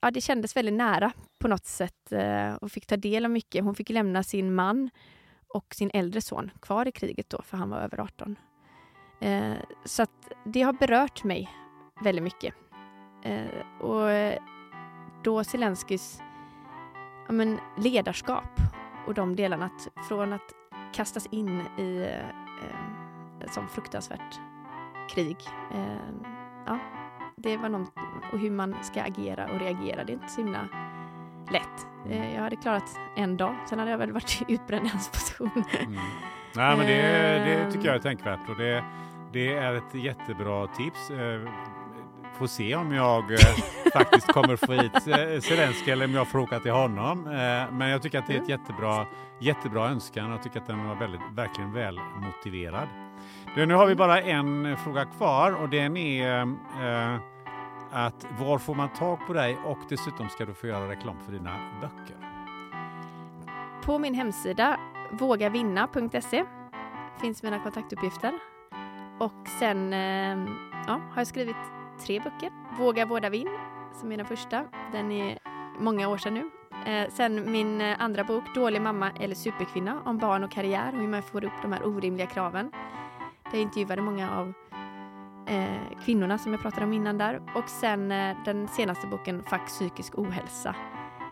Ja, 0.00 0.10
det 0.10 0.20
kändes 0.20 0.56
väldigt 0.56 0.74
nära 0.74 1.12
på 1.38 1.48
något 1.48 1.66
sätt 1.66 2.12
eh, 2.12 2.54
och 2.54 2.72
fick 2.72 2.86
ta 2.86 2.96
del 2.96 3.24
av 3.24 3.30
mycket. 3.30 3.64
Hon 3.64 3.74
fick 3.74 3.90
lämna 3.90 4.22
sin 4.22 4.54
man 4.54 4.90
och 5.48 5.74
sin 5.74 5.90
äldre 5.94 6.20
son 6.20 6.50
kvar 6.62 6.88
i 6.88 6.92
kriget 6.92 7.30
då, 7.30 7.42
för 7.42 7.56
han 7.56 7.70
var 7.70 7.78
över 7.80 8.00
18. 8.00 8.36
Eh, 9.20 9.54
så 9.84 10.02
att 10.02 10.32
det 10.44 10.62
har 10.62 10.72
berört 10.72 11.24
mig 11.24 11.50
väldigt 12.00 12.24
mycket. 12.24 12.54
Eh, 13.22 13.80
och 13.80 14.10
eh, 14.10 14.38
då 15.22 15.44
Zelenskys 15.44 16.22
ja, 17.26 17.32
men, 17.32 17.58
ledarskap 17.76 18.50
och 19.06 19.14
de 19.14 19.36
delarna, 19.36 19.64
att, 19.66 20.06
från 20.08 20.32
att 20.32 20.54
kastas 20.94 21.26
in 21.26 21.60
i 21.78 22.08
eh, 22.10 23.44
ett 23.44 23.52
sånt 23.54 23.70
fruktansvärt 23.70 24.40
krig. 25.10 25.36
Eh, 25.74 25.96
ja, 26.66 26.78
det 27.36 27.56
var 27.56 27.68
något, 27.68 27.92
och 28.32 28.38
hur 28.38 28.50
man 28.50 28.76
ska 28.82 29.02
agera 29.02 29.44
och 29.52 29.60
reagera. 29.60 30.04
Det 30.04 30.12
är 30.12 30.14
inte 30.14 30.28
så 30.28 30.40
himla 30.40 30.68
lätt. 31.50 31.86
Eh, 32.10 32.34
jag 32.34 32.42
hade 32.42 32.56
klarat 32.56 32.98
en 33.16 33.36
dag, 33.36 33.54
sen 33.68 33.78
hade 33.78 33.90
jag 33.90 33.98
väl 33.98 34.12
varit 34.12 34.42
utbränd 34.48 34.86
i 34.86 34.88
hans 34.88 35.08
position. 35.10 35.64
Mm. 35.80 35.94
Nej, 36.56 36.76
men 36.76 36.86
det, 36.86 36.92
det 36.92 37.54
Ehm. 37.54 37.72
tycker 37.72 37.86
jag 37.86 37.94
är 37.96 38.00
tänkvärt 38.00 38.48
och 38.48 38.56
det, 38.56 38.84
det 39.32 39.52
är 39.54 39.74
ett 39.74 39.94
jättebra 39.94 40.66
tips. 40.66 41.10
Får 42.42 42.46
se 42.46 42.74
om 42.74 42.92
jag 42.92 43.32
eh, 43.32 43.38
faktiskt 43.92 44.26
kommer 44.26 44.56
få 44.56 44.72
hit 44.72 44.92
Zelenskyj 45.02 45.40
Zelensky 45.40 45.90
eller 45.90 46.04
om 46.04 46.14
jag 46.14 46.28
får 46.28 46.38
åka 46.38 46.60
till 46.60 46.72
honom. 46.72 47.26
Eh, 47.26 47.72
men 47.72 47.88
jag 47.88 48.02
tycker 48.02 48.18
att 48.18 48.26
det 48.26 48.36
är 48.36 48.42
ett 48.42 48.48
jättebra, 48.48 49.06
jättebra 49.40 49.88
önskan 49.88 50.26
och 50.26 50.32
jag 50.32 50.42
tycker 50.42 50.60
att 50.60 50.66
den 50.66 50.88
var 50.88 50.94
väldigt, 50.94 51.20
verkligen 51.34 51.72
väl 51.72 51.98
motiverad. 52.16 52.88
Nu 53.56 53.74
har 53.74 53.86
vi 53.86 53.94
bara 53.94 54.20
en 54.20 54.76
fråga 54.76 55.04
kvar 55.04 55.52
och 55.52 55.68
den 55.68 55.96
är 55.96 56.40
eh, 56.40 57.16
att 57.90 58.26
var 58.38 58.58
får 58.58 58.74
man 58.74 58.88
tag 58.88 59.26
på 59.26 59.32
dig 59.32 59.58
och 59.64 59.78
dessutom 59.88 60.28
ska 60.28 60.44
du 60.44 60.54
få 60.54 60.66
göra 60.66 60.90
reklam 60.90 61.16
för 61.24 61.32
dina 61.32 61.56
böcker. 61.80 62.16
På 63.84 63.98
min 63.98 64.14
hemsida 64.14 64.80
vågavinna.se 65.12 66.44
finns 67.20 67.42
mina 67.42 67.58
kontaktuppgifter. 67.58 68.32
Och 69.18 69.48
sen 69.58 69.92
eh, 69.92 70.54
ja, 70.86 71.00
har 71.10 71.20
jag 71.20 71.26
skrivit 71.26 71.81
tre 72.00 72.20
böcker. 72.20 72.50
Våga, 72.78 73.06
vårda, 73.06 73.30
vinn, 73.30 73.48
som 74.00 74.12
är 74.12 74.16
den 74.16 74.26
första. 74.26 74.64
Den 74.92 75.12
är 75.12 75.38
många 75.78 76.08
år 76.08 76.16
sedan 76.18 76.34
nu. 76.34 76.50
Eh, 76.86 77.10
sen 77.10 77.52
min 77.52 77.80
eh, 77.80 78.02
andra 78.02 78.24
bok, 78.24 78.54
Dålig 78.54 78.82
mamma 78.82 79.10
eller 79.10 79.34
superkvinna, 79.34 80.02
om 80.04 80.18
barn 80.18 80.44
och 80.44 80.50
karriär 80.50 80.92
och 80.94 81.00
hur 81.00 81.08
man 81.08 81.22
får 81.22 81.44
upp 81.44 81.52
de 81.62 81.72
här 81.72 81.86
orimliga 81.86 82.26
kraven. 82.26 82.70
Där 83.44 83.52
jag 83.52 83.60
intervjuade 83.60 84.02
många 84.02 84.30
av 84.30 84.52
eh, 85.46 85.98
kvinnorna 86.04 86.38
som 86.38 86.52
jag 86.52 86.62
pratade 86.62 86.86
om 86.86 86.92
innan 86.92 87.18
där. 87.18 87.42
Och 87.54 87.68
sen 87.68 88.12
eh, 88.12 88.36
den 88.44 88.68
senaste 88.68 89.06
boken, 89.06 89.42
Fack 89.42 89.66
psykisk 89.66 90.18
ohälsa, 90.18 90.76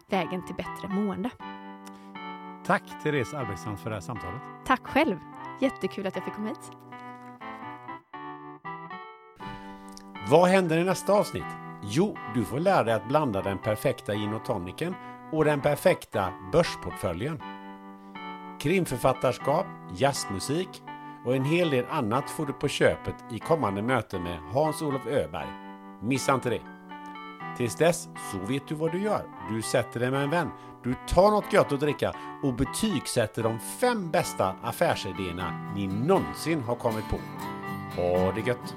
Vägen 0.08 0.46
till 0.46 0.54
bättre 0.54 0.88
mående. 0.88 1.30
Tack 2.64 3.02
Therese 3.02 3.34
Albrektsson 3.34 3.76
för 3.78 3.90
det 3.90 3.96
här 3.96 4.00
samtalet. 4.00 4.40
Tack 4.64 4.86
själv! 4.86 5.16
Jättekul 5.60 6.06
att 6.06 6.16
jag 6.16 6.24
fick 6.24 6.34
komma 6.34 6.48
hit. 6.48 6.70
Vad 10.30 10.48
händer 10.48 10.78
i 10.78 10.84
nästa 10.84 11.12
avsnitt? 11.12 11.44
Jo, 11.82 12.16
du 12.34 12.44
får 12.44 12.60
lära 12.60 12.84
dig 12.84 12.94
att 12.94 13.08
blanda 13.08 13.42
den 13.42 13.58
perfekta 13.58 14.14
gin 14.14 14.34
och 14.34 14.44
tonicen 14.44 14.94
och 15.32 15.44
den 15.44 15.60
perfekta 15.60 16.32
börsportföljen. 16.52 17.42
Krimförfattarskap, 18.60 19.66
jazzmusik 19.96 20.68
och 21.26 21.36
en 21.36 21.44
hel 21.44 21.70
del 21.70 21.84
annat 21.90 22.30
får 22.30 22.46
du 22.46 22.52
på 22.52 22.68
köpet 22.68 23.14
i 23.30 23.38
kommande 23.38 23.82
möte 23.82 24.18
med 24.18 24.38
Hans-Olof 24.52 25.06
Öberg. 25.06 25.48
Missa 26.02 26.34
inte 26.34 26.50
det! 26.50 26.62
Tills 27.56 27.76
dess 27.76 28.08
så 28.32 28.38
vet 28.38 28.68
du 28.68 28.74
vad 28.74 28.92
du 28.92 29.02
gör. 29.02 29.22
Du 29.50 29.62
sätter 29.62 30.00
dig 30.00 30.10
med 30.10 30.22
en 30.24 30.30
vän, 30.30 30.50
du 30.84 30.94
tar 31.08 31.30
något 31.30 31.52
gött 31.52 31.72
att 31.72 31.80
dricka 31.80 32.12
och 32.42 32.54
betygsätter 32.54 33.42
de 33.42 33.58
fem 33.58 34.10
bästa 34.10 34.54
affärsidéerna 34.62 35.72
ni 35.74 35.86
någonsin 35.86 36.62
har 36.62 36.74
kommit 36.74 37.04
på. 37.10 37.16
Ha 37.96 38.32
det 38.32 38.40
gött! 38.40 38.76